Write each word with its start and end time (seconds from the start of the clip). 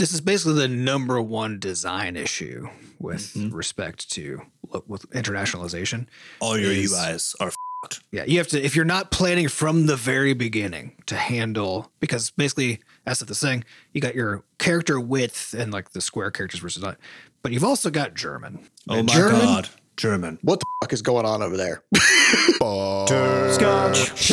this 0.00 0.14
is 0.14 0.20
basically 0.22 0.54
the 0.54 0.66
number 0.68 1.20
one 1.20 1.58
design 1.58 2.16
issue 2.16 2.66
with 2.98 3.34
Mhm. 3.34 3.52
respect 3.52 4.10
to 4.12 4.40
with 4.86 5.08
internationalization. 5.10 6.06
All 6.40 6.56
your 6.58 6.72
is- 6.72 6.90
UIs 6.92 7.34
are 7.38 7.48
f***ed. 7.48 7.98
Yeah, 8.10 8.24
you 8.24 8.38
have 8.38 8.48
to 8.48 8.62
if 8.64 8.74
you're 8.74 8.84
not 8.86 9.10
planning 9.10 9.46
from 9.48 9.84
the 9.86 9.96
very 9.96 10.32
beginning 10.32 10.92
to 11.06 11.16
handle 11.16 11.92
because 12.00 12.30
basically 12.30 12.80
as 13.06 13.20
of 13.20 13.28
the 13.28 13.34
thing, 13.34 13.62
you 13.92 14.00
got 14.00 14.14
your 14.14 14.42
character 14.58 14.98
width 14.98 15.54
and 15.54 15.70
like 15.72 15.90
the 15.92 16.00
square 16.00 16.30
characters 16.30 16.60
versus 16.60 16.82
not, 16.82 16.96
but 17.42 17.52
you've 17.52 17.64
also 17.64 17.90
got 17.90 18.14
German. 18.14 18.70
Oh 18.88 18.94
And 18.94 19.06
my 19.06 19.12
German, 19.14 19.40
god, 19.40 19.68
German. 19.98 20.38
What 20.42 20.60
the 20.60 20.66
fuck 20.82 20.92
is 20.94 21.02
going 21.02 21.26
on 21.26 21.42
over 21.42 21.56
there? 21.58 21.82
Scotch. 23.52 24.32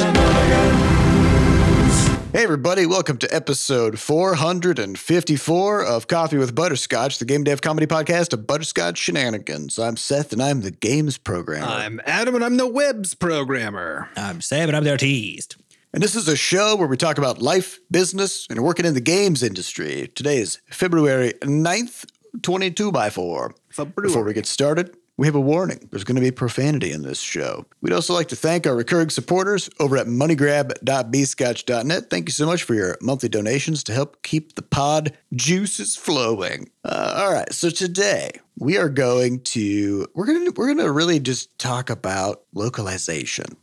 Hey, 2.37 2.43
everybody, 2.43 2.85
welcome 2.85 3.17
to 3.17 3.35
episode 3.35 3.97
454 3.97 5.83
of 5.83 6.05
Coffee 6.05 6.37
with 6.37 6.53
Butterscotch, 6.53 7.17
the 7.17 7.25
game 7.25 7.43
dev 7.43 7.61
comedy 7.61 7.87
podcast 7.87 8.31
of 8.31 8.45
Butterscotch 8.45 8.95
Shenanigans. 8.95 9.79
I'm 9.79 9.97
Seth, 9.97 10.33
and 10.33 10.43
I'm 10.43 10.61
the 10.61 10.69
games 10.69 11.17
programmer. 11.17 11.65
I'm 11.65 11.99
Adam 12.05 12.35
and 12.35 12.45
I'm 12.45 12.57
the 12.57 12.67
webs 12.67 13.15
programmer. 13.15 14.09
I'm 14.15 14.41
Sam 14.41 14.69
and 14.69 14.77
I'm 14.77 14.83
there 14.83 14.97
teased. 14.97 15.55
and 15.93 16.03
this 16.03 16.15
is 16.15 16.27
a 16.27 16.35
show 16.35 16.75
where 16.75 16.87
we 16.87 16.95
talk 16.95 17.17
about 17.17 17.41
life, 17.41 17.79
business, 17.89 18.45
and 18.51 18.63
working 18.63 18.85
in 18.85 18.93
the 18.93 19.01
games 19.01 19.41
industry. 19.41 20.11
Today 20.13 20.37
is 20.37 20.61
February 20.69 21.33
9th, 21.41 22.05
22 22.43 22.91
by 22.91 23.09
4. 23.09 23.55
Before 23.95 24.23
we 24.23 24.33
get 24.33 24.45
started, 24.45 24.95
we 25.17 25.25
have 25.25 25.35
a 25.35 25.39
warning. 25.39 25.87
There's 25.89 26.03
going 26.03 26.15
to 26.15 26.21
be 26.21 26.29
profanity 26.29 26.91
in 26.91 27.01
this 27.01 27.19
show. 27.19 27.65
We'd 27.81 27.93
also 27.93 28.13
like 28.13 28.27
to 28.29 28.35
thank 28.35 28.67
our 28.67 28.75
recurring 28.75 29.09
supporters 29.09 29.69
over 29.79 29.97
at 29.97 30.05
moneygrab.bscotch.net. 30.05 32.09
Thank 32.09 32.29
you 32.29 32.33
so 32.33 32.45
much 32.45 32.63
for 32.63 32.75
your 32.75 32.97
monthly 33.01 33.29
donations 33.29 33.83
to 33.85 33.93
help 33.93 34.21
keep 34.21 34.53
the 34.53 34.61
pod 34.61 35.17
juices 35.33 35.95
flowing. 35.95 36.69
Uh, 36.83 37.15
all 37.17 37.33
right, 37.33 37.51
so 37.51 37.71
today 37.71 38.31
we 38.59 38.77
are 38.77 38.89
going 38.89 39.41
to 39.41 40.07
we're 40.13 40.25
going 40.25 40.45
to 40.45 40.51
we're 40.55 40.67
going 40.67 40.77
to 40.77 40.91
really 40.91 41.19
just 41.19 41.57
talk 41.57 41.89
about 41.89 42.43
localization. 42.53 43.57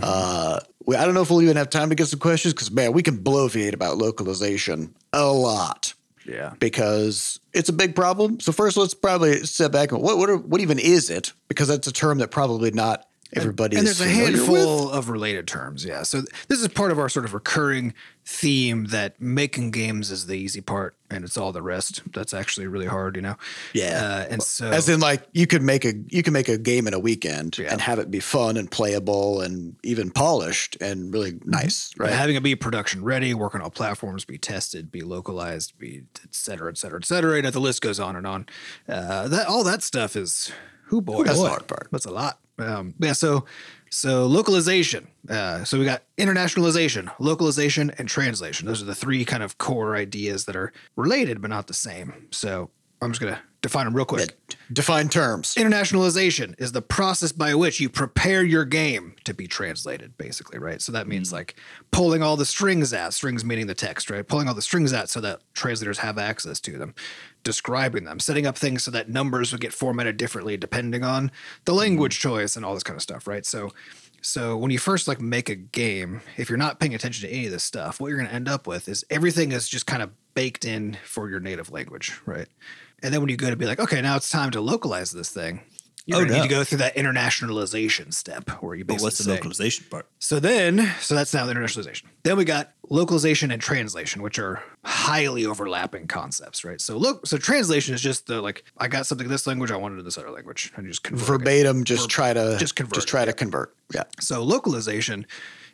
Uh, 0.00 0.60
we, 0.86 0.96
I 0.96 1.04
don't 1.04 1.14
know 1.14 1.22
if 1.22 1.30
we'll 1.30 1.42
even 1.42 1.56
have 1.56 1.70
time 1.70 1.88
to 1.88 1.94
get 1.94 2.06
some 2.06 2.20
questions 2.20 2.54
because 2.54 2.70
man, 2.70 2.92
we 2.92 3.02
can 3.02 3.18
bloviate 3.18 3.74
about 3.74 3.98
localization 3.98 4.94
a 5.12 5.26
lot 5.26 5.94
Yeah. 6.26 6.54
because 6.58 7.40
it's 7.52 7.68
a 7.68 7.72
big 7.72 7.94
problem. 7.94 8.40
So 8.40 8.52
first, 8.52 8.76
let's 8.76 8.94
probably 8.94 9.40
step 9.44 9.72
back. 9.72 9.92
What 9.92 10.18
what 10.18 10.44
what 10.44 10.60
even 10.60 10.78
is 10.78 11.10
it? 11.10 11.32
Because 11.48 11.68
that's 11.68 11.86
a 11.86 11.92
term 11.92 12.18
that 12.18 12.30
probably 12.30 12.70
not 12.70 13.06
everybody 13.32 13.76
and 13.76 13.86
is 13.88 13.98
there's 13.98 14.10
a 14.10 14.14
handful 14.14 14.86
with. 14.86 14.94
of 14.94 15.08
related 15.08 15.46
terms 15.48 15.84
yeah 15.84 16.02
so 16.02 16.22
this 16.48 16.60
is 16.60 16.68
part 16.68 16.92
of 16.92 16.98
our 16.98 17.08
sort 17.08 17.24
of 17.24 17.34
recurring 17.34 17.92
theme 18.26 18.84
that 18.86 19.20
making 19.20 19.70
games 19.70 20.10
is 20.10 20.26
the 20.26 20.34
easy 20.34 20.60
part 20.60 20.94
and 21.10 21.24
it's 21.24 21.36
all 21.36 21.50
the 21.52 21.60
rest 21.62 22.00
that's 22.12 22.32
actually 22.32 22.66
really 22.66 22.86
hard 22.86 23.16
you 23.16 23.22
know 23.22 23.36
Yeah. 23.72 24.24
uh, 24.26 24.26
and 24.32 24.42
so 24.42 24.70
As 24.70 24.88
in, 24.88 25.00
like 25.00 25.22
you 25.32 25.46
could 25.46 25.62
make 25.62 25.84
a 25.84 25.94
you 26.08 26.22
can 26.22 26.32
make 26.32 26.48
a 26.48 26.56
game 26.56 26.86
in 26.86 26.94
a 26.94 26.98
weekend 26.98 27.58
Yeah. 27.58 27.72
and 27.72 27.80
have 27.80 27.98
it 27.98 28.10
be 28.10 28.20
fun 28.20 28.56
and 28.56 28.70
playable 28.70 29.40
and 29.40 29.74
even 29.82 30.10
polished 30.10 30.76
and 30.80 31.12
really 31.12 31.32
Mm-hmm. 31.32 31.50
nice, 31.50 31.92
right? 31.98 32.12
having 32.12 32.36
it 32.36 32.42
be 32.42 32.54
production 32.54 33.02
ready 33.04 33.34
work 33.34 33.54
on 33.54 33.60
all 33.62 33.70
platforms 33.70 34.24
be 34.24 34.38
tested 34.38 34.92
be 34.92 35.02
localized 35.02 35.76
be 35.78 36.04
et 36.22 36.34
cetera 36.34 36.70
et 36.70 36.78
cetera 36.78 36.98
et 37.00 37.04
cetera 37.04 37.36
and 37.38 37.46
the 37.52 37.60
list 37.60 37.82
goes 37.82 37.98
on 37.98 38.14
and 38.16 38.26
on 38.26 38.46
uh, 38.88 39.26
that 39.28 39.46
all 39.48 39.64
that 39.64 39.82
stuff 39.82 40.14
is 40.16 40.52
who 40.84 41.00
boy 41.02 41.24
That's 41.24 41.40
the 41.42 41.48
hard 41.48 41.66
part. 41.66 41.88
that's 41.90 42.06
a 42.06 42.10
lot 42.10 42.38
um, 42.58 42.94
yeah 42.98 43.12
so 43.12 43.44
so 43.90 44.26
localization 44.26 45.06
uh, 45.30 45.64
so 45.64 45.78
we 45.78 45.84
got 45.84 46.02
internationalization 46.18 47.10
localization 47.18 47.90
and 47.98 48.08
translation. 48.08 48.66
Those 48.66 48.82
are 48.82 48.86
the 48.86 48.94
three 48.94 49.24
kind 49.24 49.42
of 49.42 49.58
core 49.58 49.96
ideas 49.96 50.44
that 50.46 50.56
are 50.56 50.72
related 50.96 51.40
but 51.40 51.50
not 51.50 51.66
the 51.66 51.74
same. 51.74 52.28
So 52.30 52.70
i'm 53.00 53.12
just 53.12 53.20
gonna 53.20 53.40
define 53.64 53.86
them 53.86 53.96
real 53.96 54.04
quick. 54.04 54.36
Yeah, 54.50 54.56
Define 54.72 55.08
terms. 55.08 55.54
internationalization 55.54 56.54
is 56.60 56.72
the 56.72 56.82
process 56.82 57.32
by 57.32 57.54
which 57.54 57.80
you 57.80 57.88
prepare 57.88 58.44
your 58.44 58.66
game 58.66 59.16
to 59.24 59.32
be 59.32 59.46
translated 59.46 60.16
basically 60.18 60.58
right? 60.58 60.82
So 60.82 60.92
that 60.92 61.08
means 61.08 61.30
mm. 61.30 61.32
like 61.32 61.56
pulling 61.90 62.22
all 62.22 62.36
the 62.36 62.44
strings 62.44 62.92
out 62.92 63.14
strings 63.14 63.42
meaning 63.42 63.66
the 63.66 63.74
text 63.74 64.10
right? 64.10 64.26
Pulling 64.26 64.48
all 64.48 64.54
the 64.54 64.62
strings 64.62 64.92
out 64.92 65.08
so 65.08 65.20
that 65.22 65.40
translators 65.54 65.98
have 65.98 66.18
access 66.18 66.60
to 66.60 66.78
them 66.78 66.94
describing 67.42 68.04
them 68.04 68.20
setting 68.20 68.46
up 68.46 68.58
things 68.58 68.84
so 68.84 68.90
that 68.90 69.08
numbers 69.08 69.50
would 69.50 69.62
get 69.62 69.72
formatted 69.72 70.18
differently 70.18 70.58
depending 70.58 71.02
on 71.02 71.30
the 71.64 71.72
mm. 71.72 71.78
language 71.78 72.20
choice 72.20 72.54
and 72.54 72.66
all 72.66 72.74
this 72.74 72.82
kind 72.82 72.96
of 72.96 73.02
stuff 73.02 73.26
right? 73.26 73.46
So 73.46 73.72
so 74.20 74.58
when 74.58 74.70
you 74.70 74.78
first 74.78 75.08
like 75.08 75.22
make 75.22 75.48
a 75.48 75.54
game 75.54 76.20
if 76.36 76.50
you're 76.50 76.58
not 76.58 76.80
paying 76.80 76.94
attention 76.94 77.26
to 77.26 77.34
any 77.34 77.46
of 77.46 77.52
this 77.52 77.64
stuff 77.64 77.98
what 77.98 78.08
you're 78.08 78.18
going 78.18 78.28
to 78.28 78.34
end 78.34 78.48
up 78.48 78.66
with 78.66 78.90
is 78.90 79.06
everything 79.08 79.52
is 79.52 79.70
just 79.70 79.86
kind 79.86 80.02
of 80.02 80.10
baked 80.34 80.66
in 80.66 80.98
for 81.04 81.30
your 81.30 81.40
native 81.40 81.70
language 81.70 82.20
right 82.26 82.48
and 83.02 83.12
then 83.12 83.20
when 83.20 83.30
you 83.30 83.36
go 83.36 83.50
to 83.50 83.56
be 83.56 83.66
like 83.66 83.80
okay 83.80 84.00
now 84.00 84.16
it's 84.16 84.30
time 84.30 84.50
to 84.50 84.60
localize 84.60 85.10
this 85.10 85.30
thing 85.30 85.60
you're 86.06 86.18
Oh, 86.18 86.24
gonna 86.26 86.34
need 86.36 86.42
to 86.42 86.48
go 86.54 86.64
through 86.64 86.78
that 86.78 86.96
internationalization 86.96 88.12
step 88.12 88.50
where 88.62 88.74
you 88.74 88.84
But 88.84 88.94
basically 88.94 89.06
what's 89.06 89.18
the 89.18 89.24
say- 89.24 89.30
localization 89.30 89.86
part? 89.90 90.06
so 90.18 90.38
then, 90.38 90.92
so 91.00 91.14
that's 91.14 91.32
now 91.32 91.46
the 91.46 91.54
internationalization. 91.54 92.02
Then 92.24 92.36
we 92.36 92.44
got 92.44 92.72
localization 92.90 93.50
and 93.50 93.62
translation, 93.62 94.20
which 94.20 94.38
are 94.38 94.62
highly 94.84 95.46
overlapping 95.46 96.06
concepts, 96.06 96.62
right? 96.62 96.78
So 96.78 96.98
look, 96.98 97.26
so 97.26 97.38
translation 97.38 97.94
is 97.94 98.02
just 98.02 98.26
the 98.26 98.42
like 98.42 98.64
I 98.76 98.86
got 98.88 99.06
something 99.06 99.24
in 99.24 99.30
this 99.30 99.46
language, 99.46 99.70
I 99.70 99.76
want 99.76 99.94
it 99.94 99.98
in 99.98 100.04
this 100.04 100.18
other 100.18 100.30
language, 100.30 100.72
and 100.76 100.84
you 100.84 100.90
just 100.90 101.04
convert 101.04 101.22
it. 101.24 101.26
Verbatim, 101.26 101.84
just 101.84 102.10
try 102.10 102.34
to 102.34 102.56
just 102.60 102.76
convert 102.76 102.94
just 102.96 103.08
it, 103.08 103.10
try 103.10 103.20
yeah. 103.20 103.26
to 103.26 103.32
convert. 103.32 103.74
Yeah. 103.94 104.02
So 104.20 104.42
localization 104.44 105.26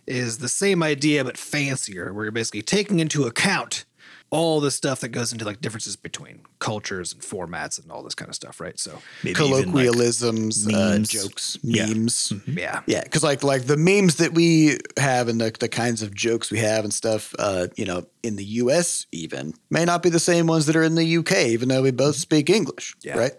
is 0.07 0.39
the 0.39 0.49
same 0.49 0.81
idea 0.85 1.25
but 1.25 1.37
fancier, 1.39 2.13
where 2.13 2.25
you're 2.25 2.33
basically 2.33 2.63
taking 2.63 3.01
into 3.01 3.25
account 3.25 3.85
all 4.31 4.61
the 4.61 4.71
stuff 4.71 5.01
that 5.01 5.09
goes 5.09 5.33
into 5.33 5.45
like 5.45 5.61
differences 5.61 5.97
between 5.97 6.41
cultures 6.61 7.13
and 7.13 7.21
formats 7.21 7.83
and 7.83 7.91
all 7.91 8.03
this 8.03 8.15
kind 8.15 8.29
of 8.29 8.35
stuff, 8.37 8.61
right? 8.61 8.79
So 8.79 8.93
Maybe 9.25 9.31
even, 9.33 9.51
like, 9.51 9.65
Colloquialisms, 9.67 10.67
uh, 10.69 10.71
memes. 10.71 11.09
jokes, 11.09 11.59
memes. 11.65 12.33
yeah, 12.47 12.83
Yeah, 12.87 13.03
because 13.03 13.25
like 13.25 13.43
like 13.43 13.65
the 13.67 13.77
memes 13.77 14.17
that 14.17 14.33
we 14.33 14.79
have 14.97 15.29
and 15.29 15.41
the, 15.41 15.51
the 15.59 15.69
kinds 15.69 16.03
of 16.03 16.15
jokes 16.15 16.51
we 16.51 16.59
have 16.59 16.85
and 16.85 16.95
stuff, 16.95 17.35
uh, 17.39 17.67
you 17.77 17.85
know, 17.85 18.05
in 18.23 18.37
the 18.37 18.45
U.S. 18.45 19.07
even 19.13 19.53
may 19.71 19.85
not 19.85 20.03
be 20.03 20.11
the 20.11 20.21
same 20.21 20.47
ones 20.47 20.67
that 20.67 20.77
are 20.77 20.83
in 20.85 20.95
the 20.95 21.05
U.K. 21.05 21.51
Even 21.51 21.69
though 21.69 21.83
we 21.83 21.91
both 21.91 22.17
speak 22.17 22.49
English, 22.51 22.95
Yeah. 23.03 23.19
right? 23.19 23.33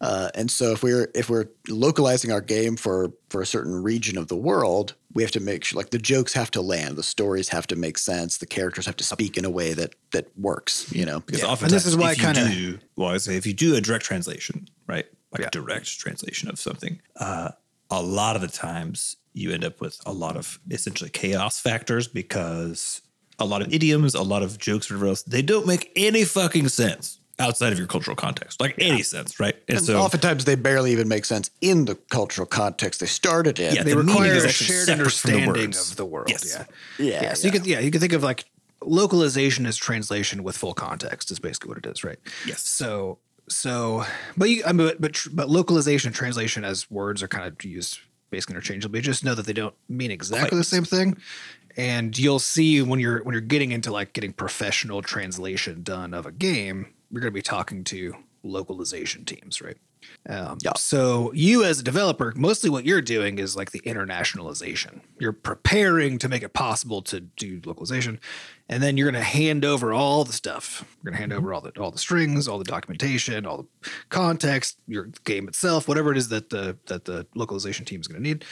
Uh, 0.00 0.28
and 0.34 0.50
so 0.50 0.72
if 0.72 0.82
we're 0.82 1.08
if 1.14 1.28
we're 1.28 1.46
localizing 1.68 2.30
our 2.30 2.40
game 2.40 2.76
for 2.76 3.12
for 3.30 3.42
a 3.42 3.46
certain 3.46 3.82
region 3.82 4.16
of 4.16 4.28
the 4.28 4.36
world, 4.36 4.94
we 5.12 5.22
have 5.22 5.32
to 5.32 5.40
make 5.40 5.64
sure 5.64 5.76
like 5.76 5.90
the 5.90 5.98
jokes 5.98 6.32
have 6.32 6.50
to 6.52 6.60
land, 6.60 6.96
the 6.96 7.02
stories 7.02 7.48
have 7.48 7.66
to 7.66 7.74
make 7.76 7.98
sense, 7.98 8.38
the 8.38 8.46
characters 8.46 8.86
have 8.86 8.96
to 8.96 9.04
speak 9.04 9.36
in 9.36 9.44
a 9.44 9.50
way 9.50 9.74
that 9.74 9.94
that 10.12 10.28
works. 10.38 10.90
You 10.92 11.04
know, 11.04 11.20
Because 11.20 11.42
Yeah. 11.42 11.56
And 11.60 11.70
this 11.70 11.84
is 11.86 11.96
why 11.96 12.12
if 12.12 12.20
I 12.20 12.32
kinda- 12.32 12.48
do, 12.50 12.78
well, 12.96 13.08
I 13.10 13.18
say 13.18 13.36
if 13.36 13.44
you 13.46 13.52
do 13.54 13.74
a 13.74 13.80
direct 13.80 14.04
translation, 14.04 14.68
right, 14.86 15.06
like 15.32 15.40
Yeah. 15.40 15.48
a 15.48 15.50
direct 15.50 15.98
translation 15.98 16.48
of 16.48 16.60
something, 16.60 17.00
uh, 17.16 17.50
a 17.90 18.02
lot 18.02 18.36
of 18.36 18.42
the 18.42 18.48
times 18.48 19.16
you 19.32 19.50
end 19.50 19.64
up 19.64 19.80
with 19.80 19.98
a 20.06 20.12
lot 20.12 20.36
of 20.36 20.60
essentially 20.70 21.10
chaos 21.10 21.58
factors 21.58 22.06
because 22.06 23.00
a 23.40 23.44
lot 23.44 23.62
of 23.62 23.72
idioms, 23.72 24.14
a 24.14 24.22
lot 24.22 24.42
of 24.42 24.58
jokes, 24.58 24.90
whatever 24.90 25.06
else, 25.06 25.22
they 25.22 25.42
don't 25.42 25.66
make 25.66 25.90
any 25.96 26.24
fucking 26.24 26.68
sense 26.68 27.17
outside 27.38 27.72
of 27.72 27.78
your 27.78 27.86
cultural 27.86 28.16
context, 28.16 28.60
like 28.60 28.74
any 28.78 29.02
sense, 29.02 29.38
right? 29.38 29.54
And, 29.68 29.78
and 29.78 29.86
so, 29.86 29.98
oftentimes 29.98 30.44
they 30.44 30.54
barely 30.54 30.92
even 30.92 31.08
make 31.08 31.24
sense 31.24 31.50
in 31.60 31.84
the 31.84 31.94
cultural 31.94 32.46
context 32.46 33.00
they 33.00 33.06
started 33.06 33.60
in. 33.60 33.74
Yeah, 33.74 33.82
they 33.82 33.92
the 33.92 33.98
require 33.98 34.32
a 34.32 34.48
shared 34.48 34.86
separate 34.86 35.12
from 35.12 35.30
the 35.30 35.36
understanding 35.38 35.68
of 35.70 35.96
the 35.96 36.04
world. 36.04 36.30
Yes. 36.30 36.56
Yeah. 36.98 37.04
Yeah, 37.04 37.22
Yeah. 37.22 37.34
So 37.34 37.46
you 37.46 37.52
could 37.52 37.66
yeah, 37.66 37.80
you 37.80 37.90
could 37.90 38.00
think 38.00 38.12
of 38.12 38.22
like 38.22 38.44
localization 38.82 39.66
as 39.66 39.76
translation 39.76 40.42
with 40.42 40.56
full 40.56 40.74
context 40.74 41.30
is 41.30 41.38
basically 41.38 41.68
what 41.68 41.78
it 41.78 41.86
is, 41.86 42.04
right? 42.04 42.18
Yes. 42.46 42.62
So 42.62 43.18
so 43.48 44.04
but 44.36 44.50
you 44.50 44.62
I 44.66 44.72
mean 44.72 44.88
but 44.88 45.00
but, 45.00 45.12
tr- 45.14 45.30
but 45.32 45.48
localization 45.48 46.08
and 46.08 46.14
translation 46.14 46.64
as 46.64 46.90
words 46.90 47.22
are 47.22 47.28
kind 47.28 47.46
of 47.46 47.62
used 47.64 48.00
basically 48.30 48.54
interchangeably. 48.54 49.00
Just 49.00 49.24
know 49.24 49.34
that 49.34 49.46
they 49.46 49.52
don't 49.52 49.74
mean 49.88 50.10
exactly 50.10 50.50
Quite. 50.50 50.58
the 50.58 50.64
same 50.64 50.84
thing. 50.84 51.16
And 51.76 52.18
you'll 52.18 52.40
see 52.40 52.82
when 52.82 52.98
you're 52.98 53.22
when 53.22 53.32
you're 53.32 53.40
getting 53.40 53.70
into 53.70 53.92
like 53.92 54.12
getting 54.12 54.32
professional 54.32 55.00
translation 55.00 55.82
done 55.82 56.12
of 56.12 56.26
a 56.26 56.32
game, 56.32 56.92
you're 57.10 57.20
going 57.20 57.32
to 57.32 57.34
be 57.34 57.42
talking 57.42 57.84
to 57.84 58.14
localization 58.42 59.24
teams, 59.24 59.60
right? 59.60 59.76
Um, 60.28 60.58
Yeah. 60.62 60.72
So 60.76 61.32
you 61.32 61.64
as 61.64 61.80
a 61.80 61.82
developer, 61.82 62.32
mostly 62.36 62.70
what 62.70 62.84
you're 62.84 63.02
doing 63.02 63.38
is 63.38 63.56
like 63.56 63.72
the 63.72 63.80
internationalization. 63.80 65.00
You're 65.18 65.32
preparing 65.32 66.18
to 66.18 66.28
make 66.28 66.42
it 66.42 66.52
possible 66.52 67.02
to 67.02 67.20
do 67.20 67.60
localization, 67.64 68.20
and 68.68 68.82
then 68.82 68.96
you're 68.96 69.10
going 69.10 69.20
to 69.20 69.28
hand 69.28 69.64
over 69.64 69.92
all 69.92 70.24
the 70.24 70.32
stuff. 70.32 70.84
You're 71.02 71.10
going 71.10 71.14
to 71.14 71.18
hand 71.20 71.32
over 71.32 71.52
all 71.52 71.60
the 71.60 71.70
all 71.80 71.90
the 71.90 71.98
strings, 71.98 72.46
all 72.46 72.58
the 72.58 72.64
documentation, 72.64 73.44
all 73.44 73.58
the 73.58 73.90
context, 74.08 74.78
your 74.86 75.10
game 75.24 75.48
itself, 75.48 75.88
whatever 75.88 76.12
it 76.12 76.18
is 76.18 76.28
that 76.28 76.50
the 76.50 76.76
that 76.86 77.04
the 77.04 77.26
localization 77.34 77.84
team 77.84 78.00
is 78.00 78.06
going 78.06 78.22
to 78.22 78.28
need, 78.28 78.44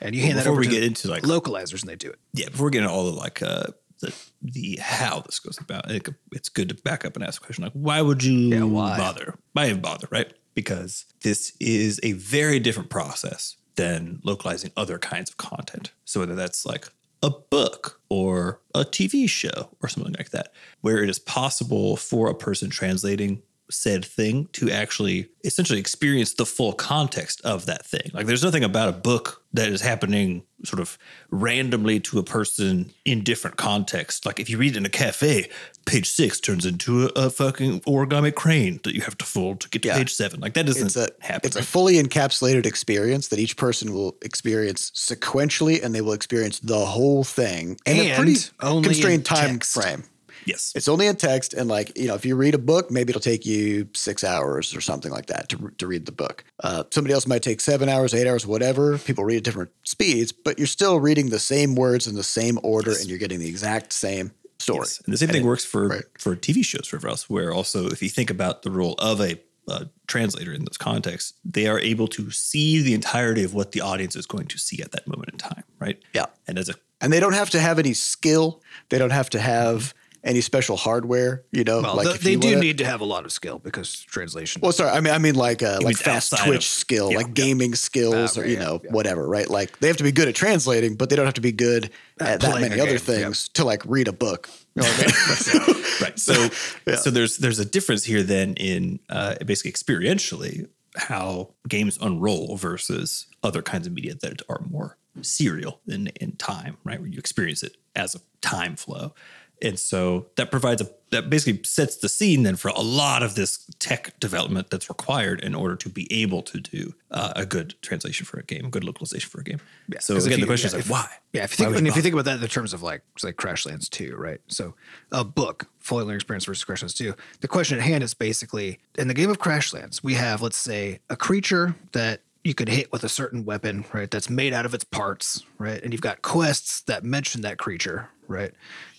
and 0.00 0.14
you 0.14 0.22
hand 0.22 0.38
that 0.38 0.44
before 0.44 0.52
over 0.52 0.60
we 0.60 0.66
to 0.66 0.72
get 0.72 0.82
into 0.82 1.08
like 1.08 1.24
localizers, 1.24 1.82
and 1.82 1.90
they 1.90 1.96
do 1.96 2.08
it. 2.08 2.18
yeah, 2.32 2.48
before 2.48 2.66
we 2.66 2.72
get 2.72 2.82
into 2.82 2.92
all 2.92 3.04
the 3.04 3.16
like 3.16 3.42
uh 3.42 3.66
the 4.00 4.14
the 4.42 4.78
how 4.80 5.20
this 5.20 5.38
goes 5.38 5.58
about, 5.58 5.90
it, 5.90 6.08
it's 6.32 6.48
good 6.48 6.68
to 6.68 6.74
back 6.76 7.04
up 7.04 7.16
and 7.16 7.24
ask 7.24 7.42
a 7.42 7.44
question 7.44 7.64
like, 7.64 7.72
why 7.72 8.00
would 8.02 8.22
you 8.22 8.32
Yeah, 8.50 8.64
why? 8.64 8.96
bother? 8.96 9.38
Why 9.52 9.68
even 9.68 9.80
bother, 9.80 10.06
right? 10.10 10.32
Because 10.54 11.04
this 11.22 11.54
is 11.60 12.00
a 12.02 12.12
very 12.12 12.58
different 12.60 12.90
process 12.90 13.56
than 13.76 14.20
localizing 14.24 14.70
other 14.76 14.98
kinds 14.98 15.28
of 15.30 15.36
content. 15.36 15.92
So 16.04 16.20
whether 16.20 16.34
that's 16.34 16.64
like 16.64 16.88
a 17.22 17.30
book 17.30 18.00
or 18.08 18.60
a 18.74 18.80
TV 18.84 19.28
show 19.28 19.70
or 19.82 19.88
something 19.88 20.14
like 20.16 20.30
that, 20.30 20.52
where 20.80 21.02
it 21.02 21.10
is 21.10 21.18
possible 21.18 21.96
for 21.96 22.28
a 22.30 22.34
person 22.34 22.70
translating 22.70 23.42
said 23.70 24.04
thing 24.04 24.48
to 24.52 24.70
actually 24.70 25.28
essentially 25.44 25.78
experience 25.80 26.34
the 26.34 26.46
full 26.46 26.72
context 26.72 27.40
of 27.44 27.66
that 27.66 27.84
thing. 27.84 28.10
Like 28.12 28.26
there's 28.26 28.42
nothing 28.44 28.62
about 28.64 28.88
a 28.88 28.92
book 28.92 29.42
that 29.54 29.68
is 29.68 29.80
happening 29.80 30.44
sort 30.64 30.80
of 30.80 30.98
randomly 31.30 31.98
to 32.00 32.18
a 32.18 32.22
person 32.22 32.92
in 33.04 33.22
different 33.24 33.56
context. 33.56 34.24
Like 34.26 34.38
if 34.40 34.48
you 34.50 34.58
read 34.58 34.76
in 34.76 34.84
a 34.86 34.88
cafe, 34.88 35.48
page 35.84 36.08
six 36.10 36.38
turns 36.40 36.64
into 36.66 37.06
a, 37.06 37.26
a 37.26 37.30
fucking 37.30 37.80
origami 37.82 38.34
crane 38.34 38.80
that 38.84 38.94
you 38.94 39.00
have 39.02 39.16
to 39.18 39.24
fold 39.24 39.60
to 39.60 39.68
get 39.68 39.82
to 39.82 39.88
Yeah. 39.88 39.98
page 39.98 40.12
seven. 40.14 40.40
Like 40.40 40.54
that 40.54 40.66
doesn't 40.66 40.86
It's 40.86 40.96
a 40.96 41.08
happen. 41.20 41.46
it's 41.46 41.56
a 41.56 41.62
fully 41.62 41.94
encapsulated 42.02 42.66
experience 42.66 43.28
that 43.28 43.38
each 43.38 43.56
person 43.56 43.92
will 43.92 44.16
experience 44.22 44.90
sequentially, 44.94 45.82
and 45.82 45.94
they 45.94 46.00
will 46.00 46.12
experience 46.12 46.58
the 46.60 46.84
whole 46.86 47.24
thing 47.24 47.78
in 47.86 47.96
a 47.98 48.14
pretty 48.16 48.36
only 48.62 48.78
in 48.78 48.84
constrained 48.84 49.24
time 49.24 49.58
text. 49.58 49.74
frame. 49.74 50.04
Yes. 50.46 50.72
It's 50.74 50.88
only 50.88 51.06
in 51.06 51.16
text, 51.16 51.52
and 51.54 51.68
like 51.68 51.96
you 51.98 52.08
know, 52.08 52.14
if 52.14 52.24
you 52.24 52.36
read 52.36 52.54
a 52.54 52.58
book, 52.58 52.90
maybe 52.90 53.10
it'll 53.10 53.20
take 53.20 53.44
you 53.44 53.88
six 53.94 54.24
hours 54.24 54.74
or 54.74 54.80
something 54.80 55.12
like 55.12 55.26
that 55.26 55.48
to 55.50 55.72
to 55.78 55.86
read 55.86 56.06
the 56.06 56.12
book. 56.12 56.44
Uh, 56.60 56.84
somebody 56.90 57.12
else 57.12 57.26
might 57.26 57.42
take 57.42 57.60
seven 57.60 57.88
hours, 57.88 58.14
eight 58.14 58.26
hours, 58.26 58.46
whatever. 58.46 58.98
People 58.98 59.24
read 59.24 59.38
at 59.38 59.44
different 59.44 59.70
speeds, 59.84 60.32
but 60.32 60.58
you're 60.58 60.66
still 60.66 61.00
reading 61.00 61.30
the 61.30 61.38
same 61.38 61.74
words 61.74 62.06
in 62.06 62.14
the 62.14 62.22
same 62.22 62.58
order, 62.62 62.92
and 62.92 63.06
you're 63.06 63.18
getting 63.18 63.40
the 63.40 63.48
exact 63.48 63.92
same 63.92 64.32
story. 64.58 64.80
Yes. 64.80 65.02
And 65.04 65.12
the 65.12 65.18
same 65.18 65.28
thing 65.28 65.44
works 65.44 65.64
for 65.64 65.88
right. 65.88 66.04
for 66.18 66.36
TV 66.36 66.64
shows 66.64 66.86
for 66.86 67.06
us, 67.08 67.28
where 67.28 67.52
also 67.52 67.86
if 67.88 68.02
you 68.02 68.08
think 68.08 68.30
about 68.30 68.62
the 68.62 68.70
role 68.70 68.94
of 68.98 69.20
a 69.20 69.38
uh, 69.68 69.84
translator 70.06 70.52
in 70.52 70.64
this 70.64 70.76
context, 70.76 71.34
they 71.44 71.66
are 71.66 71.80
able 71.80 72.08
to 72.08 72.30
see 72.30 72.80
the 72.80 72.94
entirety 72.94 73.42
of 73.42 73.54
what 73.54 73.72
the 73.72 73.80
audience 73.80 74.16
is 74.16 74.26
going 74.26 74.46
to 74.46 74.58
see 74.58 74.80
at 74.82 74.92
that 74.92 75.06
moment 75.06 75.30
in 75.32 75.38
time, 75.38 75.64
right? 75.80 76.00
Yeah. 76.14 76.26
And 76.46 76.58
as 76.58 76.68
a 76.68 76.74
And 77.00 77.12
they 77.12 77.20
don't 77.20 77.34
have 77.34 77.50
to 77.50 77.60
have 77.60 77.78
any 77.78 77.92
skill. 77.92 78.62
They 78.90 78.98
don't 78.98 79.10
have 79.10 79.30
to 79.30 79.40
have 79.40 79.94
any 80.26 80.40
special 80.42 80.76
hardware. 80.76 81.44
You 81.52 81.64
know, 81.64 81.80
Well, 81.80 81.96
like 81.96 82.06
th- 82.06 82.16
if 82.16 82.22
they 82.22 82.36
do 82.36 82.48
wanna- 82.48 82.60
need 82.60 82.78
to 82.78 82.84
have 82.84 83.00
a 83.00 83.04
lot 83.04 83.24
of 83.24 83.32
skill 83.32 83.58
because 83.58 84.00
translation. 84.02 84.60
Well, 84.60 84.72
sorry, 84.72 84.90
I 84.90 85.00
mean, 85.00 85.14
I 85.14 85.18
mean 85.18 85.34
like 85.36 85.62
uh, 85.62 85.78
like 85.82 85.96
fast 85.96 86.34
Twitch 86.44 86.56
of- 86.58 86.64
skill, 86.64 87.10
yeah, 87.10 87.18
like 87.18 87.28
yeah. 87.28 87.32
gaming 87.44 87.74
skills, 87.74 88.36
Ah, 88.36 88.40
or 88.42 88.44
you 88.44 88.54
yeah, 88.54 88.64
know, 88.64 88.80
yeah. 88.84 88.90
whatever, 88.92 89.26
right? 89.26 89.48
Like 89.48 89.78
they 89.78 89.86
have 89.88 89.96
to 89.98 90.04
be 90.04 90.12
good 90.12 90.28
at 90.28 90.34
translating, 90.34 90.96
but 90.96 91.08
they 91.08 91.16
don't 91.16 91.24
have 91.26 91.34
to 91.34 91.40
be 91.40 91.52
good 91.52 91.90
at, 92.20 92.40
that 92.40 92.60
many 92.60 92.74
other 92.80 92.84
game, 92.84 92.92
yeah. 92.92 92.98
things 92.98 93.48
to 93.50 93.64
like 93.64 93.82
read 93.86 94.08
a 94.08 94.12
book. 94.12 94.50
You 94.74 94.82
know 94.82 94.88
I 94.92 94.98
mean? 94.98 95.76
right. 96.02 96.18
So 96.18 96.48
so 96.96 97.10
there's 97.10 97.38
there's 97.38 97.58
a 97.58 97.64
difference 97.64 98.04
here 98.04 98.22
then 98.22 98.54
in 98.54 99.00
uh, 99.08 99.36
basically 99.44 99.72
experientially 99.72 100.68
how 100.96 101.50
games 101.68 101.98
unroll 102.00 102.56
versus 102.56 103.26
other 103.42 103.62
kinds 103.62 103.86
of 103.86 103.92
media 103.92 104.14
that 104.22 104.42
are 104.48 104.60
more 104.68 104.96
serial 105.22 105.80
in 105.86 106.08
in 106.20 106.32
time, 106.36 106.76
right? 106.84 106.98
Where 107.00 107.08
you 107.08 107.18
experience 107.18 107.62
it 107.62 107.76
as 107.94 108.14
a 108.14 108.20
time 108.40 108.76
flow. 108.76 109.14
And 109.62 109.78
so 109.78 110.26
that 110.36 110.50
provides 110.50 110.82
a 110.82 110.88
that 111.10 111.30
basically 111.30 111.62
sets 111.62 111.96
the 111.96 112.08
scene 112.08 112.42
then 112.42 112.56
for 112.56 112.68
a 112.68 112.80
lot 112.80 113.22
of 113.22 113.36
this 113.36 113.64
tech 113.78 114.18
development 114.18 114.70
that's 114.70 114.88
required 114.88 115.40
in 115.40 115.54
order 115.54 115.76
to 115.76 115.88
be 115.88 116.12
able 116.12 116.42
to 116.42 116.58
do 116.58 116.94
uh, 117.12 117.32
a 117.36 117.46
good 117.46 117.74
translation 117.80 118.26
for 118.26 118.40
a 118.40 118.42
game, 118.42 118.66
a 118.66 118.68
good 118.68 118.82
localization 118.82 119.30
for 119.30 119.40
a 119.40 119.44
game. 119.44 119.60
so 120.00 120.14
'cause 120.14 120.26
if 120.26 120.32
again, 120.32 120.40
the 120.40 120.46
question 120.46 120.70
yeah, 120.72 120.78
is 120.78 120.90
like, 120.90 120.92
why? 121.06 121.08
Yeah, 121.32 121.44
if 121.44 121.58
you 121.58 121.72
think 121.72 121.86
if 121.86 121.96
you 121.96 122.02
think 122.02 122.12
about 122.12 122.24
that 122.24 122.42
in 122.42 122.48
terms 122.48 122.74
of 122.74 122.82
like 122.82 123.02
say 123.18 123.32
Crashlands 123.32 123.88
2, 123.88 124.16
right? 124.16 124.40
So 124.48 124.74
a 125.12 125.24
book, 125.24 125.68
fully 125.78 126.02
learning 126.02 126.16
experience 126.16 126.44
versus 126.44 126.64
Crashlands 126.64 126.96
2. 126.96 127.14
The 127.40 127.48
question 127.48 127.78
at 127.78 127.84
hand 127.84 128.02
is 128.02 128.12
basically 128.12 128.80
in 128.98 129.06
the 129.08 129.14
game 129.14 129.30
of 129.30 129.38
Crashlands, 129.38 130.02
we 130.02 130.14
have, 130.14 130.42
let's 130.42 130.56
say, 130.56 130.98
a 131.08 131.16
creature 131.16 131.76
that 131.92 132.20
you 132.46 132.54
could 132.54 132.68
hit 132.68 132.92
with 132.92 133.02
a 133.02 133.08
certain 133.08 133.44
weapon, 133.44 133.84
right? 133.92 134.08
That's 134.08 134.30
made 134.30 134.52
out 134.52 134.64
of 134.64 134.72
its 134.72 134.84
parts, 134.84 135.44
right? 135.58 135.82
And 135.82 135.92
you've 135.92 136.00
got 136.00 136.22
quests 136.22 136.80
that 136.82 137.02
mention 137.02 137.40
that 137.42 137.58
creature, 137.58 138.08
right? 138.28 138.52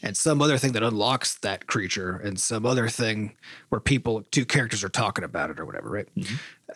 And 0.03 0.15
some 0.15 0.41
other 0.41 0.57
thing 0.57 0.71
that 0.73 0.83
unlocks 0.83 1.35
that 1.39 1.67
creature, 1.67 2.15
and 2.17 2.39
some 2.39 2.65
other 2.65 2.87
thing 2.89 3.35
where 3.69 3.81
people, 3.81 4.23
two 4.31 4.45
characters 4.45 4.83
are 4.83 4.89
talking 4.89 5.23
about 5.23 5.49
it 5.49 5.59
or 5.59 5.65
whatever, 5.65 5.89
right? 5.89 6.07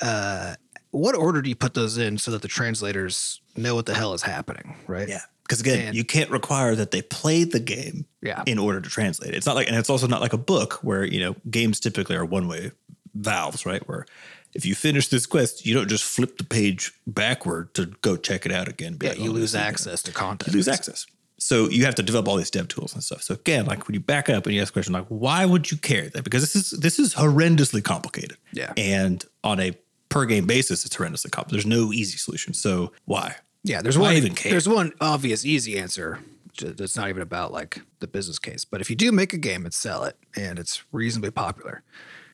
Uh, 0.01 0.55
what 0.91 1.15
order 1.15 1.41
do 1.41 1.49
you 1.49 1.55
put 1.55 1.73
those 1.73 1.97
in 1.97 2.17
so 2.17 2.31
that 2.31 2.41
the 2.41 2.47
translators 2.47 3.41
know 3.55 3.75
what 3.75 3.85
the 3.85 3.93
hell 3.93 4.13
is 4.13 4.21
happening, 4.23 4.75
right? 4.87 5.07
Yeah. 5.07 5.21
Because 5.43 5.61
again, 5.61 5.87
And- 5.87 5.95
you 5.95 6.03
can't 6.05 6.29
require 6.29 6.75
that 6.75 6.91
they 6.91 7.01
play 7.01 7.43
the 7.43 7.59
game 7.59 8.05
Yeah. 8.21 8.43
in 8.45 8.57
order 8.57 8.79
to 8.81 8.89
translate 8.89 9.33
it. 9.33 9.37
It's 9.37 9.45
not 9.45 9.55
like, 9.55 9.67
and 9.67 9.75
it's 9.75 9.89
also 9.89 10.07
not 10.07 10.21
like 10.21 10.33
a 10.33 10.37
book 10.37 10.75
where, 10.83 11.03
you 11.05 11.19
know, 11.19 11.35
games 11.49 11.79
typically 11.79 12.15
are 12.15 12.25
one 12.25 12.47
way 12.47 12.71
valves, 13.13 13.65
right? 13.65 13.85
Where 13.87 14.05
if 14.53 14.65
you 14.65 14.75
finish 14.75 15.07
this 15.09 15.25
quest, 15.25 15.65
you 15.65 15.73
don't 15.73 15.87
just 15.89 16.03
flip 16.03 16.37
the 16.37 16.43
page 16.45 16.93
backward 17.07 17.73
to 17.75 17.87
go 18.01 18.15
check 18.17 18.45
it 18.45 18.51
out 18.51 18.67
again. 18.67 18.97
Yeah, 19.01 19.13
you 19.13 19.29
"Oh, 19.31 19.33
lose 19.33 19.51
this 19.53 19.61
is- 19.61 19.67
access 19.67 20.01
to 20.03 20.11
content. 20.11 20.53
You 20.53 20.57
lose 20.59 20.67
access. 20.67 21.05
So 21.41 21.69
you 21.69 21.85
have 21.85 21.95
to 21.95 22.03
develop 22.03 22.27
all 22.27 22.35
these 22.35 22.51
dev 22.51 22.67
tools 22.67 22.93
and 22.93 23.03
stuff. 23.03 23.23
So 23.23 23.33
again, 23.33 23.65
like 23.65 23.87
when 23.87 23.95
you 23.95 23.99
back 23.99 24.29
up 24.29 24.45
and 24.45 24.53
you 24.53 24.61
ask 24.61 24.71
a 24.71 24.73
question 24.73 24.93
like, 24.93 25.07
why 25.07 25.45
would 25.45 25.71
you 25.71 25.77
care 25.77 26.07
that? 26.09 26.23
Because 26.23 26.41
this 26.41 26.55
is 26.55 26.79
this 26.79 26.99
is 26.99 27.15
horrendously 27.15 27.83
complicated. 27.83 28.37
Yeah. 28.53 28.73
And 28.77 29.25
on 29.43 29.59
a 29.59 29.73
per 30.09 30.25
game 30.25 30.45
basis, 30.45 30.85
it's 30.85 30.95
horrendously 30.95 31.31
complicated. 31.31 31.65
There's 31.65 31.65
no 31.65 31.91
easy 31.91 32.17
solution. 32.17 32.53
So 32.53 32.91
why? 33.05 33.35
Yeah, 33.63 33.81
there's 33.81 33.97
Why 33.97 34.07
one. 34.09 34.17
even 34.17 34.35
care? 34.35 34.51
There's 34.51 34.67
one 34.69 34.91
obvious, 35.01 35.45
easy 35.45 35.77
answer 35.77 36.19
that's 36.59 36.95
not 36.95 37.09
even 37.09 37.21
about 37.21 37.51
like 37.51 37.81
the 37.99 38.07
business 38.07 38.39
case. 38.39 38.65
But 38.65 38.81
if 38.81 38.89
you 38.89 38.95
do 38.95 39.11
make 39.11 39.33
a 39.33 39.37
game 39.37 39.65
and 39.65 39.73
sell 39.73 40.03
it, 40.03 40.17
and 40.35 40.59
it's 40.59 40.83
reasonably 40.91 41.31
popular, 41.31 41.83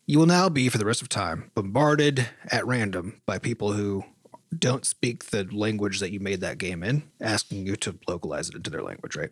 you 0.06 0.20
will 0.20 0.26
now 0.26 0.50
be 0.50 0.70
for 0.70 0.78
the 0.78 0.86
rest 0.86 1.02
of 1.02 1.10
time 1.10 1.52
bombarded 1.54 2.28
at 2.50 2.66
random 2.66 3.22
by 3.26 3.40
people 3.40 3.74
who 3.74 4.06
don't 4.58 4.86
speak 4.86 5.26
the 5.26 5.44
language 5.52 6.00
that 6.00 6.12
you 6.12 6.20
made 6.20 6.42
that 6.42 6.58
game 6.58 6.84
in, 6.84 7.04
asking 7.22 7.66
you 7.68 7.76
to 7.78 7.98
localize 8.08 8.50
it 8.50 8.56
into 8.56 8.70
their 8.70 8.82
language, 8.84 9.16
right? 9.16 9.30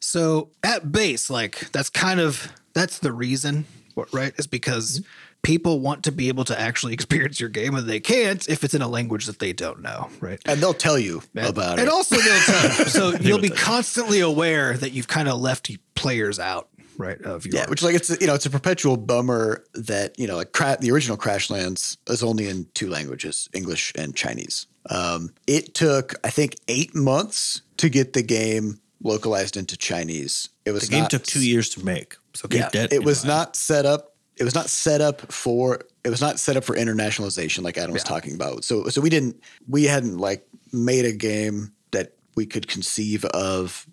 So 0.00 0.50
at 0.62 0.92
base, 0.92 1.30
like 1.30 1.70
that's 1.72 1.90
kind 1.90 2.20
of 2.20 2.52
that's 2.74 2.98
the 2.98 3.12
reason, 3.12 3.64
right? 4.12 4.32
Is 4.38 4.46
because 4.46 5.04
people 5.42 5.80
want 5.80 6.02
to 6.04 6.12
be 6.12 6.28
able 6.28 6.44
to 6.44 6.58
actually 6.60 6.92
experience 6.98 7.40
your 7.40 7.48
game, 7.48 7.74
and 7.74 7.86
they 7.88 8.00
can't 8.00 8.48
if 8.48 8.64
it's 8.64 8.74
in 8.74 8.82
a 8.82 8.88
language 8.88 9.26
that 9.26 9.38
they 9.38 9.52
don't 9.52 9.80
know, 9.82 10.08
right? 10.20 10.40
and 10.46 10.60
they'll 10.60 10.74
tell 10.74 10.98
you 10.98 11.22
about 11.36 11.78
it. 11.78 11.82
and 11.82 11.88
also 11.90 12.16
they'll 12.16 12.40
tell 12.40 12.62
you. 12.78 12.84
So 12.86 13.10
you'll 13.20 13.38
be 13.40 13.48
constantly 13.50 14.20
aware 14.20 14.76
that 14.76 14.92
you've 14.92 15.08
kind 15.08 15.28
of 15.28 15.40
left 15.40 15.70
players 15.94 16.38
out, 16.38 16.68
right? 16.98 17.20
Of 17.22 17.46
your 17.46 17.54
Yeah, 17.56 17.68
which 17.68 17.82
like 17.82 17.94
it's 17.94 18.10
you 18.20 18.26
know 18.26 18.34
it's 18.34 18.46
a 18.46 18.50
perpetual 18.50 18.96
bummer 18.96 19.64
that 19.74 20.18
you 20.18 20.26
know 20.26 20.36
like 20.36 20.52
cra- 20.52 20.78
the 20.80 20.90
original 20.90 21.16
Crashlands 21.16 21.96
is 22.08 22.22
only 22.22 22.48
in 22.48 22.66
two 22.74 22.88
languages, 22.88 23.48
English 23.52 23.92
and 23.96 24.14
Chinese. 24.14 24.66
Um, 24.90 25.30
it 25.46 25.74
took 25.74 26.14
I 26.24 26.30
think 26.30 26.56
eight 26.68 26.94
months 26.94 27.62
to 27.78 27.88
get 27.88 28.12
the 28.12 28.22
game 28.22 28.80
localized 29.02 29.56
into 29.56 29.76
Chinese. 29.76 30.48
It 30.64 30.72
was 30.72 30.82
The 30.84 30.88
game 30.88 31.02
not- 31.02 31.10
took 31.10 31.24
two 31.24 31.46
years 31.46 31.68
to 31.70 31.84
make. 31.84 32.16
So 32.34 32.48
Yeah, 32.50 32.68
that 32.72 32.92
it 32.92 33.04
was 33.04 33.24
not 33.24 33.56
set 33.56 33.86
up. 33.86 34.14
It 34.36 34.44
was 34.44 34.54
not 34.54 34.68
set 34.68 35.00
up 35.00 35.32
for. 35.32 35.80
It 36.04 36.10
was 36.10 36.20
not 36.20 36.38
set 36.38 36.56
up 36.56 36.64
for 36.64 36.76
internationalization, 36.76 37.62
like 37.62 37.78
Adam 37.78 37.92
was 37.94 38.04
talking 38.04 38.34
about. 38.34 38.64
So, 38.64 38.88
so 38.88 39.00
we 39.00 39.08
didn't. 39.10 39.40
We 39.66 39.84
hadn't 39.84 40.18
like 40.18 40.46
made 40.72 41.06
a 41.06 41.12
game 41.12 41.72
that 41.92 42.12
we 42.34 42.44
could 42.44 42.68
conceive 42.68 43.24
of 43.26 43.86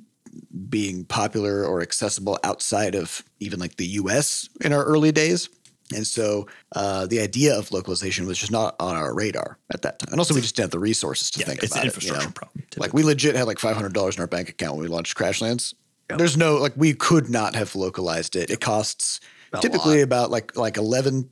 being 0.69 1.05
popular 1.05 1.65
or 1.65 1.81
accessible 1.81 2.37
outside 2.43 2.95
of 2.95 3.23
even 3.39 3.59
like 3.59 3.77
the 3.77 3.85
U.S. 3.87 4.49
in 4.61 4.73
our 4.73 4.83
early 4.83 5.11
days. 5.11 5.49
And 5.93 6.07
so 6.07 6.47
uh, 6.75 7.05
the 7.05 7.19
idea 7.19 7.55
of 7.57 7.71
localization 7.71 8.25
was 8.25 8.37
just 8.37 8.51
not 8.51 8.75
on 8.79 8.95
our 8.95 9.13
radar 9.13 9.59
at 9.73 9.81
that 9.83 9.99
time. 9.99 10.07
And 10.11 10.19
also, 10.19 10.33
we 10.33 10.41
just 10.41 10.55
didn't 10.55 10.65
have 10.65 10.71
the 10.71 10.79
resources 10.79 11.29
to 11.31 11.39
Yeah, 11.41 11.45
think 11.45 11.61
it's 11.63 11.73
about 11.75 11.83
an 11.85 11.89
it. 11.91 12.03
you 12.03 12.09
know? 12.11 12.15
infrastructure 12.15 12.33
problem. 12.33 12.63
Like 12.77 12.93
we 12.93 13.03
legit 13.03 13.35
had 13.35 13.45
like 13.47 13.59
five 13.59 13.75
hundred 13.75 13.93
dollars 13.93 14.15
in 14.15 14.21
our 14.21 14.27
bank 14.27 14.49
account 14.49 14.75
when 14.77 14.83
we 14.83 14.87
launched 14.87 15.15
Crashlands. 15.17 15.73
There's 16.09 16.37
no 16.37 16.55
like 16.57 16.73
we 16.75 16.93
could 16.93 17.29
not 17.29 17.55
have 17.55 17.75
localized 17.75 18.35
it. 18.35 18.49
It 18.49 18.61
costs 18.61 19.19
typically 19.61 20.01
about 20.01 20.31
like 20.31 20.55
like 20.57 20.77
11 20.77 21.29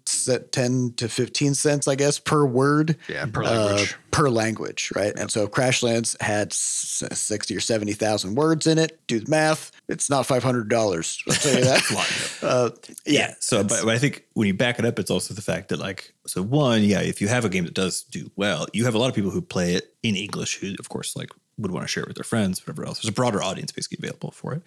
10 0.51 0.93
to 0.97 1.09
15 1.09 1.55
cents 1.55 1.87
I 1.87 1.95
guess 1.95 2.19
per 2.19 2.45
word. 2.45 2.97
Yeah, 3.07 3.25
per 3.25 3.43
uh, 3.43 3.65
language. 3.65 3.95
per 4.11 4.29
language, 4.29 4.91
right? 4.95 5.13
And 5.17 5.31
so 5.31 5.47
Crashlands 5.47 6.21
had 6.21 6.53
60 6.53 7.55
or 7.55 7.59
70,000 7.59 8.35
words 8.35 8.67
in 8.67 8.77
it. 8.77 8.99
Do 9.07 9.19
the 9.19 9.29
math. 9.29 9.71
It's 9.87 10.09
not 10.09 10.27
$500. 10.27 11.23
I'll 11.27 11.33
tell 11.33 11.53
you 11.53 11.63
that. 11.65 11.89
a 11.89 11.93
lot. 12.45 12.53
uh, 12.53 12.69
yeah. 13.05 13.33
So, 13.39 13.63
but, 13.63 13.83
but 13.83 13.89
I 13.95 13.97
think 13.97 14.25
when 14.33 14.47
you 14.47 14.53
back 14.53 14.79
it 14.79 14.85
up, 14.85 14.99
it's 14.99 15.11
also 15.11 15.33
the 15.33 15.41
fact 15.41 15.69
that, 15.69 15.79
like, 15.79 16.13
so 16.27 16.41
one, 16.41 16.83
yeah, 16.83 17.01
if 17.01 17.21
you 17.21 17.27
have 17.27 17.45
a 17.45 17.49
game 17.49 17.65
that 17.65 17.73
does 17.73 18.03
do 18.03 18.29
well, 18.35 18.67
you 18.73 18.85
have 18.85 18.95
a 18.95 18.97
lot 18.97 19.09
of 19.09 19.15
people 19.15 19.31
who 19.31 19.41
play 19.41 19.75
it 19.75 19.95
in 20.03 20.15
English 20.15 20.59
who, 20.59 20.75
of 20.79 20.89
course, 20.89 21.15
like 21.15 21.29
would 21.57 21.71
want 21.71 21.83
to 21.83 21.87
share 21.87 22.03
it 22.03 22.07
with 22.07 22.17
their 22.17 22.23
friends, 22.23 22.61
whatever 22.65 22.85
else. 22.85 22.99
There's 22.99 23.09
a 23.09 23.13
broader 23.13 23.41
audience 23.41 23.71
basically 23.71 24.05
available 24.05 24.31
for 24.31 24.53
it. 24.53 24.63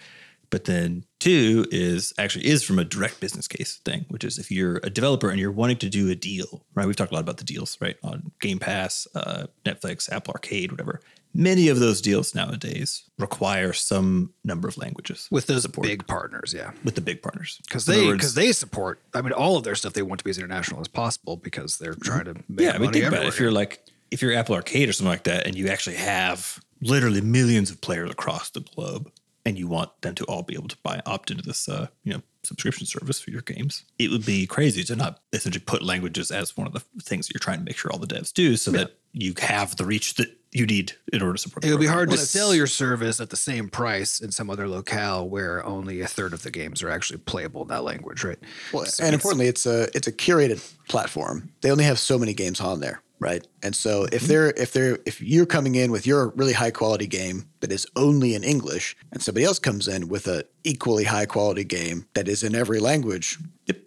But 0.55 0.67
then 0.67 1.05
two 1.19 1.67
is 1.73 2.13
actually 2.17 2.47
is 2.47 2.63
from 2.63 2.79
a 2.79 2.85
direct 2.85 3.19
business 3.19 3.49
case 3.49 3.81
thing, 3.85 4.07
which 4.07 4.23
is 4.23 4.39
if 4.39 4.53
you're 4.53 4.77
a 4.85 4.89
developer 4.89 5.29
and 5.29 5.41
you're 5.41 5.51
wanting 5.51 5.79
to 5.79 5.89
do 5.89 6.09
a 6.11 6.15
deal, 6.15 6.65
right? 6.77 6.87
We've 6.87 6.95
talked 6.95 7.11
a 7.11 7.15
lot 7.15 7.23
about 7.23 7.39
the 7.39 7.45
deals, 7.45 7.77
right? 7.81 7.97
On 8.05 8.31
Game 8.41 8.61
Pass, 8.61 9.09
uh, 9.17 9.49
Netflix, 9.65 10.09
Apple 10.13 10.31
Arcade, 10.33 10.71
whatever. 10.71 11.01
Many 11.35 11.67
of 11.67 11.81
those 11.81 12.01
deals 12.01 12.37
nowadays 12.37 13.03
require 13.19 13.73
some 13.73 14.33
number 14.45 14.69
of 14.69 14.79
languages 14.79 15.27
with 15.29 15.49
those 15.49 15.63
support 15.63 15.89
big 15.89 16.07
partners, 16.07 16.55
yeah, 16.57 16.71
with 16.85 16.95
the 16.95 17.01
big 17.01 17.21
partners 17.21 17.61
because 17.67 17.87
they 17.87 18.13
because 18.13 18.35
they 18.35 18.53
support. 18.53 19.01
I 19.13 19.23
mean, 19.23 19.33
all 19.33 19.57
of 19.57 19.65
their 19.65 19.75
stuff 19.75 19.95
they 19.95 20.03
want 20.03 20.21
to 20.21 20.25
be 20.25 20.31
as 20.31 20.39
international 20.39 20.81
as 20.81 20.87
possible 20.87 21.37
because 21.37 21.79
they're 21.79 21.95
trying 21.95 22.27
to 22.27 22.35
make 22.49 22.61
yeah, 22.61 22.69
I 22.69 22.73
mean, 22.75 22.83
money 22.83 23.01
think 23.01 23.13
about 23.13 23.25
it. 23.25 23.27
If 23.29 23.41
you're 23.41 23.51
like, 23.51 23.85
if 24.13 24.23
you're 24.23 24.35
Apple 24.35 24.55
Arcade 24.55 24.89
or 24.89 24.93
something 24.93 25.11
like 25.11 25.25
that, 25.25 25.49
and 25.49 25.57
you 25.57 25.67
actually 25.67 25.97
have 25.97 26.61
literally 26.81 27.23
millions 27.23 27.73
of 27.73 27.81
players 27.81 28.09
across 28.09 28.51
the 28.51 28.61
globe, 28.61 29.11
and 29.47 29.59
you 29.59 29.69
want 29.69 29.91
them 30.03 30.15
to 30.15 30.25
all 30.25 30.43
be 30.43 30.55
able 30.55 30.69
to 30.69 30.77
buy 30.83 31.01
opt 31.07 31.31
into 31.31 31.43
this, 31.43 31.69
uh, 31.69 31.87
you 32.03 32.13
know, 32.13 32.23
subscription 32.45 32.87
service 32.87 33.21
for 33.21 33.31
your 33.31 33.41
games, 33.43 33.85
it 33.99 34.11
would 34.11 34.25
be 34.27 34.47
crazy 34.47 34.85
to 34.85 34.95
not 34.97 35.21
essentially 35.33 35.65
put 35.65 35.83
languages 35.83 36.31
as 36.31 36.57
one 36.57 36.67
of 36.67 36.73
the 36.75 36.81
things 37.03 37.27
that 37.27 37.35
you're 37.35 37.41
trying 37.41 37.59
to 37.59 37.65
make 37.65 37.77
sure 37.77 37.91
all 37.93 37.99
the 37.99 38.07
devs 38.07 38.33
do, 38.33 38.57
so 38.57 38.71
that 38.71 38.93
you 39.13 39.33
have 39.41 39.77
the 39.77 39.85
reach 39.85 40.15
that 40.15 40.29
you 40.53 40.67
need 40.67 40.93
in 41.13 41.21
order 41.23 41.33
to 41.35 41.39
support. 41.39 41.65
It 41.65 41.71
would 41.71 41.81
be 41.81 41.87
program. 41.87 42.09
hard 42.09 42.11
to 42.11 42.17
sell 42.19 42.55
your 42.55 42.67
service 42.69 43.19
at 43.21 43.31
the 43.31 43.37
same 43.37 43.69
price 43.69 44.21
in 44.21 44.31
some 44.31 44.51
other 44.51 44.69
locale 44.69 45.29
where 45.29 45.65
only 45.65 46.01
a 46.01 46.07
third 46.07 46.33
of 46.33 46.43
the 46.43 46.51
games 46.51 46.83
are 46.83 46.91
actually 46.91 47.19
playable 47.19 47.63
in 47.63 47.69
that 47.69 47.83
language, 47.83 48.23
right? 48.25 48.39
Well, 48.73 48.85
So 48.85 49.03
and 49.05 49.15
it's- 49.15 49.15
importantly, 49.15 49.49
it's 49.49 49.67
a 49.67 49.89
it's 49.97 50.07
a 50.07 50.13
curated 50.13 50.61
platform. 50.89 51.51
They 51.63 51.71
only 51.71 51.85
have 51.85 51.99
so 51.99 52.19
many 52.19 52.35
games 52.35 52.61
on 52.61 52.81
there, 52.81 53.03
right? 53.25 53.47
And 53.63 53.75
so 53.75 54.05
if 54.05 54.13
mm-hmm. 54.13 54.27
they're 54.29 54.51
if 54.51 54.73
they're 54.75 54.99
if 55.07 55.23
you're 55.23 55.47
coming 55.47 55.77
in 55.77 55.91
with 55.91 56.07
your 56.07 56.29
really 56.37 56.53
high 56.53 56.71
quality 56.71 57.07
game 57.07 57.47
that 57.61 57.73
is 57.73 57.87
only 57.97 58.35
in 58.35 58.45
English, 58.45 58.95
and 59.13 59.23
somebody 59.23 59.47
else 59.47 59.59
comes 59.59 59.89
in 59.89 60.09
with 60.09 60.29
a 60.29 60.45
equally 60.63 61.05
high 61.05 61.25
quality 61.25 61.65
game 61.65 62.07
that 62.13 62.29
is 62.29 62.43
in 62.43 62.55
every 62.55 62.81
language, 62.81 63.39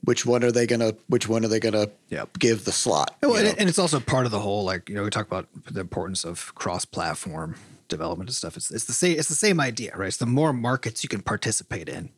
which 0.03 0.25
one 0.25 0.44
are 0.44 0.51
they 0.51 0.65
gonna 0.65 0.94
which 1.08 1.29
one 1.29 1.46
are 1.46 1.48
they 1.48 1.60
gonna 1.60 1.88
Yep. 2.10 2.39
give 2.39 2.65
the 2.65 2.72
slot? 2.72 3.15
Well, 3.22 3.36
and, 3.36 3.60
and 3.60 3.70
it's 3.70 3.77
also 3.77 4.00
part 4.00 4.25
of 4.25 4.32
the 4.32 4.39
whole, 4.39 4.63
like 4.63 4.89
you 4.89 4.96
know, 4.96 5.03
we 5.03 5.12
talk 5.12 5.27
about 5.27 5.48
the 5.70 5.82
importance 5.82 6.24
of 6.25 6.56
cross-platform 6.56 7.56
development 7.88 8.29
and 8.29 8.36
stuff. 8.36 8.58
It's 8.58 8.72
it's 8.72 8.86
the 8.86 8.94
same 8.94 9.20
it's 9.20 9.29
the 9.29 9.36
same 9.36 9.60
idea, 9.60 9.91
right? 9.96 10.08
It's 10.08 10.17
the 10.17 10.25
more 10.25 10.51
markets 10.51 11.03
you 11.03 11.10
can 11.10 11.22
participate 11.22 11.88
in, 11.88 12.10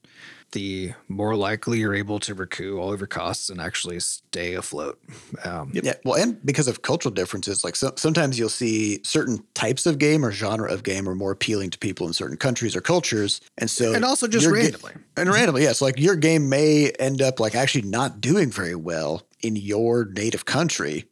the 0.52 0.94
more 1.08 1.36
likely 1.36 1.80
you're 1.80 1.94
able 1.96 2.20
to 2.20 2.34
recoup 2.34 2.80
all 2.80 2.92
of 2.92 3.00
your 3.00 3.08
costs 3.08 3.50
and 3.50 3.62
actually 3.62 4.00
stay 4.00 4.56
afloat. 4.56 5.00
Um, 5.46 5.72
Yeah, 5.74 5.94
well, 6.04 6.16
and 6.22 6.44
because 6.46 6.68
of 6.68 6.82
cultural 6.82 7.14
differences, 7.14 7.64
like 7.64 7.76
so, 7.76 7.94
sometimes 7.96 8.40
you'll 8.40 8.50
see 8.50 9.02
certain 9.04 9.44
types 9.54 9.86
of 9.86 9.98
game 10.00 10.26
or 10.26 10.32
genre 10.32 10.72
of 10.72 10.84
game 10.84 11.08
are 11.08 11.16
more 11.16 11.32
appealing 11.32 11.70
to 11.72 11.78
people 11.78 12.08
in 12.08 12.14
certain 12.14 12.38
countries 12.38 12.76
or 12.76 12.82
cultures, 12.82 13.42
and 13.58 13.70
so 13.70 13.94
And 13.94 14.04
also 14.04 14.28
just 14.28 14.44
your 14.46 14.54
ga- 14.56 14.62
randomly. 14.64 14.94
and 15.18 15.30
randomly, 15.30 15.62
yes, 15.64 15.82
like 15.82 16.00
your 16.00 16.16
game 16.16 16.50
may 16.50 16.90
end 17.00 17.22
up 17.22 17.40
like 17.40 17.56
actually 17.56 17.84
not 17.88 18.20
doing 18.22 18.50
very 18.52 18.76
well 18.76 19.24
in 19.42 19.56
your 19.56 20.06
native 20.06 20.46
country, 20.46 21.06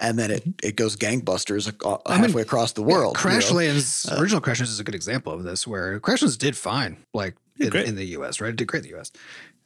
and 0.00 0.18
then 0.18 0.30
it 0.30 0.44
it 0.62 0.76
goes 0.76 0.96
gangbusters 0.96 1.66
ac- 1.68 2.02
halfway 2.06 2.42
across 2.42 2.72
the 2.72 2.82
world. 2.82 3.16
you 3.22 3.30
know? 3.30 3.36
Crashlands, 3.36 4.20
original 4.20 4.40
Crashlands 4.40 4.62
is 4.70 4.80
a 4.80 4.84
good 4.84 4.94
example 4.94 5.32
of 5.32 5.42
this, 5.42 5.66
where 5.66 5.98
Crashlands 6.00 6.38
did 6.38 6.56
fine, 6.56 6.96
like 7.12 7.34
in, 7.58 7.76
in 7.76 7.96
the 7.96 8.04
U.S. 8.06 8.40
Right, 8.40 8.50
it 8.50 8.56
did 8.56 8.68
great 8.68 8.84
in 8.84 8.90
the 8.90 8.96
U.S. 8.96 9.12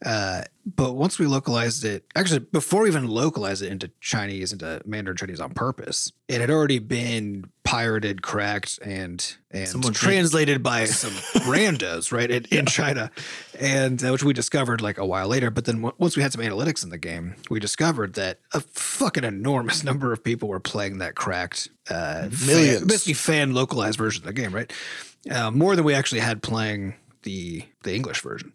Uh, 0.05 0.43
but 0.65 0.95
once 0.95 1.19
we 1.19 1.27
localized 1.27 1.85
it, 1.85 2.05
actually, 2.17 2.39
before 2.39 2.83
we 2.83 2.89
even 2.89 3.07
localized 3.07 3.63
it 3.63 3.71
into 3.71 3.91
Chinese, 4.01 4.51
into 4.53 4.81
Mandarin 4.87 5.17
Chinese 5.17 5.41
on 5.41 5.53
purpose, 5.53 6.11
it 6.27 6.41
had 6.41 6.51
already 6.51 6.79
been 6.79 7.45
pirated, 7.65 8.23
cracked, 8.23 8.79
and 8.83 9.37
and 9.51 9.69
Someone 9.69 9.93
translated 9.93 10.63
by 10.63 10.85
some 10.87 11.13
randos, 11.43 12.13
right, 12.13 12.31
in, 12.31 12.47
in 12.47 12.65
China, 12.65 13.11
and 13.59 14.03
uh, 14.03 14.11
which 14.11 14.25
we 14.25 14.33
discovered 14.33 14.81
like 14.81 14.97
a 14.97 15.05
while 15.05 15.29
later. 15.29 15.51
But 15.51 15.67
then 15.67 15.77
w- 15.77 15.95
once 15.99 16.17
we 16.17 16.23
had 16.23 16.33
some 16.33 16.41
analytics 16.41 16.83
in 16.83 16.89
the 16.89 16.99
game, 16.99 17.35
we 17.51 17.61
discovered 17.61 18.15
that 18.15 18.39
a 18.55 18.61
fucking 18.61 19.25
enormous 19.25 19.85
number 19.91 20.15
of 20.15 20.25
people 20.25 20.49
were 20.49 20.61
playing 20.61 20.99
that 20.99 21.15
cracked, 21.15 21.69
uh, 21.91 22.29
Millions. 22.47 22.79
fan, 22.79 22.87
basically 22.87 23.15
fan 23.15 23.53
localized 23.53 23.99
version 23.99 24.23
of 24.23 24.27
the 24.27 24.33
game, 24.33 24.55
right? 24.55 24.73
Uh, 25.31 25.51
more 25.51 25.77
than 25.77 25.85
we 25.85 25.93
actually 25.93 26.21
had 26.21 26.43
playing 26.43 26.95
the 27.23 27.65
the 27.83 27.95
English 27.95 28.21
version. 28.23 28.53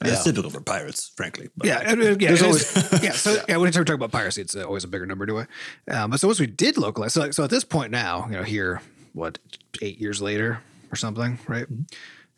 It's 0.00 0.22
typical 0.22 0.50
for 0.50 0.60
pirates, 0.60 1.10
frankly. 1.16 1.48
But 1.56 1.66
Yeah, 1.66 1.80
yeah, 2.20 2.30
is- 2.32 2.72
yeah. 3.02 3.12
So 3.12 3.42
yeah, 3.48 3.56
when 3.56 3.66
we 3.66 3.70
talk 3.72 3.88
about 3.90 4.12
piracy, 4.12 4.42
it's 4.42 4.54
uh, 4.54 4.62
always 4.64 4.84
a 4.84 4.88
bigger 4.88 5.06
number 5.06 5.26
to 5.26 5.38
it. 5.38 5.48
Um, 5.90 6.10
but 6.10 6.20
so 6.20 6.28
once 6.28 6.38
we 6.38 6.46
did 6.46 6.76
localize, 6.78 7.12
so 7.12 7.30
so 7.32 7.42
at 7.44 7.50
this 7.50 7.64
point 7.64 7.90
now, 7.90 8.26
you 8.26 8.32
know, 8.36 8.44
here 8.44 8.80
what 9.12 9.38
eight 9.82 9.98
years 10.00 10.22
later 10.22 10.60
or 10.92 10.96
something, 10.96 11.38
right? 11.48 11.66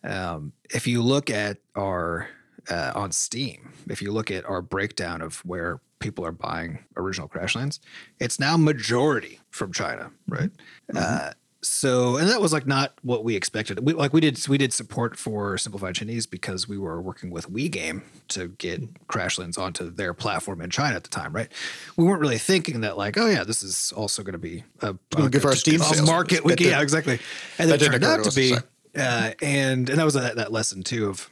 Um, 0.03 0.53
if 0.71 0.87
you 0.87 1.03
look 1.03 1.29
at 1.29 1.59
our 1.77 2.29
uh, 2.71 2.93
on 2.95 3.13
Steam, 3.13 3.73
if 3.89 4.01
you 4.01 4.13
look 4.13 4.31
at 4.31 4.45
our 4.47 4.63
breakdown 4.63 5.21
of 5.21 5.37
where 5.45 5.81
people 5.99 6.25
are 6.25 6.33
buying 6.33 6.79
original 6.97 7.29
Crashlands, 7.29 7.79
it's 8.19 8.41
now 8.41 8.57
majority 8.57 9.39
from 9.51 9.71
China, 9.73 10.11
right? 10.29 10.51
Uh, 10.97 11.33
so, 11.63 12.17
and 12.17 12.29
that 12.29 12.41
was 12.41 12.53
like 12.53 12.67
not 12.67 12.95
what 13.03 13.23
we 13.23 13.37
expected. 13.37 13.85
We 13.85 13.93
like 13.93 14.15
we 14.15 14.21
did 14.21 14.47
we 14.49 14.57
did 14.57 14.73
support 14.73 15.19
for 15.19 15.59
simplified 15.59 15.95
Chinese 15.95 16.27
because 16.27 16.67
we 16.67 16.79
were 16.79 17.03
working 17.03 17.31
with 17.31 17.51
WeGame 17.51 18.03
to 18.29 18.49
get 18.49 19.07
Crashlands 19.09 19.59
onto 19.59 19.91
their 19.91 20.15
platform 20.15 20.63
in 20.63 20.71
China 20.71 20.97
at 20.97 21.03
the 21.03 21.11
time, 21.11 21.35
right? 21.35 21.51
We 21.97 22.05
weren't 22.05 22.21
really 22.21 22.39
thinking 22.39 22.81
that 22.81 22.97
like, 22.97 23.19
oh 23.19 23.27
yeah, 23.27 23.45
this 23.45 23.63
is 23.63 23.93
also 23.95 24.23
going 24.23 24.33
to 24.33 24.39
be 24.39 24.65
a, 24.81 24.97
gonna 25.11 25.29
give 25.29 25.45
our 25.45 25.55
Steam 25.55 25.83
a 25.83 25.85
sales. 25.85 26.07
market. 26.07 26.45
We, 26.45 26.55
yeah, 26.59 26.81
exactly. 26.81 27.19
And 27.59 27.71
that 27.71 27.83
it 27.83 27.91
turned 27.91 28.05
out 28.05 28.25
to 28.25 28.31
to 28.31 28.37
be, 28.37 28.55
uh, 28.97 29.33
and 29.43 29.91
and 29.91 29.99
that 29.99 30.05
was 30.05 30.15
that, 30.15 30.37
that 30.37 30.53
lesson 30.53 30.83
too 30.83 31.11
of 31.11 31.29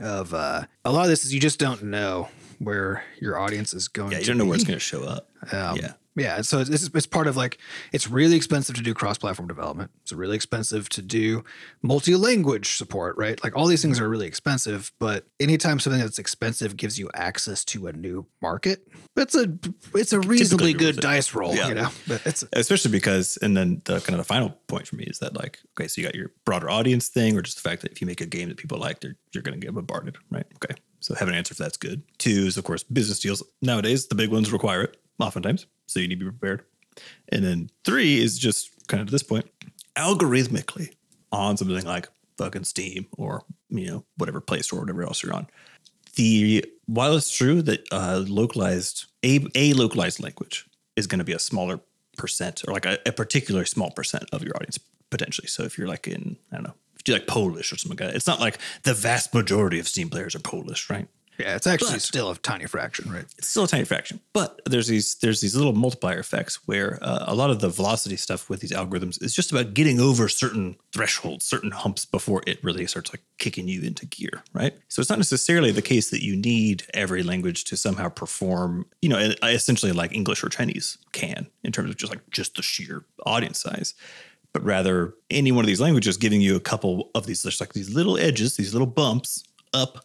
of 0.00 0.32
uh, 0.32 0.62
a 0.86 0.92
lot 0.92 1.02
of 1.02 1.08
this 1.08 1.24
is 1.26 1.34
you 1.34 1.40
just 1.40 1.58
don't 1.58 1.82
know 1.82 2.28
where 2.60 3.04
your 3.20 3.38
audience 3.38 3.74
is 3.74 3.88
going. 3.88 4.10
To 4.10 4.14
Yeah, 4.16 4.20
you 4.20 4.24
to 4.24 4.30
don't 4.30 4.38
know 4.38 4.46
where 4.46 4.54
it's 4.54 4.64
going 4.64 4.78
to 4.78 4.80
show 4.80 5.02
up. 5.02 5.28
Um, 5.52 5.76
yeah. 5.76 5.92
Yeah. 6.16 6.42
So 6.42 6.60
it's, 6.60 6.70
it's, 6.70 6.90
it's 6.94 7.06
part 7.06 7.26
of 7.26 7.36
like, 7.36 7.58
it's 7.92 8.08
really 8.08 8.36
expensive 8.36 8.76
to 8.76 8.82
do 8.82 8.94
cross 8.94 9.18
platform 9.18 9.48
development. 9.48 9.90
It's 10.02 10.12
really 10.12 10.36
expensive 10.36 10.88
to 10.90 11.02
do 11.02 11.42
multi 11.82 12.14
language 12.14 12.76
support, 12.76 13.16
right? 13.16 13.42
Like 13.42 13.56
all 13.56 13.66
these 13.66 13.82
things 13.82 13.98
are 14.00 14.08
really 14.08 14.26
expensive, 14.26 14.92
but 15.00 15.26
anytime 15.40 15.80
something 15.80 16.00
that's 16.00 16.18
expensive 16.18 16.76
gives 16.76 16.98
you 16.98 17.10
access 17.14 17.64
to 17.66 17.88
a 17.88 17.92
new 17.92 18.26
market, 18.40 18.86
it's 19.16 19.34
a, 19.34 19.58
it's 19.94 20.12
a 20.12 20.20
reasonably 20.20 20.72
good 20.72 20.96
dice 21.00 21.34
roll, 21.34 21.54
Yeah. 21.54 21.68
you 21.68 21.74
know, 21.74 21.88
but 22.06 22.24
it's, 22.26 22.44
especially 22.52 22.92
because 22.92 23.36
and 23.42 23.56
then 23.56 23.82
the 23.84 24.00
kind 24.00 24.10
of 24.10 24.18
the 24.18 24.24
final 24.24 24.50
point 24.68 24.86
for 24.86 24.96
me 24.96 25.04
is 25.04 25.18
that 25.18 25.34
like 25.36 25.58
okay 25.78 25.88
so 25.88 26.00
you 26.00 26.06
got 26.06 26.14
your 26.14 26.30
broader 26.44 26.70
audience 26.70 27.08
thing 27.08 27.36
or 27.36 27.42
just 27.42 27.56
the 27.62 27.68
fact 27.68 27.82
that 27.82 27.90
if 27.92 28.00
you 28.00 28.06
make 28.06 28.20
a 28.20 28.26
game 28.26 28.48
that 28.48 28.56
people 28.56 28.78
like 28.78 29.00
they're, 29.00 29.16
you're 29.32 29.42
going 29.42 29.58
to 29.58 29.64
get 29.66 29.74
bombarded 29.74 30.16
right 30.30 30.46
okay 30.56 30.74
so 31.00 31.14
have 31.14 31.28
an 31.28 31.34
answer 31.34 31.54
for 31.54 31.62
that's 31.62 31.76
good 31.76 32.02
two 32.18 32.46
is 32.46 32.56
of 32.56 32.64
course 32.64 32.82
business 32.82 33.18
deals 33.20 33.42
nowadays 33.62 34.06
the 34.08 34.14
big 34.14 34.30
ones 34.30 34.52
require 34.52 34.82
it 34.82 34.96
oftentimes 35.20 35.66
so 35.86 36.00
you 36.00 36.08
need 36.08 36.18
to 36.18 36.24
be 36.24 36.30
prepared 36.30 36.64
and 37.30 37.44
then 37.44 37.70
three 37.84 38.20
is 38.20 38.38
just 38.38 38.70
kind 38.86 39.00
of 39.00 39.06
to 39.06 39.12
this 39.12 39.22
point 39.22 39.48
algorithmically 39.96 40.94
on 41.32 41.56
something 41.56 41.84
like 41.84 42.08
fucking 42.38 42.64
steam 42.64 43.06
or 43.16 43.42
you 43.68 43.86
know 43.86 44.04
whatever 44.16 44.40
play 44.40 44.60
store 44.60 44.80
or 44.80 44.82
whatever 44.82 45.02
else 45.02 45.22
you're 45.22 45.34
on 45.34 45.46
the 46.16 46.64
while 46.86 47.16
it's 47.16 47.36
true 47.36 47.62
that 47.62 47.84
uh, 47.90 48.22
localized 48.26 49.06
a, 49.24 49.44
a 49.54 49.72
localized 49.72 50.22
language 50.22 50.66
is 50.96 51.06
going 51.06 51.18
to 51.18 51.24
be 51.24 51.32
a 51.32 51.38
smaller 51.38 51.80
percent 52.16 52.62
or 52.66 52.72
like 52.72 52.86
a, 52.86 52.98
a 53.06 53.12
particular 53.12 53.64
small 53.64 53.90
percent 53.90 54.24
of 54.32 54.42
your 54.42 54.54
audience 54.56 54.78
potentially. 55.10 55.48
So 55.48 55.64
if 55.64 55.78
you're 55.78 55.88
like 55.88 56.06
in 56.06 56.36
I 56.52 56.56
don't 56.56 56.64
know 56.64 56.74
if 56.94 57.00
you 57.00 57.04
do 57.04 57.12
like 57.14 57.26
Polish 57.26 57.72
or 57.72 57.76
something 57.76 57.96
like 57.98 58.10
that, 58.10 58.16
it's 58.16 58.26
not 58.26 58.40
like 58.40 58.58
the 58.82 58.94
vast 58.94 59.34
majority 59.34 59.78
of 59.78 59.88
Steam 59.88 60.08
players 60.08 60.34
are 60.34 60.40
Polish, 60.40 60.88
right? 60.88 61.08
Yeah, 61.38 61.56
it's 61.56 61.66
actually 61.66 61.92
But- 61.92 62.02
still 62.02 62.30
a 62.30 62.36
tiny 62.36 62.66
fraction, 62.66 63.10
right? 63.10 63.24
It's 63.38 63.48
still 63.48 63.64
a 63.64 63.68
tiny 63.68 63.84
fraction, 63.84 64.20
but 64.32 64.60
there's 64.66 64.86
these 64.86 65.16
there's 65.16 65.40
these 65.40 65.56
little 65.56 65.72
multiplier 65.72 66.18
effects 66.18 66.60
where 66.66 66.98
uh, 67.02 67.24
a 67.26 67.34
lot 67.34 67.50
of 67.50 67.60
the 67.60 67.68
velocity 67.68 68.16
stuff 68.16 68.48
with 68.48 68.60
these 68.60 68.72
algorithms 68.72 69.22
is 69.22 69.34
just 69.34 69.50
about 69.50 69.74
getting 69.74 70.00
over 70.00 70.28
certain 70.28 70.76
thresholds, 70.92 71.44
certain 71.44 71.72
humps 71.72 72.04
before 72.04 72.42
it 72.46 72.62
really 72.62 72.86
starts 72.86 73.12
like 73.12 73.22
kicking 73.38 73.66
you 73.68 73.82
into 73.82 74.06
gear, 74.06 74.42
right? 74.52 74.74
So 74.88 75.00
it's 75.00 75.10
not 75.10 75.18
necessarily 75.18 75.72
the 75.72 75.82
case 75.82 76.10
that 76.10 76.22
you 76.22 76.36
need 76.36 76.84
every 76.94 77.22
language 77.22 77.64
to 77.64 77.76
somehow 77.76 78.08
perform, 78.08 78.86
you 79.02 79.08
know, 79.08 79.32
essentially 79.42 79.92
like 79.92 80.14
English 80.14 80.44
or 80.44 80.48
Chinese 80.48 80.98
can 81.12 81.48
in 81.64 81.72
terms 81.72 81.90
of 81.90 81.96
just 81.96 82.12
like 82.12 82.20
just 82.30 82.54
the 82.54 82.62
sheer 82.62 83.04
audience 83.26 83.60
size. 83.60 83.94
But 84.52 84.62
rather, 84.64 85.14
any 85.30 85.50
one 85.50 85.64
of 85.64 85.66
these 85.66 85.80
languages 85.80 86.16
giving 86.16 86.40
you 86.40 86.54
a 86.54 86.60
couple 86.60 87.10
of 87.16 87.26
these, 87.26 87.42
there's 87.42 87.60
like 87.60 87.72
these 87.72 87.92
little 87.92 88.16
edges, 88.16 88.56
these 88.56 88.72
little 88.72 88.86
bumps 88.86 89.42
up 89.72 90.04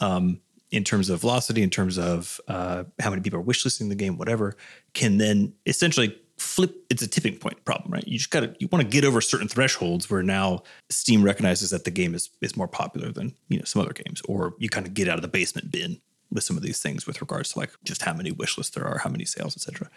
um, 0.00 0.40
in 0.74 0.82
terms 0.82 1.08
of 1.08 1.20
velocity, 1.20 1.62
in 1.62 1.70
terms 1.70 1.98
of 1.98 2.40
uh, 2.48 2.82
how 2.98 3.10
many 3.10 3.22
people 3.22 3.38
are 3.38 3.42
wishlisting 3.42 3.88
the 3.88 3.94
game, 3.94 4.18
whatever, 4.18 4.56
can 4.92 5.18
then 5.18 5.54
essentially 5.66 6.18
flip. 6.36 6.74
It's 6.90 7.00
a 7.00 7.06
tipping 7.06 7.36
point 7.36 7.64
problem, 7.64 7.92
right? 7.92 8.06
You 8.06 8.18
just 8.18 8.30
got 8.30 8.40
to 8.40 8.54
you 8.58 8.68
want 8.72 8.82
to 8.84 8.90
get 8.90 9.04
over 9.04 9.20
certain 9.20 9.46
thresholds 9.46 10.10
where 10.10 10.22
now 10.22 10.64
Steam 10.90 11.22
recognizes 11.22 11.70
that 11.70 11.84
the 11.84 11.92
game 11.92 12.12
is 12.12 12.30
is 12.40 12.56
more 12.56 12.66
popular 12.66 13.12
than 13.12 13.34
you 13.48 13.58
know 13.58 13.64
some 13.64 13.80
other 13.80 13.92
games, 13.92 14.20
or 14.28 14.54
you 14.58 14.68
kind 14.68 14.84
of 14.84 14.94
get 14.94 15.08
out 15.08 15.14
of 15.14 15.22
the 15.22 15.28
basement 15.28 15.70
bin 15.70 16.00
with 16.32 16.42
some 16.42 16.56
of 16.56 16.64
these 16.64 16.82
things 16.82 17.06
with 17.06 17.20
regards 17.20 17.52
to 17.52 17.60
like 17.60 17.70
just 17.84 18.02
how 18.02 18.12
many 18.12 18.32
wish 18.32 18.58
lists 18.58 18.74
there 18.74 18.84
are, 18.84 18.98
how 18.98 19.10
many 19.10 19.24
sales, 19.24 19.56
etc. 19.56 19.88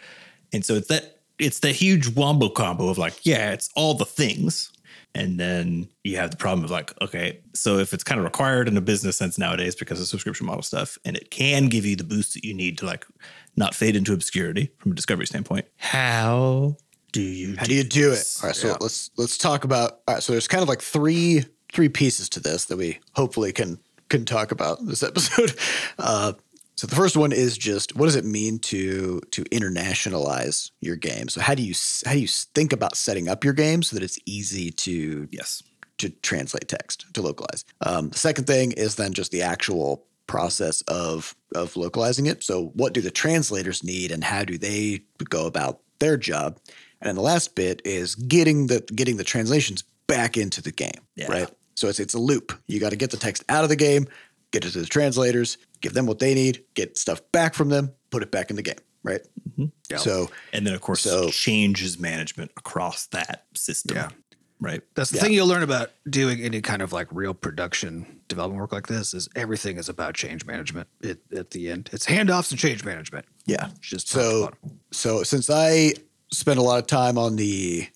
And 0.52 0.64
so 0.64 0.74
it's 0.74 0.88
that 0.88 1.18
it's 1.40 1.58
the 1.58 1.72
huge 1.72 2.08
wombo 2.14 2.48
combo 2.48 2.88
of 2.88 2.98
like, 2.98 3.26
yeah, 3.26 3.50
it's 3.50 3.68
all 3.74 3.94
the 3.94 4.04
things. 4.04 4.70
And 5.14 5.40
then 5.40 5.88
you 6.04 6.16
have 6.16 6.30
the 6.30 6.36
problem 6.36 6.64
of 6.64 6.70
like, 6.70 6.92
okay, 7.00 7.40
so 7.54 7.78
if 7.78 7.92
it's 7.92 8.04
kind 8.04 8.18
of 8.18 8.24
required 8.24 8.68
in 8.68 8.76
a 8.76 8.80
business 8.80 9.16
sense 9.16 9.38
nowadays 9.38 9.74
because 9.74 10.00
of 10.00 10.06
subscription 10.06 10.46
model 10.46 10.62
stuff, 10.62 10.98
and 11.04 11.16
it 11.16 11.30
can 11.30 11.68
give 11.68 11.84
you 11.84 11.96
the 11.96 12.04
boost 12.04 12.34
that 12.34 12.44
you 12.44 12.54
need 12.54 12.78
to 12.78 12.86
like 12.86 13.06
not 13.56 13.74
fade 13.74 13.96
into 13.96 14.12
obscurity 14.12 14.70
from 14.78 14.92
a 14.92 14.94
discovery 14.94 15.26
standpoint, 15.26 15.66
how 15.76 16.76
do 17.12 17.22
you 17.22 17.56
How 17.56 17.64
do 17.64 17.74
you 17.74 17.84
do 17.84 18.12
it? 18.12 18.38
All 18.42 18.48
right, 18.48 18.56
so 18.56 18.76
let's 18.80 19.10
let's 19.16 19.38
talk 19.38 19.64
about. 19.64 20.00
All 20.06 20.14
right, 20.14 20.22
so 20.22 20.32
there's 20.32 20.48
kind 20.48 20.62
of 20.62 20.68
like 20.68 20.82
three 20.82 21.44
three 21.72 21.88
pieces 21.88 22.28
to 22.30 22.40
this 22.40 22.66
that 22.66 22.76
we 22.76 22.98
hopefully 23.14 23.52
can 23.52 23.78
can 24.08 24.24
talk 24.24 24.52
about 24.52 24.80
in 24.80 24.86
this 24.86 25.02
episode. 25.02 25.54
Uh, 26.00 26.32
So 26.78 26.86
the 26.86 26.94
first 26.94 27.16
one 27.16 27.32
is 27.32 27.58
just 27.58 27.96
what 27.96 28.06
does 28.06 28.14
it 28.14 28.24
mean 28.24 28.60
to 28.60 29.20
to 29.32 29.42
internationalize 29.46 30.70
your 30.80 30.94
game? 30.94 31.28
So 31.28 31.40
how 31.40 31.54
do 31.56 31.62
you 31.62 31.74
how 32.06 32.12
do 32.12 32.20
you 32.20 32.28
think 32.28 32.72
about 32.72 32.96
setting 32.96 33.28
up 33.28 33.42
your 33.42 33.52
game 33.52 33.82
so 33.82 33.96
that 33.96 34.02
it's 34.04 34.18
easy 34.26 34.70
to 34.70 35.26
Yes. 35.32 35.60
to 35.98 36.08
translate 36.22 36.68
text 36.68 37.06
to 37.14 37.20
localize. 37.22 37.64
Um, 37.80 38.10
the 38.10 38.18
second 38.18 38.46
thing 38.46 38.70
is 38.70 38.94
then 38.94 39.12
just 39.12 39.32
the 39.32 39.42
actual 39.42 40.04
process 40.28 40.80
of 40.82 41.34
of 41.56 41.76
localizing 41.76 42.26
it. 42.26 42.44
So 42.44 42.66
what 42.74 42.94
do 42.94 43.00
the 43.00 43.10
translators 43.10 43.82
need, 43.82 44.12
and 44.12 44.22
how 44.22 44.44
do 44.44 44.56
they 44.56 45.00
go 45.28 45.46
about 45.46 45.80
their 45.98 46.16
job? 46.16 46.58
And 47.00 47.08
then 47.08 47.16
the 47.16 47.22
last 47.22 47.56
bit 47.56 47.82
is 47.84 48.14
getting 48.14 48.68
the 48.68 48.80
getting 48.94 49.16
the 49.16 49.24
translations 49.24 49.82
back 50.06 50.36
into 50.36 50.62
the 50.62 50.70
game, 50.72 51.00
Yeah. 51.16 51.26
right? 51.26 51.48
So 51.74 51.88
it's 51.88 51.98
it's 51.98 52.14
a 52.14 52.18
loop. 52.20 52.52
You 52.68 52.78
got 52.78 52.90
to 52.90 52.96
get 52.96 53.10
the 53.10 53.16
text 53.16 53.44
out 53.48 53.64
of 53.64 53.68
the 53.70 53.76
game, 53.76 54.06
get 54.52 54.64
it 54.64 54.70
to 54.72 54.80
the 54.80 54.86
translators, 54.86 55.58
give 55.80 55.94
them 55.94 56.06
what 56.06 56.18
they 56.18 56.34
need, 56.34 56.64
get 56.74 56.96
stuff 56.98 57.20
back 57.32 57.54
from 57.54 57.68
them, 57.68 57.92
put 58.10 58.22
it 58.22 58.30
back 58.30 58.50
in 58.50 58.56
the 58.56 58.62
game, 58.62 58.78
right? 59.02 59.20
Mm-hmm. 59.50 59.66
Yeah. 59.90 59.96
So 59.98 60.30
And 60.52 60.66
then, 60.66 60.74
of 60.74 60.80
course, 60.80 61.02
So- 61.02 61.28
changes 61.30 61.98
management 61.98 62.50
across 62.56 63.06
that 63.08 63.44
system. 63.54 63.96
Yeah. 63.96 64.08
Right. 64.60 64.82
That's 64.96 65.10
the 65.10 65.18
Yeah. 65.18 65.22
thing 65.22 65.32
you'll 65.34 65.46
learn 65.46 65.62
about 65.62 65.92
doing 66.10 66.40
any 66.40 66.60
kind 66.60 66.82
of 66.82 66.92
like 66.92 67.06
real 67.12 67.32
production 67.32 68.20
development 68.26 68.60
work 68.60 68.72
like 68.72 68.88
this 68.88 69.14
is 69.14 69.28
everything 69.36 69.76
is 69.78 69.88
about 69.88 70.14
change 70.14 70.44
management 70.46 70.88
it, 71.00 71.20
at 71.32 71.50
the 71.52 71.68
end. 71.70 71.88
It's 71.92 72.06
handoffs 72.06 72.50
and 72.50 72.58
change 72.58 72.84
management. 72.84 73.24
yeah, 73.46 73.68
It's 73.76 73.78
Just 73.88 74.08
So, 74.08 74.46
top 74.46 74.54
to 74.54 74.60
bottom. 74.62 74.80
so 74.90 75.22
since 75.22 75.48
I 75.48 75.94
spend 76.32 76.58
a 76.58 76.62
lot 76.62 76.80
of 76.80 76.88
time 76.88 77.16
on 77.18 77.36
the 77.36 77.86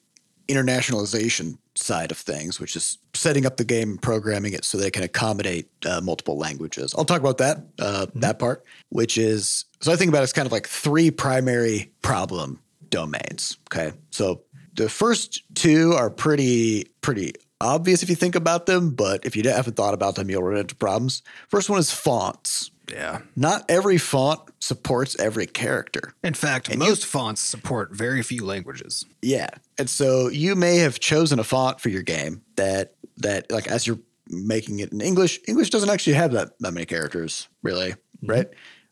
internationalization 0.49 1.59
side 1.75 2.11
of 2.11 2.19
things, 2.19 2.61
which 2.61 2.77
is 2.77 2.99
setting 3.15 3.47
up 3.47 3.57
the 3.57 3.65
game 3.65 3.91
and 3.91 4.03
programming 4.03 4.53
it 4.53 4.65
so 4.65 4.77
they 4.79 4.91
can 4.91 5.03
accommodate 5.03 5.69
uh, 5.87 6.01
multiple 6.01 6.37
languages, 6.37 6.95
I'll 6.97 7.05
talk 7.05 7.21
about 7.21 7.39
that 7.39 7.65
uh, 7.79 8.07
that 8.17 8.39
part. 8.39 8.65
Which 8.91 9.19
is 9.19 9.65
so 9.81 9.93
I 9.93 9.97
think 9.97 10.09
about 10.09 10.21
it 10.21 10.25
as 10.25 10.33
kind 10.33 10.47
of 10.47 10.53
like 10.53 10.69
three 10.69 11.11
primary 11.11 11.91
problem 12.03 12.61
domains. 12.91 13.57
Okay, 13.73 13.93
so 14.11 14.43
the 14.75 14.89
first 14.89 15.43
two 15.55 15.93
are 15.95 16.11
pretty 16.11 16.85
pretty 17.01 17.35
obvious 17.63 18.03
if 18.03 18.11
you 18.11 18.17
think 18.17 18.35
about 18.35 18.67
them, 18.67 18.91
but 18.91 19.25
if 19.25 19.37
you 19.37 19.43
haven't 19.49 19.77
thought 19.77 19.95
about 19.95 20.17
them, 20.17 20.29
you'll 20.29 20.43
run 20.43 20.59
into 20.59 20.75
problems. 20.75 21.23
First 21.49 21.71
one 21.71 21.79
is 21.79 21.93
fonts. 21.93 22.71
yeah. 22.91 23.21
Not 23.37 23.65
every 23.69 23.99
font 23.99 24.41
supports 24.59 25.17
every 25.19 25.47
character. 25.47 26.15
In 26.23 26.35
fact, 26.35 26.77
most 26.77 27.07
fonts 27.07 27.41
support 27.41 27.95
very 27.95 28.23
few 28.23 28.45
languages. 28.45 29.05
Yeah. 29.23 29.51
And 29.79 29.89
so 29.89 30.29
you 30.29 30.55
may 30.55 30.77
have 30.79 31.01
chosen 31.01 31.39
a 31.39 31.45
font 31.45 31.81
for 31.81 31.89
your 31.89 32.03
game 32.03 32.43
that 32.57 32.95
that 33.19 33.51
like 33.51 33.67
as 33.69 33.87
you're 33.87 34.01
making 34.29 34.81
it 34.81 34.93
in 34.93 35.01
English, 35.01 35.41
English 35.47 35.71
doesn't 35.71 35.91
actually 35.91 36.15
have 36.15 36.33
that 36.33 36.59
that 36.61 36.73
many 36.73 36.87
characters, 36.87 37.49
really, 37.63 37.93
mm-hmm. 37.93 38.31
right? 38.31 38.47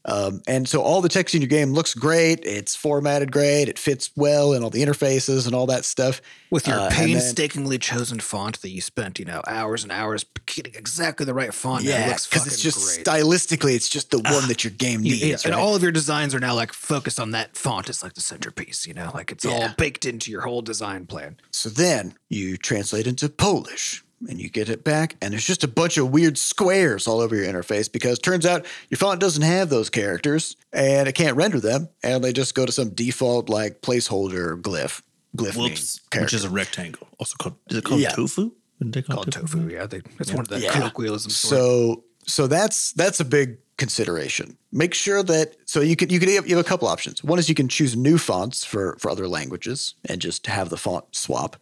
Um, 0.07 0.41
and 0.49 0.67
so 0.69 0.81
all 0.81 1.03
the 1.03 1.09
text 1.11 1.35
in 1.35 1.43
your 1.43 1.49
game 1.49 1.73
looks 1.73 1.93
great. 1.95 2.41
It's 2.45 2.75
formatted 2.75 3.31
great. 3.31 3.69
It 3.69 3.79
fits 3.79 4.11
well 4.17 4.55
in 4.55 4.63
all 4.63 4.71
the 4.71 4.83
interfaces 4.83 5.45
and 5.47 5.55
all 5.55 5.67
that 5.67 5.85
stuff. 5.85 6.23
With 6.51 6.67
your 6.67 6.77
Uh, 6.77 6.83
and 6.85 6.91
then- 6.93 7.07
painstakingly 7.09 7.79
chosen 7.79 8.19
font 8.19 8.61
that 8.63 8.71
you 8.71 8.81
spent, 8.81 9.19
you 9.19 9.25
know, 9.27 9.43
hours 9.47 9.83
and 9.83 9.93
hours 9.93 10.25
getting 10.47 10.75
exactly 10.75 11.27
the 11.27 11.35
right 11.35 11.53
font. 11.53 11.85
it 11.85 11.89
yeah, 11.89 12.09
looks 12.09 12.27
because 12.27 12.43
fucking 12.45 12.53
it's 12.55 12.63
just 12.63 12.97
great. 12.97 13.07
stylistically, 13.07 13.75
it's 13.75 13.89
just 13.91 14.11
the 14.11 14.19
one 14.21 14.49
that 14.49 14.65
your 14.65 14.71
game 14.73 15.03
needs. 15.03 15.21
yeah, 15.23 15.37
and 15.45 15.55
all 15.55 15.75
of 15.77 15.83
your 15.83 15.93
designs 15.93 16.35
are 16.35 16.41
now 16.41 16.55
like 16.55 16.73
focused 16.73 17.21
on 17.21 17.33
that 17.33 17.57
font 17.57 17.89
It's 17.91 18.03
like 18.03 18.15
the 18.15 18.21
centerpiece, 18.21 18.87
you 18.87 18.95
know, 18.95 19.11
like 19.15 19.31
it's 19.31 19.45
all 19.45 19.69
baked 19.77 20.07
into 20.07 20.31
your 20.31 20.41
whole 20.43 20.63
design 20.63 21.07
plan. 21.07 21.37
So 21.51 21.69
then 21.69 22.15
you 22.29 22.57
translate 22.57 23.07
into 23.07 23.29
Polish 23.29 24.03
and 24.29 24.41
you 24.41 24.49
get 24.51 24.69
it 24.69 24.85
back, 24.85 25.17
and 25.23 25.33
there's 25.33 25.47
just 25.47 25.65
a 25.65 25.69
bunch 25.69 25.97
of 25.97 26.11
weird 26.11 26.37
squares 26.37 27.07
all 27.07 27.21
over 27.21 27.35
your 27.35 27.47
interface 27.47 27.91
because 27.91 28.19
turns 28.19 28.45
out 28.45 28.67
your 28.91 28.99
font 28.99 29.21
doesn't 29.21 29.43
have 29.43 29.71
those 29.71 29.89
characters 29.91 30.57
and 30.73 31.09
it 31.09 31.15
can't 31.15 31.37
render 31.37 31.61
them, 31.61 31.89
and 32.03 32.23
they 32.23 32.33
just 32.33 32.55
go 32.55 32.67
to 32.67 32.73
some 32.73 32.91
default 32.91 33.49
like 33.49 33.81
placeholder 33.81 34.61
glyph. 34.61 35.03
Glyph 35.37 35.57
Whoops. 35.57 36.01
Which 36.15 36.33
is 36.35 36.45
a 36.45 36.51
rectangle. 36.51 37.07
Also 37.19 37.37
called, 37.39 37.57
is 37.71 37.77
it 37.77 37.85
called 37.85 38.01
Yeah. 38.01 38.11
tofu? 38.11 38.51
Didn't 38.81 38.95
they 38.95 39.03
Called 39.03 39.29
it 39.29 39.33
tofu, 39.33 39.69
yeah. 39.69 39.87
They, 39.87 40.01
it's 40.19 40.31
one 40.33 40.41
of 40.41 40.49
the 40.49 40.61
Yeah. 40.61 40.73
colloquialisms. 40.73 41.37
So 41.37 42.05
so 42.27 42.47
that's 42.47 42.93
that's 42.93 43.21
a 43.21 43.25
big 43.25 43.59
consideration. 43.77 44.57
Make 44.73 44.93
sure 44.95 45.23
that 45.23 45.57
so 45.67 45.81
you 45.81 45.97
can 45.97 46.11
you 46.11 46.19
can 46.21 46.29
have, 46.31 46.47
you 46.49 46.57
have 46.57 46.65
a 46.65 46.69
couple 46.69 46.89
options. 46.89 47.23
One 47.25 47.39
is 47.39 47.49
you 47.49 47.55
can 47.55 47.69
choose 47.69 47.97
new 47.97 48.19
fonts 48.19 48.65
for 48.65 48.97
for 48.99 49.11
other 49.11 49.29
languages 49.29 49.95
and 50.05 50.21
just 50.21 50.47
have 50.47 50.69
the 50.71 50.77
font 50.77 51.05
swap. 51.13 51.57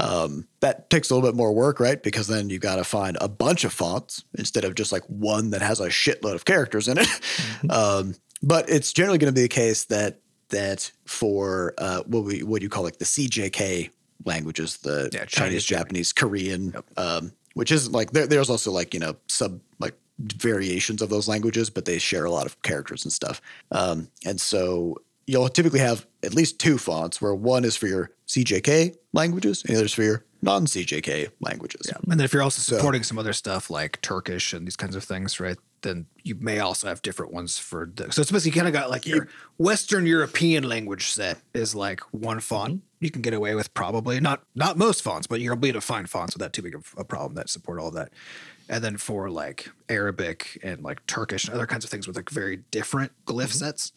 Um, 0.00 0.48
that 0.60 0.88
takes 0.88 1.10
a 1.10 1.14
little 1.14 1.28
bit 1.28 1.36
more 1.36 1.52
work, 1.52 1.78
right? 1.78 2.02
Because 2.02 2.26
then 2.26 2.48
you've 2.48 2.62
got 2.62 2.76
to 2.76 2.84
find 2.84 3.18
a 3.20 3.28
bunch 3.28 3.64
of 3.64 3.72
fonts 3.72 4.24
instead 4.38 4.64
of 4.64 4.74
just 4.74 4.92
like 4.92 5.04
one 5.04 5.50
that 5.50 5.60
has 5.60 5.80
a 5.80 5.88
shitload 5.88 6.34
of 6.34 6.44
characters 6.44 6.88
in 6.88 6.98
it. 6.98 7.08
um, 7.70 8.14
but 8.42 8.68
it's 8.68 8.92
generally 8.92 9.18
going 9.18 9.32
to 9.32 9.34
be 9.34 9.42
the 9.42 9.48
case 9.48 9.84
that 9.84 10.18
that 10.48 10.90
for 11.06 11.74
uh, 11.78 12.02
what 12.06 12.24
we 12.24 12.42
what 12.42 12.62
you 12.62 12.68
call 12.68 12.82
like 12.82 12.98
the 12.98 13.04
CJK 13.04 13.90
languages, 14.24 14.78
the 14.78 15.10
Yeah, 15.12 15.24
Chinese, 15.24 15.30
Chinese, 15.30 15.64
Japanese, 15.64 16.12
Korean, 16.12 16.74
um, 16.96 17.32
which 17.54 17.72
isn't 17.72 17.92
like 17.92 18.12
there, 18.12 18.26
there's 18.26 18.50
also 18.50 18.70
like 18.70 18.94
you 18.94 19.00
know 19.00 19.16
sub 19.28 19.60
like 19.78 19.94
variations 20.18 21.02
of 21.02 21.10
those 21.10 21.28
languages, 21.28 21.70
but 21.70 21.84
they 21.84 21.98
share 21.98 22.24
a 22.24 22.30
lot 22.30 22.46
of 22.46 22.60
characters 22.62 23.04
and 23.04 23.12
stuff. 23.12 23.40
Um, 23.70 24.08
and 24.24 24.40
so 24.40 25.00
you'll 25.26 25.48
typically 25.48 25.80
have 25.80 26.06
at 26.22 26.34
least 26.34 26.58
two 26.58 26.78
fonts, 26.78 27.20
where 27.20 27.34
one 27.34 27.64
is 27.64 27.76
for 27.76 27.86
your 27.86 28.10
CJK 28.28 28.96
languages, 29.12 29.62
and 29.62 29.74
the 29.74 29.78
other 29.78 29.86
is 29.86 29.94
for 29.94 30.02
your 30.02 30.24
non-CJK 30.42 31.30
languages. 31.40 31.82
Yeah. 31.86 31.98
And 32.02 32.18
then 32.18 32.24
if 32.24 32.32
you're 32.32 32.42
also 32.42 32.60
supporting 32.60 33.02
some 33.02 33.18
other 33.18 33.32
stuff 33.32 33.70
like 33.70 34.00
Turkish 34.02 34.52
and 34.52 34.66
these 34.66 34.76
kinds 34.76 34.96
of 34.96 35.04
things, 35.04 35.38
right? 35.38 35.56
Then 35.82 36.06
you 36.22 36.36
may 36.36 36.58
also 36.58 36.88
have 36.88 37.02
different 37.02 37.32
ones 37.32 37.58
for 37.58 37.90
the, 37.94 38.12
so 38.12 38.22
it's 38.22 38.30
basically 38.30 38.58
kind 38.58 38.68
of 38.68 38.72
got 38.72 38.90
like 38.90 39.06
your 39.06 39.28
Western 39.58 40.06
European 40.06 40.64
language 40.64 41.08
set 41.08 41.38
is 41.54 41.74
like 41.74 42.00
one 42.12 42.40
font 42.40 42.82
you 43.02 43.10
can 43.10 43.20
get 43.20 43.34
away 43.34 43.56
with 43.56 43.74
probably 43.74 44.20
not 44.20 44.42
not 44.54 44.78
most 44.78 45.02
fonts, 45.02 45.26
but 45.26 45.40
you'll 45.40 45.56
be 45.56 45.68
able 45.68 45.80
to 45.80 45.86
find 45.86 46.08
fonts 46.08 46.34
without 46.34 46.52
too 46.52 46.62
big 46.62 46.76
of 46.76 46.94
a 46.96 47.02
problem 47.02 47.34
that 47.34 47.50
support 47.50 47.80
all 47.80 47.88
of 47.88 47.94
that. 47.94 48.12
And 48.68 48.82
then 48.82 48.96
for 48.96 49.28
like 49.28 49.68
Arabic 49.88 50.56
and 50.62 50.84
like 50.84 51.04
Turkish 51.06 51.44
and 51.44 51.52
other 51.52 51.66
kinds 51.66 51.84
of 51.84 51.90
things 51.90 52.06
with 52.06 52.14
like 52.14 52.30
very 52.30 52.58
different 52.70 53.10
glyph 53.26 53.46
mm-hmm. 53.46 53.58
sets, 53.58 53.92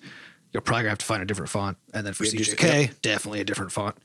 you're 0.56 0.62
probably 0.62 0.84
gonna 0.84 0.92
have 0.92 1.00
to 1.00 1.06
find 1.06 1.22
a 1.22 1.26
different 1.26 1.50
font. 1.50 1.78
And 1.94 2.08
then 2.08 2.14
for 2.14 2.24
Yeah, 2.24 2.40
CJK, 2.40 3.02
definitely 3.02 3.42
a 3.42 3.44
different 3.44 3.74
font 3.74 3.98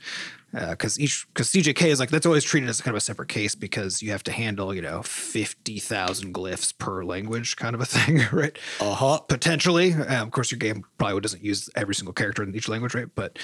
because 0.52 0.98
each 0.98 1.28
because 1.28 1.48
CJK 1.48 1.86
is 1.86 2.00
like 2.00 2.10
that's 2.10 2.26
always 2.26 2.42
treated 2.42 2.68
as 2.68 2.80
kind 2.80 2.92
of 2.92 2.96
a 2.96 3.00
separate 3.00 3.28
case 3.28 3.54
because 3.54 4.02
you 4.02 4.10
have 4.10 4.24
to 4.24 4.32
handle 4.32 4.74
you 4.74 4.82
know 4.82 5.00
fifty 5.02 5.78
thousand 5.78 6.34
glyphs 6.34 6.76
per 6.76 7.04
language 7.04 7.54
kind 7.54 7.76
of 7.76 7.80
a 7.80 7.84
thing, 7.86 8.22
right? 8.32 8.58
Uh 8.80 8.94
huh. 8.94 9.18
Potentially, 9.20 9.92
um, 9.92 10.26
of 10.26 10.30
course, 10.32 10.50
your 10.50 10.58
game 10.58 10.84
probably 10.98 11.20
doesn't 11.20 11.44
use 11.44 11.70
every 11.76 11.94
single 11.94 12.12
character 12.12 12.42
in 12.42 12.52
each 12.52 12.68
language, 12.68 12.96
right? 12.96 13.08
But 13.14 13.38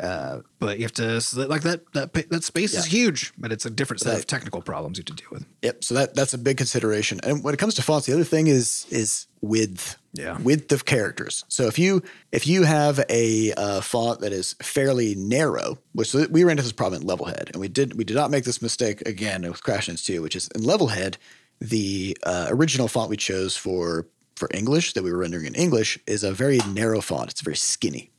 uh, 0.00 0.40
but 0.58 0.78
you 0.78 0.84
have 0.84 0.94
to 0.94 1.20
so 1.20 1.40
that, 1.40 1.50
like 1.50 1.60
that 1.62 1.92
that 1.92 2.14
that 2.30 2.42
space 2.42 2.72
is 2.72 2.86
huge, 2.86 3.34
but 3.36 3.52
it's 3.52 3.66
a 3.66 3.70
different 3.70 4.00
set 4.00 4.18
of 4.18 4.26
technical 4.26 4.62
problems 4.62 4.96
you 4.96 5.02
have 5.06 5.14
to 5.14 5.22
deal 5.22 5.30
with. 5.30 5.44
Yep. 5.60 5.84
So 5.84 5.92
that 5.92 6.14
that's 6.14 6.32
a 6.32 6.38
big 6.38 6.56
consideration. 6.56 7.20
And 7.22 7.44
when 7.44 7.52
it 7.52 7.58
comes 7.58 7.74
to 7.74 7.82
fonts, 7.82 8.06
the 8.06 8.14
other 8.14 8.24
thing 8.24 8.46
is 8.46 8.86
is 8.88 9.26
width. 9.46 9.96
Yeah. 10.12 10.38
Width 10.40 10.72
of 10.72 10.84
characters. 10.86 11.44
So 11.48 11.66
if 11.66 11.78
you 11.78 12.02
if 12.32 12.46
you 12.46 12.62
have 12.62 13.04
a 13.10 13.52
uh, 13.52 13.80
font 13.82 14.20
that 14.20 14.32
is 14.32 14.54
fairly 14.62 15.14
narrow, 15.14 15.78
which 15.92 16.14
we 16.14 16.42
ran 16.42 16.52
into 16.52 16.62
this 16.62 16.72
problem 16.72 17.02
in 17.02 17.08
Levelhead, 17.08 17.50
and 17.50 17.56
we 17.56 17.68
did 17.68 17.96
we 17.98 18.04
did 18.04 18.16
not 18.16 18.30
make 18.30 18.44
this 18.44 18.62
mistake 18.62 19.06
again 19.06 19.42
with 19.42 19.62
Crashlands 19.62 20.04
2, 20.04 20.22
which 20.22 20.34
is 20.34 20.48
in 20.54 20.62
Levelhead, 20.62 21.16
the 21.60 22.16
uh, 22.22 22.46
original 22.50 22.88
font 22.88 23.10
we 23.10 23.16
chose 23.16 23.56
for 23.56 24.06
for 24.36 24.48
English 24.54 24.92
that 24.92 25.02
we 25.02 25.12
were 25.12 25.18
rendering 25.18 25.46
in 25.46 25.54
English 25.54 25.98
is 26.06 26.22
a 26.22 26.32
very 26.32 26.58
narrow 26.72 27.00
font. 27.00 27.30
It's 27.30 27.40
very 27.40 27.56
skinny. 27.56 28.10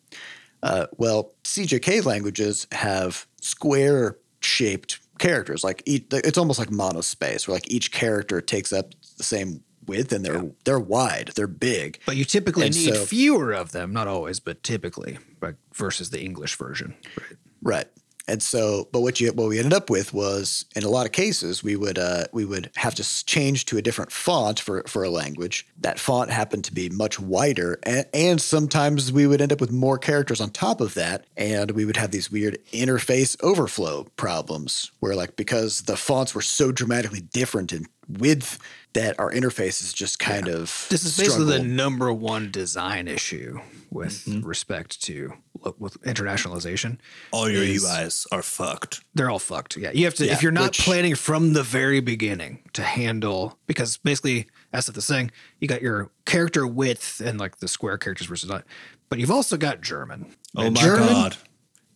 Uh, 0.64 0.88
well, 0.98 1.34
CJK 1.44 2.04
languages 2.06 2.68
have 2.72 3.28
square 3.42 4.18
shaped 4.42 5.00
characters. 5.20 5.64
Like 5.64 5.84
each, 5.86 6.06
it's 6.12 6.38
almost 6.38 6.60
like 6.60 6.70
monospace, 6.70 7.48
where 7.48 7.56
like 7.56 7.72
each 7.72 7.92
character 7.92 8.42
takes 8.42 8.74
up 8.74 8.94
the 9.18 9.24
same 9.24 9.64
width, 9.88 10.12
and 10.12 10.26
they're 10.26 10.52
they're 10.66 10.80
wide, 10.80 11.32
they're 11.36 11.48
big. 11.48 12.00
But 12.06 12.16
you 12.18 12.26
typically 12.26 12.66
And 12.68 12.76
need 12.76 12.94
so- 12.94 13.06
fewer 13.06 13.54
of 13.54 13.72
them, 13.72 13.94
not 13.94 14.08
always, 14.08 14.40
but 14.40 14.64
typically, 14.64 15.18
but 15.40 15.56
versus 15.74 16.10
the 16.10 16.22
English 16.22 16.56
version. 16.58 16.96
Right. 17.18 17.38
Right. 17.62 17.88
And 18.30 18.44
so, 18.44 18.90
but 18.92 19.00
what 19.00 19.22
you 19.22 19.32
what 19.32 19.48
we 19.48 19.58
ended 19.58 19.72
up 19.74 19.90
with 19.90 20.14
was, 20.14 20.66
in 20.76 20.84
a 20.84 20.90
lot 20.90 21.06
of 21.06 21.14
cases, 21.14 21.64
we 21.64 21.78
would 21.78 21.98
uh, 21.98 22.26
we 22.34 22.44
would 22.44 22.70
have 22.76 22.94
to 22.96 23.26
change 23.26 23.64
to 23.68 23.78
a 23.78 23.82
different 23.82 24.12
font 24.12 24.60
for 24.60 24.84
for 24.86 25.04
a 25.04 25.10
language. 25.10 25.66
That 25.80 25.98
font 25.98 26.30
happened 26.30 26.66
to 26.66 26.74
be 26.74 26.90
much 26.90 27.22
wider, 27.22 27.80
and, 27.84 28.06
and 28.14 28.42
sometimes 28.42 29.14
we 29.14 29.28
would 29.28 29.40
end 29.42 29.54
up 29.54 29.62
with 29.62 29.72
more 29.72 29.98
characters 29.98 30.42
on 30.42 30.50
top 30.50 30.82
of 30.82 30.94
that, 30.96 31.24
and 31.38 31.72
we 31.72 31.86
would 31.86 31.96
have 31.96 32.12
these 32.12 32.30
weird 32.30 32.58
interface 32.74 33.42
overflow 33.42 34.06
problems, 34.18 34.92
where 35.00 35.16
like 35.16 35.38
because 35.38 35.84
the 35.84 35.96
fonts 35.96 36.36
were 36.36 36.42
so 36.42 36.74
dramatically 36.74 37.22
different 37.22 37.72
in 37.72 37.86
width, 38.10 38.60
that 38.98 39.20
our 39.20 39.32
interface 39.32 39.84
is 39.84 39.94
just 39.94 40.18
kind 40.18 40.48
of 40.48 40.88
This 40.90 41.06
is 41.06 41.16
basically 41.16 41.46
the 41.58 41.64
number 41.64 42.12
one 42.12 42.50
design 42.50 43.08
issue 43.08 43.60
with 43.92 44.26
mm-hmm. 44.26 44.46
respect 44.46 45.02
to 45.04 45.34
with 45.78 46.02
internationalization. 46.02 46.98
All 47.32 47.48
your 47.48 47.62
is- 47.64 47.84
UIs 47.84 48.26
are 48.32 48.42
fucked. 48.42 49.04
They're 49.14 49.30
all 49.30 49.40
fucked. 49.40 49.78
Yeah, 49.78 49.92
you 49.92 50.06
have 50.06 50.16
to 50.16 50.26
Yeah, 50.26 50.34
if 50.34 50.42
you're 50.42 50.52
not 50.52 50.70
which- 50.70 50.80
planning 50.80 51.14
from 51.14 51.54
the 51.54 51.64
very 51.64 52.00
beginning 52.00 52.64
to 52.74 52.82
handle 52.82 53.60
because 53.68 53.98
basically 53.98 54.48
as 54.74 54.88
of 54.88 54.96
the 54.96 55.02
thing, 55.02 55.32
you 55.60 55.68
got 55.68 55.84
your 55.84 56.10
character 56.26 56.66
width 56.66 57.22
and 57.24 57.40
like 57.40 57.58
the 57.58 57.68
square 57.68 58.00
characters 58.00 58.28
versus 58.28 58.50
not, 58.50 58.66
but 59.10 59.20
you've 59.20 59.32
also 59.32 59.58
got 59.58 59.82
German. 59.82 60.36
Oh 60.56 60.72
my 60.72 60.82
German? 60.82 61.08
god. 61.08 61.38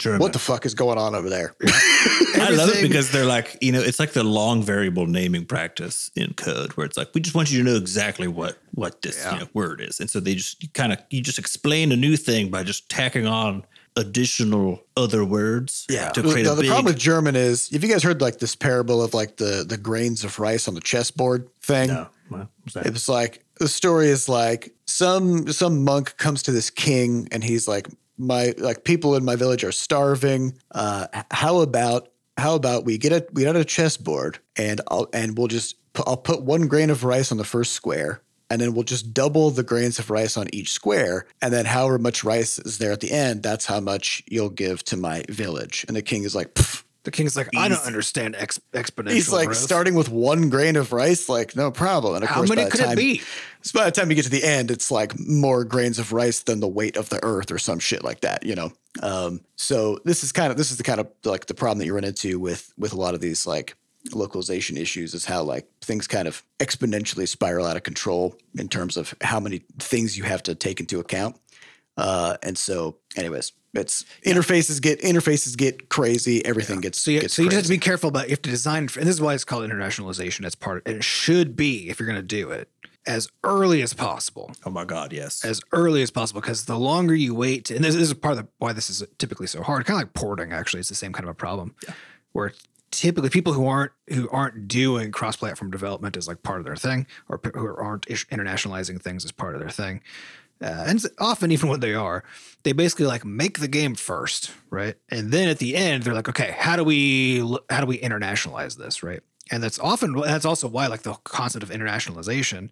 German. 0.02 0.20
What 0.20 0.34
the 0.34 0.40
fuck 0.40 0.66
is 0.66 0.74
going 0.74 0.98
on 0.98 1.16
over 1.16 1.30
there? 1.30 1.56
I 1.64 2.50
love 2.52 2.70
it 2.70 2.82
because 2.82 3.12
they're 3.12 3.26
like, 3.26 3.58
you 3.62 3.72
know, 3.72 3.82
it's 3.82 4.00
like 4.00 4.12
the 4.12 4.24
long 4.24 4.64
variable 4.64 5.06
naming 5.06 5.46
practice 5.46 6.10
in 6.16 6.34
code 6.34 6.72
where 6.74 6.86
it's 6.86 6.98
like, 6.98 7.10
we 7.14 7.22
just 7.22 7.36
want 7.36 7.52
you 7.52 7.60
to 7.64 7.70
know 7.70 7.78
exactly 7.78 8.28
what 8.28 8.58
what 8.74 9.02
this 9.02 9.24
Yeah. 9.24 9.34
you 9.34 9.40
know, 9.42 9.48
word 9.54 9.80
is. 9.82 10.00
And 10.00 10.10
so 10.10 10.20
they 10.20 10.36
just 10.36 10.74
kind 10.74 10.92
of 10.92 11.00
you 11.10 11.22
just 11.22 11.40
explain 11.40 11.92
a 11.92 11.96
new 11.96 12.18
thing 12.18 12.50
by 12.50 12.64
just 12.64 12.90
tacking 12.90 13.28
on 13.28 13.64
additional 13.98 14.82
other 14.96 15.24
words 15.26 15.86
to 16.14 16.22
create 16.22 16.44
the, 16.44 16.52
a 16.54 16.56
the 16.56 16.62
big 16.62 16.70
problem 16.70 16.86
with 16.86 16.98
German 16.98 17.36
is, 17.36 17.70
have 17.72 17.84
you 17.84 17.90
guys 17.90 18.02
heard 18.04 18.22
like 18.22 18.40
this 18.40 18.56
parable 18.56 19.04
of 19.04 19.14
like 19.14 19.38
the 19.38 19.66
the 19.68 19.78
grains 19.78 20.24
of 20.24 20.40
rice 20.40 20.68
on 20.68 20.74
the 20.74 20.82
chessboard 20.82 21.48
thing? 21.62 21.88
no. 21.90 22.08
Well. 22.30 22.50
It 22.86 22.94
was 22.94 23.10
like 23.10 23.44
the 23.60 23.68
story 23.68 24.08
is 24.08 24.30
like 24.30 24.74
some 24.86 25.52
some 25.52 25.84
monk 25.84 26.16
comes 26.18 26.44
to 26.44 26.52
this 26.52 26.70
king 26.70 27.28
and 27.32 27.44
he's 27.44 27.68
like 27.68 27.88
my 28.22 28.54
like 28.58 28.84
people 28.84 29.16
in 29.16 29.26
my 29.26 29.36
village 29.36 29.64
are 29.64 29.72
starving. 29.72 30.58
Uh, 30.72 31.08
how 31.32 31.60
about 31.60 32.10
how 32.38 32.56
about 32.56 32.86
we 32.86 32.98
get 32.98 33.12
a 33.12 33.26
we 33.34 33.44
get 33.44 33.56
a 33.56 33.66
chessboard 33.66 34.40
and 34.58 34.82
I'll 34.90 35.10
and 35.14 35.38
we'll 35.38 35.48
just 35.48 35.76
I'll 35.96 36.18
put 36.18 36.44
one 36.44 36.68
grain 36.68 36.90
of 36.90 37.04
rice 37.04 37.32
on 37.32 37.38
the 37.38 37.44
first 37.44 37.74
square. 37.74 38.22
And 38.50 38.60
then 38.60 38.74
we'll 38.74 38.84
just 38.84 39.14
double 39.14 39.50
the 39.50 39.64
grains 39.64 39.98
of 39.98 40.10
rice 40.10 40.36
on 40.36 40.48
each 40.52 40.74
square. 40.74 41.26
And 41.42 41.54
then 41.54 41.64
however 41.64 41.98
much 41.98 42.26
rice 42.26 42.60
is 42.60 42.80
there 42.80 42.92
at 42.92 43.00
the 43.00 43.10
end, 43.10 43.44
that's 43.44 43.66
how 43.66 43.80
much 43.80 44.22
you'll 44.28 44.50
give 44.50 44.84
to 44.86 44.98
my 44.98 45.24
village. 45.30 45.86
And 45.88 45.96
the 45.96 46.02
king 46.02 46.26
is 46.26 46.36
like, 46.36 46.54
"Pff, 46.56 46.84
The 47.04 47.12
king's 47.12 47.36
like, 47.36 47.50
I 47.58 47.68
don't 47.68 47.84
understand 47.84 48.36
ex- 48.36 48.60
exponential. 48.74 49.12
He's 49.14 49.32
like 49.32 49.48
growth. 49.48 49.58
starting 49.58 49.96
with 49.96 50.10
one 50.10 50.50
grain 50.50 50.76
of 50.76 50.94
rice, 50.94 51.28
like 51.28 51.56
no 51.56 51.72
problem. 51.72 52.16
And 52.16 52.24
of 52.24 52.30
How 52.30 52.36
course, 52.38 52.50
many 52.50 52.62
by 52.62 52.66
the 52.66 52.72
could 52.72 52.80
it 52.82 52.86
time, 52.86 52.96
be? 52.96 53.22
So 53.64 53.80
by 53.80 53.86
the 53.86 53.92
time 53.92 54.10
you 54.10 54.16
get 54.16 54.26
to 54.26 54.30
the 54.32 54.44
end, 54.44 54.70
it's 54.70 54.92
like 54.92 55.20
more 55.20 55.64
grains 55.64 55.98
of 55.98 56.14
rice 56.14 56.44
than 56.44 56.60
the 56.60 56.68
weight 56.68 56.98
of 56.98 57.10
the 57.10 57.24
earth 57.24 57.52
or 57.52 57.58
some 57.58 57.80
shit 57.80 58.04
like 58.04 58.22
that, 58.22 58.46
you 58.46 58.54
know. 58.54 58.72
Um, 59.02 59.42
so 59.56 60.00
this 60.06 60.24
is 60.24 60.32
kind 60.32 60.52
of 60.52 60.58
this 60.58 60.70
is 60.70 60.78
the 60.78 60.84
kind 60.84 61.00
of 61.00 61.08
like 61.26 61.48
the 61.48 61.54
problem 61.56 61.80
that 61.80 61.86
you 61.86 61.96
run 61.96 62.04
into 62.04 62.40
with 62.40 62.72
with 62.78 62.94
a 62.94 62.98
lot 62.98 63.16
of 63.16 63.22
these 63.22 63.48
like 63.48 63.76
localization 64.14 64.78
issues 64.78 65.14
is 65.14 65.26
how 65.26 65.44
like 65.44 65.68
things 65.82 66.08
kind 66.08 66.28
of 66.28 66.44
exponentially 66.60 67.28
spiral 67.28 67.66
out 67.66 67.78
of 67.78 67.84
control 67.84 68.36
in 68.58 68.68
terms 68.68 68.98
of 68.98 69.14
how 69.22 69.40
many 69.40 69.64
things 69.80 70.18
you 70.18 70.24
have 70.24 70.44
to 70.44 70.56
take 70.56 70.80
into 70.80 71.00
account. 71.00 71.36
Uh, 71.98 72.38
and 72.42 72.58
so, 72.58 72.98
anyways, 73.16 73.52
it's 73.74 74.06
interfaces 74.26 74.82
get 74.82 75.02
interfaces 75.02 75.58
get 75.58 75.90
crazy. 75.90 76.44
Everything 76.46 76.82
gets 76.82 77.00
So 77.00 77.12
you, 77.12 77.22
gets 77.22 77.34
so 77.34 77.42
you 77.42 77.50
just 77.50 77.58
have 77.58 77.66
to 77.66 77.70
be 77.70 77.78
careful 77.78 78.10
about. 78.10 78.26
You 78.26 78.32
have 78.32 78.42
to 78.44 78.50
design, 78.50 78.84
and 78.98 79.08
this 79.08 79.16
is 79.16 79.22
why 79.22 79.34
it's 79.34 79.44
called 79.44 79.70
internationalization. 79.70 80.46
It's 80.46 80.56
part, 80.56 80.84
and 80.86 80.98
it 80.98 81.04
should 81.04 81.56
be 81.56 81.90
if 81.90 82.00
you're 82.00 82.08
going 82.08 82.20
to 82.20 82.24
do 82.24 82.52
it 82.52 82.70
as 83.08 83.30
early 83.44 83.82
as 83.82 83.94
possible, 83.94 84.52
oh 84.66 84.70
my 84.70 84.86
god, 84.86 85.12
yes. 85.12 85.44
as 85.44 85.62
early 85.72 86.02
as 86.02 86.12
possible. 86.12 86.42
Because 86.42 86.66
the 86.66 86.78
longer 86.78 87.16
you 87.16 87.34
wait, 87.34 87.72
and 87.72 87.84
this, 87.84 87.96
this 87.96 88.10
is 88.10 88.14
part 88.14 88.38
of 88.38 88.44
the, 88.44 88.48
why 88.60 88.74
this 88.74 88.90
is 88.90 89.04
typically 89.18 89.48
so 89.48 89.64
hard. 89.64 89.86
Kind 89.86 90.02
of 90.02 90.08
like 90.08 90.14
porting, 90.14 90.54
actually, 90.54 90.82
it's 90.82 90.90
the 90.90 90.96
same 90.96 91.14
kind 91.14 91.26
of 91.26 91.32
a 91.32 91.36
problem. 91.36 91.76
Yeah. 91.88 91.94
Where 92.34 92.54
typically 92.92 93.30
people 93.30 93.54
who 93.54 93.66
aren't 93.68 93.92
who 94.10 94.30
aren't 94.30 94.68
doing 94.68 95.12
cross-platform 95.12 95.72
development 95.72 96.18
as 96.18 96.28
like 96.28 96.44
part 96.44 96.60
of 96.60 96.66
their 96.66 96.76
thing, 96.76 97.08
or 97.28 97.40
who 97.56 97.76
aren't 97.76 98.10
ish- 98.10 98.28
internationalizing 98.28 99.02
things 99.02 99.26
as 99.26 99.32
part 99.32 99.56
of 99.56 99.62
their 99.62 99.70
thing. 99.70 100.02
Uh, 100.62 100.86
and 100.88 101.04
often, 101.20 101.52
even 101.52 101.70
when 101.70 101.80
they 101.80 101.94
are, 101.94 102.24
they 102.64 102.72
basically 102.72 103.06
like 103.06 103.26
make 103.26 103.60
the 103.60 103.68
game 103.68 103.96
first, 103.96 104.52
right? 104.70 104.96
And 105.10 105.32
then 105.32 105.50
at 105.50 105.60
the 105.60 105.76
end, 105.76 106.04
they're 106.04 106.14
like, 106.14 106.30
okay, 106.30 106.56
how 106.58 106.76
do 106.76 106.84
we 106.84 107.40
how 107.70 107.82
do 107.82 107.88
we 107.88 108.00
internationalize 108.00 108.78
this, 108.78 109.04
right? 109.04 109.22
And 109.50 109.62
that's 109.62 109.80
often 109.80 110.14
that's 110.14 110.46
also 110.46 110.68
why 110.68 110.88
like 110.88 111.02
the 111.02 111.14
concept 111.24 111.64
of 111.64 111.70
internationalization 111.70 112.70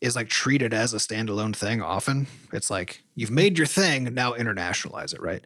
is 0.00 0.16
like 0.16 0.28
treated 0.28 0.72
as 0.72 0.94
a 0.94 0.98
standalone 0.98 1.54
thing. 1.54 1.82
Often, 1.82 2.26
it's 2.52 2.70
like 2.70 3.02
you've 3.14 3.30
made 3.30 3.58
your 3.58 3.66
thing, 3.66 4.04
now 4.14 4.32
internationalize 4.32 5.12
it, 5.14 5.20
right? 5.20 5.44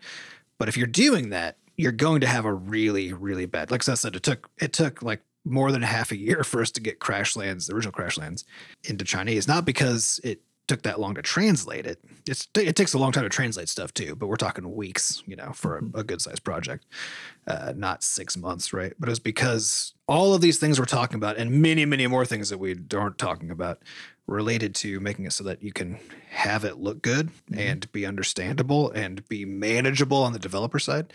But 0.59 0.69
if 0.69 0.77
you're 0.77 0.87
doing 0.87 1.31
that, 1.31 1.57
you're 1.77 1.93
going 1.93 2.21
to 2.21 2.27
have 2.27 2.45
a 2.45 2.53
really, 2.53 3.13
really 3.13 3.47
bad. 3.47 3.71
Like 3.71 3.89
I 3.89 3.95
said, 3.95 4.17
it 4.17 4.23
took 4.23 4.49
it 4.61 4.73
took 4.73 5.03
like 5.03 5.23
more 5.45 5.73
than 5.73 5.83
half 5.83 6.11
a 6.11 6.17
year 6.17 6.45
for 6.45 6.61
us 6.61 6.71
to 6.73 6.81
get 6.81 7.01
Crashlands, 7.01 7.67
the 7.67 7.75
original 7.75 7.93
Crashlands, 7.93 8.45
into 8.85 9.05
Chinese. 9.05 9.49
Not 9.49 9.65
because 9.65 10.21
it 10.23 10.41
took 10.67 10.83
that 10.83 10.99
long 10.99 11.15
to 11.15 11.23
translate 11.23 11.87
it. 11.87 11.99
It's 12.27 12.49
it 12.57 12.77
takes 12.77 12.95
a 12.95 12.99
long 12.99 13.13
time 13.13 13.25
to 13.25 13.29
translate 13.29 13.69
stuff 13.69 13.93
too, 13.93 14.15
but 14.17 14.29
we're 14.29 14.37
talking 14.37 14.75
weeks, 14.75 15.23
you 15.27 15.37
know, 15.37 15.53
for 15.53 15.79
a, 15.79 15.99
a 16.01 16.05
good 16.05 16.21
sized 16.21 16.45
project, 16.45 16.87
uh, 17.47 17.73
not 17.77 18.03
six 18.03 18.37
months, 18.37 18.73
right? 18.73 18.95
But 18.99 19.09
it 19.09 19.13
was 19.13 19.19
because 19.19 19.95
all 20.07 20.35
of 20.35 20.41
these 20.41 20.59
things 20.59 20.79
we're 20.79 20.87
talking 20.87 21.17
about, 21.17 21.37
and 21.37 21.51
many, 21.63 21.85
many 21.85 22.07
more 22.07 22.25
things 22.25 22.49
that 22.49 22.59
we 22.59 22.77
aren't 22.95 23.19
talking 23.19 23.51
about, 23.51 23.83
related 24.27 24.75
to 24.75 25.01
making 25.01 25.27
it 25.27 25.33
so 25.33 25.45
that 25.45 25.63
you 25.63 25.73
can 25.73 25.99
have 26.31 26.65
it 26.65 26.79
look 26.79 27.03
good 27.03 27.31
and 27.55 27.91
be 27.93 28.07
understandable 28.07 28.91
and 28.93 29.27
be 29.29 29.45
manageable 29.45 30.23
on 30.23 30.33
the 30.33 30.39
developer 30.39 30.79
side. 30.79 31.13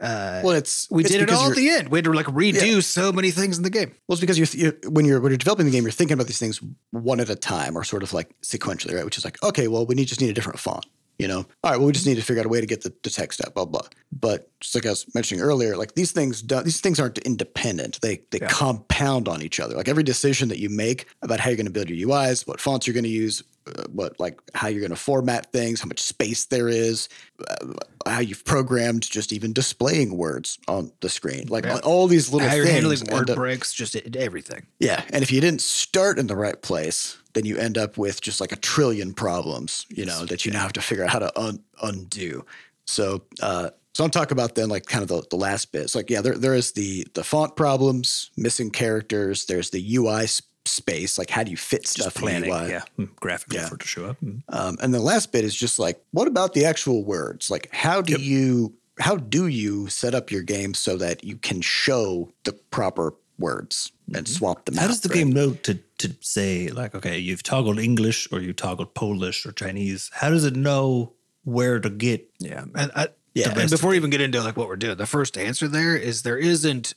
Uh, 0.00 0.40
well, 0.42 0.54
it's 0.56 0.90
we 0.90 1.02
it's 1.02 1.12
did 1.12 1.22
it 1.22 1.30
all 1.30 1.50
at 1.50 1.56
the 1.56 1.68
end. 1.68 1.88
We 1.88 1.98
had 1.98 2.04
to 2.06 2.12
like 2.12 2.26
redo 2.26 2.82
so 2.82 3.12
many 3.12 3.30
things 3.30 3.58
in 3.58 3.64
the 3.64 3.70
game. 3.70 3.94
Well, 4.08 4.14
it's 4.14 4.20
because 4.20 4.38
you're, 4.38 4.72
you're 4.72 4.90
when 4.90 5.04
you're 5.04 5.20
when 5.20 5.30
you're 5.30 5.36
developing 5.36 5.66
the 5.66 5.72
game, 5.72 5.82
you're 5.84 5.92
thinking 5.92 6.14
about 6.14 6.26
these 6.26 6.38
things 6.38 6.60
one 6.90 7.20
at 7.20 7.28
a 7.28 7.36
time, 7.36 7.76
or 7.76 7.84
sort 7.84 8.02
of 8.02 8.14
like 8.14 8.34
sequentially, 8.40 8.94
right? 8.94 9.04
Which 9.04 9.18
is 9.18 9.24
like, 9.24 9.42
okay, 9.42 9.68
well, 9.68 9.84
we 9.84 9.94
need 9.94 10.08
just 10.08 10.20
need 10.20 10.30
a 10.30 10.32
different 10.32 10.58
font, 10.58 10.86
you 11.20 11.28
know. 11.28 11.46
All 11.62 11.70
right, 11.70 11.76
well, 11.76 11.86
we 11.86 11.92
just 11.92 12.06
need 12.06 12.16
to 12.16 12.22
figure 12.22 12.40
out 12.40 12.46
a 12.46 12.48
way 12.48 12.60
to 12.60 12.66
get 12.66 12.82
the, 12.82 12.92
the 13.02 13.10
text 13.10 13.40
out, 13.46 13.54
blah 13.54 13.64
blah. 13.66 13.82
But 14.12 14.50
just 14.60 14.74
like 14.74 14.86
I 14.86 14.90
was 14.90 15.06
mentioning 15.14 15.42
earlier, 15.42 15.76
like 15.76 15.94
these 15.94 16.12
things, 16.12 16.42
do, 16.42 16.60
these 16.62 16.80
things 16.80 16.98
aren't 16.98 17.18
independent. 17.18 18.00
They 18.00 18.22
they 18.30 18.38
Yeah. 18.40 18.48
compound 18.48 19.28
on 19.28 19.42
each 19.42 19.60
other. 19.60 19.76
Like 19.76 19.88
every 19.88 20.02
decision 20.02 20.48
that 20.48 20.58
you 20.58 20.68
make 20.70 21.06
about 21.22 21.40
how 21.40 21.50
you're 21.50 21.56
going 21.56 21.66
to 21.66 21.72
build 21.72 21.90
your 21.90 22.08
UIs, 22.08 22.46
what 22.46 22.60
fonts 22.60 22.86
you're 22.86 22.94
going 22.94 23.04
to 23.04 23.10
use, 23.10 23.42
uh, 23.66 23.84
what 23.92 24.18
like 24.18 24.40
how 24.54 24.68
you're 24.68 24.80
going 24.80 24.90
to 24.90 24.96
format 24.96 25.52
things, 25.52 25.80
how 25.80 25.86
much 25.86 26.00
space 26.00 26.46
there 26.46 26.68
is, 26.68 27.08
uh, 27.48 27.66
how 28.06 28.20
you've 28.20 28.44
programmed 28.44 29.02
just 29.02 29.32
even 29.32 29.52
displaying 29.52 30.16
words 30.16 30.58
on 30.68 30.90
the 31.00 31.08
screen, 31.08 31.46
like 31.48 31.64
Yeah. 31.64 31.78
all 31.84 32.06
these 32.08 32.32
little 32.32 32.48
How 32.48 32.54
you're 32.56 32.66
handling 32.66 33.00
word 33.10 33.30
up- 33.30 33.36
breaks, 33.36 33.72
just 33.74 33.94
everything. 34.16 34.66
yeah, 34.80 35.04
and 35.10 35.22
if 35.22 35.30
you 35.30 35.40
didn't 35.40 35.60
start 35.60 36.18
in 36.18 36.26
the 36.26 36.36
right 36.36 36.60
place, 36.60 37.16
then 37.34 37.44
you 37.46 37.56
end 37.56 37.78
up 37.78 37.96
with 37.98 38.20
just 38.20 38.40
like 38.40 38.52
a 38.52 38.56
trillion 38.56 39.12
problems, 39.14 39.86
you 39.88 40.04
know, 40.04 40.24
that 40.26 40.44
you 40.44 40.52
now 40.52 40.60
have 40.60 40.72
to 40.74 40.80
figure 40.80 41.04
out 41.04 41.10
how 41.10 41.18
to 41.20 41.40
un- 41.40 41.62
undo. 41.82 42.44
So, 42.86 43.22
uh, 43.42 43.70
so 43.94 44.04
I'm 44.04 44.10
talking 44.10 44.32
about 44.32 44.54
then 44.54 44.68
like 44.68 44.86
kind 44.86 45.02
of 45.02 45.08
the, 45.08 45.22
the 45.30 45.36
last 45.36 45.72
bit. 45.72 45.82
It's 45.82 45.94
like, 45.94 46.10
yeah, 46.10 46.20
there, 46.22 46.36
there 46.36 46.54
is 46.54 46.72
the 46.72 47.06
the 47.14 47.24
font 47.24 47.56
problems, 47.56 48.30
missing 48.36 48.70
characters. 48.70 49.46
There's 49.46 49.70
the 49.70 49.96
UI 49.96 50.22
s- 50.24 50.42
space, 50.64 51.18
like 51.18 51.30
how 51.30 51.42
do 51.42 51.50
you 51.50 51.56
fit 51.56 51.82
just 51.82 52.00
stuff 52.00 52.14
planning, 52.14 52.50
in 52.50 52.56
the 52.56 52.62
UI? 52.64 52.70
yeah, 52.70 52.82
mm, 52.98 53.14
graphically 53.16 53.56
Yeah. 53.58 53.68
for 53.68 53.74
it 53.76 53.80
to 53.80 53.86
show 53.88 54.06
up. 54.06 54.20
Mm. 54.20 54.42
Um, 54.48 54.76
and 54.80 54.92
the 54.94 55.00
last 55.00 55.32
bit 55.32 55.44
is 55.44 55.54
just 55.54 55.78
like, 55.78 56.00
what 56.12 56.28
about 56.28 56.52
the 56.54 56.64
actual 56.64 57.04
words? 57.04 57.50
Like, 57.50 57.68
how 57.72 58.00
do 58.02 58.12
Yep. 58.12 58.20
you 58.20 58.74
how 58.98 59.16
do 59.16 59.46
you 59.46 59.88
set 59.88 60.14
up 60.14 60.30
your 60.30 60.42
game 60.42 60.74
so 60.74 60.96
that 60.98 61.24
you 61.24 61.36
can 61.36 61.62
show 61.62 62.30
the 62.44 62.52
proper 62.52 63.14
words 63.40 63.90
and 64.14 64.28
swap 64.28 64.64
them 64.64 64.74
Mm-hmm. 64.74 64.78
How 64.80 64.84
out? 64.84 64.88
does 64.88 65.00
the 65.00 65.08
right? 65.08 65.14
game 65.18 65.32
know 65.32 65.52
to 65.52 65.74
to 65.98 66.14
say 66.20 66.68
like, 66.68 66.94
okay, 66.94 67.18
you've 67.18 67.42
toggled 67.42 67.78
English 67.78 68.28
or 68.32 68.40
you 68.40 68.52
toggled 68.52 68.94
Polish 68.94 69.44
or 69.46 69.52
Chinese? 69.52 70.10
How 70.14 70.30
does 70.30 70.44
it 70.44 70.54
know 70.56 71.12
where 71.44 71.80
to 71.80 71.90
get? 71.90 72.28
Yeah, 72.38 72.64
and 72.74 72.90
I, 72.94 73.08
Yeah. 73.34 73.52
and 73.58 73.70
before 73.70 73.90
we 73.90 73.96
even 73.96 74.10
get 74.10 74.20
into 74.20 74.40
like 74.42 74.56
what 74.56 74.68
we're 74.68 74.76
doing, 74.76 74.96
the 74.96 75.06
first 75.06 75.36
answer 75.38 75.66
there 75.68 75.96
is 75.96 76.22
there 76.22 76.38
isn't 76.38 76.94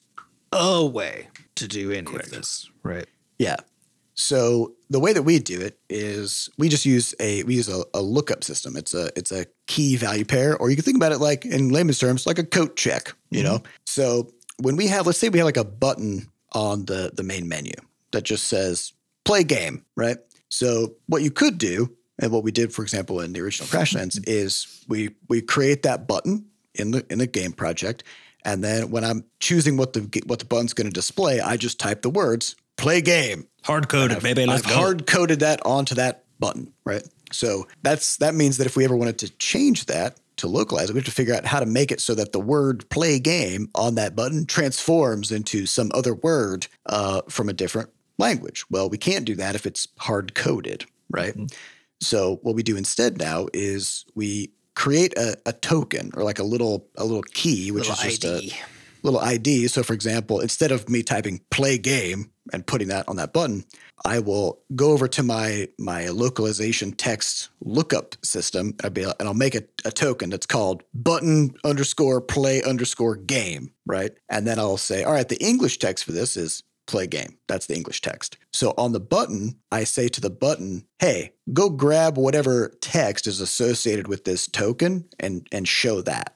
a 0.51 0.85
way 0.85 1.29
to 1.55 1.67
do 1.67 1.91
any 1.91 2.03
Correct. 2.05 2.27
of 2.27 2.31
this, 2.33 2.69
right? 2.83 3.07
Yeah. 3.39 3.57
So 4.15 4.73
the 4.91 4.99
way 4.99 5.11
that 5.13 5.23
we 5.23 5.39
do 5.39 5.59
it 5.59 5.79
is 5.89 6.47
we 6.59 6.69
just 6.69 6.85
use 6.85 7.15
a 7.19 7.41
we 7.43 7.55
use 7.55 7.67
a, 7.69 7.83
a 7.95 8.01
lookup 8.01 8.43
system. 8.43 8.75
It's 8.77 8.93
a 8.93 9.09
it's 9.17 9.31
a 9.31 9.45
key 9.65 9.95
value 9.95 10.23
pair, 10.25 10.55
or 10.57 10.69
you 10.69 10.75
can 10.75 10.85
think 10.85 10.97
about 10.97 11.11
it 11.11 11.17
like 11.19 11.45
in 11.45 11.69
layman's 11.69 11.97
terms, 11.99 12.27
like 12.27 12.37
a 12.39 12.43
coat 12.43 12.75
check. 12.75 13.13
You 13.31 13.41
know. 13.43 13.63
So 13.87 14.31
when 14.59 14.75
we 14.75 14.85
have, 14.87 15.07
let's 15.07 15.17
say 15.17 15.29
we 15.29 15.39
have 15.39 15.45
like 15.47 15.57
a 15.57 15.63
button 15.63 16.29
on 16.53 16.85
the 16.85 17.11
the 17.13 17.23
main 17.23 17.47
menu 17.47 17.73
that 18.11 18.23
just 18.23 18.45
says 18.45 18.93
play 19.25 19.43
game, 19.43 19.85
right? 19.95 20.17
So 20.49 20.95
what 21.07 21.21
you 21.23 21.31
could 21.31 21.57
do, 21.57 21.95
and 22.19 22.31
what 22.31 22.43
we 22.43 22.51
did, 22.51 22.73
for 22.73 22.83
example, 22.83 23.19
in 23.19 23.33
the 23.33 23.41
original 23.41 23.67
Crashlands, 23.67 24.23
is 24.27 24.85
we 24.87 25.15
we 25.29 25.41
create 25.41 25.83
that 25.83 26.07
button 26.07 26.45
in 26.75 26.91
the 26.91 27.05
in 27.09 27.19
the 27.19 27.27
game 27.27 27.53
project, 27.53 28.03
and 28.45 28.63
then 28.63 28.91
when 28.91 29.03
I'm 29.03 29.25
choosing 29.39 29.77
what 29.77 29.93
the 29.93 30.01
what 30.25 30.39
the 30.39 30.45
button's 30.45 30.73
going 30.73 30.87
to 30.87 30.93
display, 30.93 31.39
I 31.39 31.57
just 31.57 31.79
type 31.79 32.01
the 32.01 32.09
words 32.09 32.55
play 32.77 33.01
game. 33.01 33.47
Hard 33.63 33.89
coded, 33.89 34.21
baby. 34.21 34.45
Let's 34.45 34.63
I've 34.63 34.69
go. 34.69 34.75
hard 34.75 35.07
coded 35.07 35.39
that 35.39 35.65
onto 35.65 35.95
that 35.95 36.25
button, 36.39 36.73
right? 36.85 37.07
So 37.31 37.67
that's 37.81 38.17
that 38.17 38.35
means 38.35 38.57
that 38.57 38.67
if 38.67 38.75
we 38.75 38.85
ever 38.85 38.95
wanted 38.95 39.17
to 39.19 39.29
change 39.37 39.87
that 39.87 40.17
to 40.37 40.47
localize 40.47 40.89
it, 40.89 40.93
we 40.93 40.99
have 40.99 41.05
to 41.05 41.11
figure 41.11 41.33
out 41.33 41.45
how 41.45 41.59
to 41.59 41.65
make 41.65 41.91
it 41.91 42.01
so 42.01 42.15
that 42.15 42.31
the 42.31 42.39
word 42.39 42.89
play 42.89 43.19
game 43.19 43.69
on 43.75 43.95
that 43.95 44.15
button 44.15 44.45
transforms 44.45 45.31
into 45.31 45.65
some 45.65 45.91
other 45.93 46.13
word 46.13 46.67
uh, 46.87 47.21
from 47.29 47.49
a 47.49 47.53
different 47.53 47.89
language. 48.17 48.65
Well, 48.69 48.89
we 48.89 48.97
can't 48.97 49.25
do 49.25 49.35
that 49.35 49.55
if 49.55 49.65
it's 49.65 49.87
hard 49.99 50.35
coded, 50.35 50.85
right? 51.09 51.35
So 52.01 52.39
what 52.43 52.55
we 52.55 52.63
do 52.63 52.75
instead 52.75 53.17
now 53.17 53.47
is 53.53 54.05
we 54.15 54.51
create 54.75 55.17
a, 55.17 55.37
a 55.45 55.53
token 55.53 56.11
or 56.15 56.23
like 56.23 56.39
a 56.39 56.43
little 56.43 56.87
a 56.97 57.05
little 57.05 57.23
key, 57.23 57.71
which 57.71 57.87
Little 57.87 58.05
is 58.05 58.17
just 58.19 58.25
ID. 58.25 58.51
a 58.51 59.05
little 59.05 59.19
ID. 59.19 59.67
So, 59.67 59.83
for 59.83 59.93
example, 59.93 60.39
instead 60.39 60.71
of 60.71 60.89
me 60.89 61.03
typing 61.03 61.41
play 61.51 61.77
game 61.77 62.31
and 62.51 62.65
putting 62.65 62.89
that 62.89 63.07
on 63.07 63.15
that 63.15 63.33
button, 63.33 63.63
I 64.05 64.19
will 64.19 64.59
go 64.75 64.91
over 64.91 65.07
to 65.07 65.23
my 65.23 65.69
my 65.77 66.09
localization 66.09 66.91
text 66.91 67.49
lookup 67.61 68.15
system 68.25 68.75
and 68.79 68.85
I'll, 68.85 68.89
be, 68.89 69.03
and 69.03 69.27
I'll 69.27 69.33
make 69.33 69.55
a, 69.55 69.63
a 69.85 69.91
token 69.91 70.29
that's 70.29 70.45
called 70.45 70.83
button 70.93 71.55
underscore 71.63 72.21
play 72.21 72.61
underscore 72.63 73.15
game, 73.15 73.71
right? 73.85 74.11
And 74.29 74.45
then 74.45 74.59
I'll 74.59 74.77
say, 74.77 75.03
all 75.03 75.13
right, 75.13 75.29
the 75.29 75.41
English 75.43 75.79
text 75.79 76.03
for 76.03 76.11
this 76.11 76.35
is 76.35 76.63
play 76.85 77.07
game. 77.07 77.37
That's 77.47 77.67
the 77.67 77.75
English 77.75 78.01
text. 78.01 78.37
So 78.51 78.73
on 78.77 78.91
the 78.91 78.99
button, 78.99 79.57
I 79.71 79.85
say 79.85 80.09
to 80.09 80.21
the 80.21 80.29
button, 80.29 80.85
hey, 80.99 81.33
go 81.53 81.69
grab 81.69 82.17
whatever 82.17 82.73
text 82.81 83.25
is 83.25 83.39
associated 83.39 84.07
with 84.07 84.25
this 84.25 84.47
token 84.47 85.05
and 85.19 85.47
and 85.51 85.67
show 85.67 86.01
that. 86.01 86.35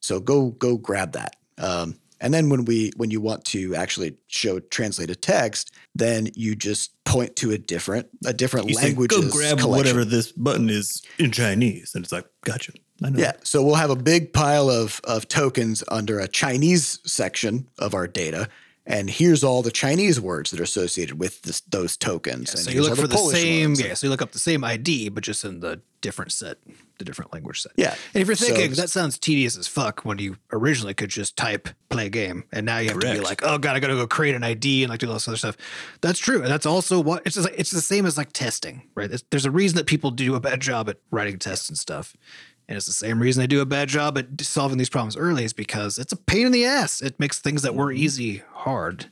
So 0.00 0.20
go 0.20 0.50
go 0.50 0.76
grab 0.76 1.12
that. 1.12 1.36
Um, 1.58 1.99
and 2.20 2.34
then 2.34 2.48
when 2.50 2.64
we 2.64 2.92
when 2.96 3.10
you 3.10 3.20
want 3.20 3.44
to 3.46 3.74
actually 3.74 4.16
show 4.28 4.60
translated 4.60 5.22
text, 5.22 5.72
then 5.94 6.28
you 6.34 6.54
just 6.54 7.02
point 7.04 7.36
to 7.36 7.50
a 7.50 7.58
different 7.58 8.08
a 8.26 8.32
different 8.32 8.74
language. 8.74 9.10
go 9.10 9.28
grab 9.30 9.60
whatever 9.62 10.04
this 10.04 10.32
button 10.32 10.68
is 10.68 11.02
in 11.18 11.32
Chinese, 11.32 11.92
and 11.94 12.04
it's 12.04 12.12
like, 12.12 12.26
gotcha. 12.44 12.72
I 13.02 13.10
know. 13.10 13.18
Yeah. 13.18 13.32
So 13.42 13.62
we'll 13.62 13.76
have 13.76 13.90
a 13.90 13.96
big 13.96 14.32
pile 14.32 14.68
of 14.68 15.00
of 15.04 15.28
tokens 15.28 15.82
under 15.88 16.18
a 16.18 16.28
Chinese 16.28 17.00
section 17.04 17.68
of 17.78 17.94
our 17.94 18.06
data. 18.06 18.48
And 18.86 19.10
here's 19.10 19.44
all 19.44 19.62
the 19.62 19.70
Chinese 19.70 20.20
words 20.20 20.50
that 20.50 20.58
are 20.58 20.64
associated 20.64 21.18
with 21.20 21.42
this, 21.42 21.60
those 21.60 21.96
tokens. 21.96 22.50
and 22.54 22.64
So 22.64 22.70
you 22.70 22.82
look 22.82 22.96
for 22.98 23.06
the 23.06 23.14
Polish 23.14 23.36
same, 23.40 23.70
ones. 23.70 23.80
yeah. 23.82 23.94
So 23.94 24.06
you 24.06 24.10
look 24.10 24.22
up 24.22 24.32
the 24.32 24.38
same 24.38 24.64
ID, 24.64 25.10
but 25.10 25.22
just 25.22 25.44
in 25.44 25.60
the 25.60 25.80
different 26.00 26.32
set, 26.32 26.56
the 26.98 27.04
different 27.04 27.32
language 27.32 27.60
set. 27.60 27.72
Yeah. 27.76 27.94
And 28.14 28.22
if 28.22 28.26
you're 28.26 28.34
thinking 28.34 28.64
it's- 28.64 28.78
that 28.78 28.88
sounds 28.88 29.18
tedious 29.18 29.56
as 29.58 29.66
fuck 29.68 30.00
when 30.06 30.18
you 30.18 30.38
originally 30.50 30.94
could 30.94 31.10
just 31.10 31.36
type 31.36 31.68
play 31.90 32.08
game, 32.08 32.44
and 32.52 32.64
now 32.64 32.78
you 32.78 32.88
have 32.88 32.98
to 33.00 33.12
be 33.12 33.20
like, 33.20 33.42
oh 33.44 33.58
god, 33.58 33.76
I 33.76 33.80
gotta 33.80 33.94
go 33.94 34.06
create 34.06 34.34
an 34.34 34.42
ID 34.42 34.82
and 34.82 34.90
like 34.90 34.98
do 35.00 35.08
all 35.08 35.12
this 35.14 35.28
other 35.28 35.36
stuff. 35.36 35.56
That's 36.00 36.18
true, 36.18 36.40
and 36.42 36.50
that's 36.50 36.66
also 36.66 37.00
what 37.00 37.22
it's 37.26 37.34
just 37.34 37.48
like. 37.48 37.58
It's 37.60 37.70
the 37.70 37.82
same 37.82 38.06
as 38.06 38.16
like 38.16 38.32
testing, 38.32 38.88
right? 38.94 39.08
There's, 39.10 39.24
there's 39.30 39.44
a 39.44 39.50
reason 39.50 39.76
that 39.76 39.86
people 39.86 40.10
do 40.10 40.34
a 40.34 40.40
bad 40.40 40.60
job 40.60 40.88
at 40.88 40.96
writing 41.10 41.38
tests 41.38 41.68
and 41.68 41.76
stuff. 41.76 42.16
And 42.70 42.76
it's 42.76 42.86
the 42.86 42.92
same 42.92 43.20
reason 43.20 43.40
they 43.40 43.48
do 43.48 43.60
a 43.60 43.66
bad 43.66 43.88
job 43.88 44.16
at 44.16 44.40
solving 44.40 44.78
these 44.78 44.88
problems 44.88 45.16
early 45.16 45.42
is 45.44 45.52
because 45.52 45.98
it's 45.98 46.12
a 46.12 46.16
pain 46.16 46.46
in 46.46 46.52
the 46.52 46.64
ass. 46.64 47.02
It 47.02 47.18
makes 47.18 47.40
things 47.40 47.62
that 47.62 47.74
were 47.74 47.86
mm-hmm. 47.86 48.04
easy 48.04 48.42
hard. 48.54 49.06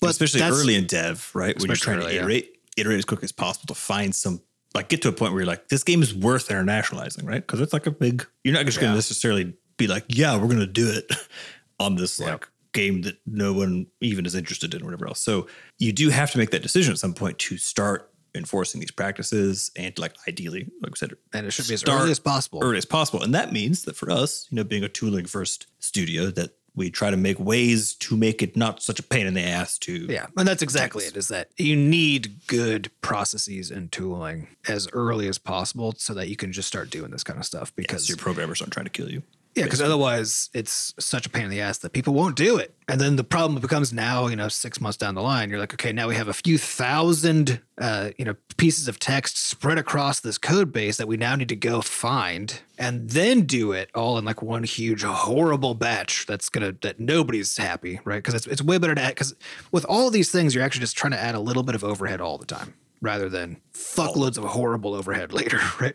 But 0.00 0.10
especially 0.10 0.42
early 0.42 0.74
in 0.74 0.88
dev, 0.88 1.30
right? 1.32 1.56
When 1.56 1.68
you're 1.68 1.76
trying 1.76 1.98
early, 1.98 2.08
to 2.08 2.14
yeah. 2.14 2.20
iterate, 2.22 2.58
iterate 2.76 2.98
as 2.98 3.04
quick 3.04 3.22
as 3.22 3.30
possible 3.30 3.72
to 3.72 3.80
find 3.80 4.12
some, 4.12 4.42
like, 4.74 4.88
get 4.88 5.00
to 5.02 5.08
a 5.08 5.12
point 5.12 5.32
where 5.32 5.42
you're 5.42 5.46
like, 5.46 5.68
this 5.68 5.84
game 5.84 6.02
is 6.02 6.12
worth 6.12 6.48
internationalizing, 6.48 7.24
right? 7.24 7.40
Because 7.40 7.60
it's 7.60 7.72
like 7.72 7.86
a 7.86 7.92
big. 7.92 8.26
You're 8.42 8.54
not 8.54 8.66
just 8.66 8.80
gonna 8.80 8.96
necessarily 8.96 9.54
be 9.76 9.86
like, 9.86 10.04
yeah, 10.08 10.36
we're 10.36 10.48
going 10.48 10.58
to 10.58 10.66
do 10.66 10.90
it 10.90 11.10
on 11.80 11.94
this 11.94 12.18
Yeah. 12.18 12.32
like 12.32 12.48
game 12.72 13.02
that 13.02 13.16
no 13.26 13.52
one 13.52 13.86
even 14.00 14.26
is 14.26 14.34
interested 14.34 14.74
in, 14.74 14.82
or 14.82 14.86
whatever 14.86 15.06
else. 15.06 15.20
So 15.20 15.46
you 15.78 15.92
do 15.92 16.10
have 16.10 16.32
to 16.32 16.38
make 16.38 16.50
that 16.50 16.62
decision 16.62 16.92
at 16.92 16.98
some 16.98 17.14
point 17.14 17.38
to 17.38 17.56
start 17.58 18.10
enforcing 18.34 18.80
these 18.80 18.90
practices 18.90 19.70
and 19.76 19.96
like 19.98 20.14
ideally, 20.28 20.68
like 20.82 20.92
I 20.92 20.96
said, 20.96 21.12
and 21.32 21.46
it 21.46 21.52
should 21.52 21.68
be 21.68 21.74
as 21.74 21.84
early 21.84 22.10
as 22.10 22.18
possible. 22.18 22.60
early 22.62 22.78
as 22.78 22.84
possible. 22.84 23.22
And 23.22 23.34
that 23.34 23.52
means 23.52 23.84
that 23.84 23.96
for 23.96 24.10
us, 24.10 24.46
you 24.50 24.56
know, 24.56 24.64
being 24.64 24.84
a 24.84 24.88
tooling 24.88 25.26
first 25.26 25.66
studio, 25.78 26.26
that 26.30 26.50
we 26.76 26.90
try 26.90 27.10
to 27.10 27.16
make 27.16 27.38
ways 27.38 27.94
to 27.94 28.16
make 28.16 28.42
it 28.42 28.56
not 28.56 28.82
such 28.82 28.98
a 28.98 29.02
pain 29.02 29.26
in 29.26 29.34
the 29.34 29.42
ass 29.42 29.78
to 29.78 30.06
Yeah, 30.10 30.26
and 30.36 30.46
that's 30.46 30.62
exactly 30.62 31.04
it. 31.04 31.16
Is 31.16 31.28
that 31.28 31.50
you 31.56 31.76
need 31.76 32.40
good 32.46 32.90
processes 33.00 33.70
and 33.70 33.92
tooling 33.92 34.48
as 34.66 34.88
early 34.92 35.28
as 35.28 35.38
possible 35.38 35.94
so 35.96 36.14
that 36.14 36.28
you 36.28 36.36
can 36.36 36.52
just 36.52 36.66
start 36.66 36.90
doing 36.90 37.10
this 37.12 37.22
kind 37.22 37.38
of 37.38 37.44
stuff. 37.44 37.74
because 37.76 37.86
Because 37.86 38.08
your 38.08 38.18
programmers 38.18 38.60
aren't 38.60 38.72
trying 38.72 38.86
to 38.86 38.90
kill 38.90 39.10
you. 39.10 39.22
Yeah, 39.54 39.64
because 39.64 39.80
otherwise 39.80 40.50
it's 40.52 40.92
such 40.98 41.26
a 41.26 41.30
pain 41.30 41.44
in 41.44 41.50
the 41.50 41.60
ass 41.60 41.78
that 41.78 41.92
people 41.92 42.12
won't 42.12 42.34
do 42.34 42.56
it. 42.56 42.74
And 42.88 43.00
then 43.00 43.14
the 43.14 43.24
problem 43.24 43.60
becomes 43.60 43.92
now, 43.92 44.26
you 44.26 44.34
know, 44.34 44.48
six 44.48 44.80
months 44.80 44.96
down 44.96 45.14
the 45.14 45.22
line, 45.22 45.48
you're 45.48 45.60
like, 45.60 45.72
okay, 45.72 45.92
now 45.92 46.08
we 46.08 46.16
have 46.16 46.26
a 46.26 46.34
few 46.34 46.58
thousand, 46.58 47.60
uh, 47.78 48.10
you 48.18 48.24
know, 48.24 48.34
pieces 48.56 48.88
of 48.88 48.98
text 48.98 49.38
spread 49.38 49.78
across 49.78 50.20
this 50.20 50.38
code 50.38 50.72
base 50.72 50.96
that 50.96 51.06
we 51.06 51.16
now 51.16 51.36
need 51.36 51.48
to 51.48 51.56
go 51.56 51.80
find 51.80 52.60
and 52.78 53.10
then 53.10 53.42
do 53.42 53.70
it 53.70 53.90
all 53.94 54.18
in 54.18 54.24
like 54.24 54.42
one 54.42 54.64
huge 54.64 55.04
horrible 55.04 55.74
batch. 55.74 56.26
That's 56.26 56.48
gonna 56.48 56.72
that 56.82 56.98
nobody's 56.98 57.56
happy, 57.56 58.00
right? 58.04 58.18
Because 58.18 58.34
it's 58.34 58.46
it's 58.48 58.62
way 58.62 58.78
better 58.78 58.96
to 58.96 59.00
add 59.00 59.14
because 59.14 59.34
with 59.70 59.84
all 59.84 60.10
these 60.10 60.30
things, 60.32 60.54
you're 60.54 60.64
actually 60.64 60.80
just 60.80 60.96
trying 60.96 61.12
to 61.12 61.20
add 61.20 61.36
a 61.36 61.40
little 61.40 61.62
bit 61.62 61.76
of 61.76 61.84
overhead 61.84 62.20
all 62.20 62.38
the 62.38 62.46
time. 62.46 62.74
Rather 63.00 63.28
than 63.28 63.60
fuckloads 63.74 64.38
of 64.38 64.44
horrible 64.44 64.94
overhead 64.94 65.32
later, 65.34 65.60
right? 65.78 65.94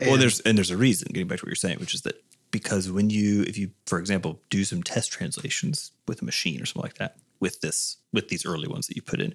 well, 0.00 0.16
there's 0.16 0.40
and 0.40 0.58
there's 0.58 0.70
a 0.70 0.76
reason. 0.76 1.08
Getting 1.12 1.28
back 1.28 1.38
to 1.38 1.44
what 1.44 1.50
you're 1.50 1.56
saying, 1.56 1.78
which 1.78 1.94
is 1.94 2.02
that 2.02 2.20
because 2.50 2.90
when 2.90 3.10
you, 3.10 3.42
if 3.42 3.56
you, 3.56 3.70
for 3.86 3.98
example, 3.98 4.40
do 4.50 4.64
some 4.64 4.82
test 4.82 5.12
translations 5.12 5.92
with 6.06 6.22
a 6.22 6.24
machine 6.24 6.60
or 6.60 6.66
something 6.66 6.82
like 6.82 6.98
that, 6.98 7.16
with 7.40 7.60
this, 7.60 7.96
with 8.12 8.28
these 8.28 8.44
early 8.44 8.68
ones 8.68 8.86
that 8.86 8.96
you 8.96 9.02
put 9.02 9.20
in, 9.20 9.34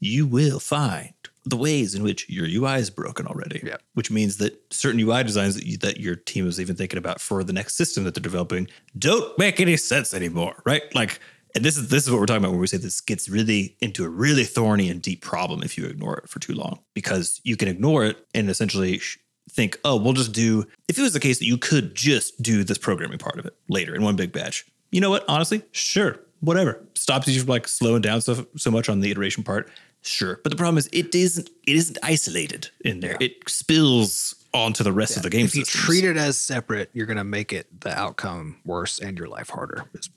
you 0.00 0.26
will 0.26 0.58
find 0.58 1.12
the 1.44 1.56
ways 1.56 1.94
in 1.94 2.02
which 2.02 2.28
your 2.28 2.46
UI 2.46 2.78
is 2.78 2.90
broken 2.90 3.26
already. 3.26 3.60
Yeah. 3.64 3.76
Which 3.94 4.10
means 4.10 4.38
that 4.38 4.60
certain 4.72 5.00
UI 5.00 5.22
designs 5.22 5.54
that 5.54 5.64
you, 5.64 5.76
that 5.78 6.00
your 6.00 6.16
team 6.16 6.46
is 6.46 6.60
even 6.60 6.76
thinking 6.76 6.98
about 6.98 7.20
for 7.20 7.44
the 7.44 7.52
next 7.52 7.74
system 7.74 8.04
that 8.04 8.14
they're 8.14 8.22
developing 8.22 8.68
don't 8.98 9.38
make 9.38 9.60
any 9.60 9.76
sense 9.76 10.12
anymore, 10.12 10.62
right? 10.64 10.82
Like, 10.94 11.20
and 11.54 11.64
this 11.64 11.76
is 11.76 11.88
this 11.88 12.04
is 12.04 12.10
what 12.10 12.18
we're 12.18 12.26
talking 12.26 12.42
about 12.42 12.52
when 12.52 12.60
we 12.60 12.66
say 12.66 12.78
this 12.78 13.00
gets 13.00 13.28
really 13.28 13.76
into 13.80 14.04
a 14.04 14.08
really 14.08 14.44
thorny 14.44 14.88
and 14.88 15.02
deep 15.02 15.22
problem 15.22 15.62
if 15.62 15.76
you 15.76 15.86
ignore 15.86 16.18
it 16.18 16.28
for 16.28 16.38
too 16.38 16.54
long, 16.54 16.80
because 16.94 17.40
you 17.44 17.56
can 17.56 17.68
ignore 17.68 18.04
it 18.04 18.26
and 18.34 18.48
essentially 18.48 18.98
sh- 18.98 19.18
think, 19.50 19.78
oh, 19.84 19.96
we'll 19.96 20.12
just 20.12 20.32
do. 20.32 20.66
If 20.88 20.98
it 20.98 21.02
was 21.02 21.12
the 21.12 21.20
case 21.20 21.38
that 21.38 21.46
you 21.46 21.58
could 21.58 21.94
just 21.94 22.40
do 22.42 22.64
this 22.64 22.78
programming 22.78 23.18
part 23.18 23.38
of 23.38 23.46
it 23.46 23.54
later 23.68 23.94
in 23.94 24.02
one 24.02 24.16
big 24.16 24.32
batch, 24.32 24.64
you 24.90 25.00
know 25.00 25.10
what? 25.10 25.24
Honestly, 25.28 25.62
sure, 25.72 26.20
whatever 26.40 26.82
stops 26.94 27.28
you 27.28 27.38
from 27.40 27.48
like 27.48 27.66
slowing 27.68 28.02
down 28.02 28.20
so 28.20 28.46
so 28.56 28.70
much 28.70 28.88
on 28.88 29.00
the 29.00 29.10
iteration 29.10 29.42
part. 29.44 29.70
Sure, 30.04 30.40
but 30.42 30.50
the 30.50 30.56
problem 30.56 30.78
is 30.78 30.88
it 30.92 31.14
isn't 31.14 31.48
it 31.66 31.76
isn't 31.76 31.96
isolated 32.02 32.68
in 32.84 33.00
there. 33.00 33.16
It 33.20 33.48
spills 33.48 34.34
onto 34.54 34.84
the 34.84 34.92
rest 34.92 35.16
of 35.16 35.22
the 35.22 35.30
game. 35.30 35.46
if 35.46 35.54
you 35.54 35.64
treat 35.64 36.04
it 36.04 36.16
as 36.18 36.36
separate, 36.36 36.90
you're 36.92 37.06
going 37.06 37.16
to 37.16 37.24
make 37.24 37.54
it 37.54 37.66
the 37.80 37.96
outcome 37.98 38.60
worse 38.66 38.98
and 38.98 39.16
your 39.16 39.26
life 39.28 39.48
harder. 39.48 39.84
is- 39.94 40.10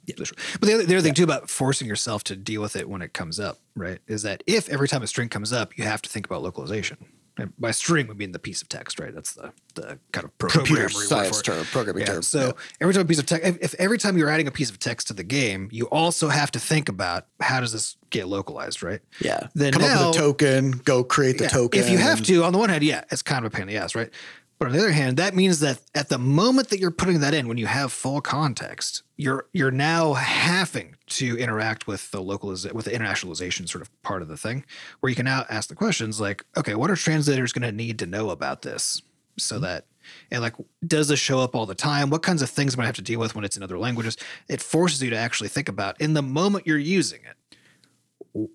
But 0.59 0.67
the 0.67 0.73
other, 0.73 0.83
the 0.83 0.95
other 0.95 1.01
thing 1.01 1.13
too 1.13 1.23
about 1.23 1.49
forcing 1.49 1.88
yourself 1.88 2.23
to 2.25 2.35
deal 2.35 2.61
with 2.61 2.75
it 2.75 2.89
when 2.89 3.01
it 3.01 3.13
comes 3.13 3.39
up, 3.39 3.59
right, 3.75 3.99
is 4.07 4.23
that 4.23 4.43
if 4.45 4.67
every 4.67 4.89
time 4.89 5.01
a 5.03 5.07
string 5.07 5.29
comes 5.29 5.53
up, 5.53 5.77
you 5.77 5.85
have 5.85 6.01
to 6.01 6.09
think 6.09 6.25
about 6.25 6.41
localization. 6.43 6.97
And 7.38 7.52
by 7.60 7.71
string, 7.71 8.08
we 8.08 8.13
mean 8.13 8.32
the 8.32 8.39
piece 8.39 8.62
of 8.62 8.69
text, 8.69 8.98
right? 9.00 9.13
That's 9.13 9.34
the 9.34 9.52
the 9.74 10.00
kind 10.13 10.24
of 10.26 10.38
Computer 10.50 10.88
science 10.88 11.41
term, 11.41 11.65
programming 11.65 12.02
Yeah, 12.04 12.13
term. 12.13 12.21
So 12.21 12.45
Yeah. 12.45 12.52
every 12.80 12.93
time 12.93 13.02
a 13.02 13.06
piece 13.06 13.19
of 13.19 13.26
text, 13.26 13.45
if, 13.45 13.58
if 13.62 13.74
every 13.76 13.98
time 13.98 14.17
you're 14.17 14.30
adding 14.30 14.48
a 14.48 14.52
piece 14.52 14.69
of 14.69 14.80
text 14.80 15.08
to 15.08 15.13
the 15.13 15.24
game, 15.24 15.67
you 15.71 15.86
also 15.89 16.30
have 16.30 16.50
to 16.52 16.60
think 16.60 16.88
about 16.88 17.28
how 17.41 17.60
does 17.60 17.74
this 17.74 17.98
get 18.10 18.28
localized, 18.30 18.82
right? 18.82 19.02
Yeah. 19.19 19.48
Then 19.54 19.74
Come 19.74 19.84
up 19.84 19.89
now- 19.89 20.08
with 20.08 20.15
a 20.15 20.19
token, 20.19 20.71
go 20.71 21.04
create 21.04 21.38
the 21.38 21.43
Yeah, 21.45 21.50
token. 21.50 21.82
If 21.82 21.89
you 21.89 21.98
have 21.98 22.24
to, 22.24 22.43
on 22.45 22.54
the 22.54 22.60
one 22.60 22.69
hand, 22.69 22.84
yeah, 22.86 23.04
it's 23.12 23.21
kind 23.21 23.45
of 23.45 23.52
a 23.52 23.54
pain 23.54 23.63
in 23.63 23.67
the 23.67 23.78
ass, 23.78 23.95
right? 23.95 24.10
But 24.58 24.67
on 24.69 24.71
the 24.74 24.80
other 24.80 24.91
hand, 24.93 25.17
that 25.17 25.36
means 25.36 25.60
that 25.60 25.82
at 25.93 26.08
the 26.08 26.17
moment 26.17 26.69
that 26.69 26.80
you're 26.80 26.89
putting 26.91 27.19
that 27.19 27.34
in, 27.34 27.50
when 27.50 27.58
you 27.58 27.65
have 27.67 27.91
full 27.91 28.21
context, 28.21 29.04
you're 29.17 29.47
you're 29.54 29.71
now 29.71 30.13
having 30.13 30.95
to 31.08 31.38
interact 31.38 31.88
with 31.88 32.12
the 32.12 32.21
localiz 32.21 32.71
with 32.73 32.86
the 32.86 32.91
internationalization 32.91 33.67
sort 33.69 33.82
of 33.82 34.01
part 34.01 34.21
of 34.21 34.28
the 34.28 34.38
thing, 34.38 34.65
where 34.99 35.10
you 35.10 35.15
can 35.15 35.25
now 35.25 35.45
ask 35.49 35.69
the 35.69 35.75
questions 35.75 36.19
like, 36.19 36.45
okay, 36.58 36.75
what 36.75 36.91
are 36.91 36.95
translators 36.95 37.54
going 37.54 37.62
to 37.62 37.71
need 37.71 37.99
to 37.99 38.06
know 38.06 38.30
about 38.30 38.62
this, 38.62 39.01
so 39.38 39.56
mm-hmm. 39.56 39.63
that 39.65 39.86
and 40.30 40.41
like, 40.41 40.54
does 40.86 41.08
this 41.08 41.19
show 41.19 41.39
up 41.39 41.56
all 41.56 41.65
the 41.65 41.75
time? 41.75 42.10
What 42.10 42.21
kinds 42.21 42.41
of 42.41 42.49
things 42.49 42.75
am 42.75 42.82
I 42.82 42.86
have 42.86 42.95
to 42.95 43.01
deal 43.01 43.19
with 43.19 43.36
when 43.36 43.43
it's 43.43 43.58
in 43.58 43.63
other 43.63 43.80
languages? 43.80 44.17
It 44.47 44.62
forces 44.62 45.01
you 45.01 45.10
to 45.10 45.17
actually 45.17 45.49
think 45.49 45.67
about 45.67 45.99
in 45.99 46.13
the 46.13 46.21
moment 46.21 46.67
you're 46.67 46.78
using 46.78 47.21
it 47.23 47.58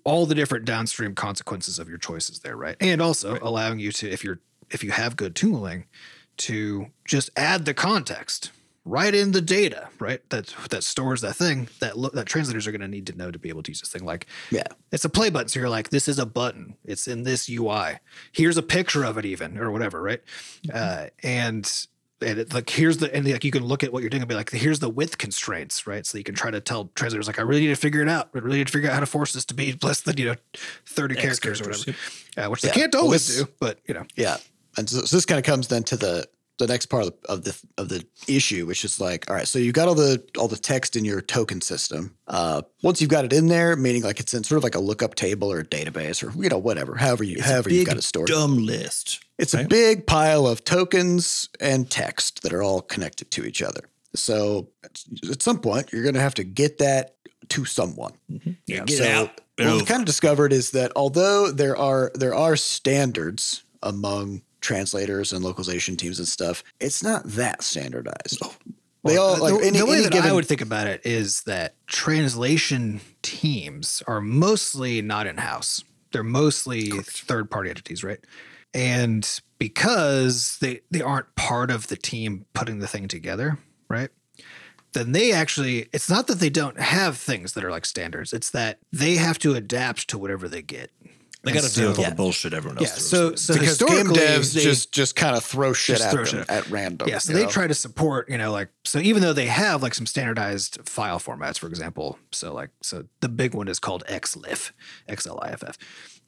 all 0.03 0.25
the 0.25 0.35
different 0.35 0.65
downstream 0.65 1.15
consequences 1.15 1.79
of 1.79 1.89
your 1.89 1.97
choices 1.97 2.39
there, 2.39 2.55
right? 2.55 2.75
And 2.79 3.01
also 3.01 3.39
allowing 3.41 3.79
you 3.79 3.91
to, 3.93 4.09
if 4.09 4.23
you're 4.23 4.39
if 4.69 4.83
you 4.83 4.91
have 4.91 5.17
good 5.17 5.35
tooling, 5.35 5.85
to 6.37 6.87
just 7.05 7.29
add 7.35 7.65
the 7.65 7.73
context 7.73 8.51
right 8.83 9.13
in 9.13 9.31
the 9.31 9.41
data, 9.41 9.89
right? 9.99 10.27
That 10.29 10.53
that 10.69 10.83
stores 10.83 11.21
that 11.21 11.35
thing 11.35 11.67
that 11.79 11.97
lo- 11.97 12.09
that 12.13 12.25
translators 12.25 12.65
are 12.67 12.71
going 12.71 12.81
to 12.81 12.87
need 12.87 13.07
to 13.07 13.13
know 13.15 13.29
to 13.31 13.37
be 13.39 13.49
able 13.49 13.63
to 13.63 13.71
use 13.71 13.79
this 13.81 13.89
thing. 13.89 14.03
Like, 14.05 14.25
Yeah. 14.49 14.63
it's 14.91 15.05
a 15.05 15.09
play 15.09 15.29
button, 15.29 15.47
so 15.49 15.59
you're 15.59 15.69
like, 15.69 15.89
this 15.89 16.07
is 16.07 16.17
a 16.19 16.25
button. 16.25 16.75
It's 16.83 17.07
in 17.07 17.23
this 17.23 17.47
UI. 17.49 17.99
Here's 18.31 18.57
a 18.57 18.63
picture 18.63 19.03
of 19.03 19.17
it, 19.17 19.25
even 19.25 19.57
or 19.57 19.71
whatever, 19.71 20.01
right? 20.01 20.21
Uh, 20.73 21.07
and 21.23 21.71
and 22.23 22.37
it, 22.37 22.53
like 22.53 22.69
here's 22.69 22.97
the 22.97 23.11
and 23.15 23.27
like 23.27 23.43
you 23.43 23.49
can 23.51 23.63
look 23.65 23.83
at 23.83 23.91
what 23.91 24.01
you're 24.03 24.09
doing 24.09 24.21
and 24.21 24.29
be 24.29 24.35
like, 24.35 24.51
here's 24.51 24.79
the 24.79 24.89
width 24.89 25.17
constraints, 25.17 25.87
right? 25.87 26.05
So 26.05 26.17
you 26.19 26.23
can 26.23 26.35
try 26.35 26.51
to 26.51 26.59
tell 26.61 26.91
translators 26.95 27.25
like, 27.27 27.39
I 27.39 27.41
really 27.43 27.61
need 27.61 27.67
to 27.67 27.75
figure 27.75 28.01
it 28.01 28.09
out. 28.09 28.29
I 28.35 28.39
really 28.39 28.57
need 28.59 28.67
to 28.67 28.73
figure 28.73 28.89
out 28.89 28.93
how 28.95 28.99
to 28.99 29.05
force 29.07 29.33
this 29.33 29.45
to 29.45 29.53
be 29.55 29.75
less 29.81 30.01
than 30.01 30.17
you 30.17 30.25
know, 30.25 30.35
thirty 30.85 31.15
X 31.17 31.39
characters, 31.39 31.61
or 31.61 31.63
characters, 31.65 31.87
whatever, 32.35 32.47
uh, 32.47 32.49
which 32.51 32.61
they 32.61 32.67
Yeah. 32.69 32.73
can't 32.73 32.93
Well, 32.93 33.03
always 33.03 33.27
this- 33.27 33.37
do, 33.45 33.47
but 33.59 33.79
you 33.87 33.93
know, 33.93 34.05
Yeah. 34.15 34.37
And 34.77 34.89
so, 34.89 35.01
so 35.05 35.17
this 35.17 35.25
kind 35.25 35.37
of 35.39 35.45
comes 35.45 35.67
then 35.67 35.83
to 35.83 35.97
the 35.97 36.27
the 36.61 36.67
next 36.67 36.85
part 36.87 37.03
of 37.03 37.09
the, 37.09 37.31
of 37.31 37.43
the 37.43 37.61
of 37.77 37.89
the 37.89 38.05
issue, 38.27 38.65
which 38.65 38.85
is 38.85 39.01
like, 39.01 39.29
all 39.29 39.35
right, 39.35 39.47
so 39.47 39.59
you've 39.59 39.73
got 39.73 39.87
all 39.87 39.95
the 39.95 40.23
all 40.37 40.47
the 40.47 40.57
text 40.57 40.95
in 40.95 41.03
your 41.03 41.21
token 41.21 41.59
system. 41.59 42.15
Uh, 42.27 42.61
once 42.83 43.01
you've 43.01 43.09
got 43.09 43.25
it 43.25 43.33
in 43.33 43.47
there, 43.47 43.75
meaning 43.75 44.03
like 44.03 44.19
it's 44.19 44.33
in 44.33 44.43
sort 44.43 44.57
of 44.57 44.63
like 44.63 44.75
a 44.75 44.79
lookup 44.79 45.15
table 45.15 45.51
or 45.51 45.59
a 45.59 45.65
database 45.65 46.23
or 46.23 46.31
you 46.41 46.49
know 46.49 46.57
whatever, 46.57 46.95
however 46.95 47.23
you 47.23 47.41
however 47.41 47.71
you 47.71 47.85
got 47.85 47.97
it 47.97 48.03
stored. 48.03 48.27
dumb 48.27 48.57
list. 48.57 49.23
It's 49.37 49.55
a 49.55 49.63
big 49.63 50.05
pile 50.05 50.45
of 50.45 50.63
tokens 50.63 51.49
and 51.59 51.89
text 51.89 52.43
that 52.43 52.53
are 52.53 52.61
all 52.61 52.81
connected 52.81 53.31
to 53.31 53.43
each 53.43 53.63
other. 53.63 53.89
So 54.13 54.69
at 54.83 55.41
some 55.41 55.59
point, 55.59 55.91
you're 55.91 56.03
going 56.03 56.13
to 56.13 56.21
have 56.21 56.35
to 56.35 56.43
get 56.43 56.77
that 56.77 57.15
to 57.49 57.65
someone. 57.65 58.13
Yeah, 58.67 58.85
get 58.85 58.99
so 58.99 59.05
out. 59.05 59.41
what 59.57 59.73
we've 59.73 59.85
kind 59.87 60.01
of 60.01 60.05
discovered 60.05 60.53
is 60.53 60.71
that 60.71 60.91
although 60.95 61.51
there 61.51 61.75
are 61.75 62.11
there 62.13 62.35
are 62.35 62.55
standards 62.55 63.63
among 63.81 64.43
translators 64.61 65.33
and 65.33 65.43
localization 65.43 65.97
teams 65.97 66.19
and 66.19 66.27
stuff, 66.27 66.63
it's 66.79 67.03
not 67.03 67.23
that 67.25 67.61
standardized. 67.61 68.39
Oh, 68.43 68.55
they 69.03 69.17
all 69.17 69.35
the, 69.35 69.41
like 69.41 69.59
the 69.59 69.67
any, 69.67 69.83
way 69.83 69.93
any 69.93 70.03
that 70.03 70.11
given 70.11 70.29
I 70.29 70.33
would 70.33 70.45
think 70.45 70.61
about 70.61 70.87
it 70.87 71.01
is 71.03 71.41
that 71.43 71.75
translation 71.87 73.01
teams 73.21 74.03
are 74.07 74.21
mostly 74.21 75.01
not 75.01 75.27
in 75.27 75.37
house. 75.37 75.83
They're 76.11 76.23
mostly 76.23 76.89
third 76.89 77.49
party 77.49 77.69
entities, 77.69 78.03
right? 78.03 78.19
And 78.73 79.27
because 79.57 80.57
they 80.61 80.81
they 80.91 81.01
aren't 81.01 81.35
part 81.35 81.71
of 81.71 81.87
the 81.87 81.97
team 81.97 82.45
putting 82.53 82.79
the 82.79 82.87
thing 82.87 83.07
together, 83.07 83.57
right? 83.89 84.09
Then 84.93 85.13
they 85.13 85.31
actually 85.31 85.89
it's 85.93 86.09
not 86.09 86.27
that 86.27 86.39
they 86.39 86.49
don't 86.49 86.79
have 86.79 87.17
things 87.17 87.53
that 87.53 87.63
are 87.63 87.71
like 87.71 87.85
standards. 87.85 88.33
It's 88.33 88.51
that 88.51 88.79
they 88.91 89.15
have 89.15 89.39
to 89.39 89.55
adapt 89.55 90.09
to 90.09 90.17
whatever 90.17 90.47
they 90.47 90.61
get. 90.61 90.91
They 91.43 91.53
got 91.53 91.61
to 91.61 91.65
And 91.65 91.75
deal 91.75 91.87
with 91.87 91.97
so- 91.97 92.03
all 92.03 92.09
the 92.11 92.15
bullshit 92.15 92.53
everyone 92.53 92.77
else 92.77 92.87
Yeah, 92.89 92.93
throws 92.95 93.09
so 93.09 93.35
so 93.35 93.53
because 93.59 93.77
game 93.79 93.89
historically, 93.89 94.19
devs 94.19 94.53
they- 94.53 94.61
just 94.61 94.91
just 94.91 95.15
kind 95.15 95.35
of 95.35 95.43
throw 95.43 95.73
shit 95.73 95.99
at 95.99 96.11
throw 96.11 96.23
them 96.23 96.41
shit 96.41 96.49
at 96.49 96.69
random. 96.69 97.09
Yeah, 97.09 97.17
so 97.17 97.33
they 97.33 97.43
know? 97.43 97.49
try 97.49 97.65
to 97.65 97.73
support, 97.73 98.29
you 98.29 98.37
know, 98.37 98.51
like 98.51 98.69
so 98.85 98.99
even 98.99 99.21
though 99.23 99.33
they 99.33 99.47
have 99.47 99.81
like 99.81 99.95
some 99.95 100.05
standardized 100.05 100.79
file 100.87 101.19
formats, 101.19 101.57
for 101.57 101.67
example. 101.67 102.19
So 102.31 102.53
like 102.53 102.69
so 102.81 103.05
the 103.21 103.29
big 103.29 103.55
one 103.55 103.67
is 103.67 103.79
called 103.79 104.03
XLIF, 104.07 104.71
XLIFF. 105.09 105.75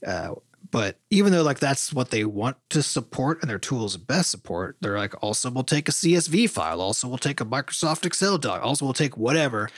Uh, 0.05 0.35
but 0.71 0.97
even 1.09 1.31
though 1.31 1.43
like 1.43 1.59
that's 1.59 1.93
what 1.93 2.09
they 2.09 2.23
want 2.25 2.57
to 2.69 2.81
support 2.81 3.41
and 3.41 3.49
their 3.49 3.59
tools 3.59 3.97
best 3.97 4.31
support, 4.31 4.77
they're 4.81 4.97
like 4.97 5.13
also 5.23 5.49
we'll 5.51 5.63
take 5.63 5.87
a 5.87 5.91
CSV 5.91 6.49
file, 6.49 6.81
also 6.81 7.07
we'll 7.07 7.17
take 7.17 7.39
a 7.41 7.45
Microsoft 7.45 8.05
Excel 8.05 8.37
doc, 8.37 8.63
also 8.63 8.85
we'll 8.85 8.93
take 8.93 9.15
whatever. 9.17 9.69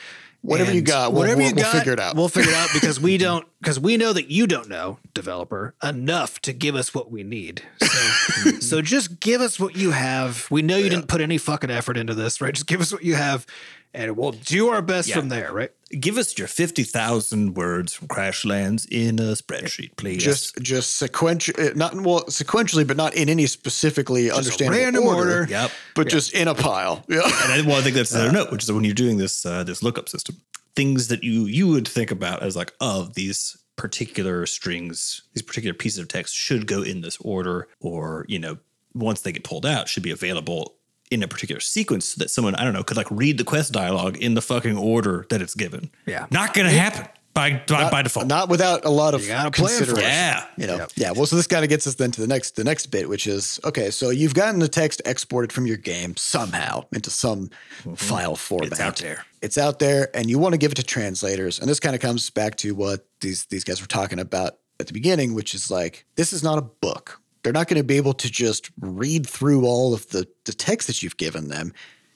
Whatever 0.46 0.74
you 0.74 0.82
got, 0.82 1.12
we'll- 1.12 1.22
whatever 1.22 1.38
we'll- 1.40 1.50
you 1.50 1.56
we'll 1.56 1.64
got, 1.66 1.76
figure 1.78 1.94
it 1.94 2.00
out. 2.00 2.16
We'll 2.16 2.30
figure 2.30 2.52
it 2.52 2.56
out 2.58 2.70
because 2.74 3.00
we 3.00 3.18
don't 3.26 3.46
because 3.62 3.80
we 3.80 3.98
know 3.98 4.14
that 4.14 4.30
you 4.30 4.46
don't 4.48 4.70
know, 4.70 5.00
developer, 5.14 5.74
enough 5.84 6.40
to 6.42 6.54
give 6.54 6.76
us 6.76 6.94
what 6.94 7.12
we 7.12 7.24
need. 7.24 7.64
So, 7.82 8.52
so 8.60 8.82
just 8.82 9.20
give 9.20 9.42
us 9.42 9.60
what 9.60 9.76
you 9.76 9.92
have. 9.92 10.48
We 10.52 10.62
know 10.62 10.78
you 10.78 10.90
didn't 10.90 11.08
put 11.08 11.22
any 11.22 11.38
fucking 11.38 11.72
effort 11.72 11.98
into 11.98 12.14
this, 12.14 12.42
right? 12.42 12.54
Just 12.54 12.68
give 12.68 12.80
us 12.82 12.92
what 12.94 13.04
you 13.04 13.16
have, 13.16 13.46
and 13.94 14.16
we'll 14.16 14.32
do 14.34 14.70
our 14.70 14.82
best 14.82 15.10
Yeah. 15.10 15.16
from 15.16 15.30
there, 15.30 15.52
right? 15.52 15.72
Give 16.00 16.18
us 16.18 16.38
your 16.38 16.48
50,000 16.48 17.54
words 17.56 17.94
from 17.94 18.08
Crashlands 18.08 18.88
in 18.90 19.20
a 19.20 19.34
spreadsheet, 19.34 19.96
please. 19.96 20.24
just 20.24 20.58
just 20.62 20.98
sequential 20.98 21.54
not 21.76 21.96
well 21.96 22.24
sequentially 22.24 22.86
but 22.86 22.98
not 22.98 23.16
in 23.16 23.30
any 23.30 23.46
specifically 23.46 24.32
understandable 24.32 24.82
random 24.82 25.04
order, 25.04 25.40
order. 25.40 25.48
Yep. 25.50 25.72
but 25.96 26.08
just 26.08 26.34
in 26.34 26.48
a 26.48 26.56
pile 26.56 27.04
yeah 27.08 27.22
And 27.44 27.54
I, 27.54 27.62
well, 27.68 27.78
I 27.78 27.82
think 27.82 27.96
that's 27.96 28.14
another 28.14 28.32
note, 28.32 28.52
which 28.52 28.64
is 28.64 28.72
when 28.72 28.84
you're 28.84 28.94
doing 28.94 29.18
this 29.18 29.46
uh, 29.46 29.64
this 29.64 29.84
lookup 29.84 30.10
system, 30.10 30.38
things 30.76 31.08
that 31.10 31.24
you 31.24 31.46
you 31.46 31.68
would 31.68 31.88
think 31.88 32.12
about 32.12 32.42
as 32.42 32.56
like, 32.56 32.74
oh, 32.82 33.10
these 33.14 33.58
particular 33.76 34.46
strings, 34.46 35.22
these 35.34 35.44
particular 35.44 35.74
pieces 35.74 36.00
of 36.00 36.08
text 36.08 36.34
should 36.36 36.68
go 36.68 36.82
in 36.82 37.02
this 37.02 37.18
order, 37.22 37.68
or 37.80 38.26
you 38.28 38.40
know, 38.40 38.58
once 38.94 39.22
they 39.22 39.32
get 39.32 39.44
pulled 39.44 39.66
out, 39.66 39.88
should 39.90 40.04
be 40.04 40.12
available 40.12 40.76
in 41.12 41.22
a 41.24 41.28
particular 41.28 41.60
sequence 41.62 42.10
so 42.10 42.16
that 42.20 42.30
someone 42.30 42.56
I 42.56 42.64
don't 42.64 42.74
know 42.74 42.84
could 42.84 42.98
like 42.98 43.08
read 43.12 43.38
the 43.38 43.44
quest 43.44 43.72
dialogue 43.72 44.18
in 44.18 44.34
the 44.34 44.42
fucking 44.42 44.78
order 44.78 45.26
that 45.30 45.42
it's 45.42 45.54
given. 45.56 45.92
Yeah. 46.06 46.26
not 46.32 46.54
gonna 46.54 46.70
happen 46.72 47.08
by 47.34 47.62
by, 47.68 47.90
by 47.92 48.02
default. 48.02 48.28
not 48.28 48.48
without 48.50 48.86
a 48.86 48.90
lot 48.90 49.14
of 49.14 49.22
You 49.22 49.28
gotta 49.28 49.52
plan 49.52 49.68
for 49.70 49.74
it. 49.74 49.78
consideration 49.88 50.10
yeah, 50.10 50.46
you 50.58 50.68
know 50.68 50.78
Yep. 50.78 50.92
yeah 50.96 51.12
well 51.12 51.26
so 51.26 51.36
this 51.36 51.48
kind 51.48 51.64
of 51.66 51.70
gets 51.70 51.86
us 51.86 51.96
then 51.96 52.10
to 52.12 52.22
the 52.22 52.28
next 52.28 52.56
the 52.56 52.64
next 52.64 52.88
bit 52.88 53.08
which 53.10 53.28
is 53.28 53.60
okay 53.66 53.92
so 53.92 54.10
you've 54.10 54.34
gotten 54.34 54.60
the 54.60 54.68
text 54.70 55.02
exported 55.06 55.52
from 55.52 55.68
your 55.68 55.76
game 55.78 56.16
somehow 56.16 56.84
into 56.94 57.10
some 57.10 57.50
file 57.96 58.36
format 58.36 58.72
Mm-hmm. 58.72 58.82
out 58.88 58.96
there. 58.98 59.26
it's 59.42 59.58
out 59.58 59.80
there 59.80 60.10
and 60.16 60.30
you 60.30 60.40
want 60.40 60.54
to 60.54 60.58
give 60.58 60.72
it 60.72 60.76
to 60.76 60.84
translators 60.84 61.60
and 61.60 61.70
this 61.70 61.80
kind 61.80 61.94
of 61.94 62.02
comes 62.02 62.30
back 62.30 62.56
to 62.58 62.74
what 62.74 63.06
these 63.22 63.46
these 63.48 63.64
guys 63.66 63.82
were 63.82 63.88
talking 63.88 64.20
about 64.20 64.58
at 64.80 64.88
the 64.88 64.94
beginning 64.94 65.34
which 65.34 65.54
is 65.54 65.70
like 65.70 66.06
this 66.16 66.32
is 66.34 66.42
not 66.42 66.58
a 66.58 66.62
book 66.62 67.22
they're 67.46 67.54
not 67.54 67.68
going 67.68 67.80
to 67.80 67.84
be 67.84 67.98
able 67.98 68.16
to 68.16 68.32
just 68.32 68.72
read 68.82 69.28
through 69.28 69.66
all 69.66 69.94
of 69.94 70.10
the 70.10 70.28
the 70.46 70.52
text 70.52 70.88
that 70.88 71.04
you've 71.04 71.18
given 71.18 71.48
them. 71.48 71.72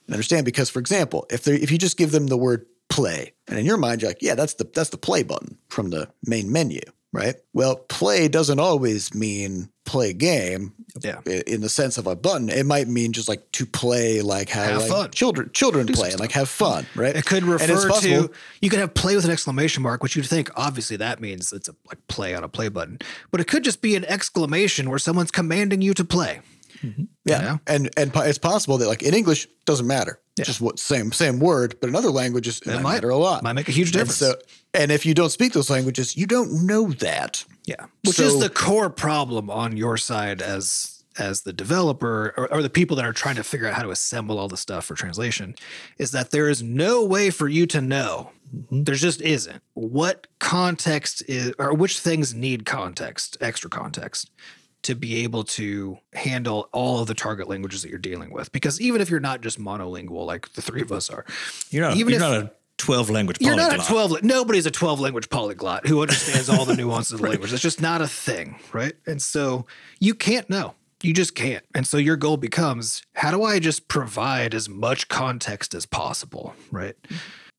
And 0.06 0.14
understand? 0.14 0.44
Because 0.44 0.68
for 0.68 0.80
example 0.80 1.24
if 1.30 1.44
they 1.44 1.54
if 1.54 1.70
you 1.70 1.78
just 1.78 1.96
give 1.96 2.10
them 2.10 2.26
the 2.26 2.36
word 2.36 2.66
play 2.88 3.32
and 3.46 3.56
in 3.56 3.64
your 3.64 3.76
mind 3.76 4.02
you're 4.02 4.10
like 4.10 4.20
yeah 4.20 4.34
that's 4.34 4.54
the 4.54 4.68
that's 4.74 4.90
the 4.90 4.98
play 4.98 5.22
button 5.22 5.56
from 5.68 5.90
the 5.90 6.08
main 6.26 6.50
menu 6.50 6.80
right? 7.12 7.36
Well 7.52 7.76
play 7.76 8.26
doesn't 8.26 8.58
always 8.58 9.14
mean 9.14 9.70
play 9.84 10.12
game 10.12 10.74
Yeah. 11.02 11.20
in 11.46 11.60
the 11.60 11.68
sense 11.68 11.98
of 11.98 12.06
a 12.06 12.16
button 12.16 12.48
it 12.48 12.66
might 12.66 12.88
mean 12.88 13.12
just 13.12 13.28
like 13.28 13.50
to 13.52 13.66
play 13.66 14.20
like 14.22 14.48
how 14.48 14.64
Have 14.64 14.80
like 14.82 14.90
fun. 14.90 15.10
children 15.10 15.50
children 15.52 15.86
some 15.86 15.94
play 15.94 16.10
and 16.10 16.20
like 16.20 16.32
have 16.32 16.48
fun 16.48 16.86
right 16.94 17.14
It 17.16 17.24
could 17.24 17.44
refer 17.44 17.88
to 18.00 18.30
you 18.60 18.70
could 18.70 18.78
have 18.78 18.94
play 18.94 19.16
with 19.16 19.24
an 19.24 19.30
exclamation 19.30 19.82
mark, 19.82 20.02
which 20.02 20.16
you'd 20.16 20.26
think 20.26 20.50
obviously 20.56 20.96
that 20.98 21.20
means 21.20 21.52
it's 21.52 21.68
a 21.68 21.74
like 21.88 21.98
play 22.08 22.34
on 22.34 22.44
a 22.44 22.48
play 22.48 22.68
button, 22.68 22.98
but 23.30 23.40
it 23.40 23.46
could 23.46 23.64
just 23.64 23.80
be 23.82 23.96
an 23.96 24.04
exclamation 24.04 24.88
where 24.90 24.98
someone's 24.98 25.30
commanding 25.30 25.80
you 25.82 25.94
to 25.94 26.04
play. 26.04 26.40
Mm-hmm. 26.82 27.04
Yeah, 27.24 27.40
know? 27.40 27.60
and 27.66 27.90
and 27.96 28.12
po- 28.12 28.22
it's 28.22 28.38
possible 28.38 28.78
that 28.78 28.88
like 28.88 29.02
in 29.02 29.14
English 29.14 29.46
doesn't 29.66 29.86
matter, 29.86 30.20
Yeah. 30.36 30.44
just 30.44 30.60
what 30.60 30.78
same 30.78 31.12
same 31.12 31.38
word, 31.40 31.76
but 31.80 31.88
in 31.88 31.96
other 31.96 32.10
languages 32.10 32.60
it, 32.60 32.66
might, 32.66 32.82
might- 32.82 32.94
matter 32.94 33.10
a 33.10 33.16
lot. 33.16 33.42
might 33.42 33.52
make 33.52 33.68
a 33.68 33.72
huge 33.72 33.88
And 33.88 34.08
difference. 34.08 34.16
so, 34.16 34.34
and 34.74 34.90
if 34.90 35.04
you 35.04 35.14
don't 35.14 35.30
speak 35.30 35.52
those 35.52 35.70
languages, 35.70 36.16
you 36.16 36.26
don't 36.26 36.66
know 36.66 36.88
that. 36.92 37.44
Yeah, 37.66 37.86
which 38.04 38.18
is 38.18 38.40
the 38.40 38.48
core 38.50 38.90
problem 38.90 39.50
on 39.50 39.76
your 39.76 39.96
side 39.96 40.40
as 40.42 40.96
as 41.18 41.42
the 41.42 41.52
developer 41.52 42.32
or, 42.36 42.52
or 42.54 42.62
the 42.62 42.70
people 42.70 42.96
that 42.96 43.04
are 43.04 43.12
trying 43.12 43.34
to 43.36 43.44
figure 43.44 43.66
out 43.66 43.74
how 43.74 43.82
to 43.82 43.90
assemble 43.90 44.38
all 44.38 44.48
the 44.48 44.56
stuff 44.56 44.86
for 44.86 44.94
translation 44.94 45.54
is 45.98 46.12
that 46.12 46.30
there 46.30 46.48
is 46.48 46.62
no 46.62 47.04
way 47.04 47.30
for 47.30 47.48
you 47.48 47.66
to 47.66 47.80
know. 47.80 48.30
Mm-hmm. 48.56 48.84
There 48.84 48.94
just 48.94 49.20
isn't 49.20 49.62
what 49.74 50.28
context 50.38 51.22
is 51.28 51.52
or 51.58 51.74
which 51.74 51.98
things 51.98 52.32
need 52.34 52.64
context, 52.64 53.36
extra 53.40 53.68
context 53.68 54.30
to 54.82 54.94
be 54.94 55.22
able 55.24 55.44
to 55.44 55.98
handle 56.14 56.68
all 56.72 57.00
of 57.00 57.06
the 57.06 57.14
target 57.14 57.48
languages 57.48 57.82
that 57.82 57.90
you're 57.90 57.98
dealing 57.98 58.32
with. 58.32 58.50
Because 58.52 58.80
even 58.80 59.00
if 59.00 59.10
you're 59.10 59.20
not 59.20 59.40
just 59.42 59.58
monolingual 59.60 60.26
like 60.26 60.52
the 60.54 60.62
three 60.62 60.80
of 60.82 60.90
us 60.92 61.10
are, 61.10 61.24
you're 61.70 61.86
not 61.86 61.96
even 61.96 62.12
you're 62.14 62.22
if- 62.22 62.28
not 62.30 62.36
a 62.44 62.52
12 62.78 63.10
language 63.10 63.36
you're 63.40 63.54
polyglot. 63.54 63.76
not 63.76 63.86
a 63.86 63.90
12 63.90 64.22
nobody's 64.22 64.64
a 64.64 64.70
12 64.70 65.00
language 65.00 65.28
polyglot 65.28 65.86
who 65.86 66.00
understands 66.00 66.48
all 66.48 66.64
the 66.64 66.74
nuances 66.82 67.12
of 67.12 67.20
the 67.20 67.28
language. 67.28 67.52
It's 67.52 67.60
just 67.60 67.82
not 67.82 68.00
a 68.00 68.08
thing 68.08 68.56
right? 68.72 68.94
And 69.06 69.20
so 69.20 69.66
you 69.98 70.14
can't 70.14 70.48
know. 70.48 70.74
You 71.02 71.12
just 71.12 71.34
can't. 71.34 71.62
And 71.74 71.86
so 71.86 71.98
your 71.98 72.16
goal 72.16 72.38
becomes 72.38 73.02
how 73.14 73.30
do 73.32 73.42
i 73.42 73.58
just 73.58 73.88
provide 73.88 74.54
as 74.54 74.66
much 74.66 75.08
context 75.08 75.74
as 75.74 75.84
possible 75.84 76.54
right? 76.70 76.96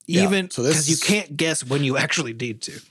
Yeah, 0.07 0.23
even 0.23 0.49
so 0.49 0.63
because 0.63 0.89
you 0.89 0.97
can't 0.97 1.37
guess 1.37 1.63
when 1.63 1.83
you 1.83 1.97
actually 1.97 2.33
need 2.33 2.63
to. 2.63 2.81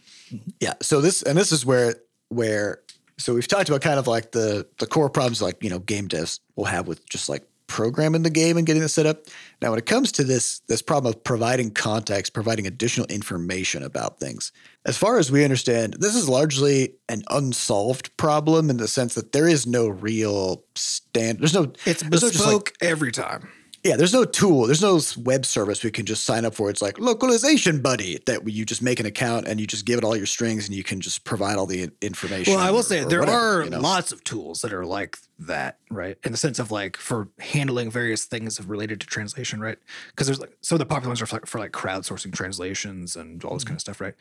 Yeah. 0.61 0.75
So 0.83 1.01
this 1.01 1.23
and 1.25 1.37
this 1.37 1.51
is 1.51 1.67
where 1.67 1.97
where 2.29 2.79
so 3.21 3.35
we've 3.35 3.47
talked 3.47 3.69
about 3.69 3.83
kind 3.83 3.99
of 3.99 4.07
like 4.07 4.33
the 4.33 4.67
the 4.79 4.87
core 4.87 5.11
problems 5.11 5.43
like 5.43 5.63
you 5.63 5.71
know 5.71 5.79
game 5.79 6.09
devs 6.09 6.41
will 6.57 6.65
have 6.65 6.89
with 6.89 7.09
just 7.09 7.29
like 7.29 7.47
programming 7.67 8.25
the 8.25 8.31
game 8.31 8.57
and 8.57 8.67
getting 8.67 8.83
it 8.83 8.89
set 8.89 9.07
up. 9.07 9.27
Now 9.63 9.71
when 9.71 9.79
it 9.79 9.87
comes 9.87 10.11
to 10.13 10.25
this 10.25 10.61
this 10.67 10.83
problem 10.83 11.13
of 11.13 11.23
providing 11.23 11.71
context, 11.71 12.35
providing 12.35 12.67
additional 12.67 13.07
information 13.07 13.85
about 13.85 14.19
things, 14.19 14.51
as 14.85 14.99
far 14.99 15.19
as 15.19 15.31
we 15.31 15.45
understand, 15.45 15.95
this 16.01 16.17
is 16.17 16.29
largely 16.29 16.95
an 17.09 17.23
unsolved 17.31 18.17
problem 18.17 18.71
in 18.71 18.79
the 18.79 18.89
sense 18.89 19.15
that 19.15 19.33
there 19.33 19.47
is 19.47 19.67
no 19.67 19.87
real 19.87 20.65
stand. 20.75 21.39
There's 21.39 21.55
no 21.55 21.73
it's 21.87 22.03
there's 22.03 22.23
no 22.23 22.29
like, 22.29 22.33
bespoke 22.33 22.73
every 22.81 23.13
time 23.13 23.49
yeah, 23.83 23.97
there's 23.97 24.13
no 24.13 24.25
tool, 24.25 24.67
there's 24.67 24.83
no 24.83 25.01
web 25.23 25.47
service 25.47 25.83
we 25.83 25.91
can 25.91 26.05
just 26.05 26.25
sign 26.25 26.45
up 26.45 26.55
for. 26.55 26.69
It's 26.69 26.83
like 26.83 26.99
localization 26.99 27.81
buddy 27.81 28.19
that 28.27 28.47
you 28.47 28.67
just 28.67 28.83
make 28.83 29.01
an 29.01 29.07
account 29.07 29.49
and 29.49 29.59
you 29.59 29.67
just 29.67 29.87
give 29.87 29.97
it 29.97 30.05
all 30.05 30.15
your 30.15 30.27
strings 30.27 30.67
and 30.67 30.77
you 30.77 30.85
can 30.85 31.01
just 31.01 31.25
provide 31.25 31.57
all 31.57 31.65
the 31.65 31.91
information. 32.03 32.55
Well, 32.55 32.63
I 32.63 32.71
will 32.71 32.81
or- 32.81 32.83
say 32.83 33.01
or 33.01 33.05
there 33.07 33.21
whatever, 33.21 33.61
are 33.61 33.65
you 33.65 33.71
know? 33.71 33.81
lots 33.81 34.13
of 34.13 34.23
tools 34.23 34.61
that 34.61 34.75
are 34.75 34.85
like 34.85 35.17
that, 35.39 35.79
right? 35.91 36.19
In 36.25 36.33
the 36.33 36.39
sense 36.39 36.59
of 36.59 36.71
like 36.71 36.99
for 36.99 37.29
handling 37.39 37.91
various 37.91 38.27
things 38.27 38.63
related 38.65 39.01
to 39.01 39.07
translation, 39.07 39.61
right? 39.61 39.79
Because 40.09 40.27
there's 40.27 40.41
like 40.41 40.57
some 40.61 40.77
of 40.77 40.81
the 40.81 40.87
popular 40.87 41.09
ones 41.09 41.23
are 41.23 41.27
for 41.27 41.37
like, 41.37 41.47
for 41.47 41.59
like 41.59 41.73
crowdsourcing 41.73 42.35
translations 42.35 43.17
and 43.17 43.43
all 43.45 43.55
this 43.55 43.65
mm-hmm. 43.65 43.69
kind 43.69 43.77
of 43.77 43.81
stuff, 43.81 44.01
right? 44.01 44.15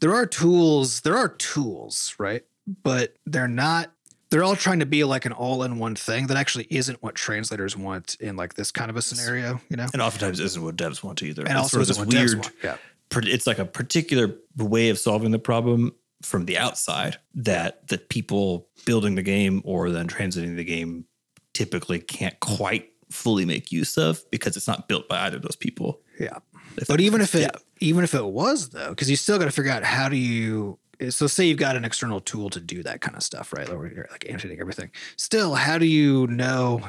There 0.00 0.14
are 0.14 0.26
tools, 0.26 1.00
there 1.00 1.16
are 1.16 1.28
tools, 1.28 2.14
right? 2.18 2.44
But 2.82 3.14
they're 3.24 3.48
not 3.48 3.92
they're 4.30 4.44
all 4.44 4.56
trying 4.56 4.80
to 4.80 4.86
be 4.86 5.04
like 5.04 5.24
an 5.24 5.32
all-in-one 5.32 5.94
thing 5.94 6.26
that 6.26 6.36
actually 6.36 6.66
isn't 6.70 7.02
what 7.02 7.14
translators 7.14 7.76
want 7.76 8.16
in 8.20 8.36
like 8.36 8.54
this 8.54 8.70
kind 8.70 8.90
of 8.90 8.96
a 8.96 9.02
scenario, 9.02 9.60
you 9.68 9.76
know? 9.76 9.86
and 9.92 10.02
oftentimes 10.02 10.40
isn't 10.40 10.62
what 10.62 10.76
devs 10.76 11.02
want 11.02 11.22
either. 11.22 11.42
And 11.42 11.52
It's 11.52 11.58
also 11.58 11.82
sort 11.82 11.98
of 11.98 12.10
this 12.10 12.32
weird 12.32 12.46
yeah. 12.62 12.76
it's 13.28 13.46
like 13.46 13.58
a 13.58 13.64
particular 13.64 14.36
way 14.56 14.90
of 14.90 14.98
solving 14.98 15.30
the 15.30 15.38
problem 15.38 15.94
from 16.22 16.46
the 16.46 16.58
outside 16.58 17.16
that 17.34 17.86
that 17.88 18.08
people 18.08 18.68
building 18.84 19.14
the 19.14 19.22
game 19.22 19.62
or 19.64 19.90
then 19.90 20.06
translating 20.08 20.56
the 20.56 20.64
game 20.64 21.04
typically 21.54 22.00
can't 22.00 22.38
quite 22.40 22.92
fully 23.10 23.44
make 23.44 23.72
use 23.72 23.96
of 23.96 24.22
because 24.30 24.56
it's 24.56 24.68
not 24.68 24.88
built 24.88 25.08
by 25.08 25.26
either 25.26 25.36
of 25.36 25.42
those 25.42 25.56
people. 25.56 26.00
Yeah. 26.20 26.38
But 26.86 27.00
even 27.00 27.20
if 27.20 27.34
it 27.34 27.42
sense. 27.42 27.64
even 27.80 28.04
if 28.04 28.14
it 28.14 28.24
was 28.24 28.70
though, 28.70 28.90
because 28.90 29.08
you 29.08 29.16
still 29.16 29.38
got 29.38 29.46
to 29.46 29.50
figure 29.50 29.72
out 29.72 29.82
how 29.82 30.08
do 30.08 30.16
you 30.16 30.78
Eh, 31.00 31.10
so 31.10 31.26
say 31.26 31.44
you've 31.44 31.58
got 31.58 31.76
an 31.76 31.84
external 31.84 32.20
tool 32.20 32.50
to 32.50 32.60
do 32.60 32.82
that 32.82 33.00
kind 33.00 33.16
of 33.16 33.22
stuff, 33.22 33.52
right? 33.52 33.68
Like, 33.68 34.10
like 34.10 34.26
annotating 34.28 34.60
everything. 34.60 34.90
Still, 35.16 35.54
how 35.54 35.78
do 35.78 35.86
you 35.86 36.26
know 36.26 36.82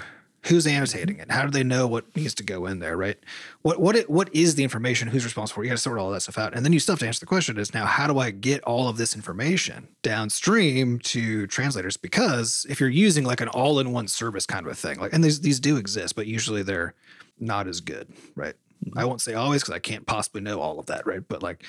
who's 0.45 0.65
annotating 0.65 1.17
it? 1.19 1.29
How 1.31 1.43
do 1.43 1.51
they 1.51 1.63
know 1.63 1.85
what 1.85 2.15
needs 2.15 2.33
to 2.35 2.43
go 2.43 2.65
in 2.65 2.79
there, 2.79 2.95
right? 2.95 3.17
What 3.61 3.79
what 3.79 3.95
it, 3.95 4.09
what 4.09 4.33
is 4.33 4.55
the 4.55 4.63
information? 4.63 5.07
Who's 5.07 5.25
responsible? 5.25 5.63
You 5.63 5.69
got 5.69 5.75
to 5.75 5.81
sort 5.81 5.99
all 5.99 6.11
that 6.11 6.21
stuff 6.21 6.37
out, 6.37 6.55
and 6.55 6.63
then 6.63 6.73
you 6.73 6.79
still 6.79 6.93
have 6.93 6.99
to 6.99 7.07
answer 7.07 7.19
the 7.19 7.25
question: 7.25 7.57
Is 7.57 7.73
now 7.73 7.85
how 7.85 8.07
do 8.07 8.19
I 8.19 8.31
get 8.31 8.63
all 8.63 8.87
of 8.87 8.97
this 8.97 9.15
information 9.15 9.87
downstream 10.01 10.99
to 10.99 11.47
translators? 11.47 11.97
Because 11.97 12.65
if 12.69 12.79
you're 12.79 12.89
using 12.89 13.25
like 13.25 13.41
an 13.41 13.49
all-in-one 13.49 14.07
service 14.07 14.45
kind 14.45 14.65
of 14.65 14.71
a 14.71 14.75
thing, 14.75 14.99
like 14.99 15.13
and 15.13 15.23
these 15.23 15.41
these 15.41 15.59
do 15.59 15.77
exist, 15.77 16.15
but 16.15 16.27
usually 16.27 16.63
they're 16.63 16.93
not 17.39 17.67
as 17.67 17.81
good, 17.81 18.07
right? 18.35 18.55
I 18.95 19.05
won't 19.05 19.21
say 19.21 19.33
always 19.33 19.61
because 19.61 19.75
I 19.75 19.79
can't 19.79 20.05
possibly 20.05 20.41
know 20.41 20.59
all 20.59 20.79
of 20.79 20.85
that, 20.87 21.05
right? 21.05 21.21
But 21.27 21.43
like 21.43 21.63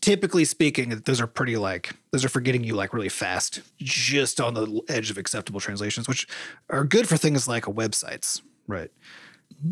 typically 0.00 0.44
speaking, 0.44 0.90
those 0.90 1.20
are 1.20 1.26
pretty 1.26 1.56
like 1.56 1.92
those 2.12 2.24
are 2.24 2.28
for 2.28 2.40
getting 2.40 2.64
you 2.64 2.74
like 2.74 2.94
really 2.94 3.08
fast, 3.08 3.60
just 3.78 4.40
on 4.40 4.54
the 4.54 4.80
edge 4.88 5.10
of 5.10 5.18
acceptable 5.18 5.60
translations, 5.60 6.08
which 6.08 6.26
are 6.70 6.84
good 6.84 7.08
for 7.08 7.16
things 7.16 7.48
like 7.48 7.64
websites, 7.64 8.40
right? 8.66 8.90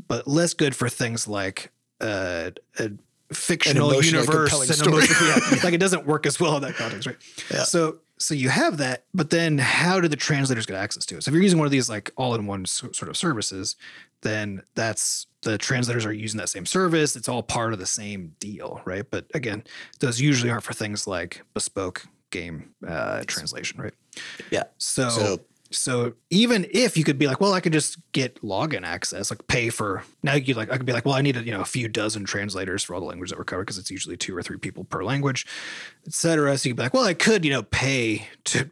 But 0.09 0.27
less 0.27 0.55
good 0.55 0.75
for 0.75 0.89
things 0.89 1.29
like 1.29 1.71
uh, 2.01 2.51
a 2.79 2.91
fictional 3.33 3.91
emotionally 3.91 4.25
universe 4.25 4.53
emotion- 4.81 5.17
yeah, 5.27 5.59
like 5.65 5.75
it 5.75 5.81
doesn't 5.81 6.07
work 6.07 6.27
as 6.27 6.39
well 6.39 6.57
in 6.57 6.63
that 6.63 6.75
context, 6.75 7.07
right? 7.07 7.17
Yeah. 7.51 7.63
So 7.63 7.99
so 8.19 8.35
you 8.35 8.51
have 8.51 8.79
that, 8.79 9.05
but 9.15 9.31
then 9.31 9.59
how 9.59 10.01
do 10.01 10.09
the 10.09 10.17
translators 10.17 10.67
get 10.67 10.77
access 10.77 11.05
to 11.07 11.17
it? 11.17 11.25
So 11.25 11.31
if 11.31 11.35
you're 11.35 11.43
using 11.43 11.59
one 11.59 11.67
of 11.67 11.73
these 11.73 11.89
like 11.89 12.11
all-in-one 12.17 12.67
sort 12.67 13.09
of 13.09 13.17
services, 13.17 13.75
then 14.21 14.63
that's 14.75 15.27
the 15.43 15.59
translators 15.59 16.07
are 16.07 16.13
using 16.13 16.39
that 16.39 16.49
same 16.49 16.67
service. 16.67 17.17
It's 17.17 17.29
all 17.29 17.43
part 17.43 17.73
of 17.73 17.79
the 17.79 17.87
same 17.87 18.35
deal, 18.39 18.81
right? 18.85 19.05
But 19.11 19.27
again, 19.35 19.65
those 20.01 20.21
usually 20.21 20.51
aren't 20.51 20.63
for 20.65 20.73
things 20.73 21.07
like 21.07 21.43
bespoke 21.55 22.05
game 22.31 22.71
uh, 22.87 23.23
translation, 23.27 23.81
right? 23.81 23.95
Yeah. 24.51 24.65
So, 24.79 25.09
So- 25.11 25.41
so 25.75 26.13
even 26.29 26.67
if 26.71 26.99
you 26.99 27.03
could 27.05 27.19
be 27.19 27.27
like, 27.27 27.41
well, 27.41 27.55
I 27.55 27.61
could 27.61 27.73
just 27.73 27.97
get 28.13 28.43
login 28.43 28.83
access, 28.85 29.31
like 29.31 29.47
pay 29.47 29.71
for 29.71 30.05
now 30.23 30.35
you 30.35 30.53
like 30.53 30.71
I 30.71 30.77
could 30.77 30.85
be 30.85 30.93
like, 30.93 31.07
well, 31.07 31.15
I 31.15 31.23
need 31.23 31.35
a, 31.39 31.43
you 31.43 31.51
know 31.51 31.63
a 31.63 31.65
few 31.65 31.89
dozen 31.89 32.27
translators 32.27 32.83
for 32.83 32.93
all 32.93 33.01
the 33.01 33.07
languages 33.07 33.31
that 33.31 33.39
we're 33.39 33.45
covered 33.45 33.63
because 33.63 33.79
it's 33.79 33.91
usually 33.91 34.19
two 34.19 34.37
or 34.37 34.43
three 34.43 34.59
people 34.59 34.85
per 34.85 35.03
language, 35.03 35.47
et 36.07 36.13
cetera. 36.13 36.59
So 36.59 36.69
you'd 36.69 36.77
be 36.77 36.83
like, 36.83 36.93
well, 36.93 37.05
I 37.07 37.15
could 37.15 37.43
you 37.43 37.51
know 37.53 37.63
pay 37.63 38.29
to 38.45 38.69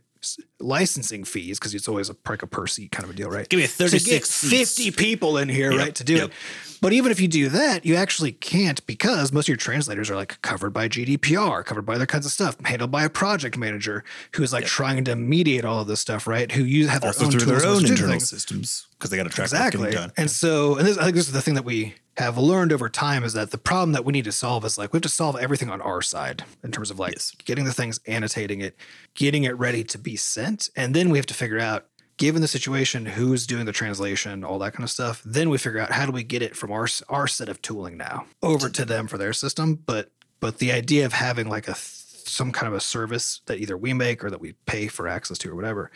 licensing 0.60 1.24
fees 1.24 1.58
because 1.58 1.74
it's 1.74 1.88
always 1.88 2.10
a 2.10 2.14
a 2.14 2.46
per 2.46 2.66
seat 2.66 2.92
kind 2.92 3.04
of 3.04 3.10
a 3.10 3.14
deal, 3.14 3.28
right? 3.30 3.48
Give 3.48 3.58
me 3.58 3.66
To 3.66 3.72
36 3.72 4.04
get 4.08 4.24
seats. 4.26 4.76
50 4.76 4.90
people 4.92 5.36
in 5.38 5.48
here, 5.48 5.72
Yep, 5.72 5.80
right, 5.80 5.94
to 5.96 6.04
do 6.04 6.14
yep. 6.14 6.24
it. 6.28 6.32
But 6.80 6.92
even 6.92 7.10
if 7.12 7.20
you 7.20 7.28
do 7.28 7.48
that, 7.50 7.84
you 7.84 7.94
actually 7.96 8.32
can't 8.32 8.84
because 8.86 9.32
most 9.32 9.44
of 9.44 9.48
your 9.48 9.56
translators 9.58 10.10
are 10.10 10.16
like 10.16 10.40
covered 10.42 10.70
by 10.70 10.88
GDPR, 10.88 11.64
covered 11.64 11.84
by 11.84 11.94
other 11.96 12.06
kinds 12.06 12.24
of 12.24 12.32
stuff, 12.32 12.56
handled 12.64 12.90
by 12.90 13.04
a 13.04 13.10
project 13.10 13.58
manager 13.58 14.04
who's 14.34 14.52
like 14.52 14.64
trying 14.64 15.04
to 15.04 15.16
mediate 15.16 15.64
all 15.64 15.80
of 15.80 15.88
this 15.88 16.00
stuff, 16.00 16.26
right? 16.26 16.50
Who 16.52 16.64
use 16.64 16.88
have 16.88 17.02
their 17.02 17.08
also 17.10 17.26
own 17.26 17.30
through 17.32 17.40
their 17.46 17.66
own 17.66 17.84
internal 17.84 18.20
systems 18.20 18.86
because 18.92 19.10
they 19.10 19.16
got 19.16 19.24
to 19.24 19.28
track 19.28 19.46
Exactly. 19.46 19.90
done. 19.90 20.12
And 20.16 20.30
so, 20.30 20.76
and 20.76 20.86
this, 20.86 20.96
I 20.96 21.04
think 21.04 21.16
this 21.16 21.26
is 21.26 21.32
the 21.32 21.42
thing 21.42 21.54
that 21.54 21.64
we 21.64 21.94
have 22.16 22.36
learned 22.36 22.72
over 22.72 22.88
time 22.88 23.24
is 23.24 23.32
that 23.32 23.50
the 23.50 23.58
problem 23.58 23.92
that 23.92 24.04
we 24.04 24.12
need 24.12 24.24
to 24.24 24.32
solve 24.32 24.64
is 24.64 24.76
like 24.76 24.92
we 24.92 24.98
have 24.98 25.02
to 25.02 25.08
solve 25.08 25.36
everything 25.36 25.70
on 25.70 25.80
our 25.80 26.02
side 26.02 26.44
in 26.62 26.70
terms 26.72 26.90
of 26.90 26.98
like 26.98 27.12
Yes. 27.14 27.32
getting 27.44 27.64
the 27.64 27.72
things, 27.72 28.00
annotating 28.06 28.60
it, 28.60 28.76
getting 29.14 29.44
it 29.44 29.56
ready 29.56 29.84
to 29.84 29.98
be 29.98 30.16
sent. 30.16 30.68
And 30.76 30.94
then 30.94 31.10
we 31.10 31.18
have 31.18 31.26
to 31.26 31.34
figure 31.34 31.58
out, 31.60 31.86
given 32.16 32.42
the 32.42 32.48
situation, 32.48 33.06
who's 33.06 33.46
doing 33.46 33.64
the 33.64 33.72
translation, 33.72 34.44
all 34.44 34.58
that 34.58 34.72
kind 34.74 34.84
of 34.84 34.90
stuff. 34.90 35.22
Then 35.24 35.48
we 35.48 35.56
figure 35.56 35.80
out 35.80 35.92
how 35.92 36.04
do 36.04 36.12
we 36.12 36.24
get 36.24 36.42
it 36.42 36.56
from 36.56 36.72
our 36.72 36.86
our 37.08 37.26
set 37.26 37.48
of 37.48 37.62
tooling 37.62 37.96
now 37.96 38.26
over 38.42 38.68
to 38.68 38.84
them 38.84 39.06
for 39.06 39.16
their 39.16 39.32
system. 39.32 39.76
But 39.76 40.10
but 40.40 40.58
the 40.58 40.72
idea 40.72 41.06
of 41.06 41.12
having 41.12 41.48
like 41.48 41.68
a 41.68 41.74
some 41.74 42.52
kind 42.52 42.68
of 42.68 42.74
a 42.74 42.80
service 42.80 43.40
that 43.46 43.58
either 43.58 43.76
we 43.76 43.92
make 43.92 44.22
or 44.22 44.30
that 44.30 44.40
we 44.40 44.52
pay 44.66 44.88
for 44.88 45.08
access 45.08 45.38
to 45.38 45.50
or 45.50 45.54
whatever 45.54 45.90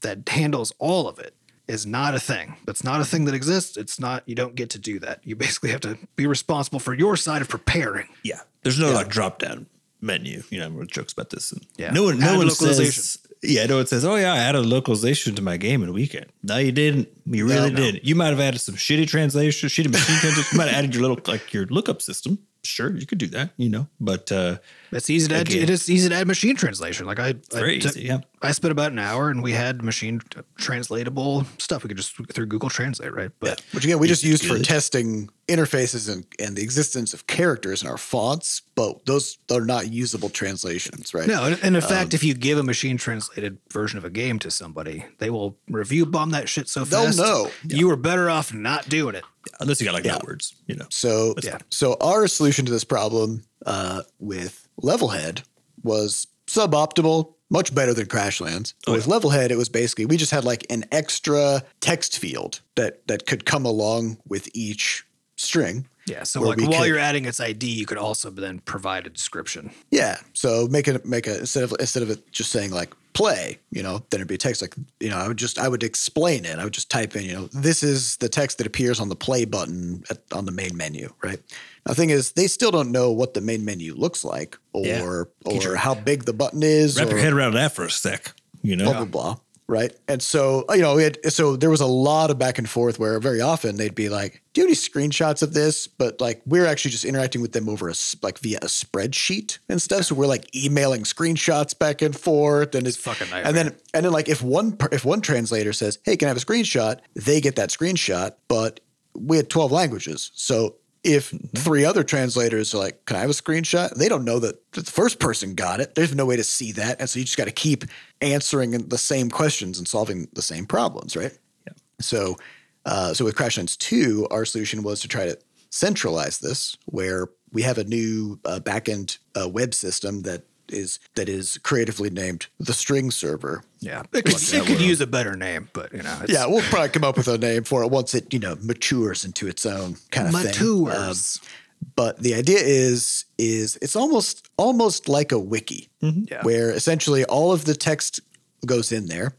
that 0.00 0.28
handles 0.28 0.72
all 0.78 1.08
of 1.08 1.18
it 1.18 1.34
is 1.68 1.86
not 1.86 2.14
a 2.14 2.20
thing. 2.20 2.56
That's 2.66 2.82
not 2.82 3.00
a 3.00 3.04
thing 3.04 3.24
that 3.26 3.34
exists. 3.34 3.76
It's 3.76 4.00
not, 4.00 4.22
you 4.26 4.34
don't 4.34 4.54
get 4.54 4.70
to 4.70 4.78
do 4.78 4.98
that. 5.00 5.20
You 5.24 5.36
basically 5.36 5.70
have 5.70 5.80
to 5.82 5.98
be 6.16 6.26
responsible 6.26 6.78
for 6.80 6.94
your 6.94 7.16
side 7.16 7.42
of 7.42 7.48
preparing. 7.48 8.08
Yeah, 8.24 8.40
there's 8.62 8.78
no 8.80 8.92
like 8.92 9.08
drop 9.08 9.38
down 9.38 9.66
menu. 10.00 10.42
You 10.50 10.60
know, 10.60 10.66
everyone 10.66 10.86
jokes 10.88 11.12
about 11.12 11.30
this. 11.30 11.52
And 11.52 11.66
Yeah. 11.76 11.90
no 11.90 12.04
one, 12.04 12.18
no 12.18 12.26
Add 12.32 12.36
one 12.38 12.48
localization. 12.48 12.92
says. 13.02 13.18
Yeah, 13.40 13.66
no 13.66 13.76
one 13.76 13.86
says, 13.86 14.04
"Oh 14.04 14.16
yeah, 14.16 14.32
I 14.32 14.38
added 14.38 14.66
localization 14.66 15.36
to 15.36 15.42
my 15.42 15.56
game 15.58 15.84
in 15.84 15.88
a 15.88 15.92
weekend." 15.92 16.26
No, 16.42 16.56
you 16.56 16.72
didn't. 16.72 17.08
You 17.24 17.46
really 17.46 17.70
no. 17.70 17.76
didn't. 17.76 18.04
You 18.04 18.16
might 18.16 18.30
have 18.30 18.40
added 18.40 18.58
some 18.58 18.74
shitty 18.74 19.06
translation, 19.06 19.68
shitty 19.68 19.92
machine 19.92 20.16
translation. 20.16 20.44
You 20.50 20.58
might 20.58 20.66
have 20.68 20.74
added 20.76 20.92
your 20.92 21.02
little 21.02 21.20
like 21.28 21.54
your 21.54 21.66
lookup 21.66 22.02
system. 22.02 22.40
Sure, 22.64 22.96
you 22.96 23.06
could 23.06 23.18
do 23.18 23.28
that. 23.28 23.50
You 23.56 23.68
know, 23.68 23.86
but 24.00 24.32
uh, 24.32 24.58
It's 24.92 25.10
easy 25.10 25.28
to 25.28 25.36
add, 25.36 25.50
it 25.52 25.68
is 25.70 25.88
easy 25.90 26.08
to 26.08 26.14
add 26.14 26.26
machine 26.26 26.56
translation. 26.56 27.06
Like 27.06 27.18
I, 27.20 27.28
I 27.28 27.34
very 27.52 27.78
took- 27.78 27.92
easy. 27.96 28.06
Yeah, 28.06 28.18
I 28.42 28.52
spent 28.52 28.72
about 28.72 28.92
an 28.92 28.98
hour 28.98 29.28
and 29.30 29.42
we 29.42 29.52
had 29.52 29.82
machine 29.82 30.20
translatable 30.56 31.44
stuff. 31.58 31.82
We 31.84 31.88
could 31.88 31.96
just 31.96 32.14
through 32.32 32.46
Google 32.46 32.68
Translate, 32.70 33.12
right? 33.14 33.30
But 33.40 33.62
Which 33.72 33.84
again, 33.84 33.98
we 33.98 34.08
just 34.08 34.22
used 34.24 34.44
for 34.44 34.58
testing 34.58 35.30
interfaces 35.48 36.12
and, 36.12 36.26
and 36.38 36.56
the 36.56 36.62
existence 36.62 37.14
of 37.14 37.26
characters 37.26 37.82
in 37.82 37.88
our 37.88 37.96
fonts, 37.96 38.60
but 38.74 39.06
those 39.06 39.38
are 39.50 39.62
not 39.64 39.90
usable 39.90 40.28
translations, 40.28 41.14
right? 41.14 41.26
no, 41.26 41.44
and, 41.44 41.54
and 41.62 41.74
in 41.76 41.82
Um, 41.82 41.88
fact, 41.88 42.12
if 42.12 42.22
you 42.22 42.34
give 42.34 42.58
a 42.58 42.62
machine 42.62 42.98
translated 42.98 43.56
version 43.72 43.96
of 43.98 44.04
a 44.04 44.10
game 44.10 44.38
to 44.40 44.50
somebody, 44.50 45.04
they 45.18 45.30
will 45.30 45.56
review 45.68 46.04
bomb 46.04 46.30
that 46.30 46.48
shit 46.50 46.68
so 46.68 46.84
They'll 46.84 47.04
fast. 47.06 47.18
know. 47.18 47.50
You 47.66 47.88
were 47.88 47.96
better 47.96 48.28
off 48.28 48.52
not 48.52 48.88
doing 48.90 49.14
it. 49.14 49.24
unless 49.60 49.80
you 49.80 49.86
got 49.86 49.94
like 49.94 50.04
Yeah. 50.04 50.12
no 50.12 50.20
words. 50.26 50.54
You 50.66 50.76
know, 50.76 50.86
So, 50.90 51.32
That's 51.34 51.48
fine. 51.48 51.60
so 51.70 51.96
our 52.02 52.26
solution 52.28 52.66
to 52.66 52.70
this 52.72 52.84
problem 52.84 53.42
uh, 53.64 54.02
with 54.18 54.67
Levelhead 54.82 55.42
was 55.82 56.26
suboptimal, 56.46 57.34
much 57.50 57.74
better 57.74 57.94
than 57.94 58.06
Crashlands. 58.06 58.74
But 58.84 58.92
with 58.92 59.06
Levelhead, 59.06 59.50
it 59.50 59.56
was 59.56 59.68
basically 59.68 60.06
we 60.06 60.16
just 60.16 60.30
had 60.30 60.44
like 60.44 60.66
an 60.70 60.84
extra 60.92 61.62
text 61.80 62.18
field 62.18 62.60
that 62.74 63.06
that 63.08 63.26
could 63.26 63.44
come 63.44 63.64
along 63.64 64.18
with 64.26 64.48
each 64.54 65.04
string. 65.36 65.86
Yeah. 66.06 66.22
So 66.22 66.40
like 66.40 66.58
while 66.58 66.80
could- 66.80 66.88
you're 66.88 66.98
adding 66.98 67.26
its 67.26 67.38
ID, 67.40 67.66
you 67.66 67.86
could 67.86 67.98
also 67.98 68.30
then 68.30 68.60
provide 68.60 69.06
a 69.06 69.10
description. 69.10 69.70
Yeah. 69.90 70.18
So 70.32 70.66
make 70.70 70.88
it 70.88 71.04
make 71.04 71.26
a 71.26 71.40
instead 71.40 71.64
of 71.64 71.74
instead 71.78 72.02
of 72.02 72.10
it 72.10 72.30
just 72.32 72.50
saying 72.50 72.70
like 72.70 72.94
play, 73.12 73.58
you 73.70 73.82
know, 73.82 73.98
then 74.10 74.20
it'd 74.20 74.28
be 74.28 74.36
text 74.38 74.62
like 74.62 74.74
you 75.00 75.10
know, 75.10 75.16
I 75.16 75.28
would 75.28 75.36
just 75.36 75.58
I 75.58 75.68
would 75.68 75.82
explain 75.82 76.44
it. 76.44 76.58
I 76.58 76.64
would 76.64 76.72
just 76.72 76.90
type 76.90 77.16
in, 77.16 77.24
you 77.24 77.32
know, 77.34 77.46
this 77.52 77.82
is 77.82 78.16
the 78.18 78.28
text 78.28 78.58
that 78.58 78.66
appears 78.66 79.00
on 79.00 79.08
the 79.08 79.16
play 79.16 79.44
button 79.44 80.02
at, 80.10 80.18
on 80.32 80.44
the 80.44 80.52
main 80.52 80.76
menu, 80.76 81.12
right? 81.22 81.38
Now, 81.86 81.90
the 81.92 81.94
thing 81.94 82.10
is, 82.10 82.32
they 82.32 82.46
still 82.46 82.70
don't 82.70 82.92
know 82.92 83.10
what 83.10 83.34
the 83.34 83.40
main 83.40 83.64
menu 83.64 83.94
looks 83.94 84.24
like 84.24 84.56
or 84.72 84.86
Yeah. 84.86 85.02
or 85.02 85.28
Teacher. 85.48 85.76
how 85.76 85.94
big 85.94 86.24
the 86.24 86.32
button 86.32 86.62
is 86.62 86.96
wrap 86.98 87.08
or 87.08 87.10
your 87.12 87.18
head 87.20 87.32
around 87.32 87.54
that 87.54 87.72
for 87.72 87.84
a 87.84 87.90
sec. 87.90 88.32
You 88.62 88.76
know, 88.76 88.84
blah 88.84 89.04
blah 89.04 89.04
blah. 89.04 89.36
Right. 89.70 89.94
And 90.08 90.22
so, 90.22 90.64
you 90.70 90.80
know, 90.80 90.96
it, 90.96 91.30
so 91.30 91.54
there 91.54 91.68
was 91.68 91.82
a 91.82 91.86
lot 91.86 92.30
of 92.30 92.38
back 92.38 92.56
and 92.56 92.68
forth 92.68 92.98
where 92.98 93.20
very 93.20 93.42
often 93.42 93.76
they'd 93.76 93.94
be 93.94 94.08
like, 94.08 94.42
Do 94.54 94.62
you 94.62 94.66
have 94.66 94.70
any 94.70 94.74
screenshots 94.74 95.42
of 95.42 95.52
this? 95.52 95.86
But 95.86 96.22
like, 96.22 96.40
we're 96.46 96.64
actually 96.64 96.92
just 96.92 97.04
interacting 97.04 97.42
with 97.42 97.52
them 97.52 97.68
over 97.68 97.90
a 97.90 97.94
like 98.22 98.38
via 98.38 98.56
a 98.62 98.66
spreadsheet 98.66 99.58
and 99.68 99.80
stuff. 99.82 100.04
So 100.04 100.14
we're 100.14 100.26
like 100.26 100.54
emailing 100.56 101.02
screenshots 101.02 101.78
back 101.78 102.00
and 102.00 102.16
forth. 102.16 102.74
And 102.74 102.86
it's, 102.86 102.96
fucking 102.96 103.28
nice. 103.28 103.44
And 103.44 103.54
then, 103.54 103.76
and 103.92 104.06
then 104.06 104.12
like 104.12 104.30
if 104.30 104.40
one, 104.40 104.74
if 104.90 105.04
one 105.04 105.20
translator 105.20 105.74
says, 105.74 105.98
Hey, 106.02 106.16
can 106.16 106.26
I 106.26 106.30
have 106.30 106.38
a 106.38 106.40
screenshot? 106.40 107.00
They 107.14 107.42
get 107.42 107.56
that 107.56 107.68
screenshot, 107.68 108.32
but 108.48 108.80
we 109.14 109.36
had 109.36 109.50
12 109.50 109.70
languages. 109.70 110.30
So 110.34 110.76
if 111.04 111.32
three 111.56 111.84
other 111.84 112.02
translators 112.02 112.74
are 112.74 112.78
like, 112.78 113.04
can 113.04 113.16
I 113.16 113.20
have 113.20 113.30
a 113.30 113.34
screenshot? 113.34 113.94
They 113.94 114.08
don't 114.08 114.24
know 114.24 114.38
that 114.40 114.72
the 114.72 114.82
first 114.82 115.20
person 115.20 115.54
got 115.54 115.80
it. 115.80 115.94
There's 115.94 116.14
no 116.14 116.26
way 116.26 116.36
to 116.36 116.44
see 116.44 116.72
that. 116.72 117.00
And 117.00 117.08
so 117.08 117.18
you 117.18 117.24
just 117.24 117.36
got 117.36 117.46
to 117.46 117.52
keep 117.52 117.84
answering 118.20 118.72
the 118.72 118.98
same 118.98 119.30
questions 119.30 119.78
and 119.78 119.86
solving 119.86 120.28
the 120.32 120.42
same 120.42 120.66
problems, 120.66 121.16
right? 121.16 121.36
Yeah. 121.66 121.74
So, 122.00 122.36
uh, 122.84 123.14
so 123.14 123.24
with 123.24 123.36
Crashlands 123.36 123.76
2, 123.78 124.28
our 124.30 124.44
solution 124.44 124.82
was 124.82 125.00
to 125.00 125.08
try 125.08 125.26
to 125.26 125.38
centralize 125.70 126.38
this 126.38 126.76
where 126.86 127.28
we 127.52 127.62
have 127.62 127.78
a 127.78 127.84
new 127.84 128.40
uh, 128.44 128.60
backend 128.62 129.18
uh, 129.40 129.48
web 129.48 129.74
system 129.74 130.22
that 130.22 130.42
is 130.72 130.98
that 131.14 131.28
is 131.28 131.58
creatively 131.58 132.10
named 132.10 132.46
the 132.58 132.72
string 132.72 133.10
server. 133.10 133.62
Yeah. 133.80 134.02
It 134.12 134.24
could, 134.24 134.34
it 134.36 134.66
could 134.66 134.80
use 134.80 135.00
a 135.00 135.06
better 135.06 135.36
name, 135.36 135.68
but 135.72 135.92
you 135.92 136.02
know, 136.02 136.18
it's 136.22 136.32
Yeah, 136.32 136.46
we'll 136.46 136.62
probably 136.62 136.88
come 136.90 137.04
up 137.04 137.16
with 137.16 137.28
a 137.28 137.38
name 137.38 137.64
for 137.64 137.82
it 137.82 137.90
once 137.90 138.14
it, 138.14 138.32
you 138.32 138.38
know, 138.40 138.56
matures 138.62 139.24
into 139.24 139.46
its 139.48 139.64
own 139.66 139.96
kind 140.10 140.28
of 140.28 140.34
thing. 140.34 140.44
matures. 140.44 141.38
Um, 141.42 141.48
but 141.94 142.18
the 142.18 142.34
idea 142.34 142.58
is 142.60 143.24
is 143.38 143.78
it's 143.80 143.94
almost 143.94 144.48
almost 144.56 145.08
like 145.08 145.30
a 145.32 145.38
wiki 145.38 145.88
Yeah. 146.00 146.42
where 146.42 146.70
essentially 146.70 147.24
all 147.24 147.52
of 147.52 147.64
the 147.66 147.74
text 147.74 148.20
goes 148.66 148.90
in 148.90 149.06
there 149.06 149.34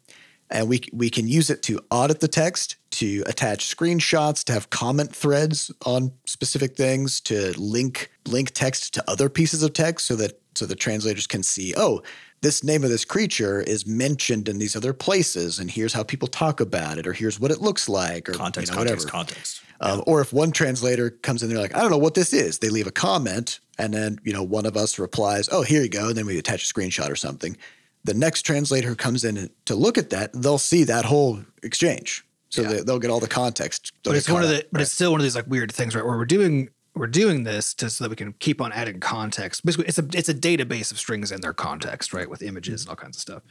and 0.49 0.69
we 0.69 0.81
we 0.93 1.09
can 1.09 1.27
use 1.27 1.49
it 1.49 1.61
to 1.63 1.81
audit 1.91 2.21
the 2.21 2.29
text 2.29 2.77
to 2.91 3.23
attach 3.27 3.75
screenshots 3.75 4.43
to 4.45 4.53
have 4.53 4.69
comment 4.69 5.13
threads 5.13 5.69
on 5.85 6.11
specific 6.25 6.77
things 6.77 7.19
to 7.21 7.51
link 7.59 8.09
link 8.25 8.51
text 8.51 8.93
to 8.93 9.03
other 9.09 9.27
pieces 9.29 9.61
of 9.61 9.73
text 9.73 10.07
so 10.07 10.15
that 10.15 10.39
so 10.59 10.65
the 10.65 10.75
translators 10.75 11.25
can 11.25 11.41
see 11.41 11.73
oh 11.77 12.01
this 12.41 12.63
name 12.63 12.83
of 12.85 12.89
this 12.89 13.03
creature 13.03 13.59
is 13.61 13.85
mentioned 13.85 14.47
in 14.47 14.59
these 14.59 14.73
other 14.75 14.93
places, 14.93 15.59
and 15.59 15.69
here's 15.69 15.91
how 15.91 16.03
people 16.03 16.27
talk 16.29 16.61
about 16.61 16.97
it, 16.97 17.05
or 17.05 17.11
here's 17.11 17.37
what 17.37 17.51
it 17.51 17.59
looks 17.59 17.89
like, 17.89 18.29
or 18.29 18.31
Context, 18.33 18.71
you 18.71 18.75
know, 18.75 18.77
context, 18.83 19.05
whatever. 19.07 19.11
context. 19.11 19.61
Um, 19.81 20.03
or 20.07 20.21
if 20.21 20.31
one 20.31 20.51
translator 20.51 21.09
comes 21.09 21.43
in, 21.43 21.49
they're 21.49 21.57
like, 21.57 21.75
I 21.75 21.81
don't 21.81 21.89
know 21.91 21.97
what 21.97 22.13
this 22.13 22.31
is. 22.31 22.59
They 22.59 22.69
leave 22.69 22.87
a 22.87 22.91
comment, 22.91 23.59
and 23.77 23.93
then 23.93 24.19
you 24.23 24.31
know 24.31 24.43
one 24.43 24.65
of 24.65 24.77
us 24.77 24.97
replies, 24.99 25.49
"Oh, 25.51 25.63
here 25.63 25.81
you 25.81 25.89
go," 25.89 26.07
and 26.07 26.15
then 26.17 26.25
we 26.25 26.37
attach 26.37 26.63
a 26.69 26.73
screenshot 26.73 27.09
or 27.09 27.17
something. 27.17 27.57
The 28.05 28.13
next 28.13 28.43
translator 28.43 28.87
who 28.87 28.95
comes 28.95 29.25
in 29.25 29.49
to 29.65 29.75
look 29.75 29.97
at 29.97 30.09
that, 30.11 30.31
they'll 30.33 30.57
see 30.59 30.85
that 30.85 31.03
whole 31.03 31.41
exchange, 31.63 32.23
so 32.47 32.61
Yeah. 32.61 32.67
they, 32.69 32.79
they'll 32.83 32.99
get 32.99 33.11
all 33.11 33.19
the 33.19 33.27
context. 33.27 33.91
But 34.03 34.15
it's 34.15 34.29
one 34.29 34.43
of 34.43 34.49
the 34.49 34.65
but 34.71 34.79
it's 34.81 34.93
still 34.93 35.11
one 35.11 35.19
of 35.19 35.23
these 35.25 35.35
like 35.35 35.47
weird 35.47 35.73
things 35.73 35.93
right 35.93 36.05
where 36.05 36.17
we're 36.17 36.23
doing 36.23 36.69
we're 36.99 37.07
doing 37.07 37.45
this 37.45 37.73
to 37.75 37.89
so 37.89 38.03
that 38.03 38.09
we 38.09 38.15
can 38.17 38.33
keep 38.33 38.59
on 38.59 38.73
adding 38.73 38.99
context. 38.99 39.65
Basically 39.65 39.87
it's 39.87 39.97
a 39.97 40.05
it's 40.13 40.27
a 40.27 40.33
database 40.33 40.91
of 40.91 40.99
strings 40.99 41.31
and 41.31 41.41
their 41.41 41.53
context 41.53 42.13
right 42.13 42.29
with 42.29 42.43
images 42.43 42.81
and 42.81 42.89
all 42.89 42.95
kinds 42.97 43.15
of 43.15 43.21
stuff. 43.21 43.43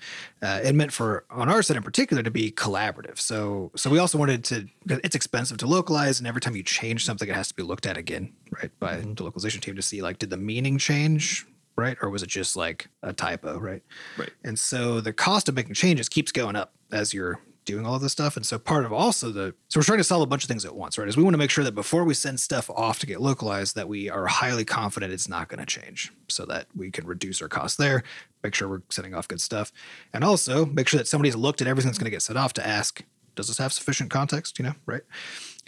Uh, 0.42 0.60
it 0.62 0.74
meant 0.74 0.92
for 0.92 1.24
on 1.30 1.48
our 1.48 1.62
side 1.62 1.78
in 1.78 1.82
particular 1.82 2.22
to 2.22 2.30
be 2.30 2.52
collaborative. 2.52 3.18
So 3.18 3.72
so 3.74 3.88
we 3.88 3.98
also 3.98 4.18
wanted 4.18 4.44
to 4.44 4.68
it's 4.86 5.16
expensive 5.16 5.56
to 5.58 5.66
localize 5.66 6.20
and 6.20 6.28
every 6.28 6.42
time 6.42 6.54
you 6.54 6.62
change 6.62 7.06
something 7.06 7.26
it 7.26 7.34
has 7.34 7.48
to 7.48 7.54
be 7.54 7.62
looked 7.62 7.86
at 7.86 7.96
again 7.96 8.34
right 8.50 8.70
by 8.78 8.96
the 8.96 9.22
localization 9.22 9.62
team 9.62 9.74
to 9.76 9.82
see 9.82 10.02
like 10.02 10.18
did 10.18 10.28
the 10.28 10.36
meaning 10.36 10.76
change 10.76 11.46
right 11.76 11.96
or 12.02 12.10
was 12.10 12.22
it 12.22 12.28
just 12.28 12.54
like 12.54 12.88
a 13.02 13.14
typo 13.14 13.58
right? 13.58 13.82
Right. 14.18 14.30
and 14.44 14.58
so 14.58 15.00
the 15.00 15.14
cost 15.14 15.48
of 15.48 15.54
making 15.54 15.74
changes 15.74 16.10
keeps 16.10 16.32
going 16.32 16.54
up 16.54 16.74
as 16.92 17.14
you're 17.14 17.40
doing 17.68 17.84
all 17.86 17.96
of 17.96 18.00
this 18.00 18.12
stuff. 18.12 18.36
And 18.36 18.46
so 18.46 18.58
part 18.58 18.86
of 18.86 18.92
also 18.92 19.30
the 19.30 19.54
so 19.68 19.78
we're 19.78 19.84
trying 19.84 19.98
to 19.98 20.04
solve 20.04 20.22
a 20.22 20.26
bunch 20.26 20.42
of 20.42 20.48
things 20.48 20.64
at 20.64 20.74
once, 20.74 20.96
right? 20.96 21.06
Is 21.06 21.16
we 21.16 21.22
want 21.22 21.34
to 21.34 21.38
make 21.38 21.50
sure 21.50 21.62
that 21.64 21.74
before 21.74 22.02
we 22.02 22.14
send 22.14 22.40
stuff 22.40 22.70
off 22.70 22.98
to 23.00 23.06
get 23.06 23.20
localized, 23.20 23.76
that 23.76 23.88
we 23.88 24.08
are 24.08 24.26
highly 24.26 24.64
confident 24.64 25.12
it's 25.12 25.28
not 25.28 25.48
going 25.48 25.60
to 25.60 25.66
change, 25.66 26.10
so 26.28 26.46
that 26.46 26.66
we 26.74 26.90
can 26.90 27.06
reduce 27.06 27.42
our 27.42 27.48
costs 27.48 27.76
there, 27.76 28.02
make 28.42 28.54
sure 28.54 28.68
we're 28.68 28.82
sending 28.88 29.14
off 29.14 29.28
good 29.28 29.40
stuff, 29.40 29.70
and 30.14 30.24
also 30.24 30.64
make 30.64 30.88
sure 30.88 30.98
that 30.98 31.06
somebody's 31.06 31.36
looked 31.36 31.60
at 31.60 31.68
everything 31.68 31.90
that's 31.90 31.98
going 31.98 32.06
to 32.06 32.10
get 32.10 32.22
sent 32.22 32.38
off 32.38 32.54
to 32.54 32.66
ask, 32.66 33.04
does 33.34 33.48
this 33.48 33.58
have 33.58 33.72
sufficient 33.72 34.10
context? 34.10 34.58
You 34.58 34.64
know, 34.64 34.74
right? 34.86 35.02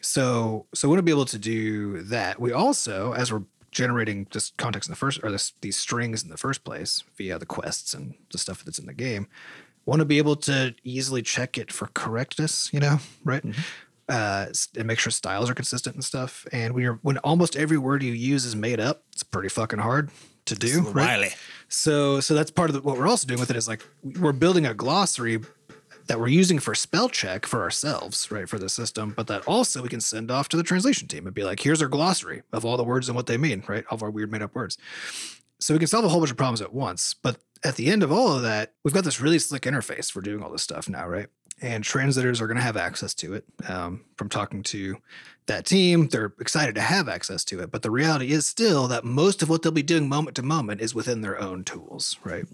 So 0.00 0.66
so 0.74 0.88
we 0.88 0.92
want 0.92 1.00
to 1.00 1.02
be 1.02 1.12
able 1.12 1.26
to 1.26 1.38
do 1.38 2.00
that. 2.04 2.40
We 2.40 2.52
also, 2.52 3.12
as 3.12 3.30
we're 3.30 3.44
generating 3.70 4.26
this 4.32 4.52
context 4.56 4.88
in 4.88 4.92
the 4.92 4.96
first 4.96 5.20
or 5.22 5.30
this, 5.30 5.52
these 5.60 5.76
strings 5.76 6.24
in 6.24 6.30
the 6.30 6.36
first 6.36 6.64
place 6.64 7.04
via 7.16 7.38
the 7.38 7.46
quests 7.46 7.94
and 7.94 8.14
the 8.32 8.38
stuff 8.38 8.64
that's 8.64 8.80
in 8.80 8.86
the 8.86 8.94
game, 8.94 9.28
want 9.90 9.98
to 9.98 10.06
be 10.06 10.18
able 10.18 10.36
to 10.36 10.72
easily 10.84 11.20
check 11.20 11.58
it 11.58 11.72
for 11.72 11.88
correctness. 11.88 12.72
You 12.72 12.78
know, 12.80 12.98
right? 13.24 13.44
Uh, 14.08 14.46
and 14.76 14.86
make 14.86 14.98
sure 14.98 15.10
styles 15.10 15.50
are 15.50 15.54
consistent 15.54 15.96
and 15.96 16.04
stuff. 16.04 16.46
And 16.52 16.74
when 16.74 16.82
you're 16.84 17.00
when 17.02 17.18
almost 17.18 17.56
every 17.56 17.76
word 17.76 18.02
you 18.02 18.12
use 18.12 18.44
is 18.44 18.54
made 18.54 18.80
up, 18.80 19.02
it's 19.12 19.24
pretty 19.24 19.48
fucking 19.48 19.80
hard 19.80 20.10
to 20.46 20.54
do. 20.54 20.82
Right? 20.82 21.36
So 21.68 22.20
so 22.20 22.34
that's 22.34 22.52
part 22.52 22.70
of 22.70 22.74
the, 22.74 22.82
what 22.82 22.96
we're 22.96 23.08
also 23.08 23.26
doing 23.26 23.40
with 23.40 23.50
it 23.50 23.56
is 23.56 23.66
like 23.66 23.82
we're 24.02 24.32
building 24.32 24.64
a 24.64 24.74
glossary 24.74 25.40
that 26.06 26.18
we're 26.18 26.28
using 26.28 26.58
for 26.58 26.74
spell 26.74 27.08
check 27.08 27.46
for 27.46 27.62
ourselves, 27.62 28.30
right, 28.32 28.48
for 28.48 28.58
the 28.58 28.68
system, 28.68 29.12
but 29.16 29.28
that 29.28 29.46
also 29.46 29.80
we 29.80 29.88
can 29.88 30.00
send 30.00 30.28
off 30.28 30.48
to 30.48 30.56
the 30.56 30.62
translation 30.64 31.06
team 31.06 31.26
and 31.26 31.34
be 31.34 31.44
like, 31.44 31.60
here's 31.60 31.80
our 31.80 31.88
glossary 31.88 32.42
of 32.52 32.64
all 32.64 32.76
the 32.76 32.82
words 32.82 33.08
and 33.08 33.14
what 33.14 33.26
they 33.26 33.36
mean, 33.36 33.62
right? 33.68 33.84
Of 33.90 34.02
our 34.02 34.10
weird 34.10 34.32
made 34.32 34.42
up 34.42 34.54
words. 34.54 34.76
So 35.60 35.74
we 35.74 35.78
can 35.78 35.86
solve 35.86 36.04
a 36.04 36.08
whole 36.08 36.20
bunch 36.20 36.32
of 36.32 36.36
problems 36.36 36.62
at 36.62 36.72
once. 36.72 37.14
But 37.14 37.36
at 37.64 37.76
the 37.76 37.90
end 37.90 38.02
of 38.02 38.10
all 38.12 38.34
of 38.34 38.42
that, 38.42 38.72
we've 38.84 38.94
got 38.94 39.04
this 39.04 39.20
really 39.20 39.38
slick 39.38 39.62
interface 39.62 40.10
for 40.10 40.20
doing 40.20 40.42
all 40.42 40.50
this 40.50 40.62
stuff 40.62 40.88
now, 40.88 41.06
right? 41.06 41.28
And 41.62 41.84
translators 41.84 42.40
are 42.40 42.46
going 42.46 42.56
to 42.56 42.62
have 42.62 42.76
access 42.76 43.12
to 43.14 43.34
it. 43.34 43.44
Um, 43.68 44.04
from 44.16 44.30
talking 44.30 44.62
to 44.64 44.96
that 45.46 45.66
team, 45.66 46.08
they're 46.08 46.32
excited 46.40 46.74
to 46.76 46.80
have 46.80 47.08
access 47.08 47.44
to 47.46 47.60
it. 47.60 47.70
But 47.70 47.82
the 47.82 47.90
reality 47.90 48.30
is 48.30 48.46
still 48.46 48.88
that 48.88 49.04
most 49.04 49.42
of 49.42 49.50
what 49.50 49.62
they'll 49.62 49.72
be 49.72 49.82
doing 49.82 50.08
moment 50.08 50.36
to 50.36 50.42
moment 50.42 50.80
is 50.80 50.94
within 50.94 51.20
their 51.20 51.38
own 51.38 51.64
tools, 51.64 52.16
right? 52.24 52.46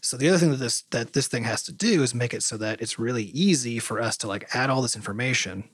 So 0.00 0.16
the 0.16 0.28
other 0.28 0.38
thing 0.38 0.50
that 0.52 0.58
this 0.58 0.82
that 0.90 1.12
this 1.12 1.26
thing 1.26 1.44
has 1.44 1.62
to 1.64 1.72
do 1.72 2.02
is 2.02 2.14
make 2.14 2.32
it 2.32 2.42
so 2.42 2.56
that 2.56 2.80
it's 2.80 2.98
really 2.98 3.24
easy 3.24 3.78
for 3.78 4.00
us 4.00 4.16
to 4.18 4.28
like 4.28 4.54
add 4.54 4.70
all 4.70 4.80
this 4.80 4.96
information 4.96 5.68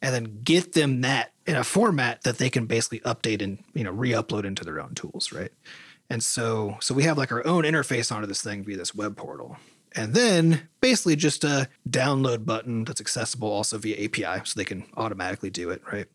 and 0.00 0.14
then 0.14 0.40
get 0.44 0.72
them 0.72 1.00
that 1.00 1.32
in 1.46 1.56
a 1.56 1.64
format 1.64 2.22
that 2.22 2.38
they 2.38 2.50
can 2.50 2.66
basically 2.66 3.00
update 3.00 3.42
and 3.42 3.62
you 3.74 3.82
know 3.82 3.90
re-upload 3.90 4.44
into 4.44 4.64
their 4.64 4.80
own 4.80 4.94
tools, 4.94 5.32
right? 5.32 5.50
And 6.10 6.22
so 6.22 6.76
so 6.80 6.94
we 6.94 7.02
have 7.04 7.18
like 7.18 7.32
our 7.32 7.46
own 7.46 7.64
interface 7.64 8.14
onto 8.14 8.26
this 8.26 8.42
thing 8.42 8.64
via 8.64 8.76
this 8.76 8.94
web 8.94 9.16
portal. 9.16 9.56
And 9.96 10.12
then 10.12 10.68
basically 10.82 11.16
just 11.16 11.42
a 11.42 11.68
download 11.88 12.44
button 12.44 12.84
that's 12.84 13.00
accessible 13.00 13.50
also 13.50 13.78
via 13.78 14.04
API 14.04 14.42
so 14.44 14.52
they 14.58 14.64
can 14.64 14.84
automatically 14.96 15.48
do 15.48 15.70
it, 15.70 15.82
right? 15.90 16.06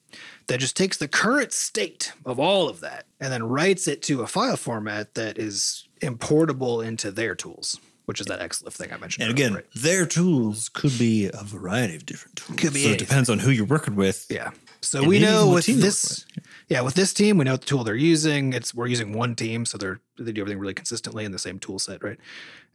That 0.48 0.60
just 0.60 0.78
takes 0.78 0.98
the 0.98 1.08
current 1.08 1.52
state 1.52 2.14
of 2.24 2.40
all 2.40 2.70
of 2.70 2.80
that 2.82 3.06
and 3.20 3.34
then 3.34 3.44
writes 3.44 3.88
it 3.88 4.04
to 4.04 4.22
a 4.22 4.28
file 4.28 4.56
format 4.56 5.16
that 5.16 5.40
is 5.40 5.88
importable 6.02 6.86
into 6.86 7.10
their 7.10 7.34
tools, 7.34 7.80
which 8.06 8.22
is 8.22 8.28
that 8.28 8.40
XLIF 8.40 8.74
thing 8.74 8.94
I 8.94 8.98
mentioned. 8.98 9.24
And 9.24 9.32
again, 9.32 9.56
right? 9.56 9.66
their 9.76 10.06
tools 10.06 10.70
could 10.70 10.98
be 11.00 11.32
a 11.34 11.44
variety 11.44 11.96
of 11.96 12.06
different 12.06 12.36
tools. 12.36 12.60
Could 12.60 12.74
be 12.74 12.84
so 12.84 12.90
it 12.92 13.00
depends 13.00 13.32
on 13.32 13.40
who 13.40 13.50
you're 13.50 13.66
working 13.66 13.96
with. 13.96 14.28
Yeah. 14.30 14.52
So 14.82 15.04
we 15.04 15.18
know 15.18 15.50
with 15.50 15.66
team 15.66 15.78
you 15.78 15.82
work 15.82 15.86
this, 15.86 16.26
yeah, 16.72 16.80
with 16.80 16.94
this 16.94 17.14
team, 17.14 17.38
we 17.38 17.44
know 17.44 17.58
the 17.58 17.66
tool 17.66 17.84
they're 17.84 17.96
using. 17.96 18.54
It's 18.54 18.74
we're 18.74 18.88
using 18.88 19.12
one 19.12 19.36
team, 19.36 19.66
so 19.66 19.78
they're 19.78 20.00
they 20.18 20.32
do 20.32 20.40
everything 20.40 20.58
really 20.58 20.74
consistently 20.74 21.26
in 21.26 21.34
the 21.34 21.38
same 21.38 21.60
tool 21.60 21.80
set, 21.80 22.02
right? 22.02 22.18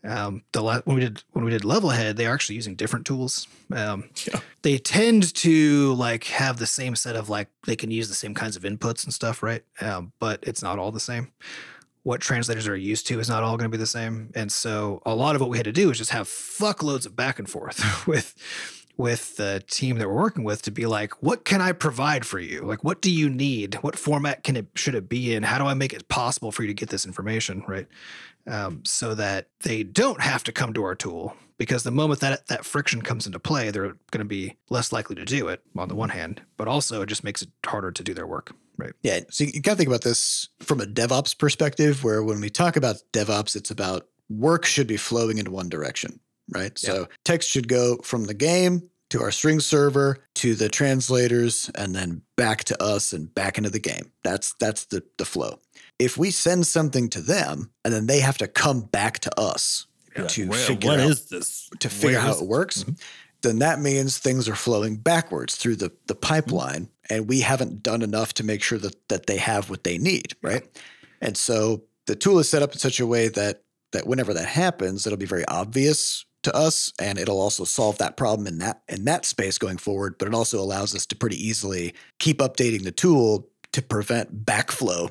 Um, 0.05 0.43
the 0.53 0.63
la- 0.63 0.83
when 0.83 0.97
we 0.97 1.01
did 1.01 1.23
when 1.33 1.47
we 1.47 1.51
did 1.51 1.63
Levelhead, 1.63 2.17
they 2.17 2.27
are 2.27 2.35
actually 2.35 2.57
using 2.57 2.75
different 2.75 3.07
tools. 3.07 3.49
Um, 3.73 4.11
Yeah. 4.31 4.41
They 4.61 4.77
tend 4.77 5.33
to 5.37 5.95
like 5.95 6.25
have 6.25 6.59
the 6.59 6.67
same 6.67 6.95
set 6.95 7.17
of 7.17 7.31
like 7.31 7.49
they 7.65 7.75
can 7.75 7.91
use 7.91 8.11
the 8.11 8.15
same 8.15 8.35
kinds 8.35 8.55
of 8.55 8.65
inputs 8.65 9.03
and 9.05 9.15
stuff, 9.15 9.43
right? 9.43 9.65
Um, 9.81 10.13
but 10.21 10.41
it's 10.43 10.63
not 10.63 10.79
all 10.79 10.93
the 10.93 11.01
same. 11.01 11.33
What 12.03 12.21
translators 12.21 12.69
are 12.69 12.77
used 12.77 13.07
to 13.07 13.19
is 13.19 13.31
not 13.31 13.45
all 13.45 13.57
going 13.57 13.71
to 13.71 13.75
be 13.75 13.81
the 13.81 13.87
same, 13.87 14.31
and 14.35 14.53
so 14.53 15.01
a 15.07 15.15
lot 15.15 15.37
of 15.37 15.41
what 15.41 15.49
we 15.49 15.57
had 15.57 15.65
to 15.65 15.73
do 15.73 15.91
is 15.91 15.97
just 15.97 16.11
have 16.11 16.29
fuckloads 16.29 17.07
of 17.07 17.17
back 17.17 17.39
and 17.39 17.49
forth 17.49 18.07
with 18.07 18.35
with 18.97 19.37
the 19.37 19.63
team 19.69 19.99
that 19.99 20.09
we're 20.09 20.15
working 20.15 20.45
with 20.45 20.63
to 20.63 20.71
be 20.71 20.87
like, 20.87 21.23
what 21.23 21.45
can 21.45 21.61
I 21.61 21.73
provide 21.73 22.25
for 22.25 22.39
you? 22.39 22.63
Like, 22.63 22.83
what 22.83 23.03
do 23.03 23.11
you 23.11 23.29
need? 23.29 23.75
What 23.77 23.99
format 23.99 24.43
can 24.43 24.57
it 24.57 24.67
should 24.75 24.95
it 24.95 25.09
be 25.09 25.35
in? 25.35 25.43
How 25.43 25.59
do 25.59 25.67
I 25.67 25.75
make 25.75 25.93
it 25.93 26.09
possible 26.09 26.51
for 26.53 26.63
you 26.63 26.69
to 26.69 26.75
get 26.75 26.89
this 26.89 27.07
information 27.07 27.63
right? 27.67 27.87
Um, 28.47 28.83
so 28.85 29.15
that 29.15 29.49
they 29.63 29.83
don't 29.83 30.21
have 30.21 30.45
to 30.45 30.53
come 30.53 30.73
to 30.75 30.85
our 30.85 30.95
tool 30.95 31.37
because 31.59 31.83
the 31.83 31.91
moment 31.91 32.21
that 32.21 32.47
that 32.47 32.65
friction 32.65 33.03
comes 33.03 33.27
into 33.27 33.39
play, 33.39 33.71
they're 33.71 33.97
going 34.11 34.19
to 34.19 34.25
be 34.25 34.57
less 34.71 34.93
likely 34.93 35.17
to 35.17 35.25
do 35.25 35.49
it 35.49 35.63
on 35.77 35.89
the 35.89 35.95
one 35.95 36.11
hand, 36.11 36.43
but 36.57 36.69
also 36.69 37.03
it 37.03 37.07
just 37.07 37.25
makes 37.25 37.43
it 37.43 37.49
harder 37.65 37.91
to 37.91 38.03
do 38.03 38.15
their 38.15 38.27
work, 38.27 38.53
right? 38.77 38.93
Yeah. 39.03 39.21
So 39.31 39.45
you 39.45 39.61
got 39.61 39.73
to 39.73 39.77
think 39.77 39.89
about 39.89 40.03
this 40.03 40.49
from 40.61 40.81
a 40.81 40.87
DevOps 40.87 41.37
perspective, 41.37 42.05
where 42.05 42.23
when 42.23 42.41
we 42.41 42.51
talk 42.51 42.77
about 42.77 42.97
DevOps, 43.13 43.57
it's 43.57 43.71
about 43.71 44.07
work 44.29 44.65
should 44.65 44.87
be 44.87 44.97
flowing 44.97 45.39
in 45.39 45.51
one 45.51 45.69
direction, 45.69 46.21
right? 46.53 46.79
So 46.79 47.09
text 47.25 47.49
should 47.49 47.69
go 47.69 47.97
from 47.99 48.25
the 48.25 48.35
game 48.35 48.91
to 49.11 49.23
our 49.23 49.31
string 49.31 49.61
server 49.61 50.19
to 50.35 50.55
the 50.55 50.69
translators 50.69 51.71
and 51.75 51.95
then 51.95 52.23
back 52.37 52.65
to 52.65 52.83
us 52.83 53.13
and 53.13 53.33
back 53.35 53.57
into 53.57 53.71
the 53.71 53.79
game. 53.79 54.11
That's 54.25 54.55
that's 54.59 54.87
the 54.87 55.03
the 55.19 55.25
flow. 55.25 55.59
If 55.99 56.17
we 56.17 56.31
send 56.31 56.67
something 56.67 57.09
to 57.11 57.21
them 57.21 57.71
and 57.85 57.93
then 57.95 58.07
they 58.07 58.21
have 58.21 58.39
to 58.39 58.49
come 58.49 58.83
back 58.83 59.21
to 59.21 59.41
us 59.41 59.87
Yeah. 60.17 60.27
to 60.27 60.49
Where- 60.49 60.59
figure 60.59 60.91
what 60.91 61.01
out 61.01 61.11
is 61.11 61.27
this? 61.27 61.71
to 61.81 61.89
figure 61.89 62.19
out 62.19 62.25
how 62.25 62.43
it 62.43 62.47
works, 62.49 62.83
mm-hmm. 62.83 62.93
then 63.43 63.61
that 63.61 63.81
means 63.81 64.19
things 64.19 64.49
are 64.49 64.57
flowing 64.57 64.97
backwards 64.97 65.57
through 65.57 65.77
the, 65.77 65.93
the 66.07 66.15
mm-hmm. 66.15 66.21
pipeline. 66.21 66.89
And 67.09 67.29
we 67.29 67.41
haven't 67.41 67.83
done 67.83 68.03
enough 68.03 68.35
to 68.35 68.45
make 68.45 68.63
sure 68.63 68.79
that, 68.79 69.09
that 69.09 69.27
they 69.27 69.37
have 69.37 69.71
what 69.71 69.85
they 69.85 69.97
need. 69.97 70.35
Right. 70.43 70.67
And 71.21 71.37
so 71.37 71.85
the 72.07 72.17
tool 72.17 72.39
is 72.41 72.49
set 72.49 72.63
up 72.63 72.73
in 72.73 72.79
such 72.79 73.01
a 73.01 73.07
way 73.07 73.29
that 73.29 73.63
that 73.93 74.07
whenever 74.07 74.35
that 74.35 74.49
happens, 74.49 75.07
it'll 75.07 75.17
be 75.17 75.27
very 75.27 75.47
obvious 75.47 76.27
to 76.47 76.57
us 76.57 76.93
and 77.01 77.19
it'll 77.19 77.41
also 77.41 77.65
solve 77.65 77.99
that 77.99 78.17
problem 78.17 78.47
in 78.47 78.59
that 78.59 78.81
in 78.89 79.05
that 79.05 79.25
space 79.25 79.59
going 79.59 79.79
forward. 79.79 80.17
But 80.19 80.29
it 80.29 80.35
also 80.35 80.61
allows 80.61 80.95
us 80.95 81.05
to 81.07 81.17
pretty 81.17 81.37
easily 81.37 81.93
keep 82.19 82.39
updating 82.39 82.85
the 82.85 82.93
tool 82.93 83.49
to 83.73 83.83
prevent 83.83 84.47
backflow 84.47 85.11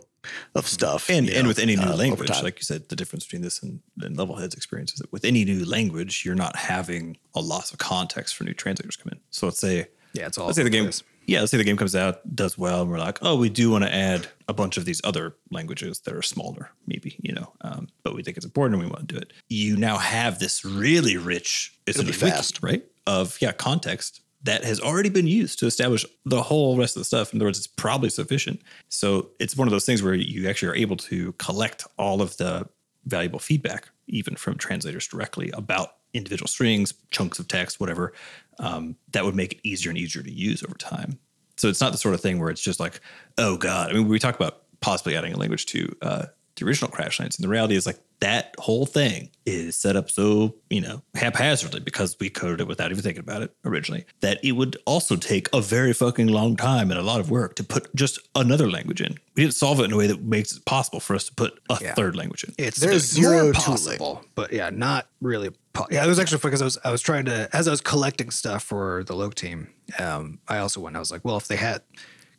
of 0.56 0.68
stuff. 0.68 1.10
and 1.10 1.30
and 1.30 1.44
know, 1.44 1.48
with 1.50 1.60
any 1.60 1.76
new 1.76 1.84
uh, 1.84 1.96
language, 1.96 2.30
like 2.42 2.58
you 2.58 2.64
said, 2.64 2.90
the 2.90 2.96
difference 2.96 3.26
between 3.26 3.42
this 3.42 3.62
and, 3.62 3.82
and 4.02 4.18
Levelhead's 4.18 4.56
experience 4.56 4.94
is 4.94 5.00
that 5.00 5.12
with 5.12 5.26
any 5.26 5.46
new 5.46 5.66
language, 5.66 6.24
you're 6.26 6.36
not 6.36 6.56
having 6.56 7.18
a 7.36 7.42
loss 7.42 7.72
of 7.72 7.78
context 7.78 8.36
for 8.36 8.44
new 8.44 8.54
translators 8.54 8.96
come 8.96 9.12
in. 9.12 9.20
So 9.30 9.48
let's 9.48 9.60
say 9.60 9.88
Yeah, 10.14 10.28
it's 10.28 10.38
all. 10.38 10.48
let's 10.48 10.58
say 10.58 10.64
the 10.64 10.70
game 10.70 10.86
place. 10.86 11.04
Yeah 11.28 11.40
let's 11.40 11.52
say 11.52 11.58
the 11.58 11.64
game 11.64 11.78
comes 11.78 11.96
out 11.96 12.36
does 12.36 12.58
well 12.58 12.82
and 12.82 12.92
we're 12.92 13.00
like 13.00 13.20
oh 13.22 13.36
we 13.36 13.50
do 13.50 13.72
want 13.72 13.84
to 13.84 13.94
add 13.94 14.28
a 14.48 14.54
bunch 14.54 14.78
of 14.78 14.86
these 14.86 15.02
other 15.04 15.36
languages 15.52 16.00
that 16.02 16.14
are 16.14 16.22
smaller 16.22 16.70
maybe 16.88 17.16
you 17.22 17.34
know 17.34 17.52
um, 17.62 17.88
but 18.04 18.16
we 18.16 18.24
think 18.24 18.38
it's 18.38 18.46
important 18.46 18.80
and 18.80 18.84
we 18.84 18.90
want 18.90 19.08
to 19.08 19.16
do 19.16 19.20
it. 19.20 19.34
You 19.50 19.78
now 19.78 19.98
have 19.98 20.40
this 20.40 20.64
really 20.64 21.18
rich 21.18 21.76
it's 21.88 22.02
be 22.02 22.12
fast. 22.12 22.62
right 22.62 22.84
of 23.08 23.38
yeah 23.42 23.52
context 23.52 24.22
that 24.44 24.64
has 24.64 24.80
already 24.80 25.10
been 25.10 25.26
used 25.26 25.58
to 25.60 25.66
establish 25.66 26.06
the 26.24 26.44
whole 26.44 26.78
rest 26.78 26.96
of 26.96 27.02
the 27.02 27.06
stuff. 27.06 27.34
In 27.34 27.40
other 27.40 27.46
words 27.46 27.58
it's 27.58 27.68
probably 27.68 28.10
sufficient. 28.10 28.62
So 28.90 29.32
it's 29.40 29.58
one 29.58 29.68
of 29.68 29.72
those 29.72 29.86
things 29.86 30.04
where 30.04 30.14
you 30.14 30.48
actually 30.48 30.70
are 30.70 30.76
able 30.76 30.98
to 30.98 31.32
collect 31.34 31.86
all 31.98 32.22
of 32.22 32.38
the 32.38 32.68
valuable 33.06 33.40
feedback 33.40 33.90
even 34.08 34.36
from 34.36 34.58
translators 34.58 35.08
directly 35.08 35.50
about 35.52 35.96
individual 36.14 36.48
strings 36.48 36.94
chunks 37.12 37.40
of 37.40 37.48
text 37.48 37.80
whatever 37.80 38.14
um, 38.60 38.96
that 39.12 39.26
would 39.26 39.36
make 39.36 39.54
it 39.54 39.60
easier 39.64 39.90
and 39.90 39.98
easier 39.98 40.24
to 40.24 40.32
use 40.32 40.64
over 40.64 40.76
time. 40.76 41.20
So 41.58 41.70
it's 41.70 41.82
not 41.82 41.92
the 41.92 41.98
sort 41.98 42.14
of 42.14 42.22
thing 42.22 42.40
where 42.40 42.50
it's 42.50 42.62
just 42.62 42.80
like, 42.80 43.00
oh 43.38 43.58
god. 43.58 43.90
I 43.90 43.94
mean, 43.94 44.08
we 44.08 44.20
talk 44.20 44.36
about 44.36 44.64
possibly 44.82 45.16
adding 45.16 45.34
a 45.34 45.38
language 45.38 45.66
to 45.68 45.96
uh, 46.02 46.26
the 46.56 46.66
original 46.66 46.92
Crashlands, 46.92 47.38
and 47.38 47.44
the 47.44 47.50
reality 47.50 47.76
is 47.76 47.86
like 47.86 48.00
that 48.22 48.56
whole 48.60 48.86
thing 48.86 49.30
is 49.46 49.76
set 49.76 49.96
up 49.96 50.10
so, 50.10 50.56
you 50.70 50.82
know, 50.82 51.04
haphazardly 51.14 51.80
because 51.80 52.16
we 52.20 52.30
coded 52.30 52.62
it 52.62 52.68
without 52.68 52.90
even 52.92 53.04
thinking 53.04 53.20
about 53.20 53.42
it 53.44 53.54
originally, 53.66 54.06
that 54.22 54.40
it 54.44 54.54
would 54.54 54.78
also 54.86 55.16
take 55.16 55.48
a 55.54 55.62
very 55.62 55.94
fucking 55.94 56.28
long 56.28 56.56
time 56.56 56.90
and 56.90 57.00
a 57.00 57.04
lot 57.04 57.20
of 57.20 57.30
work 57.30 57.56
to 57.56 57.64
put 57.64 57.94
just 57.96 58.20
another 58.36 58.70
language 58.72 59.02
in. 59.02 59.16
We 59.36 59.44
didn't 59.44 59.54
solve 59.56 59.80
it 59.82 59.84
in 59.86 59.92
a 59.92 59.98
way 59.98 60.08
that 60.08 60.24
makes 60.24 60.56
it 60.56 60.66
possible 60.66 61.00
for 61.00 61.16
us 61.16 61.26
to 61.26 61.34
put 61.36 61.60
a 61.70 61.78
Yeah. 61.82 61.94
third 61.94 62.16
language 62.16 62.44
in. 62.46 62.54
It's 62.58 62.80
There's 62.80 63.04
zero 63.06 63.32
more 63.32 63.54
tooling. 63.54 63.54
possible, 63.54 64.26
but 64.34 64.52
yeah, 64.54 64.70
not 64.72 65.08
really. 65.22 65.52
Po- 65.74 65.88
yeah, 65.92 66.04
it 66.06 66.08
was 66.08 66.20
actually 66.20 66.40
because 66.40 66.62
I 66.62 66.66
was 66.66 66.78
I 66.86 66.92
was 66.92 67.02
trying 67.02 67.26
to 67.26 67.50
as 67.54 67.68
I 67.68 67.72
was 67.72 67.82
collecting 67.82 68.32
stuff 68.32 68.64
for 68.64 69.04
the 69.04 69.14
loc 69.16 69.36
team. 69.36 69.68
Um, 70.00 70.40
I 70.48 70.58
also 70.60 70.80
went. 70.80 70.96
I 70.96 71.00
was 71.00 71.12
like, 71.12 71.24
well, 71.26 71.36
if 71.38 71.48
they 71.50 71.58
had, 71.58 71.82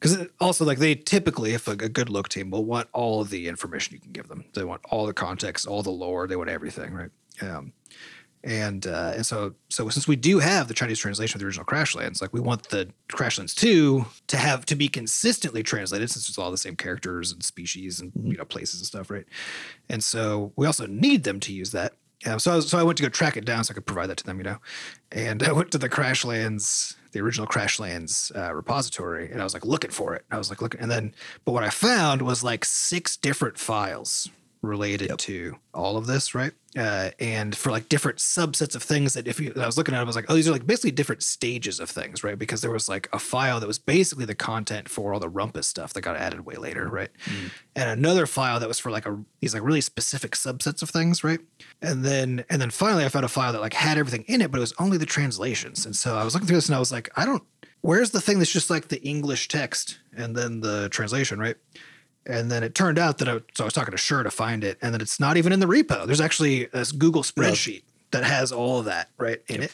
because 0.01 0.26
also 0.40 0.64
like 0.64 0.78
they 0.78 0.94
typically, 0.94 1.55
if 1.55 1.68
a, 1.68 1.72
a 1.72 1.88
good 1.88 2.09
loc 2.09 2.28
team 2.28 2.51
will 2.51 2.64
want 2.64 2.88
all 2.92 3.20
of 3.20 3.30
the 3.30 3.49
information 3.49 3.94
you 3.94 4.01
can 4.01 4.12
give 4.12 4.28
them. 4.28 4.44
They 4.55 4.64
want 4.64 4.82
all 4.90 5.07
the 5.07 5.12
context, 5.12 5.66
all 5.66 5.82
the 5.82 5.90
lore. 5.90 6.26
They 6.26 6.36
want 6.36 6.51
everything, 6.51 6.92
right? 6.92 7.11
Um, 7.42 7.72
and 8.47 8.86
uh, 8.86 9.12
and 9.16 9.26
so 9.26 9.55
so 9.68 9.88
since 9.88 10.07
we 10.07 10.14
do 10.14 10.38
have 10.38 10.68
the 10.68 10.74
Chinese 10.74 11.01
translation 11.01 11.36
of 11.36 11.40
the 11.40 11.47
original 11.47 11.66
Crashlands, 11.66 12.22
like 12.22 12.32
we 12.32 12.40
want 12.40 12.68
the 12.68 12.88
Crashlands 13.09 13.55
two 13.55 14.07
to 14.28 14.36
have 14.36 14.64
to 14.66 14.76
be 14.76 14.88
consistently 14.88 15.64
translated 15.64 16.11
since 16.11 16.28
it's 16.28 16.38
all 16.38 16.53
the 16.53 16.57
same 16.57 16.76
characters 16.76 17.32
and 17.32 17.42
species 17.42 18.01
and 18.01 18.12
you 18.22 18.36
know 18.36 18.44
places 18.44 18.80
and 18.80 18.86
stuff, 18.86 19.11
right? 19.11 19.26
And 19.88 20.03
so 20.03 20.53
we 20.55 20.66
also 20.66 20.86
need 20.86 21.24
them 21.24 21.40
to 21.40 21.53
use 21.53 21.72
that. 21.72 21.94
Um, 22.26 22.38
so 22.38 22.52
I 22.52 22.56
was, 22.56 22.68
so 22.68 22.78
I 22.78 22.82
went 22.82 22.98
to 22.98 23.02
go 23.02 23.08
track 23.08 23.36
it 23.36 23.44
down 23.44 23.64
so 23.64 23.72
I 23.72 23.74
could 23.74 23.86
provide 23.86 24.08
that 24.08 24.18
to 24.18 24.24
them, 24.24 24.38
you 24.38 24.44
know. 24.44 24.58
And 25.12 25.42
I 25.44 25.52
went 25.52 25.70
to 25.72 25.78
the 25.78 25.88
Crashlands, 25.88 26.96
the 27.12 27.20
original 27.20 27.46
Crashlands 27.46 28.34
uh, 28.36 28.54
repository, 28.54 29.30
and 29.30 29.40
I 29.40 29.44
was 29.44 29.54
like 29.54 29.64
looking 29.64 29.90
for 29.90 30.14
it. 30.14 30.24
I 30.30 30.38
was 30.38 30.50
like 30.50 30.60
looking, 30.60 30.80
and 30.80 30.90
then 30.90 31.14
but 31.44 31.52
what 31.52 31.64
I 31.64 31.70
found 31.70 32.22
was 32.22 32.42
like 32.42 32.64
six 32.64 33.16
different 33.16 33.58
files 33.58 34.28
related 34.66 35.18
to 35.18 35.56
all 35.72 35.96
of 35.96 36.06
this, 36.06 36.34
right? 36.34 36.52
Uh, 36.76 37.10
and 37.18 37.56
for 37.56 37.70
like 37.70 37.88
different 37.88 38.18
subsets 38.18 38.74
of 38.74 38.82
things 38.82 39.14
that 39.14 39.26
if 39.26 39.40
you, 39.40 39.52
I 39.56 39.64
was 39.64 39.78
looking 39.78 39.94
at, 39.94 39.98
it, 39.98 40.02
I 40.02 40.04
was 40.04 40.16
like, 40.16 40.26
oh, 40.28 40.34
these 40.34 40.46
are 40.46 40.52
like 40.52 40.66
basically 40.66 40.90
different 40.90 41.22
stages 41.22 41.80
of 41.80 41.88
things, 41.88 42.22
right? 42.22 42.38
Because 42.38 42.60
there 42.60 42.70
was 42.70 42.86
like 42.88 43.08
a 43.14 43.18
file 43.18 43.60
that 43.60 43.66
was 43.66 43.78
basically 43.78 44.26
the 44.26 44.34
content 44.34 44.88
for 44.88 45.14
all 45.14 45.20
the 45.20 45.28
rumpus 45.28 45.66
stuff 45.66 45.94
that 45.94 46.02
got 46.02 46.16
added 46.16 46.44
way 46.44 46.56
later, 46.56 46.86
right? 46.88 47.08
And 47.74 47.88
another 47.88 48.26
file 48.26 48.60
that 48.60 48.68
was 48.68 48.78
for 48.78 48.90
like 48.90 49.06
a 49.06 49.18
these 49.40 49.54
like 49.54 49.62
really 49.62 49.80
specific 49.80 50.32
subsets 50.32 50.82
of 50.82 50.90
things, 50.90 51.24
right? 51.24 51.40
And 51.80 52.04
then 52.04 52.44
and 52.50 52.60
then 52.60 52.70
finally, 52.70 53.04
I 53.04 53.08
found 53.08 53.24
a 53.24 53.28
file 53.28 53.52
that 53.52 53.60
like 53.62 53.74
had 53.74 53.96
everything 53.96 54.24
in 54.28 54.42
it, 54.42 54.50
but 54.50 54.58
it 54.58 54.60
was 54.60 54.74
only 54.78 54.98
the 54.98 55.06
translations. 55.06 55.86
And 55.86 55.96
so 55.96 56.16
I 56.16 56.24
was 56.24 56.34
looking 56.34 56.46
through 56.46 56.58
this, 56.58 56.68
and 56.68 56.76
I 56.76 56.78
was 56.80 56.92
like, 56.92 57.08
I 57.16 57.24
don't. 57.24 57.42
Where's 57.80 58.10
the 58.10 58.20
thing 58.20 58.38
that's 58.38 58.52
just 58.52 58.68
like 58.68 58.88
the 58.88 59.02
English 59.02 59.48
text 59.48 59.98
and 60.16 60.34
then 60.34 60.60
the 60.60 60.88
translation, 60.88 61.38
right? 61.38 61.56
And 62.26 62.50
then 62.50 62.62
it 62.62 62.74
turned 62.74 62.98
out 62.98 63.18
that 63.18 63.28
I, 63.28 63.38
so 63.54 63.62
I 63.62 63.64
was 63.64 63.72
talking 63.74 63.92
to 63.92 63.98
Sure 63.98 64.22
to 64.22 64.30
find 64.30 64.64
it, 64.64 64.78
and 64.82 64.92
then 64.92 65.00
it's 65.00 65.20
not 65.20 65.36
even 65.36 65.52
in 65.52 65.60
the 65.60 65.66
repo. 65.66 66.06
There's 66.06 66.20
actually 66.20 66.64
a 66.72 66.84
Google 66.98 67.22
spreadsheet 67.22 67.82
that 68.10 68.24
has 68.24 68.50
all 68.52 68.80
of 68.80 68.86
that 68.86 69.08
right 69.18 69.40
in 69.48 69.62
it. 69.62 69.72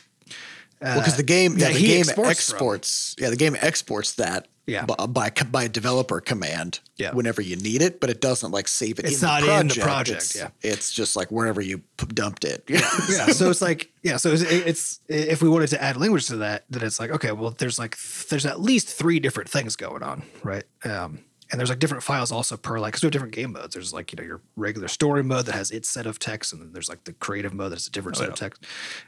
Well, 0.81 0.99
because 0.99 1.17
the 1.17 1.23
game, 1.23 1.57
yeah, 1.57 1.69
the 1.73 1.79
game 1.81 2.01
exports 2.01 2.31
exports, 2.31 3.17
yeah, 3.19 3.31
the 3.31 3.37
game 3.37 3.57
exports 3.61 4.15
that 4.15 4.49
Yeah. 4.67 4.85
by, 4.85 5.07
by 5.07 5.31
by 5.51 5.69
developer 5.69 6.21
command 6.21 6.81
Yeah. 6.97 7.13
whenever 7.13 7.41
you 7.41 7.55
need 7.55 7.83
it, 7.83 8.01
but 8.01 8.11
it 8.11 8.21
doesn't 8.21 8.51
like 8.51 8.67
save 8.67 8.99
it. 8.99 9.05
It's 9.05 9.23
in 9.23 9.29
not 9.29 9.43
the 9.43 9.61
in 9.61 9.69
the 9.69 9.77
project. 9.77 10.23
It's, 10.23 10.35
yeah. 10.37 10.49
it's 10.61 10.91
just 10.93 11.15
like 11.15 11.31
wherever 11.31 11.61
you 11.61 11.79
p- 11.99 12.07
dumped 12.13 12.45
it. 12.45 12.65
yeah. 12.69 12.81
So 13.33 13.49
it's 13.49 13.63
like, 13.63 13.93
yeah. 14.03 14.17
So 14.17 14.33
it's, 14.33 14.43
it's 14.43 15.01
if 15.09 15.41
we 15.41 15.49
wanted 15.49 15.69
to 15.69 15.81
add 15.83 15.97
language 15.97 16.27
to 16.27 16.37
that, 16.39 16.65
then 16.69 16.83
it's 16.83 16.99
like, 16.99 17.11
okay, 17.13 17.31
well, 17.31 17.51
there's 17.57 17.79
like 17.79 17.97
there's 18.29 18.45
at 18.45 18.61
least 18.61 18.89
three 18.89 19.21
different 19.21 19.49
things 19.49 19.77
going 19.77 20.03
on, 20.03 20.23
right? 20.43 20.65
Um, 20.85 21.21
and 21.53 21.59
there's 21.59 21.69
like 21.69 21.79
different 21.79 22.03
files 22.03 22.33
also 22.33 22.57
per 22.57 22.81
like 22.81 22.93
because 22.93 23.03
we 23.03 23.07
have 23.07 23.13
different 23.13 23.35
game 23.35 23.53
modes. 23.53 23.75
There's 23.75 23.93
like 23.93 24.11
you 24.11 24.17
know 24.17 24.25
your 24.25 24.41
regular 24.57 24.89
story 24.89 25.23
mode 25.23 25.47
that 25.47 25.55
has 25.55 25.71
its 25.71 25.89
set 25.89 26.07
of 26.07 26.19
text, 26.19 26.53
and 26.53 26.63
then 26.63 26.73
there's 26.73 26.89
like 26.89 27.05
the 27.05 27.13
creative 27.13 27.53
mode 27.53 27.73
that's 27.73 27.87
a 27.87 27.91
different 27.91 28.17
oh, 28.17 28.21
set 28.21 28.29
of 28.31 28.35
text. 28.35 28.65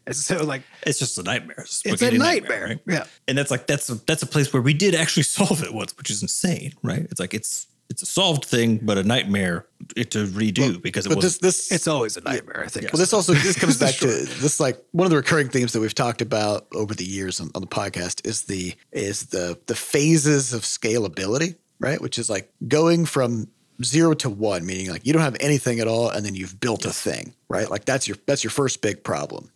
And 0.06 0.14
so 0.14 0.44
like 0.44 0.62
It's 0.86 0.98
just 0.98 1.18
a 1.18 1.22
nightmare. 1.22 1.56
it's 1.60 1.84
a 1.84 1.88
spaghetti 1.88 2.18
nightmare. 2.18 2.66
right? 2.66 2.80
Yeah. 2.86 3.04
And 3.26 3.38
that's 3.38 3.50
like 3.50 3.66
that's 3.66 3.88
a, 3.88 3.94
that's 3.94 4.22
a 4.22 4.26
place 4.26 4.52
where 4.52 4.62
we 4.62 4.74
did 4.74 4.94
actually 4.94 5.22
solve 5.24 5.62
it 5.62 5.72
once, 5.72 5.96
which 5.96 6.10
is 6.10 6.20
insane, 6.22 6.74
right? 6.82 7.06
It's 7.10 7.18
like 7.18 7.32
it's 7.32 7.66
it's 7.90 8.02
a 8.02 8.06
solved 8.06 8.44
thing, 8.44 8.78
but 8.82 8.98
a 8.98 9.02
nightmare 9.02 9.66
to 9.94 10.26
redo 10.26 10.80
because 10.80 11.06
it 11.06 11.14
was 11.14 11.22
this 11.22 11.38
this 11.38 11.72
It's 11.72 11.86
always 11.86 12.16
a 12.16 12.22
nightmare. 12.22 12.62
I 12.64 12.68
think. 12.68 12.92
Well, 12.92 12.98
this 12.98 13.12
also 13.12 13.34
this 13.34 13.58
comes 13.58 13.78
back 13.80 13.94
to 13.96 14.06
this 14.06 14.58
like 14.58 14.82
one 14.92 15.06
of 15.06 15.10
the 15.10 15.16
recurring 15.16 15.48
themes 15.48 15.72
that 15.72 15.80
we've 15.80 15.94
talked 15.94 16.22
about 16.22 16.66
over 16.74 16.94
the 16.94 17.04
years 17.04 17.40
on, 17.40 17.50
on 17.54 17.60
the 17.60 17.68
podcast 17.68 18.26
is 18.26 18.42
the 18.42 18.74
is 18.92 19.26
the 19.26 19.58
the 19.66 19.74
phases 19.74 20.52
of 20.52 20.62
scalability, 20.62 21.56
right? 21.84 22.00
Which 22.00 22.18
is 22.18 22.30
like 22.30 22.50
going 22.66 23.04
from 23.04 23.48
zero 23.82 24.14
to 24.14 24.30
one, 24.30 24.64
meaning 24.64 24.90
like 24.90 25.06
you 25.06 25.12
don't 25.12 25.22
have 25.22 25.36
anything 25.40 25.80
at 25.80 25.88
all, 25.88 26.08
and 26.08 26.24
then 26.24 26.34
you've 26.34 26.58
built 26.58 26.84
a 26.84 26.90
thing, 26.90 27.34
right? 27.48 27.70
Like 27.70 27.84
that's 27.84 28.08
your 28.08 28.16
that's 28.26 28.42
your 28.42 28.50
first 28.50 28.80
big 28.80 29.04
problem. 29.04 29.50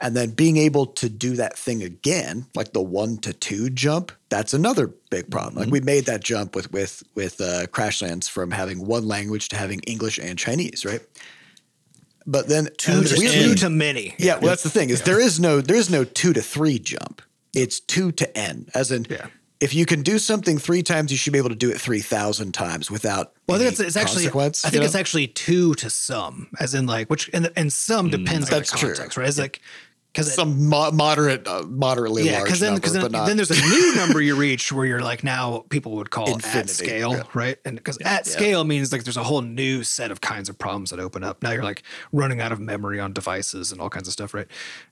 And 0.00 0.14
then 0.16 0.30
being 0.30 0.56
able 0.56 0.86
to 0.86 1.08
do 1.08 1.36
that 1.36 1.56
thing 1.56 1.82
again, 1.82 2.46
like 2.54 2.72
the 2.72 2.82
one 2.82 3.16
to 3.18 3.32
two 3.32 3.70
jump, 3.70 4.12
that's 4.28 4.52
another 4.52 4.88
big 5.08 5.30
problem. 5.30 5.54
Like 5.54 5.72
we 5.72 5.80
made 5.80 6.06
that 6.06 6.22
jump 6.22 6.54
with 6.54 6.72
with 6.72 7.02
with 7.14 7.40
uh, 7.40 7.66
Crashlands 7.66 8.28
from 8.28 8.50
having 8.50 8.86
one 8.86 9.06
language 9.08 9.48
to 9.50 9.56
having 9.56 9.80
English 9.80 10.18
and 10.18 10.38
Chinese, 10.38 10.84
right? 10.84 11.00
But 12.26 12.48
then 12.48 12.68
two 12.78 13.02
to, 13.02 13.16
two 13.16 13.54
to 13.54 13.70
many. 13.70 14.14
yeah, 14.18 14.36
well, 14.38 14.48
that's 14.48 14.62
the 14.62 14.70
thing 14.70 14.90
is 14.90 15.02
there 15.02 15.20
is 15.20 15.38
no 15.40 15.60
there 15.60 15.76
is 15.76 15.90
no 15.90 16.04
two 16.04 16.32
to 16.32 16.42
three 16.42 16.78
jump. 16.78 17.22
It's 17.54 17.80
two 17.80 18.12
to 18.12 18.36
n, 18.36 18.68
as 18.74 18.90
in 18.90 19.06
Yeah. 19.08 19.26
If 19.64 19.72
you 19.72 19.86
can 19.86 20.02
do 20.02 20.18
something 20.18 20.58
three 20.58 20.82
times, 20.82 21.10
you 21.10 21.16
should 21.16 21.32
be 21.32 21.38
able 21.38 21.48
to 21.48 21.54
do 21.54 21.70
it 21.70 21.80
three 21.80 22.00
thousand 22.00 22.52
times 22.52 22.90
without. 22.90 23.32
Well, 23.48 23.56
I 23.56 23.60
think 23.60 23.72
it's, 23.72 23.80
it's 23.80 23.96
actually. 23.96 24.24
consequence, 24.24 24.62
I 24.62 24.68
you 24.68 24.72
think 24.72 24.80
know? 24.82 24.86
it's 24.86 24.94
actually 24.94 25.28
two 25.28 25.74
to 25.76 25.88
some, 25.88 26.48
as 26.60 26.74
in 26.74 26.84
like 26.86 27.08
which, 27.08 27.30
and 27.32 27.50
and 27.56 27.72
some 27.72 28.06
hmm. 28.06 28.10
depends 28.10 28.50
on 28.50 28.50
the 28.50 28.56
That's 28.56 28.78
true. 28.78 28.90
context, 28.90 29.16
right? 29.16 29.26
It's 29.26 29.38
like 29.38 29.62
because 30.14 30.32
some 30.32 30.68
mo- 30.68 30.92
moderate, 30.92 31.46
uh, 31.48 31.64
moderately 31.68 32.22
yeah, 32.22 32.38
large 32.38 32.60
then 32.60 32.74
number, 32.74 32.88
then, 32.88 33.02
but 33.02 33.10
not. 33.10 33.26
then 33.26 33.36
there's 33.36 33.50
a 33.50 33.68
new 33.68 33.94
number 33.96 34.20
you 34.20 34.36
reach 34.36 34.70
where 34.70 34.86
you're 34.86 35.02
like 35.02 35.24
now 35.24 35.64
people 35.70 35.96
would 35.96 36.10
call 36.10 36.28
at 36.28 36.34
Infinity, 36.36 36.68
scale, 36.68 37.14
yeah. 37.14 37.22
right? 37.34 37.58
And 37.64 37.76
because 37.76 37.98
at 37.98 38.24
scale 38.24 38.62
means 38.62 38.92
like 38.92 39.02
there's 39.02 39.16
a 39.16 39.24
whole 39.24 39.42
new 39.42 39.82
set 39.82 40.12
of 40.12 40.20
kinds 40.20 40.48
of 40.48 40.56
problems 40.56 40.90
that 40.90 41.00
open 41.00 41.24
up. 41.24 41.42
Now 41.42 41.50
you're 41.50 41.64
like 41.64 41.82
running 42.12 42.40
out 42.40 42.52
of 42.52 42.60
memory 42.60 43.00
on 43.00 43.12
devices 43.12 43.72
and 43.72 43.80
all 43.80 43.90
kinds 43.90 44.06
of 44.06 44.12
stuff, 44.12 44.32
right? 44.34 44.46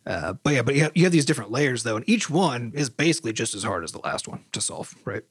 Uh, 0.04 0.32
but 0.42 0.54
yeah, 0.54 0.62
but 0.62 0.74
you 0.74 0.82
have, 0.82 0.92
you 0.96 1.04
have 1.04 1.12
these 1.12 1.24
different 1.24 1.52
layers 1.52 1.84
though, 1.84 1.94
and 1.94 2.08
each 2.08 2.28
one 2.28 2.72
is 2.74 2.90
basically 2.90 3.32
just 3.32 3.54
as 3.54 3.62
hard 3.62 3.84
as 3.84 3.92
the 3.92 4.00
last 4.00 4.26
one 4.26 4.44
to 4.50 4.60
solve, 4.60 4.92
right? 5.04 5.22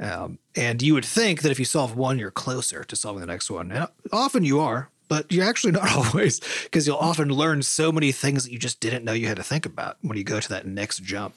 Um, 0.00 0.38
and 0.56 0.82
you 0.82 0.94
would 0.94 1.04
think 1.04 1.42
that 1.42 1.52
if 1.52 1.58
you 1.60 1.64
solve 1.64 1.96
one, 1.96 2.18
you're 2.18 2.32
closer 2.32 2.82
to 2.82 2.96
solving 2.96 3.20
the 3.20 3.26
next 3.26 3.48
one. 3.48 3.70
And 3.70 3.86
often 4.12 4.44
you 4.44 4.58
are, 4.58 4.90
but 5.10 5.30
you're 5.30 5.44
actually 5.44 5.72
not 5.72 5.90
always 5.96 6.40
because 6.62 6.86
you'll 6.86 6.96
often 6.96 7.28
learn 7.28 7.60
so 7.62 7.92
many 7.92 8.12
things 8.12 8.44
that 8.44 8.52
you 8.52 8.58
just 8.58 8.80
didn't 8.80 9.04
know 9.04 9.12
you 9.12 9.26
had 9.26 9.36
to 9.36 9.42
think 9.42 9.66
about 9.66 9.98
when 10.00 10.16
you 10.16 10.24
go 10.24 10.40
to 10.40 10.48
that 10.48 10.66
next 10.66 11.02
jump 11.02 11.34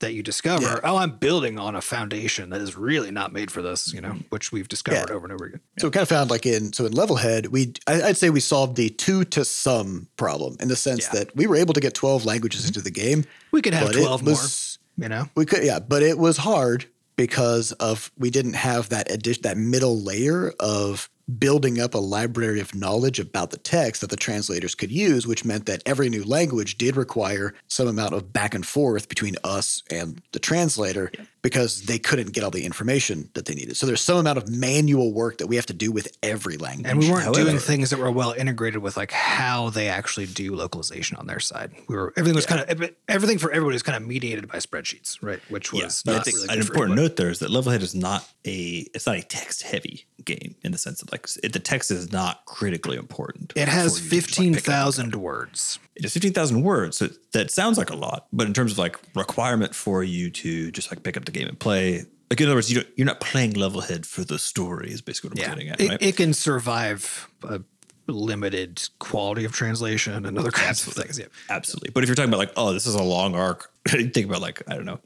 that 0.00 0.14
you 0.14 0.22
discover, 0.22 0.62
Yeah. 0.62 0.80
oh, 0.84 0.96
I'm 0.98 1.16
building 1.16 1.58
on 1.58 1.74
a 1.74 1.80
foundation 1.80 2.50
that 2.50 2.60
is 2.60 2.76
really 2.76 3.10
not 3.10 3.32
made 3.32 3.50
for 3.50 3.62
this, 3.62 3.92
you 3.92 4.00
know, 4.00 4.10
mm-hmm. 4.10 4.28
which 4.28 4.52
we've 4.52 4.68
discovered 4.68 5.08
Yeah. 5.08 5.16
over 5.16 5.26
and 5.26 5.32
over 5.32 5.46
again. 5.46 5.60
So 5.80 5.88
we 5.88 5.90
kind 5.90 6.02
of 6.02 6.08
found 6.08 6.30
like 6.30 6.46
in 6.46 6.72
so 6.72 6.86
in 6.86 6.92
Levelhead, 6.92 7.48
we 7.48 7.72
I- 7.88 8.02
I'd 8.02 8.16
say 8.16 8.30
we 8.30 8.38
solved 8.38 8.76
the 8.76 8.90
two 8.90 9.24
to 9.24 9.44
some 9.44 10.06
problem 10.16 10.56
in 10.60 10.68
the 10.68 10.76
sense 10.76 11.06
Yeah. 11.06 11.18
that 11.18 11.34
we 11.34 11.48
were 11.48 11.56
able 11.56 11.74
to 11.74 11.80
get 11.80 11.94
twelve 11.94 12.24
languages 12.24 12.60
mm-hmm. 12.60 12.68
into 12.68 12.82
the 12.82 12.92
game. 12.92 13.24
We 13.50 13.60
could 13.62 13.74
have 13.74 13.90
12 13.90 14.22
was- 14.24 14.78
more, 14.96 15.04
you 15.04 15.08
know? 15.08 15.28
We 15.34 15.46
could, 15.46 15.64
yeah, 15.64 15.80
but 15.80 16.02
it 16.02 16.18
was 16.18 16.36
hard 16.36 16.86
because 17.16 17.72
of 17.72 18.12
we 18.16 18.30
didn't 18.30 18.54
have 18.54 18.90
that 18.90 19.10
addition, 19.10 19.42
that 19.42 19.56
middle 19.56 20.00
layer 20.00 20.52
of 20.60 21.10
building 21.38 21.80
up 21.80 21.94
a 21.94 21.98
library 21.98 22.60
of 22.60 22.74
knowledge 22.74 23.20
about 23.20 23.50
the 23.50 23.58
text 23.58 24.00
that 24.00 24.10
the 24.10 24.16
translators 24.16 24.74
could 24.74 24.90
use, 24.90 25.26
which 25.26 25.44
meant 25.44 25.66
that 25.66 25.82
every 25.84 26.08
new 26.08 26.24
language 26.24 26.78
did 26.78 26.96
require 26.96 27.54
some 27.68 27.86
amount 27.86 28.14
of 28.14 28.32
back 28.32 28.54
and 28.54 28.66
forth 28.66 29.08
between 29.08 29.36
us 29.44 29.82
and 29.90 30.22
the 30.32 30.38
translator 30.38 31.12
because 31.42 31.82
they 31.82 31.98
couldn't 31.98 32.32
get 32.32 32.42
all 32.44 32.50
the 32.50 32.64
information 32.64 33.30
that 33.34 33.44
they 33.46 33.54
needed. 33.54 33.76
So 33.76 33.86
there's 33.86 34.00
some 34.00 34.16
amount 34.16 34.38
of 34.38 34.48
manual 34.48 35.12
work 35.12 35.38
that 35.38 35.46
we 35.46 35.56
have 35.56 35.66
to 35.66 35.72
do 35.72 35.92
with 35.92 36.08
every 36.22 36.56
language. 36.56 36.86
And 36.90 36.98
we 36.98 37.10
weren't 37.10 37.24
However- 37.24 37.44
doing 37.44 37.58
things 37.58 37.90
that 37.90 37.98
were 37.98 38.10
well 38.10 38.32
integrated 38.32 38.82
with 38.82 38.96
like 38.96 39.12
how 39.12 39.70
they 39.70 39.88
actually 39.88 40.26
do 40.26 40.54
localization 40.54 41.16
on 41.16 41.26
their 41.26 41.40
side. 41.40 41.72
We 41.88 41.96
were 41.96 42.12
everything 42.16 42.34
was 42.34 42.46
kind 42.46 42.60
of 42.68 42.90
everything 43.08 43.38
for 43.38 43.50
everybody 43.52 43.74
was 43.74 43.82
kind 43.82 43.96
of 43.96 44.06
mediated 44.06 44.48
by 44.48 44.58
spreadsheets, 44.58 45.18
right? 45.22 45.40
Which 45.48 45.72
was 45.72 46.02
Yeah, 46.06 46.12
not 46.12 46.20
I 46.20 46.24
think 46.24 46.36
really 46.36 46.48
an 46.54 46.60
important 46.60 46.96
note 46.96 47.16
there 47.16 47.30
is 47.30 47.38
that 47.38 47.50
Levelhead 47.50 47.82
is 47.82 47.94
not 47.94 48.28
a 48.46 48.86
it's 48.94 49.06
not 49.06 49.16
a 49.16 49.22
text 49.22 49.62
heavy 49.62 50.06
game 50.24 50.56
in 50.64 50.72
the 50.72 50.78
sense 50.78 51.00
of 51.02 51.10
like 51.12 51.26
it, 51.42 51.52
the 51.52 51.60
text 51.60 51.90
is 51.90 52.10
not 52.12 52.44
critically 52.46 52.96
important. 52.96 53.52
It 53.56 53.68
has 53.68 53.98
for 53.98 54.04
you 54.04 54.10
to 54.10 54.16
just, 54.16 54.16
like, 54.16 54.22
fifteen 54.24 54.54
pick 54.54 54.64
it 54.64 54.68
up. 54.68 54.74
thousand 54.74 55.14
words. 55.14 55.78
It 55.98 56.04
is 56.04 56.12
fifteen 56.12 56.32
thousand 56.32 56.62
words. 56.62 56.96
So 56.96 57.08
that 57.32 57.50
sounds 57.50 57.76
like 57.76 57.90
a 57.90 57.96
lot, 57.96 58.26
but 58.32 58.46
in 58.46 58.54
terms 58.54 58.72
of 58.72 58.78
like 58.78 58.96
requirement 59.14 59.74
for 59.74 60.02
you 60.02 60.30
to 60.30 60.70
just 60.70 60.90
like 60.90 61.02
pick 61.02 61.16
up 61.16 61.24
the 61.24 61.32
game 61.32 61.48
and 61.48 61.58
play, 61.58 62.04
like 62.30 62.40
in 62.40 62.46
other 62.46 62.54
words, 62.54 62.70
you 62.70 62.82
don't, 62.82 62.88
you're 62.96 63.06
not 63.06 63.20
playing 63.20 63.54
Levelhead 63.54 64.06
for 64.06 64.22
the 64.24 64.38
story. 64.38 64.90
Is 64.90 65.02
basically 65.02 65.30
what 65.30 65.38
I'm 65.38 65.42
Yeah, 65.42 65.54
getting 65.54 65.68
at, 65.70 65.80
it, 65.80 65.88
right? 65.90 66.02
it 66.02 66.16
can 66.16 66.32
survive 66.32 67.28
a 67.42 67.60
limited 68.06 68.88
quality 69.00 69.44
of 69.44 69.52
translation 69.52 70.24
and 70.24 70.38
other 70.38 70.50
kinds 70.50 70.86
of 70.86 70.94
things. 70.94 71.18
Yeah. 71.18 71.26
Absolutely. 71.50 71.90
But 71.90 72.02
if 72.02 72.08
you're 72.08 72.16
talking 72.16 72.30
about 72.30 72.38
like, 72.38 72.52
oh, 72.56 72.72
this 72.72 72.86
is 72.86 72.94
a 72.94 73.02
long 73.02 73.34
arc, 73.34 73.70
think 73.88 74.26
about 74.26 74.40
like, 74.40 74.62
I 74.68 74.74
don't 74.74 74.86
know, 74.86 75.00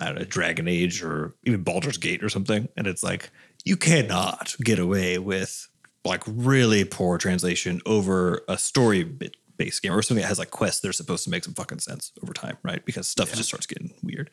I 0.00 0.06
don't 0.06 0.14
know, 0.14 0.24
Dragon 0.24 0.68
Age 0.68 1.02
or 1.02 1.34
even 1.44 1.62
Baldur's 1.62 1.98
Gate 1.98 2.22
or 2.22 2.28
something. 2.28 2.68
And 2.76 2.86
it's 2.86 3.02
like, 3.02 3.30
you 3.64 3.76
cannot 3.76 4.56
get 4.62 4.78
away 4.78 5.18
with 5.18 5.68
like 6.04 6.22
really 6.26 6.84
poor 6.84 7.18
translation 7.18 7.82
over 7.84 8.42
a 8.48 8.56
story 8.56 9.04
bit 9.04 9.36
based 9.60 9.82
game 9.82 9.92
or 9.92 10.00
something 10.00 10.22
that 10.22 10.28
has 10.28 10.38
like 10.38 10.50
quests 10.50 10.80
that 10.80 10.88
are 10.88 10.92
supposed 10.94 11.22
to 11.24 11.30
make 11.30 11.44
some 11.44 11.52
fucking 11.52 11.80
sense 11.80 12.12
over 12.22 12.32
time, 12.32 12.56
right? 12.62 12.82
Because 12.82 13.06
stuff 13.06 13.34
just 13.34 13.48
starts 13.50 13.66
getting 13.66 13.92
weird. 14.02 14.30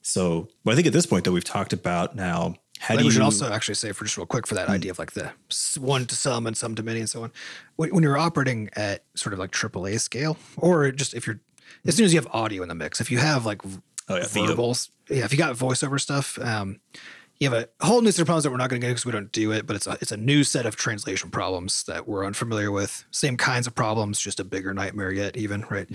So, 0.00 0.48
but 0.64 0.72
I 0.72 0.74
think 0.76 0.86
at 0.86 0.94
this 0.94 1.04
point 1.04 1.26
though, 1.26 1.32
we've 1.32 1.44
talked 1.44 1.74
about 1.74 2.16
now, 2.16 2.54
how 2.80 2.94
do 2.94 3.02
you 3.02 3.08
we 3.08 3.12
should 3.12 3.22
also 3.22 3.52
actually 3.52 3.74
say 3.74 3.92
for 3.92 4.04
just 4.04 4.16
real 4.16 4.24
quick 4.24 4.46
for 4.46 4.54
that 4.54 4.70
idea 4.70 4.90
of 4.90 4.98
like 4.98 5.12
the 5.12 5.30
one 5.78 6.06
to 6.06 6.14
some 6.14 6.46
and 6.46 6.56
some 6.56 6.74
to 6.74 6.82
many 6.82 7.00
and 7.00 7.08
so 7.08 7.22
on. 7.22 7.32
When, 7.76 8.02
you're 8.02 8.16
operating 8.16 8.70
at 8.74 9.04
sort 9.14 9.34
of 9.34 9.38
like 9.38 9.50
AAA 9.50 10.00
scale, 10.00 10.38
or 10.56 10.90
just 10.90 11.12
if 11.12 11.26
you're 11.26 11.40
as 11.84 11.94
soon 11.94 12.06
as 12.06 12.14
you 12.14 12.18
have 12.18 12.28
audio 12.32 12.62
in 12.62 12.68
the 12.70 12.74
mix, 12.74 12.98
if 13.00 13.10
you 13.10 13.18
have 13.18 13.44
like 13.44 13.60
Oh, 14.08 14.16
yeah, 14.16 14.26
verbals, 14.26 14.90
yeah, 15.08 15.24
if 15.24 15.32
you 15.32 15.38
got 15.38 15.54
voiceover 15.54 16.00
stuff, 16.00 16.36
um, 16.40 16.80
you 17.42 17.50
have 17.50 17.68
a 17.80 17.84
whole 17.84 18.00
new 18.00 18.12
set 18.12 18.20
of 18.20 18.26
problems 18.26 18.44
that 18.44 18.50
we're 18.50 18.56
not 18.56 18.70
going 18.70 18.80
to 18.80 18.86
get 18.86 18.92
because 18.92 19.04
we 19.04 19.10
don't 19.10 19.32
do 19.32 19.50
it, 19.50 19.66
but 19.66 19.74
it's 19.74 19.88
a 19.88 19.98
it's 20.00 20.12
a 20.12 20.16
new 20.16 20.44
set 20.44 20.64
of 20.64 20.76
translation 20.76 21.28
problems 21.28 21.82
that 21.84 22.06
we're 22.06 22.24
unfamiliar 22.24 22.70
with. 22.70 23.04
Same 23.10 23.36
kinds 23.36 23.66
of 23.66 23.74
problems, 23.74 24.20
just 24.20 24.38
a 24.38 24.44
bigger 24.44 24.72
nightmare 24.72 25.10
yet, 25.10 25.36
even 25.36 25.66
right. 25.68 25.88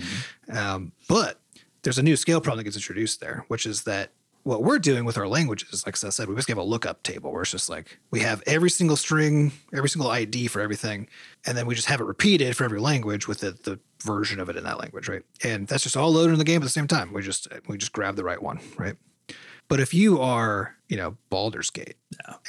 Um, 0.52 0.92
but 1.08 1.40
there's 1.82 1.96
a 1.96 2.02
new 2.02 2.16
scale 2.16 2.42
problem 2.42 2.58
that 2.58 2.64
gets 2.64 2.76
introduced 2.76 3.20
there, 3.20 3.46
which 3.48 3.64
is 3.64 3.84
that 3.84 4.10
what 4.42 4.62
we're 4.62 4.78
doing 4.78 5.06
with 5.06 5.16
our 5.16 5.26
languages, 5.26 5.84
like 5.86 5.94
I 6.04 6.10
said, 6.10 6.28
we 6.28 6.34
basically 6.34 6.52
have 6.52 6.58
a 6.58 6.62
lookup 6.62 7.02
table 7.02 7.32
where 7.32 7.42
it's 7.42 7.50
just 7.50 7.70
like 7.70 7.98
we 8.10 8.20
have 8.20 8.42
every 8.46 8.68
single 8.68 8.96
string, 8.96 9.52
every 9.74 9.88
single 9.88 10.10
ID 10.10 10.48
for 10.48 10.60
everything, 10.60 11.08
and 11.46 11.56
then 11.56 11.66
we 11.66 11.74
just 11.74 11.88
have 11.88 12.02
it 12.02 12.04
repeated 12.04 12.58
for 12.58 12.64
every 12.64 12.80
language 12.80 13.26
with 13.26 13.40
the, 13.40 13.52
the 13.52 13.80
version 14.02 14.38
of 14.38 14.50
it 14.50 14.56
in 14.56 14.64
that 14.64 14.78
language, 14.78 15.08
right? 15.08 15.22
And 15.42 15.66
that's 15.66 15.82
just 15.82 15.96
all 15.96 16.12
loaded 16.12 16.34
in 16.34 16.38
the 16.38 16.44
game 16.44 16.60
at 16.60 16.64
the 16.64 16.68
same 16.68 16.86
time. 16.86 17.14
We 17.14 17.22
just 17.22 17.48
we 17.68 17.78
just 17.78 17.92
grab 17.92 18.16
the 18.16 18.24
right 18.24 18.42
one, 18.42 18.60
right? 18.76 18.96
But 19.68 19.80
if 19.80 19.92
you 19.92 20.20
are, 20.20 20.74
you 20.88 20.96
know, 20.96 21.16
Baldur's 21.30 21.70
Gate 21.70 21.96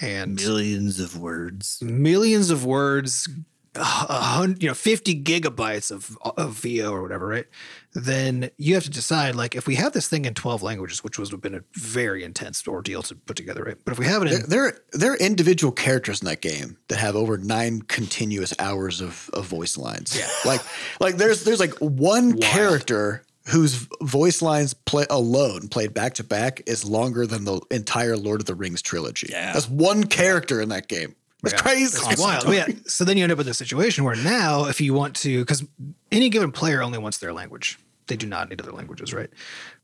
and 0.01 0.35
millions 0.35 0.99
of 0.99 1.17
words? 1.19 1.81
millions 1.81 2.49
of 2.49 2.65
words, 2.65 3.27
a 3.75 3.83
hundred, 3.83 4.63
you 4.63 4.69
know, 4.69 4.73
50 4.73 5.21
gigabytes 5.23 5.91
of, 5.91 6.17
of 6.37 6.53
VO 6.53 6.91
or 6.91 7.01
whatever, 7.01 7.27
right? 7.27 7.45
Then 7.93 8.49
you 8.57 8.73
have 8.73 8.83
to 8.83 8.89
decide, 8.89 9.35
like, 9.35 9.55
if 9.55 9.67
we 9.67 9.75
have 9.75 9.93
this 9.93 10.07
thing 10.07 10.25
in 10.25 10.33
12 10.33 10.63
languages, 10.63 11.03
which 11.03 11.19
would 11.19 11.29
have 11.31 11.41
been 11.41 11.55
a 11.55 11.63
very 11.73 12.23
intense 12.23 12.67
ordeal 12.67 13.01
to 13.03 13.15
put 13.15 13.35
together, 13.35 13.63
right? 13.63 13.77
But 13.83 13.91
if 13.91 13.99
we 13.99 14.05
have 14.05 14.23
it 14.23 14.31
in, 14.31 14.49
There, 14.49 14.79
there 14.93 15.11
are 15.13 15.17
individual 15.17 15.71
characters 15.71 16.21
in 16.21 16.25
that 16.25 16.41
game 16.41 16.77
that 16.87 16.97
have 16.97 17.15
over 17.15 17.37
nine 17.37 17.81
continuous 17.83 18.53
hours 18.59 19.01
of, 19.01 19.29
of 19.33 19.45
voice 19.45 19.77
lines. 19.77 20.17
Yeah, 20.17 20.27
like 20.45 20.61
like 20.99 21.15
there's 21.17 21.43
there's 21.43 21.59
like 21.59 21.73
one 21.79 22.39
character 22.39 23.23
whose 23.49 23.87
voice 24.01 24.41
lines 24.41 24.73
play 24.73 25.05
alone 25.09 25.67
played 25.67 25.93
back 25.93 26.13
to 26.15 26.23
back 26.23 26.61
is 26.67 26.85
longer 26.85 27.25
than 27.25 27.45
the 27.45 27.59
entire 27.71 28.15
Lord 28.17 28.39
of 28.41 28.45
the 28.45 28.55
Rings 28.55 28.81
trilogy. 28.81 29.27
Yeah. 29.31 29.53
that's 29.53 29.69
one 29.69 30.03
character 30.05 30.61
in 30.61 30.69
that 30.69 30.87
game. 30.87 31.15
That's 31.41 31.53
Yeah, 31.53 31.61
crazy. 31.61 31.99
It's 32.11 32.21
wild. 32.21 32.53
Yeah. 32.53 32.67
So 32.85 33.05
then 33.05 33.17
you 33.17 33.23
end 33.23 33.31
up 33.31 33.37
with 33.37 33.47
a 33.47 33.53
situation 33.53 34.03
where 34.03 34.15
now, 34.15 34.65
if 34.65 34.81
you 34.81 34.93
want 34.93 35.15
to, 35.17 35.39
because 35.39 35.63
any 36.11 36.29
given 36.29 36.51
player 36.51 36.81
only 36.81 36.97
wants 36.97 37.17
their 37.17 37.33
language, 37.33 37.79
they 38.07 38.17
do 38.17 38.27
not 38.27 38.49
need 38.49 38.61
other 38.61 38.71
languages, 38.71 39.13
right? 39.13 39.29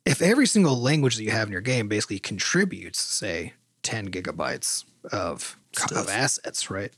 If 0.06 0.22
every 0.22 0.48
single 0.48 0.80
language 0.80 1.16
that 1.16 1.24
you 1.24 1.32
have 1.32 1.48
in 1.48 1.52
your 1.52 1.62
game 1.62 1.88
basically 1.88 2.20
contributes, 2.20 3.00
say, 3.00 3.54
10 3.84 4.10
gigabytes 4.10 4.84
of, 5.12 5.58
of 5.96 6.10
assets, 6.10 6.70
right? 6.70 6.92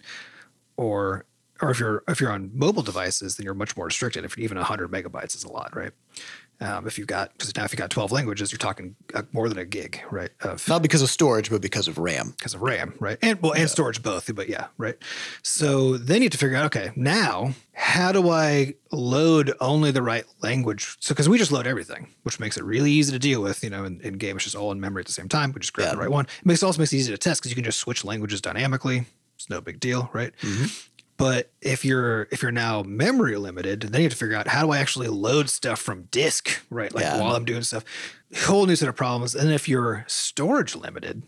Or 0.76 1.26
or 1.62 1.72
if 1.72 1.80
you're 1.80 2.04
if 2.08 2.22
you're 2.22 2.32
on 2.32 2.52
mobile 2.54 2.84
devices, 2.84 3.36
then 3.36 3.44
you're 3.44 3.54
much 3.54 3.76
more 3.76 3.88
restricted. 3.88 4.24
If 4.24 4.38
even 4.38 4.58
100 4.58 4.92
megabytes 4.92 5.36
is 5.36 5.44
a 5.44 5.52
lot, 5.52 5.76
right? 5.76 5.92
Um, 6.60 6.88
if 6.88 6.98
you've 6.98 7.08
got 7.08 7.32
because 7.34 7.56
now 7.56 7.66
if 7.66 7.72
you've 7.72 7.78
got 7.78 7.92
12 7.92 8.12
languages, 8.12 8.52
you're 8.52 8.58
talking 8.58 8.96
uh, 9.14 9.22
more 9.32 9.48
than 9.48 9.60
a 9.60 9.66
gig, 9.66 10.02
right? 10.10 10.32
Of 10.42 10.68
Not 10.68 10.82
because 10.82 11.04
of 11.04 11.10
storage, 11.10 11.52
but 11.52 11.62
because 11.62 11.88
of 11.88 12.00
RAM. 12.00 12.34
because 12.36 12.56
of 12.56 12.62
RAM, 12.64 12.96
right? 13.00 13.20
And 13.22 13.40
well, 13.42 13.54
and 13.54 13.70
storage 13.70 14.02
both, 14.02 14.34
but 14.36 14.50
yeah, 14.50 14.68
right. 14.80 14.98
So 15.44 15.98
then 15.98 16.18
you 16.18 16.26
have 16.26 16.32
to 16.32 16.38
figure 16.40 16.58
out, 16.58 16.66
okay, 16.66 16.92
now 16.96 17.54
how 17.74 18.12
do 18.12 18.30
I 18.32 18.74
load 18.92 19.54
only 19.60 19.92
the 19.92 20.02
right 20.02 20.26
language? 20.42 20.98
So 21.00 21.14
because 21.14 21.30
we 21.30 21.38
just 21.38 21.52
load 21.52 21.68
everything, 21.68 22.08
which 22.24 22.40
makes 22.40 22.58
it 22.58 22.64
really 22.64 22.92
easy 22.92 23.12
to 23.12 23.20
deal 23.20 23.42
with, 23.44 23.64
you 23.64 23.70
know, 23.70 23.86
in, 23.86 24.02
in 24.02 24.14
game, 24.14 24.36
it's 24.38 24.46
just 24.46 24.56
all 24.56 24.72
in 24.72 24.80
memory 24.80 25.02
at 25.02 25.06
the 25.06 25.14
same 25.14 25.30
time. 25.30 25.52
We 25.52 25.60
just 25.60 25.74
grab 25.74 25.92
the 25.92 25.98
right 25.98 26.10
one. 26.10 26.26
It 26.26 26.46
makes 26.46 26.64
it 26.64 26.66
also 26.66 26.80
makes 26.80 26.92
it 26.92 26.98
easy 26.98 27.12
to 27.12 27.18
test 27.20 27.42
because 27.42 27.52
you 27.52 27.56
can 27.56 27.66
just 27.66 27.78
switch 27.80 28.04
languages 28.04 28.42
dynamically. 28.42 29.06
It's 29.36 29.48
no 29.50 29.62
big 29.62 29.80
deal, 29.80 30.10
right? 30.12 30.34
But 31.18 31.52
if 31.62 31.84
you're 31.84 32.28
if 32.32 32.44
you're 32.44 32.52
now 32.52 32.84
memory 32.84 33.36
limited, 33.38 33.82
then 33.82 34.02
you 34.02 34.06
have 34.06 34.14
to 34.14 34.18
figure 34.18 34.36
out 34.36 34.48
how 34.48 34.64
do 34.64 34.72
I 34.72 34.78
actually 34.78 35.08
load 35.08 35.50
stuff 35.50 35.80
from 35.80 36.04
disk, 36.04 36.62
right? 36.70 36.94
Like 36.94 37.04
Yeah. 37.04 37.20
while 37.20 37.36
I'm 37.36 37.46
doing 37.46 37.64
stuff. 37.64 37.84
Whole 38.46 38.66
new 38.66 38.76
set 38.76 38.90
of 38.90 38.96
problems. 38.96 39.34
And 39.34 39.48
then 39.48 39.54
if 39.54 39.68
you're 39.68 40.06
storage 40.08 40.76
limited, 40.76 41.24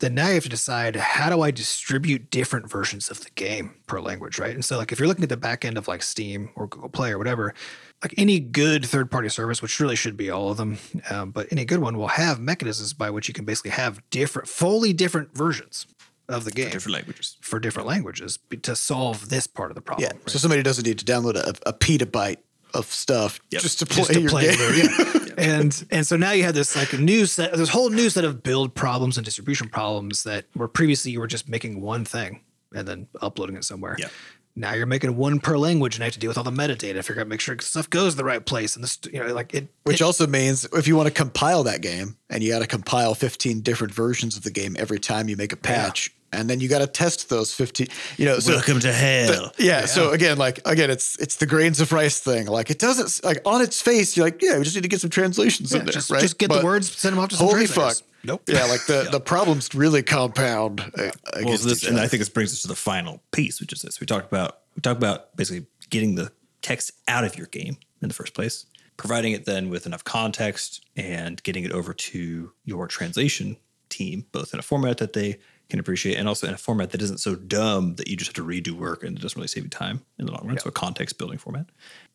then 0.00 0.14
now 0.14 0.28
you 0.28 0.34
have 0.34 0.42
to 0.42 0.48
decide 0.48 0.96
how 0.96 1.30
do 1.30 1.40
I 1.42 1.50
distribute 1.52 2.30
different 2.30 2.68
versions 2.68 3.08
of 3.08 3.22
the 3.22 3.30
game 3.36 3.76
per 3.86 4.00
language, 4.00 4.38
right? 4.38 4.54
And 4.54 4.64
so, 4.64 4.76
like, 4.76 4.90
if 4.90 4.98
you're 4.98 5.06
looking 5.06 5.22
at 5.22 5.28
the 5.28 5.36
back 5.36 5.64
end 5.64 5.78
of 5.78 5.86
like 5.86 6.02
Steam 6.02 6.50
or 6.56 6.66
Google 6.66 6.88
Play 6.88 7.12
or 7.12 7.18
whatever, 7.18 7.54
like 8.02 8.14
any 8.18 8.40
good 8.40 8.84
third 8.84 9.10
party 9.10 9.28
service, 9.28 9.62
which 9.62 9.78
really 9.78 9.96
should 9.96 10.16
be 10.16 10.28
all 10.28 10.50
of 10.50 10.56
them, 10.56 10.78
um, 11.10 11.30
but 11.30 11.46
any 11.52 11.64
good 11.64 11.78
one 11.78 11.96
will 11.96 12.08
have 12.08 12.40
mechanisms 12.40 12.92
by 12.92 13.10
which 13.10 13.28
you 13.28 13.34
can 13.34 13.44
basically 13.44 13.70
have 13.70 14.02
different, 14.10 14.48
fully 14.48 14.92
different 14.92 15.34
versions 15.36 15.86
of 16.28 16.44
the 16.44 16.50
game 16.50 16.66
for 16.66 16.72
Different 16.72 16.94
languages. 16.94 17.36
for 17.40 17.58
different 17.60 17.88
languages 17.88 18.38
to 18.62 18.74
solve 18.76 19.28
this 19.28 19.46
part 19.46 19.70
of 19.70 19.74
the 19.74 19.80
problem. 19.82 20.10
Yeah, 20.10 20.18
so 20.26 20.38
somebody 20.38 20.62
doesn't 20.62 20.86
need 20.86 20.98
to 20.98 21.04
download 21.04 21.36
a, 21.36 21.54
a 21.68 21.72
petabyte 21.72 22.38
of 22.72 22.86
stuff 22.86 23.38
Yep. 23.50 23.62
just 23.62 23.78
to 23.80 23.86
play 23.86 23.96
just 24.02 24.12
to 24.14 24.20
your 24.20 24.30
play 24.30 24.46
game. 24.48 24.56
the- 24.58 25.24
yeah. 25.28 25.34
and 25.38 25.86
and 25.90 26.06
so 26.06 26.16
now 26.16 26.30
you 26.32 26.44
have 26.44 26.54
this 26.54 26.74
like 26.76 26.92
new 26.98 27.26
set 27.26 27.52
this 27.54 27.68
whole 27.68 27.90
new 27.90 28.08
set 28.08 28.24
of 28.24 28.42
build 28.42 28.74
problems 28.74 29.16
and 29.18 29.24
distribution 29.24 29.68
problems 29.68 30.22
that 30.24 30.44
were 30.56 30.68
previously 30.68 31.10
you 31.12 31.20
were 31.20 31.26
just 31.26 31.48
making 31.48 31.80
one 31.80 32.04
thing 32.04 32.40
and 32.74 32.86
then 32.88 33.06
uploading 33.20 33.56
it 33.56 33.64
somewhere 33.64 33.96
Yeah. 33.98 34.08
Now 34.56 34.72
you're 34.72 34.86
making 34.86 35.16
one 35.16 35.40
per 35.40 35.58
language 35.58 35.96
and 35.96 36.04
I 36.04 36.06
have 36.06 36.14
to 36.14 36.18
deal 36.18 36.28
with 36.28 36.38
all 36.38 36.44
the 36.44 36.50
metadata. 36.50 37.02
Figure 37.04 37.22
out 37.22 37.28
make 37.28 37.40
sure 37.40 37.56
stuff 37.60 37.90
goes 37.90 38.16
the 38.16 38.24
right 38.24 38.44
place 38.44 38.76
and 38.76 38.84
this 38.84 38.98
you 39.12 39.18
know 39.18 39.32
like 39.34 39.54
it 39.54 39.68
Which 39.84 40.02
also 40.02 40.26
means 40.26 40.64
if 40.72 40.86
you 40.86 40.96
want 40.96 41.08
to 41.08 41.14
compile 41.14 41.64
that 41.64 41.80
game 41.80 42.16
and 42.30 42.42
you 42.42 42.52
got 42.52 42.60
to 42.60 42.66
compile 42.66 43.14
15 43.14 43.60
different 43.60 43.92
versions 43.92 44.36
of 44.36 44.42
the 44.42 44.50
game 44.50 44.76
every 44.78 44.98
time 45.00 45.28
you 45.28 45.36
make 45.36 45.52
a 45.52 45.56
patch, 45.56 46.14
and 46.34 46.48
then 46.50 46.60
you 46.60 46.68
got 46.68 46.80
to 46.80 46.86
test 46.86 47.28
those 47.28 47.52
15, 47.54 47.86
you 48.16 48.26
know, 48.26 48.38
so 48.38 48.52
Welcome 48.52 48.80
to 48.80 48.92
hell. 48.92 49.52
yeah, 49.58 49.86
So 49.86 50.10
again, 50.10 50.36
like 50.38 50.60
again, 50.66 50.90
it's 50.90 51.16
it's 51.18 51.36
the 51.36 51.46
grains 51.46 51.80
of 51.80 51.92
rice 51.92 52.20
thing. 52.20 52.46
Like 52.46 52.70
it 52.70 52.78
doesn't 52.78 53.24
like 53.24 53.40
on 53.46 53.62
its 53.62 53.80
face, 53.80 54.16
you're 54.16 54.26
like, 54.26 54.42
yeah, 54.42 54.58
we 54.58 54.64
just 54.64 54.76
need 54.76 54.82
to 54.82 54.88
get 54.88 55.00
some 55.00 55.10
translations 55.10 55.72
yeah, 55.72 55.80
in 55.80 55.84
there, 55.86 55.92
just, 55.92 56.10
right? 56.10 56.20
just 56.20 56.38
get 56.38 56.48
But 56.48 56.60
the 56.60 56.64
words 56.64 56.90
send 56.92 57.14
them 57.16 57.22
off 57.22 57.30
to 57.30 57.36
some 57.36 57.46
Holy 57.46 57.66
translators. 57.66 58.00
fuck! 58.00 58.08
nope 58.24 58.42
Yeah, 58.48 58.64
like 58.66 58.84
the 58.86 59.08
the 59.12 59.20
problems 59.20 59.74
really 59.74 60.02
compound 60.02 60.80
uh, 60.80 60.90
well, 60.96 61.10
against 61.34 61.64
this, 61.64 61.84
and. 61.84 61.98
I 61.98 62.06
think 62.08 62.20
this 62.20 62.28
brings 62.28 62.52
us 62.52 62.62
to 62.62 62.68
the 62.68 62.74
final 62.76 63.22
piece, 63.32 63.60
which 63.60 63.72
is 63.72 63.82
this. 63.82 64.00
We 64.00 64.06
talked 64.06 64.30
about 64.32 64.58
we 64.76 64.80
talked 64.80 64.98
about 64.98 65.36
basically 65.36 65.66
getting 65.90 66.14
the 66.14 66.32
text 66.62 66.92
out 67.08 67.24
of 67.24 67.36
your 67.36 67.46
game 67.48 67.76
in 68.02 68.08
the 68.08 68.14
first 68.14 68.34
place, 68.34 68.66
providing 68.96 69.32
it 69.32 69.44
then 69.44 69.68
with 69.70 69.86
enough 69.86 70.02
context 70.04 70.84
and 70.96 71.42
getting 71.42 71.64
it 71.64 71.72
over 71.72 71.92
to 71.92 72.52
your 72.64 72.86
translation 72.86 73.56
team, 73.90 74.24
both 74.32 74.52
in 74.54 74.58
a 74.58 74.62
format 74.62 74.96
that 74.98 75.12
they 75.12 75.38
can 75.70 75.78
appreciate 75.80 76.16
and 76.16 76.28
also 76.28 76.46
in 76.46 76.54
a 76.54 76.58
format 76.58 76.90
that 76.90 77.02
isn't 77.02 77.18
so 77.18 77.34
dumb 77.34 77.94
that 77.96 78.08
you 78.08 78.16
just 78.16 78.28
have 78.28 78.44
to 78.44 78.48
redo 78.48 78.72
work 78.72 79.02
and 79.02 79.16
it 79.16 79.20
doesn't 79.20 79.38
really 79.38 79.48
save 79.48 79.64
you 79.64 79.70
time 79.70 80.02
in 80.18 80.26
the 80.26 80.32
long 80.32 80.46
run. 80.46 80.58
So 80.58 80.68
a 80.68 80.72
context 80.72 81.18
building 81.18 81.38
format. 81.38 81.66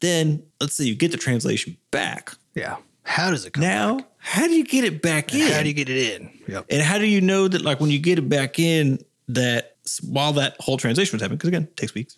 Then 0.01 0.43
let's 0.61 0.75
say 0.75 0.83
you 0.85 0.95
get 0.95 1.11
the 1.11 1.17
translation 1.17 1.77
back. 1.91 2.33
yeah 2.55 2.77
how 3.03 3.31
does 3.31 3.45
it 3.45 3.53
come 3.53 3.63
Now, 3.63 3.99
how 4.19 4.45
do 4.45 4.53
you 4.53 4.63
get 4.63 4.83
it 4.83 5.01
back 5.01 5.33
in? 5.33 5.51
how 5.51 5.61
do 5.63 5.67
you 5.67 5.73
get 5.73 5.89
it 5.89 6.13
in 6.21 6.31
yep 6.47 6.65
And 6.69 6.81
how 6.81 6.99
do 6.99 7.07
you 7.07 7.21
know 7.21 7.47
that, 7.47 7.61
like, 7.63 7.79
when 7.79 7.89
you 7.89 7.97
get 7.99 8.19
it 8.19 8.29
back 8.29 8.59
in, 8.59 8.99
that 9.29 9.77
while 10.03 10.33
that 10.33 10.55
whole 10.59 10.77
translation 10.77 11.15
was 11.15 11.21
happening, 11.21 11.37
because 11.37 11.47
again, 11.47 11.63
it 11.63 11.77
takes 11.77 11.95
weeks, 11.95 12.17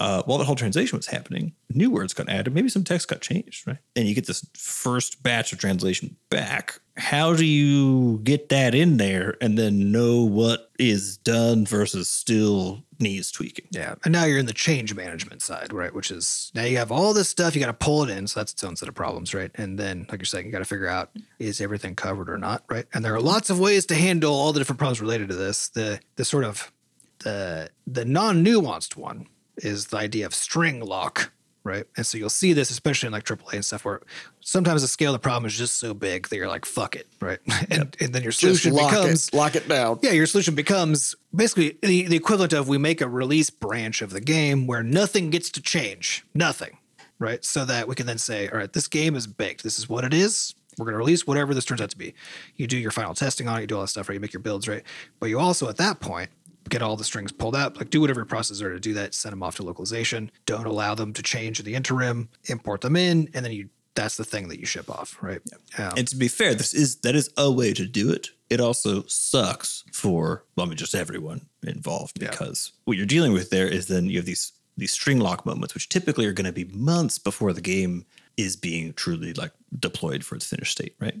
uh, 0.00 0.22
while 0.22 0.38
the 0.38 0.44
whole 0.44 0.56
translation 0.56 0.96
was 0.96 1.08
happening, 1.08 1.52
new 1.68 1.90
words 1.90 2.14
got 2.14 2.28
added, 2.30 2.54
maybe 2.54 2.70
some 2.70 2.82
text 2.82 3.06
got 3.06 3.20
changed, 3.20 3.66
right? 3.66 3.76
And 3.94 4.08
you 4.08 4.14
get 4.14 4.26
this 4.26 4.44
first 4.56 5.22
batch 5.22 5.52
of 5.52 5.58
translation 5.58 6.16
back. 6.30 6.80
How 6.96 7.34
do 7.34 7.44
you 7.44 8.18
get 8.24 8.48
that 8.48 8.74
in 8.74 8.96
there 8.96 9.36
and 9.42 9.58
then 9.58 9.92
know 9.92 10.24
what 10.24 10.70
is 10.78 11.18
done 11.18 11.66
versus 11.66 12.08
still 12.08 12.82
needs 12.98 13.30
tweaking? 13.30 13.66
Yeah. 13.72 13.96
And 14.02 14.12
now 14.12 14.24
you're 14.24 14.38
in 14.38 14.46
the 14.46 14.54
change 14.54 14.94
management 14.94 15.42
side, 15.42 15.70
right? 15.70 15.94
Which 15.94 16.10
is 16.10 16.50
now 16.54 16.64
you 16.64 16.78
have 16.78 16.90
all 16.90 17.12
this 17.12 17.28
stuff, 17.28 17.54
you 17.54 17.60
got 17.60 17.66
to 17.66 17.74
pull 17.74 18.02
it 18.02 18.08
in. 18.08 18.26
So 18.26 18.40
that's 18.40 18.52
its 18.52 18.64
own 18.64 18.76
set 18.76 18.88
of 18.88 18.94
problems, 18.94 19.34
right? 19.34 19.50
And 19.56 19.78
then, 19.78 20.06
like 20.10 20.20
you're 20.20 20.24
saying, 20.24 20.46
you 20.46 20.52
got 20.52 20.60
to 20.60 20.64
figure 20.64 20.88
out 20.88 21.10
is 21.38 21.60
everything 21.60 21.94
covered 21.94 22.30
or 22.30 22.38
not, 22.38 22.64
right? 22.70 22.86
And 22.94 23.04
there 23.04 23.14
are 23.14 23.20
lots 23.20 23.50
of 23.50 23.60
ways 23.60 23.84
to 23.86 23.94
handle 23.94 24.32
all 24.32 24.54
the 24.54 24.60
different 24.60 24.78
problems 24.78 25.02
related 25.02 25.28
to 25.28 25.36
this. 25.36 25.68
The 25.68 26.00
the 26.16 26.24
sort 26.24 26.44
of 26.44 26.72
the 27.18 27.68
the 27.86 28.06
non-nuanced 28.06 28.96
one 28.96 29.26
is 29.64 29.86
the 29.86 29.96
idea 29.96 30.26
of 30.26 30.34
string 30.34 30.80
lock, 30.80 31.32
right? 31.64 31.84
And 31.96 32.06
so 32.06 32.18
you'll 32.18 32.30
see 32.30 32.52
this, 32.52 32.70
especially 32.70 33.08
in 33.08 33.12
like 33.12 33.24
AAA 33.24 33.54
and 33.54 33.64
stuff, 33.64 33.84
where 33.84 34.00
sometimes 34.40 34.82
the 34.82 34.88
scale 34.88 35.14
of 35.14 35.20
the 35.20 35.22
problem 35.22 35.46
is 35.46 35.56
just 35.56 35.78
so 35.78 35.94
big 35.94 36.28
that 36.28 36.36
you're 36.36 36.48
like, 36.48 36.64
fuck 36.64 36.96
it, 36.96 37.06
right? 37.20 37.38
And, 37.70 37.96
and 38.00 38.12
then 38.12 38.22
your 38.22 38.32
solution 38.32 38.72
lock 38.72 38.90
becomes 38.90 39.28
it, 39.28 39.34
lock 39.34 39.54
it 39.54 39.68
down. 39.68 39.98
yeah, 40.02 40.12
your 40.12 40.26
solution 40.26 40.54
becomes 40.54 41.14
basically 41.34 41.78
the, 41.82 42.06
the 42.06 42.16
equivalent 42.16 42.52
of 42.52 42.68
we 42.68 42.78
make 42.78 43.00
a 43.00 43.08
release 43.08 43.50
branch 43.50 44.02
of 44.02 44.10
the 44.10 44.20
game 44.20 44.66
where 44.66 44.82
nothing 44.82 45.30
gets 45.30 45.50
to 45.50 45.62
change. 45.62 46.24
Nothing. 46.34 46.76
Right. 47.18 47.44
So 47.44 47.66
that 47.66 47.86
we 47.86 47.94
can 47.94 48.06
then 48.06 48.16
say, 48.16 48.48
all 48.48 48.56
right, 48.56 48.72
this 48.72 48.88
game 48.88 49.14
is 49.14 49.26
baked. 49.26 49.62
This 49.62 49.78
is 49.78 49.90
what 49.90 50.04
it 50.04 50.14
is. 50.14 50.54
We're 50.78 50.86
going 50.86 50.94
to 50.94 50.98
release 50.98 51.26
whatever 51.26 51.52
this 51.52 51.66
turns 51.66 51.82
out 51.82 51.90
to 51.90 51.98
be. 51.98 52.14
You 52.56 52.66
do 52.66 52.78
your 52.78 52.90
final 52.90 53.14
testing 53.14 53.46
on 53.46 53.58
it, 53.58 53.62
you 53.62 53.66
do 53.66 53.74
all 53.76 53.82
that 53.82 53.88
stuff, 53.88 54.08
right? 54.08 54.14
You 54.14 54.20
make 54.20 54.32
your 54.32 54.40
builds, 54.40 54.66
right? 54.66 54.82
But 55.18 55.26
you 55.26 55.38
also, 55.38 55.68
at 55.68 55.76
that 55.76 56.00
point, 56.00 56.30
get 56.70 56.80
all 56.82 56.96
the 56.96 57.04
strings 57.04 57.32
pulled 57.32 57.54
up. 57.54 57.76
Like 57.78 57.90
do 57.90 58.00
whatever 58.00 58.24
process 58.24 58.62
are 58.62 58.72
to 58.72 58.80
do 58.80 58.94
that. 58.94 59.14
Send 59.14 59.32
them 59.32 59.42
off 59.42 59.56
to 59.56 59.62
localization. 59.62 60.30
Don't 60.46 60.66
allow 60.66 60.94
them 60.94 61.12
to 61.12 61.22
change 61.22 61.58
in 61.60 61.66
the 61.66 61.74
interim. 61.74 62.28
Import 62.46 62.80
them 62.80 62.96
in, 62.96 63.28
and 63.34 63.44
then 63.44 63.52
you. 63.52 63.68
That's 63.96 64.16
the 64.16 64.24
thing 64.24 64.46
that 64.48 64.60
you 64.60 64.66
ship 64.66 64.88
off, 64.88 65.18
right? 65.20 65.40
Um, 65.76 65.92
And 65.98 66.08
to 66.08 66.16
be 66.16 66.28
fair, 66.28 66.54
this 66.54 66.72
is 66.72 66.96
that 67.00 67.16
is 67.16 67.28
a 67.36 67.50
way 67.50 67.74
to 67.74 67.84
do 67.86 68.10
it. 68.10 68.30
It 68.48 68.60
also 68.60 69.02
sucks 69.08 69.82
for 69.92 70.44
well, 70.56 70.64
I 70.66 70.68
mean, 70.68 70.78
just 70.78 70.94
everyone 70.94 71.46
involved 71.66 72.22
Yeah. 72.22 72.30
because 72.30 72.70
what 72.84 72.96
you're 72.96 73.04
dealing 73.04 73.32
with 73.32 73.50
there 73.50 73.66
is 73.66 73.88
then 73.88 74.06
you 74.06 74.18
have 74.18 74.26
these 74.26 74.52
these 74.76 74.92
string 74.92 75.18
lock 75.18 75.44
moments, 75.44 75.74
which 75.74 75.88
typically 75.88 76.24
are 76.26 76.32
going 76.32 76.46
to 76.46 76.52
be 76.52 76.64
months 76.72 77.18
before 77.18 77.52
the 77.52 77.60
game 77.60 78.06
is 78.36 78.56
being 78.56 78.92
truly 78.94 79.32
like 79.34 79.52
deployed 79.78 80.24
for 80.24 80.36
its 80.36 80.46
finished 80.46 80.72
state, 80.72 80.94
right? 81.00 81.18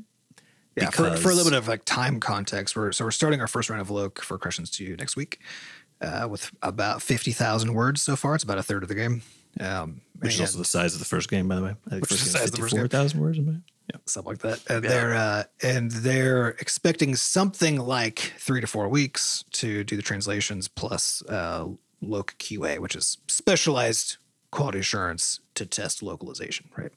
Yeah, 0.80 0.90
for, 0.90 1.16
for 1.16 1.30
a 1.30 1.34
little 1.34 1.50
bit 1.50 1.56
of 1.58 1.68
like 1.68 1.84
time 1.84 2.20
context, 2.20 2.76
we're 2.76 2.92
so 2.92 3.04
we're 3.04 3.10
starting 3.10 3.40
our 3.40 3.48
first 3.48 3.68
round 3.70 3.80
of 3.82 3.90
loc 3.90 4.20
for 4.22 4.38
questions 4.38 4.70
to 4.72 4.84
you 4.84 4.96
next 4.96 5.16
week, 5.16 5.40
uh, 6.00 6.26
with 6.30 6.50
about 6.62 7.02
fifty 7.02 7.32
thousand 7.32 7.74
words 7.74 8.02
so 8.02 8.16
far. 8.16 8.34
It's 8.34 8.44
about 8.44 8.58
a 8.58 8.62
third 8.62 8.82
of 8.82 8.88
the 8.88 8.94
game, 8.94 9.22
um, 9.60 10.00
Which 10.18 10.34
is 10.34 10.40
also 10.40 10.58
the 10.58 10.64
size 10.64 10.94
of 10.94 10.98
the 11.00 11.06
first 11.06 11.28
game, 11.28 11.48
by 11.48 11.56
the 11.56 11.62
way. 11.62 11.74
I 11.86 11.90
think 11.90 12.02
Which 12.02 12.12
is 12.12 12.24
the 12.24 12.38
size 12.38 12.44
of 12.48 12.52
the 12.52 12.58
first 12.58 12.74
game. 12.74 12.88
thousand 12.88 13.20
words. 13.20 13.38
Yeah. 13.38 13.98
something 14.06 14.30
like 14.30 14.38
that. 14.40 14.60
And 14.70 14.84
they're 14.84 15.14
uh, 15.14 15.44
and 15.62 15.90
they're 15.90 16.48
expecting 16.60 17.16
something 17.16 17.76
like 17.78 18.18
three 18.38 18.60
to 18.60 18.66
four 18.66 18.88
weeks 18.88 19.44
to 19.52 19.82
do 19.84 19.96
the 19.96 20.02
translations 20.02 20.68
plus 20.68 21.22
uh, 21.28 21.66
loc 22.00 22.36
QA, 22.38 22.78
which 22.78 22.94
is 22.94 23.18
specialized 23.28 24.16
quality 24.50 24.78
assurance 24.80 25.40
to 25.54 25.64
test 25.64 26.02
localization, 26.02 26.68
right? 26.76 26.90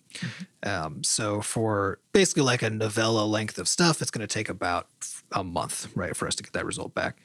Um, 0.63 1.03
so 1.03 1.41
for 1.41 1.99
basically 2.13 2.43
like 2.43 2.61
a 2.63 2.69
novella 2.69 3.25
length 3.25 3.57
of 3.57 3.67
stuff, 3.67 4.01
it's 4.01 4.09
going 4.11 4.25
to 4.27 4.33
take 4.33 4.49
about 4.49 4.87
a 5.31 5.43
month, 5.43 5.87
right, 5.95 6.15
for 6.15 6.27
us 6.27 6.35
to 6.35 6.43
get 6.43 6.53
that 6.53 6.65
result 6.65 6.93
back. 6.95 7.17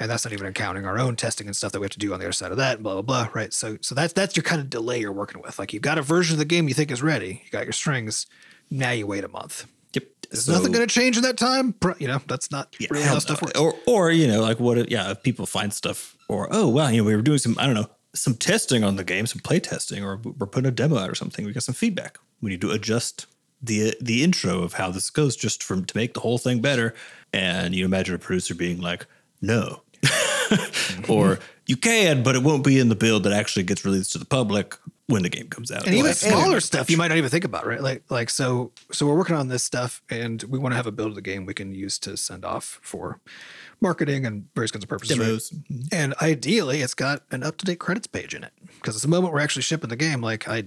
And 0.00 0.10
that's 0.10 0.24
not 0.24 0.32
even 0.32 0.46
accounting 0.46 0.84
our 0.84 0.98
own 0.98 1.16
testing 1.16 1.46
and 1.46 1.54
stuff 1.54 1.72
that 1.72 1.80
we 1.80 1.84
have 1.84 1.92
to 1.92 1.98
do 1.98 2.12
on 2.12 2.18
the 2.18 2.24
other 2.26 2.32
side 2.32 2.50
of 2.50 2.56
that, 2.56 2.74
and 2.76 2.82
blah 2.82 2.94
blah 2.94 3.02
blah, 3.02 3.28
right? 3.34 3.52
So 3.52 3.78
so 3.82 3.94
that's 3.94 4.12
that's 4.12 4.36
your 4.36 4.42
kind 4.42 4.60
of 4.60 4.68
delay 4.68 4.98
you're 5.00 5.12
working 5.12 5.40
with. 5.42 5.58
Like 5.58 5.72
you've 5.72 5.82
got 5.82 5.98
a 5.98 6.02
version 6.02 6.34
of 6.34 6.38
the 6.38 6.44
game 6.44 6.66
you 6.66 6.74
think 6.74 6.90
is 6.90 7.02
ready, 7.02 7.42
you 7.44 7.50
got 7.50 7.64
your 7.64 7.72
strings, 7.72 8.26
now 8.70 8.90
you 8.90 9.06
wait 9.06 9.22
a 9.22 9.28
month. 9.28 9.66
Yep. 9.94 10.04
Is 10.30 10.44
So- 10.46 10.52
nothing 10.52 10.72
going 10.72 10.86
to 10.86 10.92
change 10.92 11.16
in 11.18 11.22
that 11.22 11.36
time. 11.36 11.74
You 11.98 12.08
know, 12.08 12.20
that's 12.26 12.50
not 12.50 12.74
Yeah, 12.80 12.88
really 12.90 13.04
how 13.04 13.18
stuff 13.20 13.42
works. 13.42 13.58
Or, 13.58 13.74
or 13.86 14.10
you 14.10 14.26
know, 14.26 14.40
like 14.40 14.58
what? 14.58 14.78
If, 14.78 14.88
yeah, 14.90 15.10
if 15.12 15.22
people 15.22 15.44
find 15.46 15.72
stuff, 15.72 16.16
or 16.28 16.48
oh 16.50 16.68
well, 16.68 16.90
you 16.90 16.98
know, 16.98 17.04
we 17.04 17.14
were 17.14 17.22
doing 17.22 17.38
some, 17.38 17.56
I 17.58 17.66
don't 17.66 17.74
know, 17.74 17.90
some 18.14 18.34
testing 18.34 18.84
on 18.84 18.96
the 18.96 19.04
game, 19.04 19.26
some 19.26 19.40
play 19.40 19.60
testing, 19.60 20.04
or 20.04 20.16
we're 20.16 20.46
putting 20.46 20.68
a 20.68 20.72
demo 20.72 20.98
out 20.98 21.10
or 21.10 21.14
something. 21.14 21.44
We 21.44 21.52
got 21.52 21.62
some 21.62 21.74
feedback. 21.74 22.18
We 22.40 22.50
need 22.50 22.60
to 22.60 22.70
adjust 22.70 23.26
the 23.62 23.94
the 24.00 24.22
intro 24.22 24.62
of 24.62 24.74
how 24.74 24.90
this 24.90 25.10
goes, 25.10 25.36
just 25.36 25.62
from 25.62 25.84
to 25.84 25.96
make 25.96 26.14
the 26.14 26.20
whole 26.20 26.38
thing 26.38 26.60
better. 26.60 26.94
And 27.32 27.74
you 27.74 27.84
imagine 27.84 28.14
a 28.14 28.18
producer 28.18 28.54
being 28.54 28.80
like, 28.80 29.06
no. 29.40 29.82
or 31.08 31.38
you 31.66 31.76
can, 31.76 32.22
but 32.22 32.34
it 32.34 32.42
won't 32.42 32.64
be 32.64 32.78
in 32.78 32.88
the 32.88 32.96
build 32.96 33.22
that 33.22 33.32
actually 33.32 33.62
gets 33.62 33.84
released 33.84 34.12
to 34.12 34.18
the 34.18 34.24
public 34.24 34.76
when 35.06 35.22
the 35.22 35.28
game 35.28 35.48
comes 35.48 35.70
out. 35.70 35.86
and 35.86 35.94
even 35.94 36.12
smaller 36.14 36.60
stuff 36.60 36.90
you 36.90 36.96
might 36.96 37.08
not 37.08 37.18
even 37.18 37.30
think 37.30 37.44
about, 37.44 37.66
right? 37.66 37.80
Like, 37.80 38.02
like 38.10 38.30
so, 38.30 38.72
so 38.90 39.06
we're 39.06 39.16
working 39.16 39.36
on 39.36 39.48
this 39.48 39.62
stuff, 39.62 40.02
and 40.10 40.42
we 40.44 40.58
want 40.58 40.72
to 40.72 40.76
have 40.76 40.86
a 40.86 40.92
build 40.92 41.10
of 41.10 41.14
the 41.14 41.22
game 41.22 41.46
we 41.46 41.54
can 41.54 41.72
use 41.72 41.98
to 42.00 42.16
send 42.16 42.44
off 42.44 42.80
for 42.82 43.20
marketing 43.82 44.24
and 44.24 44.46
various 44.54 44.70
kinds 44.70 44.84
of 44.84 44.88
purposes. 44.88 45.18
right? 45.18 45.26
demos. 45.26 45.52
And 45.92 46.14
ideally, 46.22 46.80
it's 46.80 46.94
got 46.94 47.22
an 47.30 47.42
up 47.42 47.56
to 47.58 47.66
date 47.66 47.78
credits 47.80 48.06
page 48.06 48.34
in 48.34 48.44
it 48.44 48.52
because 48.80 48.94
it's 48.94 49.02
the 49.02 49.08
moment 49.08 49.34
we're 49.34 49.40
actually 49.40 49.62
shipping 49.62 49.90
the 49.90 49.96
game. 49.96 50.20
Like, 50.22 50.48
I 50.48 50.64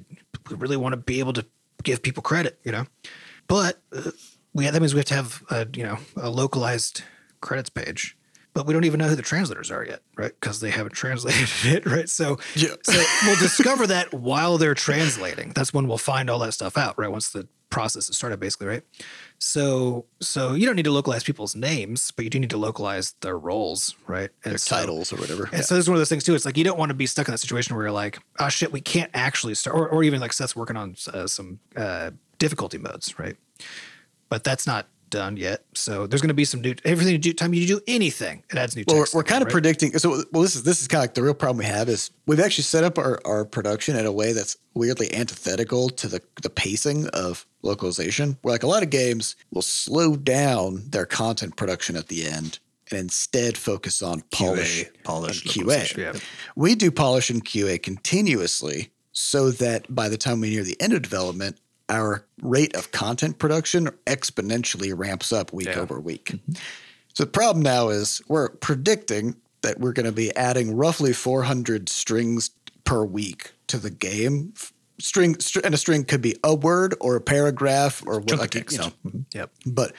really 0.51 0.77
want 0.77 0.93
to 0.93 0.97
be 0.97 1.19
able 1.19 1.33
to 1.33 1.45
give 1.83 2.03
people 2.03 2.21
credit, 2.21 2.59
you 2.63 2.71
know. 2.71 2.85
But 3.47 3.79
uh, 3.95 4.11
we 4.53 4.69
that 4.69 4.79
means 4.81 4.93
we 4.93 4.99
have 4.99 5.05
to 5.07 5.13
have 5.15 5.43
a 5.49 5.67
you 5.73 5.83
know 5.83 5.97
a 6.17 6.29
localized 6.29 7.01
credits 7.41 7.69
page. 7.69 8.17
But 8.53 8.65
we 8.65 8.73
don't 8.73 8.85
even 8.85 8.99
know 9.01 9.09
who 9.09 9.17
the 9.17 9.21
translators 9.21 9.69
are 9.69 9.83
yet, 9.85 9.99
right? 10.15 10.31
Because 10.39 10.61
they 10.61 10.69
haven't 10.69 10.93
translated 11.03 11.49
it, 11.65 11.85
right? 11.85 12.07
So, 12.07 12.37
Yeah. 12.55 12.69
so 12.83 13.03
we'll 13.25 13.35
discover 13.35 13.85
that 13.87 14.13
while 14.13 14.57
they're 14.57 14.73
translating. 14.73 15.51
That's 15.53 15.73
when 15.73 15.89
we'll 15.89 15.97
find 15.97 16.29
all 16.29 16.39
that 16.39 16.53
stuff 16.53 16.77
out, 16.77 16.97
right? 16.97 17.11
Once 17.11 17.31
the 17.31 17.49
process 17.69 18.09
is 18.09 18.15
started, 18.15 18.39
basically, 18.39 18.67
right? 18.67 18.83
So, 19.39 20.05
so 20.21 20.53
you 20.53 20.65
don't 20.65 20.75
need 20.75 20.83
to 20.85 20.91
localize 20.91 21.23
people's 21.23 21.55
names, 21.55 22.11
but 22.11 22.23
you 22.23 22.29
do 22.29 22.39
need 22.39 22.49
to 22.51 22.57
localize 22.57 23.13
their 23.21 23.37
roles, 23.37 23.95
right? 24.07 24.29
And 24.43 24.51
Their 24.51 24.57
so- 24.57 24.75
titles 24.77 25.11
or 25.11 25.17
whatever. 25.17 25.49
and 25.51 25.63
so 25.65 25.75
this 25.75 25.83
is 25.85 25.89
one 25.89 25.95
of 25.95 25.99
those 25.99 26.09
things 26.09 26.23
too. 26.23 26.35
It's 26.35 26.45
like 26.45 26.57
you 26.57 26.63
don't 26.63 26.77
want 26.79 26.89
to 26.89 26.93
be 26.95 27.05
stuck 27.05 27.27
in 27.27 27.31
that 27.33 27.39
situation 27.39 27.75
where 27.75 27.85
you're 27.85 27.91
like, 27.91 28.19
oh 28.39 28.49
shit, 28.49 28.71
we 28.71 28.81
can't 28.81 29.11
actually 29.13 29.55
start, 29.55 29.75
or, 29.75 29.87
or 29.89 30.03
even 30.03 30.19
like 30.21 30.33
Seth's 30.33 30.55
working 30.55 30.77
on 30.77 30.95
uh, 31.13 31.27
some 31.27 31.59
uh, 31.75 32.11
difficulty 32.39 32.77
modes, 32.77 33.17
right? 33.19 33.35
But 34.29 34.43
that's 34.43 34.65
not 34.65 34.87
done 35.15 35.37
yet. 35.37 35.63
So 35.73 36.07
there's 36.07 36.21
going 36.21 36.27
to 36.27 36.35
be 36.35 36.43
some 36.43 36.59
new 36.59 36.75
everything. 36.83 37.13
You 37.13 37.17
do, 37.17 37.33
time 37.33 37.53
you 37.53 37.65
do 37.65 37.79
anything, 37.87 38.43
it 38.51 38.57
adds 38.57 38.75
new. 38.75 38.83
Well, 38.85 38.97
we're, 38.97 39.05
we're 39.13 39.21
it, 39.21 39.27
kind 39.27 39.41
of 39.41 39.47
right? 39.47 39.53
predicting. 39.53 39.97
So, 39.97 40.23
well, 40.31 40.43
this 40.43 40.55
is 40.55 40.63
this 40.63 40.81
is 40.81 40.87
kind 40.87 40.99
of 40.99 41.03
like 41.03 41.13
the 41.13 41.23
real 41.23 41.33
problem 41.33 41.59
we 41.59 41.65
have 41.65 41.87
is 41.87 42.11
we've 42.25 42.39
actually 42.39 42.65
set 42.65 42.83
up 42.83 42.97
our, 42.97 43.19
our 43.25 43.45
production 43.45 43.95
in 43.95 44.05
a 44.05 44.11
way 44.11 44.33
that's 44.33 44.57
weirdly 44.73 45.13
antithetical 45.13 45.89
to 45.89 46.07
the 46.07 46.21
the 46.43 46.49
pacing 46.49 47.07
of 47.09 47.45
localization. 47.61 48.37
Where 48.41 48.53
like 48.53 48.63
a 48.63 48.67
lot 48.67 48.83
of 48.83 48.89
games 48.89 49.37
will 49.51 49.61
slow 49.61 50.17
down 50.17 50.83
their 50.89 51.05
content 51.05 51.55
production 51.55 51.95
at 51.95 52.09
the 52.09 52.27
end 52.27 52.59
and 52.91 52.99
instead 52.99 53.57
focus 53.57 54.01
on 54.01 54.21
polish, 54.31 54.85
polish, 55.03 55.43
QA. 55.43 55.97
Yeah. 55.97 56.19
We 56.55 56.75
do 56.75 56.91
polish 56.91 57.29
and 57.29 57.43
QA 57.43 57.81
continuously 57.81 58.91
so 59.11 59.49
that 59.49 59.93
by 59.93 60.09
the 60.09 60.17
time 60.17 60.41
we 60.41 60.49
near 60.49 60.63
the 60.63 60.79
end 60.81 60.93
of 60.93 61.01
development, 61.01 61.57
our 61.89 62.25
rate 62.41 62.75
of 62.75 62.91
content 62.91 63.37
production 63.39 63.89
exponentially 64.07 64.91
ramps 64.95 65.31
up 65.31 65.53
week 65.53 65.67
Yeah. 65.67 65.79
over 65.79 65.99
week. 65.99 66.31
Mm-hmm. 66.33 66.53
So 67.13 67.23
the 67.25 67.31
problem 67.31 67.61
now 67.63 67.89
is 67.89 68.21
we're 68.27 68.49
predicting 68.49 69.35
that 69.61 69.79
we're 69.79 69.93
going 69.93 70.05
to 70.05 70.11
be 70.11 70.35
adding 70.35 70.75
roughly 70.75 71.13
400 71.13 71.87
strings 71.89 72.49
per 72.83 73.03
week 73.03 73.51
to 73.67 73.77
the 73.77 73.89
game. 73.89 74.53
String, 74.99 75.39
str- 75.39 75.61
and 75.63 75.73
a 75.73 75.77
string 75.77 76.03
could 76.05 76.21
be 76.21 76.35
a 76.43 76.53
word 76.55 76.95
or 77.01 77.15
a 77.15 77.21
paragraph 77.21 78.03
or 78.05 78.19
what, 78.19 78.27
Chunk 78.27 78.33
of 78.33 78.39
like, 78.41 78.53
you 78.55 78.59
text. 78.61 78.79
know, 78.79 78.91
Yep. 79.33 79.51
but 79.65 79.93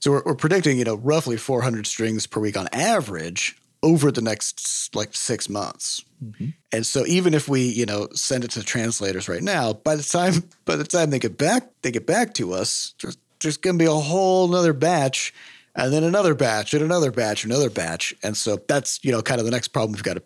so 0.00 0.10
we're, 0.12 0.22
we're 0.24 0.34
predicting, 0.34 0.78
you 0.78 0.84
know, 0.84 0.94
roughly 0.96 1.36
400 1.36 1.86
strings 1.86 2.26
per 2.26 2.40
week 2.40 2.56
on 2.56 2.68
average 2.72 3.56
over 3.82 4.10
the 4.10 4.20
next 4.20 4.94
like 4.94 5.14
six 5.14 5.48
months. 5.48 6.04
Mm-hmm. 6.22 6.48
And 6.72 6.84
so 6.84 7.06
even 7.06 7.34
if 7.34 7.48
we, 7.48 7.62
you 7.62 7.86
know, 7.86 8.08
send 8.12 8.44
it 8.44 8.50
to 8.52 8.62
translators 8.62 9.28
right 9.28 9.42
now, 9.42 9.72
by 9.72 9.96
the 9.96 10.02
time 10.02 10.44
by 10.64 10.76
the 10.76 10.84
time 10.84 11.10
they 11.10 11.18
get 11.18 11.38
back, 11.38 11.68
they 11.82 11.90
get 11.90 12.06
back 12.06 12.34
to 12.34 12.52
us, 12.52 12.94
there's, 13.00 13.16
there's 13.40 13.56
going 13.56 13.78
to 13.78 13.82
be 13.82 13.88
a 13.88 13.92
whole 13.92 14.48
nother 14.48 14.72
batch, 14.72 15.32
and 15.74 15.92
then 15.92 16.04
another 16.04 16.34
batch, 16.34 16.74
and 16.74 16.82
another 16.82 17.10
batch, 17.10 17.44
another 17.44 17.70
batch, 17.70 18.14
and 18.22 18.36
so 18.36 18.58
that's 18.68 19.02
you 19.02 19.12
know 19.12 19.22
kind 19.22 19.40
of 19.40 19.46
the 19.46 19.50
next 19.50 19.68
problem 19.68 19.92
we've 19.92 20.02
got 20.02 20.14
to 20.14 20.22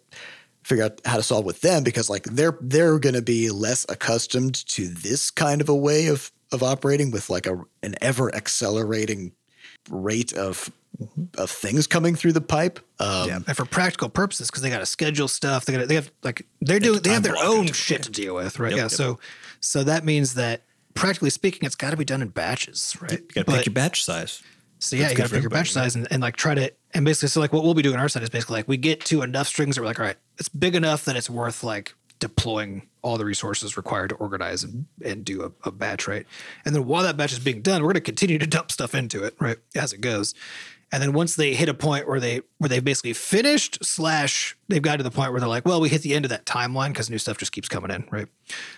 figure 0.64 0.84
out 0.84 1.00
how 1.05 1.16
to 1.16 1.22
solve 1.22 1.44
with 1.44 1.61
them 1.61 1.84
because 1.84 2.11
like 2.11 2.24
they're 2.24 2.59
they're 2.61 2.98
going 2.98 3.14
to 3.14 3.22
be 3.22 3.50
less 3.50 3.86
accustomed 3.88 4.66
to 4.66 4.88
this 4.88 5.30
kind 5.30 5.61
of 5.61 5.68
a 5.68 5.74
way 5.74 6.09
of 6.09 6.32
of 6.50 6.62
operating 6.62 7.11
with 7.11 7.30
like 7.30 7.46
a 7.46 7.62
an 7.82 7.94
ever 8.00 8.34
accelerating 8.34 9.32
rate 9.91 10.32
of 10.32 10.70
of 11.39 11.51
things 11.51 11.87
coming 11.87 12.14
through 12.14 12.32
the 12.32 12.41
pipe. 12.41 12.78
Um, 13.01 13.28
yeah. 13.28 13.41
And 13.47 13.57
for 13.57 13.64
practical 13.64 14.09
purposes, 14.09 14.51
because 14.51 14.62
they 14.62 14.70
got 14.70 14.78
to 14.78 14.87
schedule 14.87 15.28
stuff, 15.28 15.64
they 15.64 15.76
got 15.76 15.89
they 15.89 15.97
have 15.97 16.11
like 16.22 16.47
they're 16.61 16.80
doing 16.80 17.01
they 17.01 17.11
have 17.11 17.22
their 17.22 17.37
own 17.37 17.66
it. 17.66 17.74
shit 17.74 18.03
to 18.05 18.11
deal 18.11 18.35
with, 18.35 18.59
right? 18.59 18.70
Yep, 18.70 18.76
yeah. 18.76 18.82
yep. 18.85 18.91
So 18.91 19.18
so 19.61 19.85
that 19.85 20.05
means 20.05 20.35
that 20.35 20.62
practically 20.95 21.30
speaking, 21.30 21.66
it's 21.66 21.74
got 21.74 21.91
to 21.91 21.97
be 21.97 22.05
done 22.05 22.22
in 22.22 22.28
batches, 22.28 22.97
right? 23.01 23.12
You 23.12 23.18
got 23.35 23.47
to 23.47 23.53
pick 23.53 23.66
your 23.66 23.74
batch 23.74 24.05
size. 24.05 24.43
So 24.78 24.97
yeah, 24.97 25.03
That's 25.03 25.12
you 25.12 25.18
got 25.18 25.28
to 25.28 25.35
pick 25.35 25.43
your 25.43 25.51
batch 25.51 25.72
size 25.72 25.97
and, 25.97 26.07
and 26.11 26.20
like 26.20 26.37
try 26.37 26.55
to 26.55 26.72
and 26.93 27.05
basically 27.05 27.28
so 27.28 27.41
like 27.41 27.53
what 27.53 27.64
we'll 27.64 27.74
be 27.74 27.82
doing 27.82 27.97
on 27.97 28.01
our 28.01 28.09
side 28.09 28.22
is 28.22 28.30
basically 28.30 28.57
like 28.57 28.68
we 28.68 28.76
get 28.76 29.05
to 29.07 29.22
enough 29.22 29.49
strings 29.49 29.76
that 29.76 29.82
we're 29.82 29.87
like, 29.87 29.99
all 29.99 30.07
right, 30.07 30.16
it's 30.39 30.49
big 30.49 30.74
enough 30.74 31.05
that 31.07 31.16
it's 31.16 31.30
worth 31.30 31.64
like 31.64 31.95
deploying 32.20 32.89
all 33.05 33.18
the 33.18 33.24
resources 33.24 33.76
required 33.76 34.09
to 34.09 34.16
organize 34.16 34.64
and, 34.64 34.86
and 35.05 35.24
do 35.24 35.42
a, 35.42 35.68
a 35.68 35.70
batch, 35.70 36.09
right? 36.09 36.26
And 36.64 36.74
then 36.74 36.86
while 36.86 37.02
that 37.05 37.16
batch 37.16 37.32
is 37.32 37.38
being 37.38 37.62
done, 37.62 37.82
we're 37.82 37.92
gonna 37.92 38.00
continue 38.00 38.38
to 38.38 38.46
dump 38.46 38.72
stuff 38.72 38.94
into 38.94 39.22
it, 39.22 39.36
right? 39.38 39.59
As 39.76 39.92
it 39.92 40.00
goes. 40.00 40.34
And 40.90 41.02
then 41.02 41.12
once 41.12 41.36
they 41.36 41.55
hit 41.55 41.68
a 41.68 41.74
point 41.74 42.09
where 42.09 42.20
they 42.20 42.40
where 42.59 42.68
they've 42.68 42.84
basically 42.84 43.14
finished 43.14 43.84
slash 43.84 44.57
they've 44.68 44.82
got 44.82 44.96
to 44.96 45.02
the 45.02 45.11
point 45.11 45.32
where 45.32 45.40
they're 45.40 45.48
like, 45.48 45.66
well, 45.66 45.80
we 45.80 45.88
hit 45.88 46.02
the 46.02 46.14
end 46.14 46.24
of 46.24 46.30
that 46.30 46.46
timeline 46.46 46.88
because 46.88 47.11
new 47.11 47.18
stuff 47.18 47.36
just 47.36 47.52
keeps 47.52 47.68
coming 47.68 47.90
in, 47.90 48.07
right? 48.11 48.28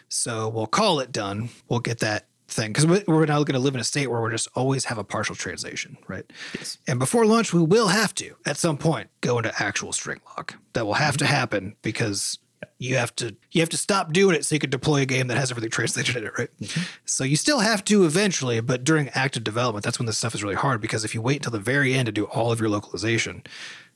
So 0.08 0.48
we'll 0.48 0.66
call 0.66 1.00
it 1.00 1.12
done. 1.12 1.50
We'll 1.68 1.80
get 1.80 1.98
that 2.00 2.26
thing 2.48 2.72
because 2.72 2.86
we're 3.06 3.26
now 3.26 3.42
going 3.42 3.54
to 3.54 3.58
live 3.58 3.74
in 3.74 3.80
a 3.80 3.84
state 3.84 4.06
where 4.06 4.20
we're 4.20 4.30
just 4.30 4.48
always 4.54 4.86
have 4.86 4.98
a 4.98 5.04
partial 5.04 5.34
translation, 5.34 5.96
right? 6.06 6.24
Yes. 6.54 6.78
And 6.86 6.98
before 6.98 7.26
launch, 7.26 7.52
we 7.52 7.62
will 7.62 7.88
have 7.88 8.14
to 8.14 8.34
at 8.46 8.56
some 8.56 8.78
point 8.78 9.10
go 9.20 9.36
into 9.38 9.52
actual 9.62 9.92
string 9.92 10.20
lock. 10.26 10.56
That 10.72 10.86
will 10.86 10.94
have 10.94 11.16
to 11.18 11.26
happen 11.26 11.76
because 11.82 12.38
you 12.78 12.96
have 12.96 13.14
to 13.16 13.36
you 13.52 13.60
have 13.60 13.68
to 13.70 13.76
stop 13.76 14.12
doing 14.12 14.34
it 14.36 14.44
so 14.44 14.54
you 14.54 14.58
can 14.58 14.70
deploy 14.70 15.02
a 15.02 15.06
game 15.06 15.28
that 15.28 15.36
has 15.36 15.50
everything 15.50 15.70
translated 15.70 16.16
in 16.16 16.24
it, 16.24 16.38
right? 16.38 16.50
Mm-hmm. 16.60 16.82
So 17.04 17.24
you 17.24 17.36
still 17.36 17.60
have 17.60 17.84
to 17.86 18.04
eventually, 18.04 18.60
but 18.60 18.84
during 18.84 19.08
active 19.10 19.44
development, 19.44 19.84
that's 19.84 19.98
when 19.98 20.06
this 20.06 20.18
stuff 20.18 20.34
is 20.34 20.42
really 20.42 20.54
hard 20.54 20.80
because 20.80 21.04
if 21.04 21.14
you 21.14 21.22
wait 21.22 21.36
until 21.36 21.52
the 21.52 21.58
very 21.58 21.94
end 21.94 22.06
to 22.06 22.12
do 22.12 22.24
all 22.24 22.52
of 22.52 22.60
your 22.60 22.68
localization, 22.68 23.42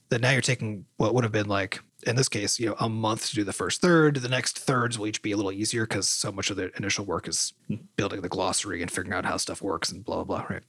then 0.08 0.20
now 0.20 0.30
you're 0.30 0.40
taking 0.40 0.84
what 0.96 1.14
would 1.14 1.24
have 1.24 1.32
been 1.32 1.48
like 1.48 1.80
in 2.06 2.16
this 2.16 2.28
case, 2.28 2.58
you 2.58 2.66
know, 2.66 2.76
a 2.80 2.88
month 2.88 3.28
to 3.28 3.34
do 3.34 3.44
the 3.44 3.52
first 3.52 3.80
third. 3.80 4.16
The 4.16 4.28
next 4.28 4.58
thirds 4.58 4.98
will 4.98 5.06
each 5.06 5.22
be 5.22 5.32
a 5.32 5.36
little 5.36 5.52
easier 5.52 5.86
because 5.86 6.08
so 6.08 6.32
much 6.32 6.50
of 6.50 6.56
the 6.56 6.70
initial 6.76 7.04
work 7.04 7.28
is 7.28 7.52
building 7.96 8.22
the 8.22 8.28
glossary 8.28 8.80
and 8.82 8.90
figuring 8.90 9.16
out 9.16 9.26
how 9.26 9.36
stuff 9.36 9.60
works 9.62 9.92
and 9.92 10.04
blah 10.04 10.16
blah 10.16 10.38
blah, 10.38 10.46
right? 10.48 10.62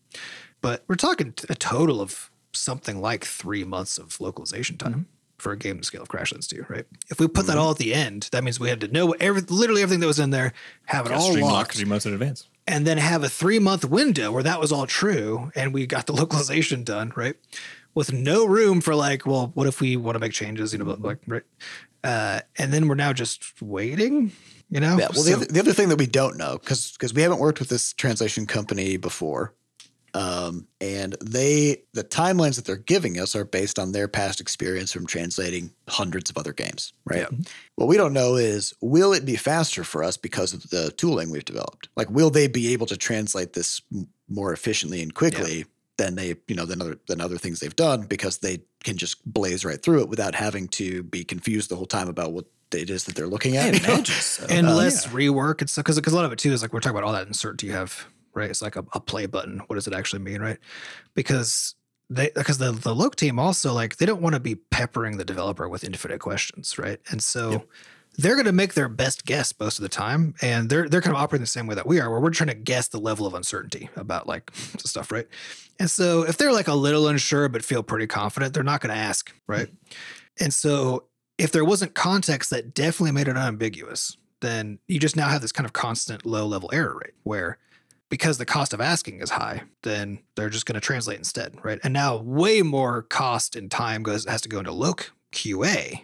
But 0.61 0.83
we're 0.87 0.95
talking 0.95 1.33
a 1.49 1.55
total 1.55 2.01
of 2.01 2.29
something 2.53 2.99
like 2.99 3.25
three 3.25 3.63
months 3.63 3.97
of 3.97 4.19
localization 4.19 4.77
time 4.77 4.91
mm-hmm. 4.91 5.01
For 5.41 5.51
a 5.51 5.57
game 5.57 5.77
the 5.79 5.83
scale 5.83 6.03
of 6.03 6.07
Crashlands 6.07 6.47
2, 6.47 6.65
right? 6.69 6.85
If 7.09 7.19
we 7.19 7.27
put 7.27 7.47
that 7.47 7.57
all 7.57 7.71
at 7.71 7.77
the 7.77 7.93
end, 7.95 8.29
that 8.31 8.43
means 8.43 8.59
we 8.59 8.69
had 8.69 8.79
to 8.81 8.87
know 8.87 9.11
every, 9.19 9.41
literally 9.41 9.81
everything 9.81 9.99
that 10.01 10.07
was 10.07 10.19
in 10.19 10.29
there, 10.29 10.53
have 10.85 11.05
it 11.07 11.11
all 11.11 11.29
String 11.29 11.43
lock 11.45 11.53
locked, 11.53 11.75
three 11.77 11.85
months 11.85 12.05
in 12.05 12.13
advance. 12.13 12.47
and 12.67 12.85
then 12.85 12.97
have 12.99 13.23
a 13.23 13.29
three 13.29 13.57
month 13.57 13.83
window 13.83 14.31
where 14.31 14.43
that 14.43 14.59
was 14.59 14.71
all 14.71 14.85
true 14.85 15.51
and 15.55 15.73
we 15.73 15.87
got 15.87 16.05
the 16.05 16.13
localization 16.21 16.83
done, 16.83 17.11
right? 17.15 17.35
With 17.95 18.13
no 18.13 18.45
room 18.45 18.81
for 18.81 18.93
like, 18.95 19.25
well, 19.25 19.51
what 19.55 19.65
if 19.67 19.81
we 19.81 19.97
want 19.97 20.15
to 20.15 20.19
make 20.19 20.31
changes, 20.33 20.73
you 20.73 20.79
know, 20.79 20.85
Mm-hmm. 20.85 21.05
like, 21.05 21.17
right? 21.27 21.43
Uh, 22.03 22.41
and 22.57 22.71
then 22.71 22.87
we're 22.87 22.95
now 22.95 23.11
just 23.13 23.61
waiting, 23.61 24.31
you 24.69 24.79
know? 24.79 24.97
Yeah. 24.97 25.07
Well, 25.13 25.23
the, 25.23 25.33
other, 25.33 25.45
the 25.45 25.59
other 25.59 25.73
thing 25.73 25.89
that 25.89 25.97
we 25.97 26.07
don't 26.07 26.37
know, 26.37 26.57
because 26.59 26.91
because 26.93 27.13
we 27.13 27.21
haven't 27.23 27.39
worked 27.39 27.59
with 27.59 27.69
this 27.69 27.93
translation 27.93 28.45
company 28.45 28.97
before, 28.97 29.53
um, 30.13 30.67
and 30.79 31.15
they 31.21 31.83
the 31.93 32.03
timelines 32.03 32.55
that 32.55 32.65
they're 32.65 32.75
giving 32.75 33.19
us 33.19 33.35
are 33.35 33.45
based 33.45 33.79
on 33.79 33.91
their 33.91 34.07
past 34.07 34.41
experience 34.41 34.91
from 34.91 35.05
translating 35.07 35.71
hundreds 35.87 36.29
of 36.29 36.37
other 36.37 36.53
games. 36.53 36.93
Right. 37.05 37.19
Yeah. 37.31 37.37
What 37.75 37.87
we 37.87 37.97
don't 37.97 38.13
know 38.13 38.35
is 38.35 38.73
will 38.81 39.13
it 39.13 39.25
be 39.25 39.35
faster 39.35 39.83
for 39.83 40.03
us 40.03 40.17
because 40.17 40.53
of 40.53 40.69
the 40.69 40.91
tooling 40.91 41.31
we've 41.31 41.45
developed? 41.45 41.89
Like, 41.95 42.09
will 42.09 42.29
they 42.29 42.47
be 42.47 42.73
able 42.73 42.87
to 42.87 42.97
translate 42.97 43.53
this 43.53 43.81
more 44.29 44.51
efficiently 44.53 45.01
and 45.01 45.13
quickly? 45.13 45.65
Than 45.97 46.15
they, 46.15 46.35
you 46.47 46.55
know, 46.55 46.65
than 46.65 46.81
other 46.81 46.97
than 47.07 47.21
other 47.21 47.37
things 47.37 47.59
they've 47.59 47.75
done 47.75 48.07
because 48.07 48.39
they 48.39 48.63
can 48.83 48.97
just 48.97 49.23
blaze 49.31 49.63
right 49.63 49.79
through 49.79 50.01
it 50.01 50.09
without 50.09 50.33
having 50.33 50.67
to 50.69 51.03
be 51.03 51.23
confused 51.23 51.69
the 51.69 51.75
whole 51.75 51.85
time 51.85 52.07
about 52.07 52.31
what 52.31 52.45
it 52.73 52.89
is 52.89 53.03
that 53.03 53.13
they're 53.13 53.27
looking 53.27 53.55
at. 53.55 53.75
you 53.75 53.79
know? 53.87 53.93
Imagine 53.95 54.15
so. 54.15 54.47
and 54.49 54.65
Uh, 54.67 54.73
less 54.75 55.05
rework 55.07 55.61
and 55.61 55.69
stuff 55.69 55.83
because 55.83 55.97
because 55.97 56.13
a 56.13 56.15
lot 56.15 56.25
of 56.25 56.31
it 56.31 56.39
too 56.39 56.51
is 56.53 56.63
like 56.63 56.73
we're 56.73 56.79
talking 56.79 56.97
about 56.97 57.05
all 57.05 57.13
that 57.13 57.27
uncertainty 57.27 57.67
you 57.67 57.73
have 57.73 58.07
right? 58.33 58.49
It's 58.49 58.61
like 58.61 58.75
a, 58.75 58.85
a 58.93 58.99
play 58.99 59.25
button. 59.25 59.61
What 59.67 59.75
does 59.75 59.87
it 59.87 59.93
actually 59.93 60.21
mean 60.21 60.41
right? 60.41 60.57
Because 61.13 61.75
they 62.09 62.29
because 62.35 62.57
the 62.57 62.71
the 62.71 62.93
loc 62.93 63.15
team 63.15 63.39
also 63.39 63.73
like 63.73 63.97
they 63.97 64.05
don't 64.05 64.21
want 64.21 64.33
to 64.35 64.39
be 64.39 64.55
peppering 64.55 65.17
the 65.17 65.25
developer 65.25 65.67
with 65.69 65.83
infinite 65.83 66.19
questions 66.19 66.77
right? 66.77 66.99
And 67.09 67.23
so 67.23 67.65
they're 68.17 68.35
going 68.35 68.45
to 68.45 68.51
make 68.51 68.73
their 68.73 68.89
best 68.89 69.25
guess 69.25 69.53
most 69.57 69.79
of 69.79 69.83
the 69.83 69.89
time 69.89 70.35
and 70.41 70.69
they're 70.69 70.89
they're 70.89 71.01
kind 71.01 71.15
of 71.15 71.21
operating 71.21 71.43
the 71.43 71.47
same 71.47 71.67
way 71.67 71.75
that 71.75 71.87
we 71.87 71.99
are 72.01 72.09
where 72.09 72.19
we're 72.19 72.29
trying 72.29 72.49
to 72.49 72.53
guess 72.53 72.89
the 72.89 72.99
level 72.99 73.25
of 73.25 73.33
uncertainty 73.33 73.89
about 73.95 74.27
like 74.27 74.51
stuff 74.77 75.11
right? 75.11 75.27
And 75.79 75.89
so 75.89 76.23
if 76.23 76.37
they're 76.37 76.51
like 76.51 76.67
a 76.67 76.75
little 76.75 77.07
unsure 77.07 77.47
but 77.47 77.63
feel 77.63 77.81
pretty 77.81 78.07
confident 78.07 78.53
they're 78.53 78.63
not 78.63 78.81
going 78.81 78.93
to 78.93 79.01
ask 79.01 79.33
right? 79.47 79.67
Mm-hmm. 79.67 80.43
And 80.43 80.53
so 80.53 81.05
if 81.37 81.51
there 81.51 81.65
wasn't 81.65 81.95
context 81.95 82.49
that 82.49 82.73
definitely 82.73 83.13
made 83.13 83.27
it 83.27 83.37
unambiguous, 83.37 84.15
then 84.41 84.79
you 84.87 84.99
just 84.99 85.15
now 85.15 85.29
have 85.29 85.41
this 85.41 85.51
kind 85.51 85.65
of 85.65 85.73
constant 85.73 86.25
low 86.25 86.45
level 86.45 86.69
error 86.73 86.99
rate 87.03 87.13
where 87.23 87.57
because 88.11 88.37
the 88.37 88.45
cost 88.45 88.73
of 88.73 88.79
asking 88.81 89.21
is 89.21 89.31
high, 89.31 89.63
then 89.81 90.19
they're 90.35 90.49
just 90.51 90.67
going 90.67 90.75
to 90.75 90.79
translate 90.81 91.17
instead, 91.17 91.55
right? 91.63 91.79
And 91.83 91.91
now 91.93 92.17
way 92.17 92.61
more 92.61 93.01
cost 93.01 93.55
and 93.55 93.71
time 93.71 94.03
goes 94.03 94.25
has 94.27 94.41
to 94.41 94.49
go 94.49 94.59
into 94.59 94.71
loc 94.71 95.11
QA 95.31 96.01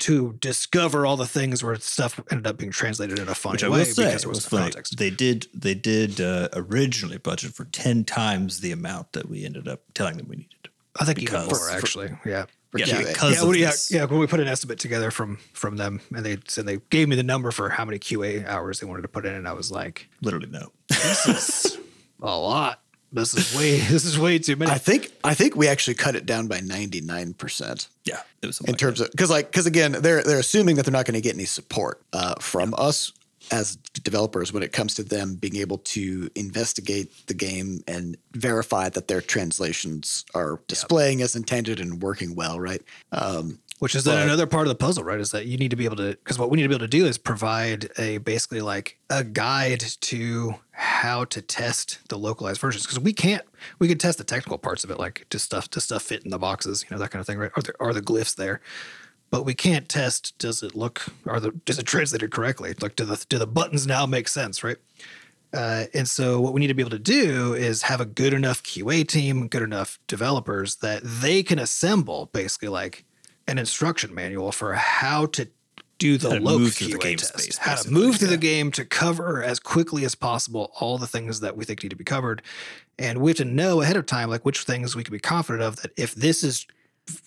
to 0.00 0.34
discover 0.40 1.04
all 1.04 1.16
the 1.16 1.26
things 1.26 1.62
where 1.62 1.74
stuff 1.76 2.20
ended 2.30 2.46
up 2.46 2.56
being 2.56 2.70
translated 2.70 3.18
in 3.18 3.28
a 3.28 3.34
funny 3.34 3.54
Which 3.54 3.64
I 3.64 3.68
way 3.68 3.84
say 3.84 4.04
because 4.06 4.22
there 4.22 4.28
was 4.30 4.46
funny. 4.46 4.62
context. 4.64 4.96
They 4.96 5.10
did 5.10 5.46
they 5.52 5.74
did 5.74 6.20
uh, 6.20 6.48
originally 6.54 7.18
budget 7.18 7.52
for 7.52 7.64
ten 7.66 8.04
times 8.04 8.60
the 8.60 8.72
amount 8.72 9.12
that 9.12 9.28
we 9.28 9.44
ended 9.44 9.68
up 9.68 9.80
telling 9.94 10.16
them 10.16 10.28
we 10.28 10.36
needed. 10.36 10.68
I 11.00 11.04
think 11.04 11.18
because- 11.18 11.46
even 11.46 11.56
more 11.58 11.68
for- 11.68 11.76
actually. 11.76 12.10
Yeah. 12.24 12.46
For 12.70 12.78
Yeah, 12.78 12.86
QA. 12.86 13.04
yeah, 13.32 13.40
of 13.40 13.42
well, 13.48 13.54
yeah, 13.56 13.72
yeah. 13.90 14.04
When 14.04 14.20
we 14.20 14.26
put 14.26 14.40
an 14.40 14.48
estimate 14.48 14.78
together 14.78 15.10
from 15.10 15.38
from 15.54 15.76
them, 15.76 16.00
and 16.14 16.24
they 16.24 16.36
said 16.48 16.66
they 16.66 16.78
gave 16.90 17.08
me 17.08 17.16
the 17.16 17.22
number 17.22 17.50
for 17.50 17.70
how 17.70 17.84
many 17.84 17.98
QA 17.98 18.46
hours 18.46 18.80
they 18.80 18.86
wanted 18.86 19.02
to 19.02 19.08
put 19.08 19.24
in, 19.24 19.34
and 19.34 19.48
I 19.48 19.52
was 19.54 19.70
like, 19.70 20.08
Literally 20.20 20.48
no. 20.48 20.70
"This 20.88 21.26
is 21.26 21.78
a 22.20 22.26
lot. 22.38 22.80
This 23.10 23.34
is 23.34 23.56
way. 23.56 23.78
This 23.88 24.04
is 24.04 24.18
way 24.18 24.38
too 24.38 24.56
many." 24.56 24.70
I 24.70 24.76
think 24.76 25.10
I 25.24 25.32
think 25.32 25.56
we 25.56 25.66
actually 25.66 25.94
cut 25.94 26.14
it 26.14 26.26
down 26.26 26.46
by 26.46 26.60
ninety 26.60 27.00
nine 27.00 27.32
percent 27.32 27.88
Yeah, 28.04 28.20
it 28.42 28.46
was 28.46 28.56
in 28.60 28.66
something 28.66 28.72
like 28.74 28.78
terms 28.80 29.00
of 29.00 29.10
because 29.12 29.30
like 29.30 29.50
because 29.50 29.64
again 29.64 29.92
they're 29.92 30.22
they're 30.22 30.38
assuming 30.38 30.76
that 30.76 30.84
they're 30.84 30.92
not 30.92 31.06
going 31.06 31.14
to 31.14 31.22
get 31.22 31.34
any 31.34 31.46
support 31.46 32.02
uh, 32.12 32.34
from 32.38 32.74
us 32.76 33.12
as 33.50 33.76
developers 33.76 34.52
when 34.52 34.62
it 34.62 34.72
comes 34.72 34.94
to 34.94 35.02
them 35.02 35.34
being 35.34 35.56
able 35.56 35.78
to 35.78 36.30
investigate 36.34 37.26
the 37.26 37.34
game 37.34 37.80
and 37.86 38.16
verify 38.32 38.88
that 38.88 39.08
their 39.08 39.20
translations 39.20 40.24
are 40.34 40.60
displaying 40.68 41.22
as 41.22 41.34
intended 41.36 41.80
and 41.80 42.02
working 42.02 42.34
well, 42.34 42.60
right? 42.60 42.82
Um, 43.12 43.58
Which 43.78 43.94
is 43.94 44.04
then 44.04 44.22
another 44.22 44.46
part 44.46 44.66
of 44.66 44.68
the 44.68 44.74
puzzle, 44.74 45.04
right? 45.04 45.20
Is 45.20 45.30
that 45.30 45.46
you 45.46 45.56
need 45.56 45.70
to 45.70 45.76
be 45.76 45.84
able 45.84 45.96
to, 45.96 46.08
because 46.08 46.38
what 46.38 46.50
we 46.50 46.56
need 46.56 46.64
to 46.64 46.68
be 46.68 46.74
able 46.74 46.86
to 46.86 46.98
do 46.98 47.06
is 47.06 47.18
provide 47.18 47.90
a 47.98 48.18
basically 48.18 48.60
like 48.60 48.98
a 49.08 49.24
guide 49.24 49.80
to 50.00 50.54
how 50.72 51.24
to 51.24 51.40
test 51.40 51.98
the 52.08 52.18
localized 52.18 52.60
versions. 52.60 52.84
Because 52.86 53.00
we 53.00 53.12
can't, 53.12 53.42
we 53.78 53.88
can 53.88 53.98
test 53.98 54.18
the 54.18 54.24
technical 54.24 54.58
parts 54.58 54.84
of 54.84 54.90
it, 54.90 54.98
like 54.98 55.26
does 55.30 55.42
stuff, 55.42 55.70
does 55.70 55.84
stuff 55.84 56.02
fit 56.02 56.24
in 56.24 56.30
the 56.30 56.38
boxes, 56.38 56.82
you 56.82 56.88
know, 56.90 57.00
that 57.00 57.10
kind 57.10 57.20
of 57.20 57.26
thing, 57.26 57.38
right? 57.38 57.52
Are 57.56 57.62
there 57.62 57.74
are 57.80 57.92
the 57.92 58.02
glyphs 58.02 58.34
there? 58.34 58.60
But 59.30 59.44
we 59.44 59.54
can't 59.54 59.88
test. 59.88 60.38
Does 60.38 60.62
it 60.62 60.74
look? 60.74 61.06
Are 61.26 61.40
the 61.40 61.52
does 61.64 61.78
it 61.78 61.86
translated 61.86 62.30
correctly? 62.30 62.74
Like 62.80 62.96
do 62.96 63.04
the 63.04 63.24
do 63.28 63.38
the 63.38 63.46
buttons 63.46 63.86
now 63.86 64.06
make 64.06 64.28
sense, 64.28 64.64
right? 64.64 64.78
Uh, 65.52 65.84
and 65.94 66.08
so 66.08 66.40
what 66.40 66.52
we 66.52 66.60
need 66.60 66.66
to 66.66 66.74
be 66.74 66.82
able 66.82 66.90
to 66.90 66.98
do 66.98 67.54
is 67.54 67.82
have 67.82 68.00
a 68.00 68.04
good 68.04 68.34
enough 68.34 68.62
QA 68.62 69.06
team, 69.06 69.48
good 69.48 69.62
enough 69.62 69.98
developers 70.06 70.76
that 70.76 71.00
they 71.02 71.42
can 71.42 71.58
assemble 71.58 72.26
basically 72.32 72.68
like 72.68 73.04
an 73.46 73.58
instruction 73.58 74.14
manual 74.14 74.52
for 74.52 74.74
how 74.74 75.24
to 75.26 75.48
do 75.96 76.16
the 76.16 76.38
loc 76.40 76.60
QA 76.60 77.00
game 77.00 77.16
test, 77.16 77.38
space, 77.38 77.58
how 77.58 77.74
to 77.74 77.90
move 77.90 78.16
through 78.16 78.28
yeah. 78.28 78.36
the 78.36 78.40
game 78.40 78.70
to 78.70 78.84
cover 78.84 79.42
as 79.42 79.58
quickly 79.58 80.04
as 80.04 80.14
possible 80.14 80.70
all 80.80 80.98
the 80.98 81.06
things 81.06 81.40
that 81.40 81.56
we 81.56 81.64
think 81.64 81.82
need 81.82 81.88
to 81.88 81.96
be 81.96 82.04
covered, 82.04 82.42
and 82.98 83.18
we 83.18 83.30
have 83.30 83.38
to 83.38 83.44
know 83.44 83.80
ahead 83.80 83.96
of 83.96 84.06
time 84.06 84.30
like 84.30 84.44
which 84.44 84.60
things 84.60 84.94
we 84.94 85.02
can 85.02 85.12
be 85.12 85.18
confident 85.18 85.62
of 85.62 85.76
that 85.76 85.92
if 85.96 86.14
this 86.14 86.44
is 86.44 86.66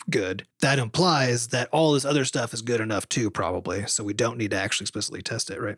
good, 0.10 0.46
that 0.62 0.80
implies 0.80 1.48
that 1.48 1.70
all 1.72 1.94
this 1.94 2.06
other 2.06 2.26
stuff 2.26 2.54
is 2.54 2.62
good 2.62 2.82
enough 2.82 3.08
too, 3.10 3.30
probably. 3.30 3.86
So 3.88 4.04
we 4.04 4.14
don't 4.14 4.38
need 4.38 4.52
to 4.52 4.58
actually 4.58 4.86
explicitly 4.86 5.22
test 5.22 5.50
it, 5.50 5.60
right? 5.60 5.78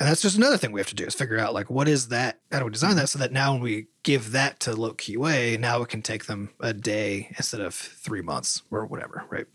And 0.00 0.08
that's 0.08 0.22
just 0.22 0.36
another 0.36 0.56
thing 0.56 0.72
we 0.72 0.80
have 0.80 0.88
to 0.88 0.94
do 0.94 1.04
is 1.04 1.14
figure 1.14 1.38
out 1.38 1.54
like 1.54 1.70
what 1.70 1.86
is 1.86 2.08
that? 2.08 2.40
How 2.50 2.58
do 2.58 2.64
we 2.64 2.72
design 2.72 2.96
that 2.96 3.08
so 3.08 3.18
that 3.20 3.32
now 3.32 3.52
when 3.52 3.62
we 3.62 3.86
give 4.02 4.32
that 4.32 4.58
to 4.60 4.74
Loc 4.74 4.98
QA, 4.98 5.58
now 5.58 5.82
it 5.82 5.88
can 5.88 6.02
take 6.02 6.26
them 6.26 6.50
a 6.60 6.72
day 6.72 7.28
instead 7.36 7.60
of 7.60 7.74
three 7.74 8.22
months 8.22 8.62
or 8.70 8.86
whatever, 8.86 9.24
right? 9.30 9.46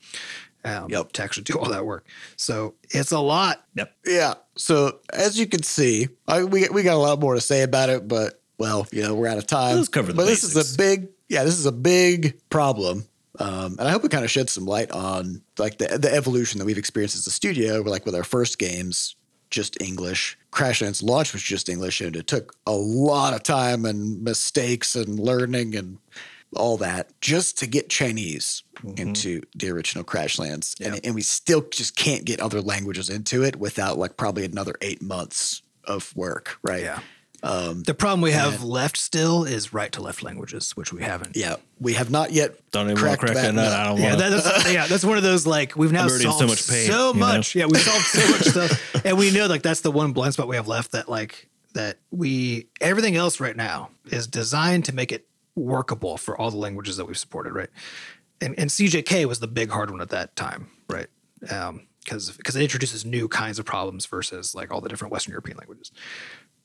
Um, 0.63 0.89
Yep. 0.89 1.11
To 1.13 1.23
actually 1.23 1.43
do 1.43 1.55
all 1.59 1.69
that 1.69 1.85
work. 1.85 2.05
So 2.35 2.75
it's 2.89 3.11
a 3.11 3.19
lot. 3.19 3.65
Yep. 3.75 3.93
yeah. 4.05 4.33
So 4.55 4.99
as 5.11 5.37
you 5.37 5.45
can 5.45 5.63
see, 5.63 6.07
I, 6.27 6.43
we 6.43 6.69
we 6.69 6.83
got 6.83 6.95
a 6.95 6.97
lot 6.97 7.19
more 7.19 7.35
to 7.35 7.41
say 7.41 7.63
about 7.63 7.89
it, 7.89 8.07
but 8.07 8.41
well, 8.57 8.87
you 8.91 9.01
know, 9.01 9.15
we're 9.15 9.27
out 9.27 9.37
of 9.37 9.47
time. 9.47 9.77
Let's 9.77 9.87
cover 9.87 10.11
the 10.11 10.17
but 10.17 10.25
this 10.25 10.43
is 10.43 10.55
a 10.55 10.77
big, 10.77 11.09
yeah, 11.29 11.43
this 11.43 11.57
is 11.57 11.65
a 11.65 11.71
big 11.71 12.39
problem. 12.49 13.05
Um, 13.39 13.77
and 13.79 13.87
I 13.87 13.91
hope 13.91 14.03
it 14.03 14.11
kind 14.11 14.25
of 14.25 14.31
sheds 14.31 14.51
some 14.51 14.65
light 14.65 14.91
on 14.91 15.41
like 15.57 15.77
the 15.77 15.97
the 15.97 16.13
evolution 16.13 16.59
that 16.59 16.65
we've 16.65 16.77
experienced 16.77 17.15
as 17.15 17.25
a 17.25 17.31
studio. 17.31 17.81
Like 17.81 18.05
with 18.05 18.15
our 18.15 18.23
first 18.23 18.59
games, 18.59 19.15
just 19.49 19.81
English. 19.81 20.37
Crashlands 20.51 21.01
launch 21.01 21.33
was 21.33 21.41
just 21.41 21.69
English, 21.69 22.01
and 22.01 22.15
it 22.15 22.27
took 22.27 22.55
a 22.67 22.73
lot 22.73 23.33
of 23.33 23.43
time 23.43 23.85
and 23.85 24.21
mistakes 24.21 24.95
and 24.95 25.19
learning 25.19 25.75
and 25.75 25.99
all 26.55 26.77
that 26.77 27.09
just 27.21 27.57
to 27.59 27.67
get 27.67 27.89
Chinese 27.89 28.63
into 28.97 29.41
the 29.55 29.69
original 29.69 30.03
Crashlands. 30.03 30.79
And, 30.81 30.99
and 31.03 31.13
we 31.13 31.21
still 31.21 31.61
just 31.69 31.95
can't 31.95 32.25
get 32.25 32.39
other 32.39 32.61
languages 32.61 33.09
into 33.09 33.43
it 33.43 33.57
without 33.57 33.97
like 33.97 34.17
probably 34.17 34.45
another 34.45 34.73
eight 34.81 35.01
months 35.01 35.61
of 35.83 36.15
work, 36.15 36.57
right? 36.63 36.83
Yeah. 36.83 36.99
Um, 37.41 37.83
The 37.83 37.93
problem 37.93 38.21
we 38.21 38.31
have 38.31 38.63
left 38.63 38.97
still 38.97 39.43
is 39.45 39.73
right 39.73 39.91
to 39.93 40.01
left 40.01 40.21
languages, 40.23 40.71
which 40.75 40.91
we 40.91 41.01
haven't. 41.03 41.35
yeah. 41.37 41.55
We 41.79 41.93
have 41.93 42.09
not 42.11 42.31
yet 42.33 42.55
Don't 42.71 42.89
even 42.91 42.95
want 43.05 43.19
cracked 43.19 43.21
crack 43.21 43.35
that 43.45 43.53
nut. 43.55 43.71
I 43.71 43.85
don't 43.87 43.97
Yeah, 43.99 44.07
want 44.07 44.19
that, 44.19 44.29
that's 44.43 44.73
yeah, 44.73 44.87
that's 44.87 45.05
one 45.05 45.15
of 45.17 45.23
those 45.23 45.47
like 45.47 45.75
we've 45.77 45.91
now 45.93 46.01
I'm 46.03 46.09
already 46.09 46.25
in 46.25 46.31
solved 46.31 46.39
so 46.41 46.47
much 46.47 46.67
pain, 46.67 46.91
so 46.91 47.07
you 47.13 47.13
know? 47.13 47.25
much. 47.27 47.55
Yeah, 47.55 47.65
we 47.67 47.77
solved 47.89 48.05
so 48.05 48.31
much 48.31 48.41
stuff, 48.41 49.05
and 49.05 49.17
we 49.17 49.31
know 49.31 49.47
like 49.47 49.61
that's 49.61 49.79
the 49.81 49.91
one 49.91 50.11
blind 50.11 50.33
spot 50.33 50.47
we 50.49 50.57
have 50.57 50.67
left. 50.67 50.91
That 50.91 51.07
like 51.07 51.47
that 51.75 51.97
we 52.11 52.67
everything 52.81 53.15
else 53.15 53.39
right 53.39 53.55
now 53.55 53.91
is 54.11 54.27
designed 54.27 54.83
to 54.85 54.93
make 54.93 55.11
it 55.13 55.25
workable 55.55 56.17
for 56.17 56.37
all 56.39 56.51
the 56.51 56.57
languages 56.57 56.97
that 56.97 57.05
we've 57.05 57.17
supported, 57.17 57.53
right? 57.53 57.69
And 58.41 58.55
and 58.59 58.69
CJK 58.69 59.25
was 59.25 59.39
the 59.39 59.47
big 59.47 59.69
hard 59.69 59.89
one 59.91 60.01
at 60.01 60.09
that 60.09 60.35
time, 60.35 60.67
right? 60.89 61.07
Um, 61.49 61.87
because 62.03 62.31
because 62.31 62.55
it 62.55 62.61
introduces 62.63 63.05
new 63.05 63.27
kinds 63.27 63.59
of 63.59 63.65
problems 63.65 64.05
versus 64.05 64.55
like 64.55 64.71
all 64.71 64.81
the 64.81 64.89
different 64.89 65.11
Western 65.13 65.31
European 65.31 65.57
languages. 65.57 65.91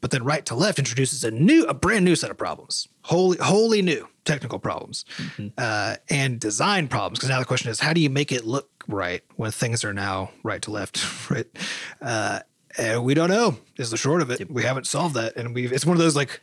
But 0.04 0.10
then 0.10 0.22
right 0.22 0.44
to 0.44 0.54
left 0.54 0.78
introduces 0.78 1.24
a 1.24 1.30
new, 1.30 1.64
a 1.64 1.72
brand 1.72 2.04
new 2.04 2.14
set 2.14 2.30
of 2.30 2.36
problems, 2.36 2.88
wholly, 3.04 3.38
wholly 3.38 3.80
new 3.80 4.06
technical 4.26 4.58
problems, 4.58 5.06
uh, 5.56 5.96
and 6.10 6.38
design 6.38 6.88
problems. 6.88 7.20
Because 7.20 7.30
now 7.30 7.38
the 7.38 7.46
question 7.46 7.70
is, 7.70 7.80
how 7.80 7.94
do 7.94 8.02
you 8.02 8.10
make 8.10 8.30
it 8.30 8.44
look 8.44 8.68
right 8.86 9.22
when 9.36 9.50
things 9.50 9.82
are 9.82 9.94
now 9.94 10.30
right 10.42 10.60
to 10.60 10.70
left, 10.70 11.30
right? 11.30 11.46
Uh, 12.02 12.40
and 12.76 13.02
we 13.02 13.14
don't 13.14 13.30
know. 13.30 13.56
Is 13.78 13.90
the 13.90 13.96
short 13.96 14.20
of 14.20 14.30
it. 14.30 14.50
We 14.50 14.62
haven't 14.62 14.86
solved 14.86 15.14
that, 15.14 15.36
and 15.36 15.54
we've. 15.54 15.72
It's 15.72 15.86
one 15.86 15.96
of 15.96 16.02
those 16.02 16.14
like 16.16 16.42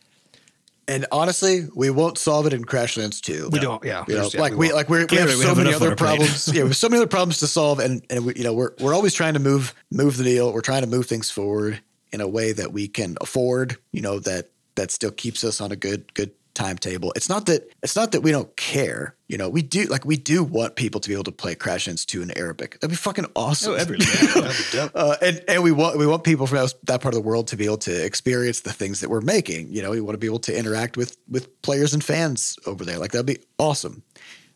And 0.87 1.05
honestly, 1.11 1.67
we 1.75 1.91
won't 1.91 2.17
solve 2.17 2.47
it 2.47 2.53
in 2.53 2.65
Crashlands 2.65 3.21
2. 3.21 3.49
we 3.51 3.59
don't. 3.59 3.83
Yeah, 3.85 4.05
You 4.07 4.15
know, 4.15 4.21
there's- 4.21 4.33
yeah, 4.33 4.41
like 4.41 4.53
we, 4.53 4.69
won't. 4.69 4.73
like 4.75 4.89
we're, 4.89 5.05
we 5.05 5.17
have 5.17 5.27
we 5.27 5.35
so 5.35 5.49
have 5.49 5.57
many 5.57 5.71
other 5.71 5.95
problems. 5.95 6.47
yeah, 6.47 6.63
we 6.63 6.69
have 6.69 6.77
so 6.77 6.89
many 6.89 6.97
other 6.97 7.05
problems 7.07 7.37
to 7.41 7.47
solve, 7.47 7.77
and 7.77 8.03
and 8.09 8.25
we, 8.25 8.33
you 8.37 8.43
know 8.43 8.55
we're 8.55 8.71
we're 8.79 8.95
always 8.95 9.13
trying 9.13 9.35
to 9.35 9.39
move 9.39 9.75
move 9.91 10.17
the 10.17 10.23
deal. 10.23 10.51
We're 10.51 10.61
trying 10.61 10.81
to 10.81 10.87
move 10.89 11.05
things 11.05 11.29
forward 11.29 11.79
in 12.11 12.21
a 12.21 12.27
way 12.27 12.51
that 12.51 12.73
we 12.73 12.87
can 12.87 13.17
afford. 13.21 13.77
You 13.91 14.01
know 14.01 14.19
that 14.19 14.49
that 14.75 14.91
still 14.91 15.11
keeps 15.11 15.43
us 15.43 15.61
on 15.61 15.71
a 15.71 15.75
good 15.75 16.13
good 16.13 16.31
timetable. 16.53 17.13
It's 17.15 17.29
not 17.29 17.45
that 17.47 17.69
it's 17.81 17.95
not 17.95 18.11
that 18.11 18.21
we 18.21 18.31
don't 18.31 18.55
care. 18.55 19.15
You 19.27 19.37
know, 19.37 19.49
we 19.49 19.61
do 19.61 19.83
like 19.85 20.05
we 20.05 20.17
do 20.17 20.43
want 20.43 20.75
people 20.75 20.99
to 21.01 21.07
be 21.07 21.13
able 21.13 21.23
to 21.25 21.31
play 21.31 21.55
Crashlands 21.55 22.05
2 22.05 22.21
in 22.21 22.37
Arabic. 22.37 22.73
That'd 22.79 22.89
be 22.89 22.95
fucking 22.95 23.25
awesome. 23.35 23.73
Oh, 23.73 23.75
every- 23.75 23.99
uh, 24.95 25.15
and 25.21 25.43
and 25.47 25.63
we 25.63 25.71
want 25.71 25.97
we 25.97 26.05
want 26.05 26.23
people 26.23 26.47
from 26.47 26.57
that, 26.59 26.73
that 26.83 27.01
part 27.01 27.13
of 27.13 27.21
the 27.21 27.27
world 27.27 27.47
to 27.47 27.57
be 27.57 27.65
able 27.65 27.77
to 27.79 28.05
experience 28.05 28.61
the 28.61 28.73
things 28.73 28.99
that 29.01 29.09
we're 29.09 29.21
making. 29.21 29.71
You 29.71 29.81
know, 29.81 29.91
we 29.91 30.01
want 30.01 30.13
to 30.15 30.19
be 30.19 30.27
able 30.27 30.39
to 30.39 30.57
interact 30.57 30.97
with 30.97 31.17
with 31.29 31.61
players 31.61 31.93
and 31.93 32.03
fans 32.03 32.57
over 32.65 32.83
there. 32.85 32.97
Like 32.99 33.11
that'd 33.11 33.25
be 33.25 33.39
awesome. 33.57 34.03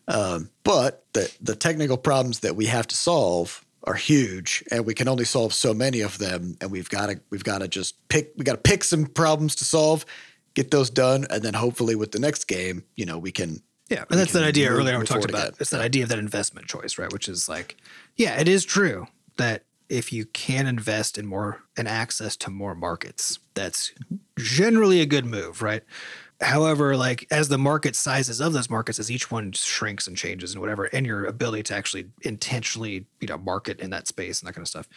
Um, 0.08 0.50
but 0.62 1.04
the 1.14 1.32
the 1.40 1.56
technical 1.56 1.96
problems 1.96 2.40
that 2.40 2.56
we 2.56 2.66
have 2.66 2.86
to 2.88 2.96
solve 2.96 3.64
are 3.86 3.94
huge, 3.94 4.64
and 4.70 4.84
we 4.84 4.94
can 4.94 5.08
only 5.08 5.24
solve 5.24 5.54
so 5.54 5.72
many 5.72 6.00
of 6.00 6.18
them. 6.18 6.56
And 6.60 6.70
we've 6.70 6.88
got 6.88 7.06
to 7.06 7.20
we've 7.30 7.44
got 7.44 7.58
to 7.58 7.68
just 7.68 8.08
pick 8.08 8.32
we 8.36 8.44
got 8.44 8.54
to 8.54 8.70
pick 8.70 8.84
some 8.84 9.06
problems 9.06 9.54
to 9.56 9.64
solve, 9.64 10.04
get 10.54 10.70
those 10.70 10.90
done, 10.90 11.26
and 11.30 11.42
then 11.42 11.54
hopefully 11.54 11.94
with 11.94 12.12
the 12.12 12.18
next 12.18 12.44
game, 12.48 12.84
you 12.96 13.06
know, 13.06 13.18
we 13.18 13.30
can 13.32 13.62
Yeah, 13.88 14.04
and 14.10 14.18
that's 14.18 14.32
that 14.32 14.42
idea 14.44 14.70
move- 14.70 14.80
earlier 14.80 14.98
we 14.98 15.06
talked 15.06 15.24
about. 15.28 15.48
again. 15.48 15.56
It's 15.60 15.70
that 15.70 15.80
idea 15.80 16.02
of 16.02 16.08
that 16.08 16.18
investment 16.18 16.66
choice, 16.66 16.98
right? 16.98 17.12
Which 17.12 17.28
is 17.28 17.48
like, 17.48 17.76
yeah, 18.16 18.40
it 18.40 18.48
is 18.48 18.64
true 18.64 19.06
that 19.36 19.62
if 19.88 20.12
you 20.12 20.24
can 20.26 20.66
invest 20.66 21.16
in 21.16 21.26
more 21.26 21.62
and 21.76 21.86
access 21.86 22.36
to 22.38 22.50
more 22.50 22.74
markets, 22.74 23.38
that's 23.54 23.92
generally 24.36 25.00
a 25.00 25.06
good 25.06 25.24
move, 25.24 25.62
right? 25.62 25.84
However, 26.40 26.96
like 26.96 27.26
as 27.30 27.48
the 27.48 27.58
market 27.58 27.96
sizes 27.96 28.40
of 28.40 28.52
those 28.52 28.68
markets, 28.68 28.98
as 28.98 29.10
each 29.10 29.30
one 29.30 29.52
shrinks 29.52 30.06
and 30.06 30.16
changes 30.16 30.52
and 30.52 30.60
whatever, 30.60 30.84
and 30.84 31.06
your 31.06 31.24
ability 31.24 31.62
to 31.64 31.74
actually 31.74 32.06
intentionally, 32.22 33.06
you 33.20 33.28
know, 33.28 33.38
market 33.38 33.80
in 33.80 33.90
that 33.90 34.06
space 34.06 34.40
and 34.40 34.48
that 34.48 34.52
kind 34.52 34.62
of 34.62 34.68
stuff 34.68 34.88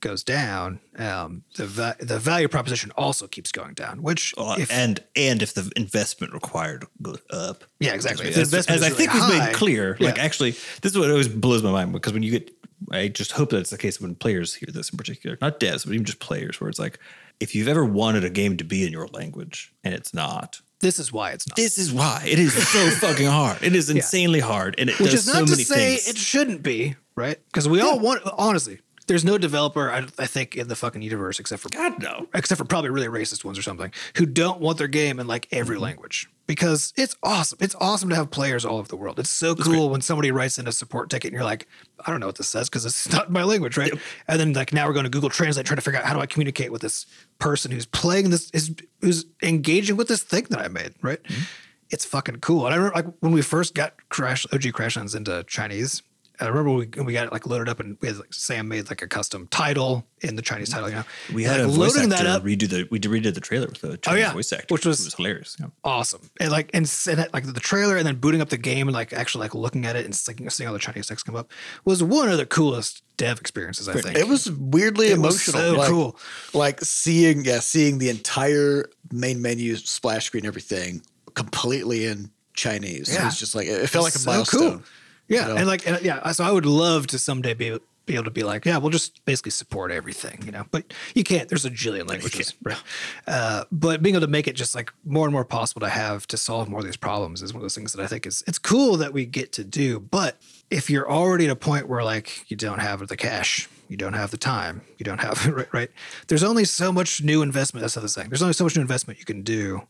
goes 0.00 0.24
down, 0.24 0.80
um, 0.98 1.44
the 1.54 1.66
va- 1.66 1.96
the 2.00 2.18
value 2.18 2.48
proposition 2.48 2.90
also 2.96 3.28
keeps 3.28 3.52
going 3.52 3.72
down. 3.74 4.02
Which, 4.02 4.34
Uh, 4.36 4.56
if, 4.58 4.70
and 4.70 5.02
and 5.14 5.40
if 5.40 5.54
the 5.54 5.70
investment 5.76 6.32
required 6.34 6.84
goes 7.00 7.20
up, 7.30 7.64
yeah, 7.78 7.94
exactly. 7.94 8.28
As, 8.28 8.52
as 8.52 8.68
is 8.68 8.82
I 8.82 8.90
think 8.90 9.14
really 9.14 9.36
we've 9.36 9.38
made 9.38 9.54
clear, 9.54 9.96
like 10.00 10.18
actually, 10.18 10.50
this 10.50 10.92
is 10.92 10.98
what 10.98 11.10
always 11.10 11.28
blows 11.28 11.62
my 11.62 11.70
mind 11.70 11.92
because 11.92 12.12
when 12.12 12.24
you 12.24 12.32
get, 12.32 12.50
I 12.90 13.06
just 13.06 13.32
hope 13.32 13.50
that 13.50 13.58
it's 13.58 13.70
the 13.70 13.78
case 13.78 14.00
when 14.00 14.16
players 14.16 14.54
hear 14.54 14.68
this 14.72 14.90
in 14.90 14.98
particular, 14.98 15.38
not 15.40 15.60
devs, 15.60 15.86
but 15.86 15.94
even 15.94 16.04
just 16.04 16.18
players, 16.18 16.60
where 16.60 16.68
it's 16.68 16.80
like, 16.80 16.98
if 17.38 17.54
you've 17.54 17.68
ever 17.68 17.84
wanted 17.84 18.24
a 18.24 18.30
game 18.30 18.56
to 18.56 18.64
be 18.64 18.84
in 18.84 18.92
your 18.92 19.06
language 19.08 19.72
and 19.84 19.94
it's 19.94 20.12
not, 20.12 20.60
this 20.82 20.98
is 20.98 21.10
why 21.10 21.30
it's 21.30 21.48
not. 21.48 21.56
this 21.56 21.78
is 21.78 21.90
why 21.92 22.22
it 22.26 22.38
is 22.38 22.52
so 22.52 22.90
fucking 23.06 23.26
hard. 23.26 23.62
It 23.62 23.74
is 23.74 23.88
insanely 23.88 24.40
hard, 24.40 24.74
and 24.78 24.90
it 24.90 24.98
Which 24.98 25.12
does 25.12 25.26
is 25.26 25.32
so 25.32 25.38
not 25.40 25.46
to 25.46 25.52
many 25.52 25.64
say 25.64 25.96
things. 25.96 26.08
it 26.08 26.18
shouldn't 26.18 26.62
be, 26.62 26.96
right? 27.16 27.38
Because 27.46 27.66
we 27.68 27.80
all 27.80 27.98
want, 27.98 28.20
honestly, 28.36 28.80
there's 29.06 29.24
no 29.24 29.38
developer, 29.38 29.90
I, 29.90 29.98
I 30.18 30.26
think, 30.26 30.54
in 30.56 30.68
the 30.68 30.76
fucking 30.76 31.02
universe 31.02 31.40
except 31.40 31.62
for 31.62 31.70
God 31.70 32.00
no. 32.02 32.28
except 32.34 32.58
for 32.58 32.64
probably 32.64 32.90
really 32.90 33.08
racist 33.08 33.44
ones 33.44 33.58
or 33.58 33.62
something, 33.62 33.90
who 34.16 34.26
don't 34.26 34.60
want 34.60 34.78
their 34.78 34.88
game 34.88 35.18
in 35.18 35.26
like 35.26 35.48
every 35.50 35.76
Mm-hmm. 35.76 35.84
language 35.84 36.28
because 36.46 36.92
it's 36.96 37.16
awesome. 37.22 37.58
It's 37.60 37.74
awesome 37.80 38.08
to 38.10 38.16
have 38.16 38.30
players 38.30 38.64
all 38.64 38.78
over 38.78 38.88
the 38.88 38.96
world. 38.96 39.18
It's 39.18 39.30
so 39.30 39.54
cool 39.54 39.90
when 39.90 40.00
somebody 40.00 40.30
writes 40.30 40.58
in 40.58 40.66
a 40.66 40.72
support 40.72 41.10
ticket 41.10 41.28
and 41.28 41.34
you're 41.34 41.44
like, 41.44 41.68
I 42.04 42.10
don't 42.10 42.20
know 42.20 42.26
what 42.26 42.36
this 42.36 42.48
says 42.48 42.68
because 42.68 42.84
it's 42.84 43.10
not 43.12 43.30
my 43.30 43.44
language, 43.44 43.76
right? 43.76 43.92
And 44.28 44.40
then 44.40 44.52
like 44.52 44.72
now 44.72 44.86
we're 44.86 44.92
going 44.92 45.04
to 45.04 45.10
Google 45.10 45.30
Translate 45.30 45.66
trying 45.66 45.76
to 45.76 45.82
figure 45.82 46.00
out 46.00 46.06
how 46.06 46.14
do 46.14 46.20
I 46.20 46.26
communicate 46.26 46.72
with 46.72 46.82
this 46.82 47.06
person 47.38 47.70
who's 47.70 47.86
playing 47.86 48.30
this 48.30 48.50
is 48.50 48.74
who's 49.00 49.26
engaging 49.42 49.96
with 49.96 50.08
this 50.08 50.22
thing 50.22 50.46
that 50.50 50.60
I 50.60 50.68
made, 50.68 50.94
right? 51.02 51.22
Mm-hmm. 51.22 51.42
It's 51.90 52.04
fucking 52.04 52.40
cool. 52.40 52.66
And 52.66 52.74
I 52.74 52.76
remember 52.78 52.96
like 52.96 53.14
when 53.20 53.32
we 53.32 53.42
first 53.42 53.74
got 53.74 53.94
Crash 54.08 54.46
OG 54.52 54.62
Crashlands 54.62 55.14
into 55.14 55.44
Chinese. 55.44 56.02
I 56.40 56.46
remember 56.48 56.70
we, 56.72 56.86
we 57.04 57.12
got 57.12 57.26
it 57.26 57.32
like 57.32 57.46
loaded 57.46 57.68
up 57.68 57.78
and 57.78 57.96
we 58.00 58.08
had 58.08 58.16
like 58.18 58.32
Sam 58.32 58.66
made 58.68 58.88
like 58.88 59.02
a 59.02 59.06
custom 59.06 59.46
title 59.50 60.06
in 60.22 60.34
the 60.36 60.42
Chinese 60.42 60.70
title, 60.70 60.88
you 60.88 60.96
know. 60.96 61.04
We 61.32 61.44
had 61.44 61.60
like, 61.60 61.68
a 61.68 61.72
voice 61.72 61.94
loading 61.96 62.12
actor 62.12 62.24
that 62.24 62.36
up 62.36 62.42
redo 62.42 62.68
the 62.68 62.88
we 62.90 62.98
redid 62.98 63.34
the 63.34 63.40
trailer 63.40 63.66
with 63.66 63.84
a 63.84 63.90
oh, 63.92 63.96
Chinese 63.96 64.20
yeah. 64.20 64.32
voice 64.32 64.52
actor, 64.52 64.72
Which 64.74 64.86
was- 64.86 65.04
was 65.04 65.14
hilarious. 65.14 65.56
Yeah. 65.60 65.66
awesome 65.84 66.30
and 66.40 66.50
like 66.50 66.70
and, 66.74 66.84
s- 66.86 67.06
and 67.06 67.26
like 67.32 67.44
the 67.44 67.60
trailer 67.60 67.96
and 67.96 68.06
then 68.06 68.16
booting 68.16 68.40
up 68.40 68.48
the 68.48 68.56
game 68.58 68.88
and 68.88 68.94
like 68.94 69.12
actually 69.12 69.42
like 69.42 69.54
looking 69.54 69.84
at 69.86 69.94
it 69.96 70.04
and 70.04 70.18
like, 70.26 70.50
seeing 70.50 70.66
all 70.68 70.72
the 70.72 70.78
chinese 70.78 71.06
text 71.06 71.26
come 71.26 71.36
up 71.36 71.50
was 71.84 72.02
one 72.02 72.28
of 72.28 72.38
the 72.38 72.46
coolest 72.46 73.02
dev 73.16 73.38
experiences 73.38 73.88
i 73.88 73.92
think 73.94 74.16
It 74.16 74.26
was 74.28 74.50
weirdly 74.50 75.08
It 75.08 75.18
was 75.18 75.46
emotional. 75.48 75.62
so 75.62 75.78
like, 75.78 75.88
cool. 75.90 76.16
Like 76.54 76.80
seeing, 76.80 77.44
yeah, 77.44 77.60
seeing 77.60 77.98
the 77.98 78.08
entire 78.08 78.86
main 79.12 79.40
menu, 79.42 79.76
splash 79.76 80.26
screen, 80.26 80.46
everything 80.46 81.02
completely 81.34 82.06
in 82.06 82.30
Chinese. 82.54 83.14
It 83.14 83.22
was 83.24 83.38
just 83.38 83.54
like 83.54 83.66
it 83.66 83.86
felt 83.88 84.04
like 84.04 84.14
a 84.14 84.18
So 84.18 84.30
milestone. 84.30 84.82
Yeah 85.28 85.46
know? 85.46 85.56
and 85.56 85.66
like 85.66 85.86
and, 85.86 86.00
yeah 86.02 86.30
so 86.32 86.44
i 86.44 86.50
would 86.50 86.66
love 86.66 87.06
to 87.06 87.18
someday 87.18 87.54
be 87.54 87.78
be 88.06 88.14
able 88.14 88.24
to 88.24 88.30
be 88.30 88.42
like 88.42 88.64
yeah 88.64 88.78
we'll 88.78 88.90
just 88.90 89.24
basically 89.24 89.50
support 89.50 89.92
everything 89.92 90.40
you 90.44 90.50
know 90.50 90.64
but 90.70 90.92
you 91.14 91.22
can't 91.22 91.48
there's 91.48 91.64
a 91.64 91.70
jillion 91.70 92.08
languages 92.08 92.54
right 92.62 92.82
uh, 93.28 93.64
but 93.70 94.02
being 94.02 94.16
able 94.16 94.26
to 94.26 94.30
make 94.30 94.48
it 94.48 94.56
just 94.56 94.74
like 94.74 94.92
more 95.04 95.24
and 95.24 95.32
more 95.32 95.44
possible 95.44 95.80
to 95.80 95.88
have 95.88 96.26
to 96.26 96.36
solve 96.36 96.68
more 96.68 96.80
of 96.80 96.84
these 96.84 96.96
problems 96.96 97.42
is 97.42 97.52
one 97.52 97.60
of 97.60 97.62
those 97.62 97.74
things 97.74 97.92
that 97.92 98.02
i 98.02 98.06
think 98.06 98.26
is 98.26 98.42
it's 98.46 98.58
cool 98.58 98.96
that 98.96 99.12
we 99.12 99.24
get 99.24 99.52
to 99.52 99.62
do 99.62 100.00
but 100.00 100.36
if 100.70 100.90
you're 100.90 101.10
already 101.10 101.44
at 101.44 101.50
a 101.50 101.56
point 101.56 101.88
where 101.88 102.02
like 102.02 102.50
you 102.50 102.56
don't 102.56 102.80
have 102.80 103.06
the 103.06 103.16
cash 103.16 103.68
you 103.88 103.96
don't 103.96 104.14
have 104.14 104.30
the 104.30 104.36
time 104.36 104.82
you 104.98 105.04
don't 105.04 105.20
have 105.20 105.46
right, 105.54 105.72
right 105.72 105.90
there's 106.26 106.42
only 106.42 106.64
so 106.64 106.90
much 106.90 107.22
new 107.22 107.42
investment 107.42 107.82
that's 107.82 107.94
the 107.94 108.00
other 108.00 108.08
thing 108.08 108.28
there's 108.30 108.42
only 108.42 108.54
so 108.54 108.64
much 108.64 108.74
new 108.74 108.82
investment 108.82 109.18
you 109.18 109.24
can 109.24 109.42
do 109.42 109.82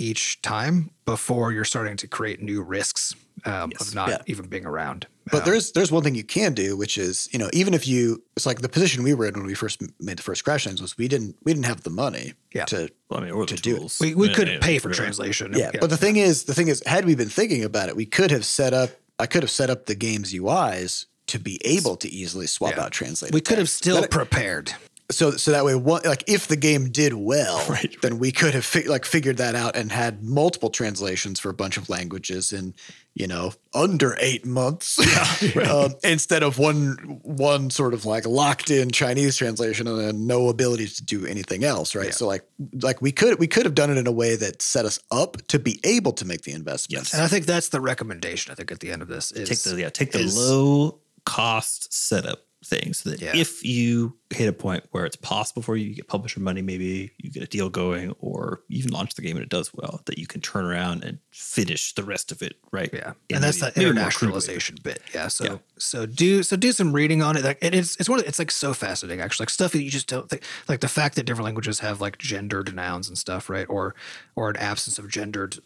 each 0.00 0.40
time 0.42 0.90
before 1.04 1.52
you're 1.52 1.64
starting 1.64 1.96
to 1.98 2.06
create 2.08 2.40
new 2.42 2.62
risks 2.62 3.14
um, 3.44 3.72
of 3.80 3.94
not 3.94 4.08
Yeah. 4.08 4.18
even 4.26 4.46
being 4.48 4.66
around. 4.66 5.06
But 5.30 5.42
Um, 5.42 5.44
there's 5.50 5.72
there's 5.72 5.92
one 5.92 6.02
thing 6.02 6.14
you 6.14 6.24
can 6.24 6.52
do, 6.54 6.76
which 6.76 6.98
is 6.98 7.28
you 7.32 7.38
know 7.38 7.48
even 7.52 7.72
if 7.74 7.86
you 7.86 8.22
it's 8.36 8.46
like 8.46 8.60
the 8.60 8.68
position 8.68 9.02
we 9.02 9.14
were 9.14 9.26
in 9.26 9.34
when 9.34 9.46
we 9.46 9.54
first 9.54 9.80
made 10.00 10.16
the 10.18 10.22
first 10.22 10.44
crash 10.44 10.66
lands 10.66 10.82
was 10.82 10.98
we 10.98 11.08
didn't 11.08 11.36
we 11.44 11.52
didn't 11.52 11.66
have 11.66 11.82
the 11.82 11.90
money 11.90 12.34
Yeah. 12.52 12.64
to 12.66 12.88
Well, 13.08 13.20
I 13.20 13.24
mean, 13.24 13.32
or 13.32 13.46
the 13.46 13.56
To 13.56 13.62
do 13.62 13.76
it. 13.76 13.96
we, 14.00 14.14
we 14.14 14.28
Yeah, 14.28 14.34
couldn't 14.34 14.54
yeah, 14.54 14.60
pay 14.60 14.78
for 14.78 14.88
really. 14.88 14.96
translation. 14.98 15.52
yeah, 15.56 15.70
But 15.80 15.90
the 15.90 15.96
thing 15.96 16.16
is, 16.16 16.44
the 16.44 16.54
thing 16.54 16.68
is, 16.68 16.82
had 16.86 17.04
we 17.04 17.14
been 17.14 17.28
thinking 17.30 17.64
about 17.64 17.88
it, 17.88 17.96
we 17.96 18.06
could 18.06 18.30
have 18.30 18.44
set 18.44 18.72
up. 18.74 18.90
I 19.18 19.26
could 19.26 19.42
have 19.42 19.50
set 19.50 19.68
up 19.70 19.86
the 19.86 19.94
game's 19.94 20.32
UIs 20.34 21.06
to 21.26 21.38
be 21.38 21.60
able 21.64 21.96
to 21.96 22.08
easily 22.08 22.46
swap 22.46 22.74
Yeah. 22.76 22.84
out 22.84 22.92
translated. 22.92 23.34
we 23.34 23.40
could 23.40 23.58
have 23.58 23.70
still 23.70 24.00
That- 24.00 24.10
prepared. 24.10 24.74
So 25.10 25.32
so 25.32 25.50
that 25.50 25.64
way, 25.64 25.74
one 25.74 26.02
like 26.04 26.24
if 26.26 26.46
the 26.46 26.56
game 26.56 26.90
did 26.90 27.14
well, 27.14 27.64
Right, 27.68 27.94
then 28.02 28.18
we 28.18 28.32
could 28.32 28.54
have 28.54 28.64
fi- 28.64 28.86
like 28.86 29.04
figured 29.04 29.36
that 29.38 29.54
out 29.54 29.76
and 29.76 29.90
had 29.92 30.22
multiple 30.22 30.70
translations 30.70 31.38
for 31.40 31.50
a 31.50 31.54
bunch 31.54 31.76
of 31.76 31.88
languages 31.88 32.52
in 32.52 32.74
you 33.14 33.26
know 33.26 33.52
under 33.74 34.16
eight 34.20 34.46
months, 34.46 34.98
um, 35.68 35.94
instead 36.02 36.42
of 36.42 36.58
one 36.58 37.20
one 37.22 37.70
sort 37.70 37.94
of 37.94 38.04
like 38.04 38.26
locked 38.26 38.70
in 38.70 38.90
Chinese 38.90 39.36
translation 39.36 39.86
and 39.86 39.98
then 39.98 40.26
no 40.26 40.48
ability 40.48 40.86
to 40.86 41.04
do 41.04 41.26
anything 41.26 41.64
else, 41.64 41.94
right? 41.94 42.14
So 42.14 42.26
like 42.26 42.44
like 42.82 43.02
we 43.02 43.12
could 43.12 43.38
we 43.38 43.46
could 43.46 43.64
have 43.64 43.74
done 43.74 43.90
it 43.90 43.96
in 43.96 44.06
a 44.06 44.12
way 44.12 44.36
that 44.36 44.62
set 44.62 44.84
us 44.84 44.98
up 45.10 45.36
to 45.48 45.58
be 45.58 45.80
able 45.84 46.12
to 46.12 46.24
make 46.24 46.42
the 46.42 46.52
investments. 46.52 47.12
And 47.12 47.22
I 47.22 47.28
think 47.28 47.46
that's 47.46 47.68
the 47.68 47.80
recommendation. 47.80 48.52
I 48.52 48.54
think 48.54 48.72
at 48.72 48.80
the 48.80 48.90
end 48.90 49.02
of 49.02 49.08
this 49.08 49.32
is 49.32 49.48
take 49.48 49.58
the 49.60 49.80
yeah 49.80 49.90
take 49.90 50.12
the 50.12 50.20
is- 50.20 50.36
low 50.36 50.98
cost 51.24 51.92
setup 51.92 52.46
thing 52.64 52.92
so 52.92 53.08
that 53.10 53.22
Yeah. 53.22 53.34
if 53.34 53.64
you 53.64 54.16
hit 54.28 54.48
a 54.48 54.52
point 54.52 54.84
where 54.90 55.06
it's 55.06 55.16
possible 55.16 55.62
for 55.62 55.76
you 55.76 55.88
you 55.88 55.94
get 55.94 56.06
publisher 56.08 56.40
money 56.40 56.60
maybe 56.62 57.10
you 57.18 57.30
get 57.30 57.42
a 57.42 57.46
deal 57.46 57.70
going 57.70 58.12
or 58.20 58.60
even 58.68 58.90
launch 58.92 59.14
the 59.14 59.22
game 59.22 59.36
and 59.36 59.42
it 59.42 59.48
does 59.48 59.72
well 59.74 60.02
that 60.04 60.18
you 60.18 60.26
can 60.26 60.40
turn 60.42 60.64
around 60.66 61.02
and 61.02 61.18
finish 61.30 61.94
the 61.94 62.02
rest 62.04 62.30
of 62.30 62.42
it 62.42 62.56
right 62.70 62.90
yeah, 62.92 63.14
and 63.30 63.42
that's 63.42 63.60
maybe- 63.62 63.72
that 63.74 63.94
internationalization 64.14 64.82
bit. 64.82 65.00
Yeah, 65.14 65.28
so 65.28 65.44
Yeah. 65.44 65.58
so 65.78 66.06
do 66.06 66.42
so 66.42 66.54
do 66.56 66.72
some 66.72 66.92
reading 66.92 67.22
on 67.22 67.36
it. 67.36 67.44
Like 67.44 67.58
and 67.62 67.74
it's 67.74 67.96
it's 67.96 68.08
one 68.08 68.18
of 68.20 68.26
it's 68.26 68.38
like 68.38 68.50
so 68.50 68.74
fascinating 68.74 69.20
actually. 69.22 69.44
Like 69.44 69.50
stuff 69.50 69.72
that 69.72 69.82
you 69.82 69.90
just 69.90 70.06
don't 70.06 70.28
think 70.28 70.42
like 70.68 70.80
the 70.80 70.88
fact 70.88 71.14
that 71.16 71.24
different 71.24 71.46
languages 71.46 71.80
have 71.80 72.00
like 72.00 72.18
gendered 72.18 72.74
nouns 72.74 73.08
and 73.08 73.16
stuff, 73.16 73.48
right? 73.48 73.66
Or 73.68 73.94
or 74.36 74.50
an 74.50 74.56
absence 74.56 74.98
of 74.98 75.08
gendered 75.08 75.58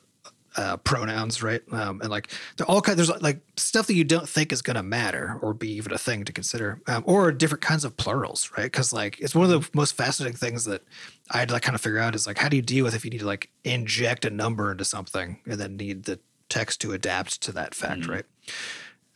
uh, 0.57 0.77
pronouns, 0.79 1.43
right? 1.43 1.63
Um, 1.73 2.01
and 2.01 2.11
like 2.11 2.29
they're 2.57 2.67
all 2.67 2.81
kind. 2.81 2.99
There's 2.99 3.11
like 3.23 3.41
stuff 3.57 3.87
that 3.89 3.95
you 3.95 4.05
don't 4.05 4.29
think 4.29 4.53
is 4.53 4.63
going 4.63 4.77
to 4.77 4.83
matter 4.83 5.39
or 5.43 5.55
be 5.55 5.73
even 5.73 5.93
a 5.93 5.99
thing 5.99 6.25
to 6.25 6.33
consider, 6.33 6.81
um, 6.87 7.03
or 7.07 7.33
different 7.33 7.63
kinds 7.63 7.85
of 7.85 7.97
plurals, 7.97 8.51
right? 8.57 8.65
Because 8.65 8.93
like 8.93 9.19
it's 9.21 9.35
one 9.35 9.51
of 9.51 9.51
the 9.51 9.69
most 9.75 9.97
fascinating 9.97 10.37
things 10.37 10.65
that 10.65 10.83
I 11.31 11.39
had 11.39 11.49
to 11.49 11.55
like 11.55 11.63
kind 11.63 11.75
of 11.75 11.81
figure 11.81 11.99
out 11.99 12.15
is 12.15 12.27
like 12.27 12.39
how 12.39 12.49
do 12.49 12.57
you 12.57 12.63
deal 12.63 12.85
with 12.85 12.95
if 12.95 13.05
you 13.05 13.11
need 13.11 13.21
to 13.21 13.27
like 13.27 13.51
inject 13.65 14.25
a 14.25 14.31
number 14.31 14.71
into 14.71 14.85
something 14.85 15.41
and 15.47 15.59
then 15.61 15.77
need 15.77 16.05
the 16.05 16.19
text 16.49 16.81
to 16.83 16.93
adapt 16.93 17.41
to 17.43 17.53
that 17.53 17.75
fact, 17.75 18.07
right? 18.07 18.25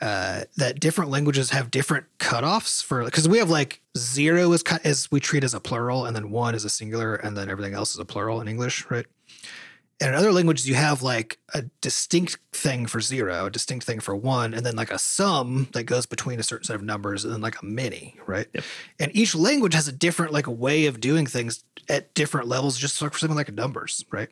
Uh, 0.00 0.42
that 0.56 0.78
different 0.78 1.10
languages 1.10 1.50
have 1.50 1.72
different 1.72 2.06
cutoffs 2.18 2.82
for 2.84 3.04
because 3.04 3.28
we 3.28 3.38
have 3.38 3.50
like 3.50 3.80
zero 3.96 4.52
is 4.52 4.62
ki- 4.62 4.76
is 4.84 5.10
we 5.10 5.18
treat 5.18 5.42
as 5.42 5.54
a 5.54 5.60
plural 5.60 6.06
and 6.06 6.14
then 6.14 6.30
one 6.30 6.54
is 6.54 6.64
a 6.64 6.70
singular 6.70 7.16
and 7.16 7.36
then 7.36 7.48
everything 7.50 7.74
else 7.74 7.92
is 7.92 7.98
a 7.98 8.04
plural 8.04 8.40
in 8.40 8.46
English, 8.46 8.88
right? 8.90 9.06
And 10.00 10.10
in 10.10 10.14
other 10.14 10.32
languages, 10.32 10.68
you 10.68 10.76
have 10.76 11.02
like 11.02 11.38
a 11.54 11.62
distinct 11.80 12.38
thing 12.52 12.86
for 12.86 13.00
zero, 13.00 13.46
a 13.46 13.50
distinct 13.50 13.84
thing 13.84 13.98
for 13.98 14.14
one, 14.14 14.54
and 14.54 14.64
then 14.64 14.76
like 14.76 14.92
a 14.92 14.98
sum 14.98 15.68
that 15.72 15.84
goes 15.84 16.06
between 16.06 16.38
a 16.38 16.44
certain 16.44 16.64
set 16.64 16.76
of 16.76 16.82
numbers, 16.82 17.24
and 17.24 17.34
then 17.34 17.40
like 17.40 17.60
a 17.60 17.64
many, 17.64 18.16
right? 18.26 18.46
Yep. 18.52 18.64
And 19.00 19.16
each 19.16 19.34
language 19.34 19.74
has 19.74 19.88
a 19.88 19.92
different 19.92 20.32
like 20.32 20.46
a 20.46 20.52
way 20.52 20.86
of 20.86 21.00
doing 21.00 21.26
things 21.26 21.64
at 21.88 22.14
different 22.14 22.46
levels, 22.46 22.78
just 22.78 22.96
for 22.98 23.10
something 23.10 23.36
like 23.36 23.52
numbers, 23.52 24.04
right? 24.12 24.28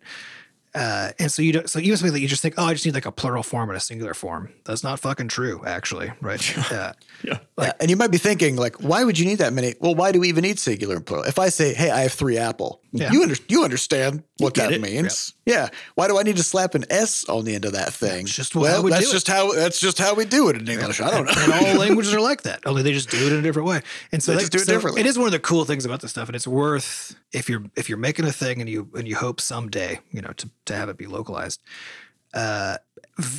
Uh, 0.76 1.10
and 1.18 1.32
so 1.32 1.40
you 1.42 1.52
don't, 1.52 1.70
so 1.70 1.78
even 1.78 1.96
something 1.96 2.12
that 2.12 2.20
you 2.20 2.28
just 2.28 2.42
think, 2.42 2.54
oh, 2.58 2.64
I 2.66 2.74
just 2.74 2.84
need 2.84 2.94
like 2.94 3.06
a 3.06 3.12
plural 3.12 3.42
form 3.42 3.70
and 3.70 3.76
a 3.76 3.80
singular 3.80 4.12
form. 4.14 4.52
That's 4.66 4.84
not 4.84 5.00
fucking 5.00 5.28
true, 5.28 5.62
actually, 5.66 6.12
right? 6.20 6.70
Uh, 6.72 6.92
Yeah. 7.24 7.38
Yeah, 7.58 7.72
and 7.80 7.88
you 7.88 7.96
might 7.96 8.10
be 8.10 8.18
thinking, 8.18 8.56
like, 8.56 8.76
why 8.82 9.02
would 9.02 9.18
you 9.18 9.24
need 9.24 9.38
that 9.38 9.54
many? 9.54 9.74
Well, 9.80 9.94
why 9.94 10.12
do 10.12 10.20
we 10.20 10.28
even 10.28 10.42
need 10.42 10.58
singular 10.58 10.96
and 10.96 11.06
plural? 11.06 11.24
If 11.24 11.38
I 11.38 11.48
say, 11.48 11.72
"Hey, 11.72 11.90
I 11.90 12.00
have 12.02 12.12
three 12.12 12.36
apple," 12.36 12.82
Yeah. 12.92 13.10
you 13.10 13.22
under, 13.22 13.34
you 13.48 13.64
understand 13.64 14.22
what 14.36 14.52
get 14.52 14.68
that 14.68 14.74
it. 14.74 14.80
means. 14.82 15.32
Yeah. 15.46 15.70
Why 15.94 16.08
do 16.08 16.18
I 16.18 16.22
need 16.24 16.36
to 16.36 16.42
slap 16.42 16.74
an 16.74 16.84
S 16.90 17.24
on 17.30 17.46
the 17.46 17.54
end 17.54 17.64
of 17.64 17.72
that 17.72 17.94
thing? 17.94 18.26
just 18.26 18.52
how 18.52 18.60
well, 18.60 18.82
we 18.82 18.90
that's 18.90 19.04
do 19.06 19.08
it. 19.10 19.12
just 19.14 19.28
how 19.28 19.52
that's 19.54 19.80
just 19.80 19.96
how 19.98 20.12
we 20.14 20.26
do 20.26 20.50
it 20.50 20.56
in 20.56 20.68
English. 20.68 21.00
I 21.00 21.10
don't 21.10 21.24
know. 21.24 21.32
and 21.38 21.52
all 21.54 21.74
languages 21.80 22.12
are 22.12 22.20
like 22.20 22.42
that. 22.42 22.60
Only 22.66 22.82
they 22.82 22.92
just 22.92 23.08
do 23.08 23.26
it 23.26 23.32
in 23.32 23.38
a 23.38 23.42
different 23.42 23.66
way. 23.66 23.80
And 24.12 24.22
so 24.22 24.32
They 24.32 24.36
that- 24.36 24.40
just 24.42 24.52
do 24.52 24.58
it 24.58 24.66
so 24.66 24.72
differently. 24.74 25.00
It 25.00 25.06
is 25.06 25.16
one 25.16 25.26
of 25.26 25.32
the 25.32 25.38
cool 25.40 25.64
things 25.64 25.86
about 25.86 26.02
this 26.02 26.10
stuff, 26.10 26.28
and 26.28 26.36
it's 26.36 26.46
worth 26.46 27.16
if 27.36 27.50
you're 27.50 27.64
if 27.76 27.88
you're 27.88 27.98
making 27.98 28.24
a 28.24 28.32
thing 28.32 28.60
and 28.60 28.68
you 28.68 28.88
and 28.96 29.06
you 29.06 29.14
hope 29.14 29.40
someday 29.40 30.00
you 30.10 30.22
know 30.22 30.32
to 30.38 30.50
to 30.64 30.74
have 30.74 30.88
it 30.88 30.96
be 30.96 31.06
localized. 31.06 31.60
Uh, 32.34 32.76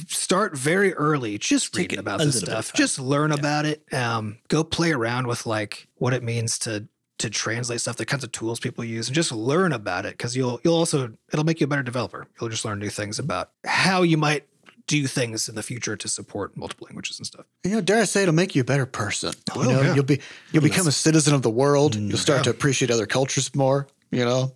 start 0.08 0.58
very 0.58 0.94
early, 0.94 1.38
just 1.38 1.74
Take 1.74 1.84
reading 1.84 2.00
about 2.00 2.20
this 2.20 2.36
little 2.36 2.48
bit 2.48 2.58
of 2.58 2.66
stuff. 2.66 2.76
Just 2.76 3.00
learn 3.00 3.32
about 3.32 3.66
it. 3.66 3.84
Um, 3.94 4.38
go 4.48 4.64
play 4.64 4.92
around 4.92 5.28
with 5.28 5.46
like 5.46 5.88
what 5.96 6.14
it 6.14 6.24
means 6.24 6.58
to 6.60 6.88
to 7.20 7.30
translate 7.30 7.82
stuff, 7.82 7.96
the 7.96 8.06
kinds 8.06 8.24
of 8.24 8.32
tools 8.32 8.60
people 8.60 8.84
use, 8.84 9.08
and 9.08 9.16
just 9.16 9.32
learn 9.32 9.74
about 9.74 10.06
it 10.06 10.12
because 10.12 10.36
you'll 10.36 10.62
you'll 10.64 10.76
also 10.76 11.12
it'll 11.32 11.46
make 11.46 11.60
you 11.60 11.66
a 11.66 11.68
better 11.68 11.84
developer. 11.84 12.28
You'll 12.40 12.50
just 12.50 12.66
learn 12.66 12.80
new 12.80 12.90
things 12.90 13.20
about 13.20 13.52
how 13.66 14.04
you 14.04 14.18
might 14.18 14.46
do 14.88 15.06
things 15.06 15.50
in 15.50 15.56
the 15.56 15.64
future 15.64 15.96
to 15.96 16.08
support 16.08 16.56
multiple 16.58 16.88
languages 16.90 17.20
and 17.20 17.28
stuff. 17.28 17.46
You 17.64 17.72
know, 17.72 17.82
dare 17.82 18.02
I 18.02 18.06
say, 18.06 18.24
it'll 18.24 18.34
make 18.34 18.56
you 18.56 18.62
a 18.62 18.66
better 18.66 18.86
person. 18.86 19.34
Oh, 19.54 19.62
you 19.62 19.70
know, 19.70 19.82
yeah. 19.82 19.96
you'll 19.96 20.06
be 20.06 20.22
you'll 20.52 20.64
become 20.64 20.88
a 20.88 20.92
citizen 20.92 21.36
of 21.36 21.42
the 21.42 21.50
world. 21.50 21.96
Mm, 21.96 22.10
you'll 22.10 22.18
start 22.18 22.46
to 22.46 22.50
appreciate 22.50 22.90
other 22.90 23.06
cultures 23.06 23.54
more. 23.54 23.88
You 24.12 24.26
know, 24.26 24.56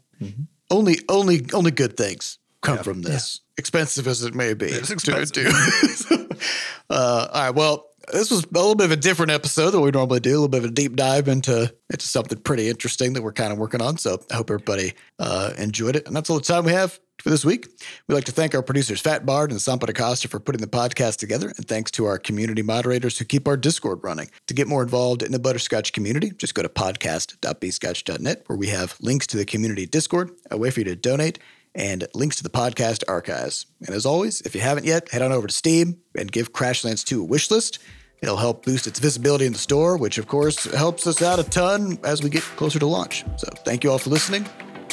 only 0.72 0.96
only 1.10 1.46
only 1.54 1.72
good 1.72 1.98
things 1.98 2.40
come 2.62 2.80
from 2.80 3.02
this, 3.02 3.42
expensive 3.58 4.08
as 4.08 4.24
it 4.24 4.34
may 4.34 4.54
be. 4.54 4.68
It's 4.68 4.88
to 4.88 4.94
expensive. 4.94 6.08
do. 6.10 6.30
uh, 6.90 7.28
all 7.32 7.42
right, 7.44 7.56
well. 7.56 7.88
This 8.12 8.32
was 8.32 8.44
a 8.44 8.48
little 8.52 8.76
bit 8.76 8.86
of 8.86 8.92
a 8.92 8.98
different 8.98 9.32
episode 9.32 9.72
than 9.72 9.82
we 9.82 9.92
normally 9.92 10.20
do. 10.20 10.32
A 10.32 10.34
little 10.34 10.48
bit 10.50 10.58
of 10.58 10.66
a 10.66 10.74
deep 10.74 10.96
dive 10.96 11.30
into 11.30 11.74
into 11.90 12.06
something 12.06 12.40
pretty 12.40 12.68
interesting 12.68 13.14
that 13.14 13.22
we're 13.22 13.32
kind 13.32 13.54
of 13.54 13.60
working 13.60 13.82
on. 13.82 13.98
So 14.00 14.20
I 14.30 14.36
hope 14.36 14.50
everybody 14.50 14.96
uh, 15.20 15.54
enjoyed 15.58 15.96
it. 15.96 16.08
And 16.08 16.16
that's 16.16 16.30
all 16.30 16.38
the 16.38 16.44
time 16.44 16.66
we 16.66 16.72
have 16.72 17.00
for 17.22 17.30
this 17.30 17.46
week. 17.46 17.68
We'd 18.08 18.16
like 18.16 18.26
to 18.26 18.32
thank 18.32 18.54
our 18.54 18.62
producers, 18.62 19.00
Fat 19.00 19.26
Bard 19.26 19.52
and 19.52 19.60
Sampa 19.60 19.88
Acosta, 19.88 20.28
for 20.28 20.40
putting 20.40 20.62
the 20.62 20.68
podcast 20.68 21.18
together. 21.18 21.54
And 21.56 21.68
thanks 21.68 21.92
to 21.92 22.06
our 22.06 22.18
community 22.18 22.62
moderators 22.62 23.18
who 23.18 23.26
keep 23.26 23.48
our 23.48 23.58
Discord 23.58 24.04
running. 24.04 24.30
To 24.48 24.54
get 24.54 24.68
more 24.68 24.84
involved 24.84 25.24
in 25.24 25.32
the 25.32 25.40
Butterscotch 25.40 25.94
community, 25.94 26.32
just 26.32 26.56
go 26.56 26.62
to 26.62 26.70
podcast.bscotch.net, 26.70 28.44
where 28.48 28.58
we 28.58 28.68
have 28.68 28.98
links 29.00 29.28
to 29.28 29.38
the 29.38 29.46
community 29.46 29.86
Discord, 29.86 30.32
a 30.50 30.58
way 30.58 30.70
for 30.72 30.82
you 30.82 30.86
to 30.86 30.96
donate, 30.96 31.40
and 31.74 32.08
links 32.14 32.36
to 32.38 32.44
the 32.44 32.50
podcast 32.50 33.04
archives. 33.08 33.66
And 33.86 33.96
as 33.96 34.06
always, 34.06 34.42
if 34.42 34.56
you 34.56 34.62
haven't 34.62 34.86
yet, 34.86 35.10
head 35.10 35.22
on 35.22 35.32
over 35.32 35.48
to 35.48 35.54
Steam 35.54 36.00
and 36.18 36.32
give 36.32 36.52
Crashlands 36.54 37.06
2 37.06 37.22
a 37.22 37.26
wish 37.26 37.50
list. 37.50 37.80
It'll 38.22 38.38
help 38.38 38.66
boost 38.66 38.86
its 38.86 39.00
visibility 39.00 39.46
in 39.46 39.54
the 39.54 39.60
store, 39.60 39.98
which 39.98 40.18
of 40.18 40.28
course 40.28 40.66
helps 40.74 41.08
us 41.08 41.22
out 41.22 41.40
a 41.40 41.44
ton 41.44 41.98
as 42.04 42.22
we 42.22 42.30
get 42.30 42.44
closer 42.44 42.78
to 42.78 42.86
launch. 42.86 43.26
So 43.38 43.48
thank 43.66 43.84
you 43.84 43.92
all 43.92 43.98
for 43.98 44.12
listening, 44.12 44.46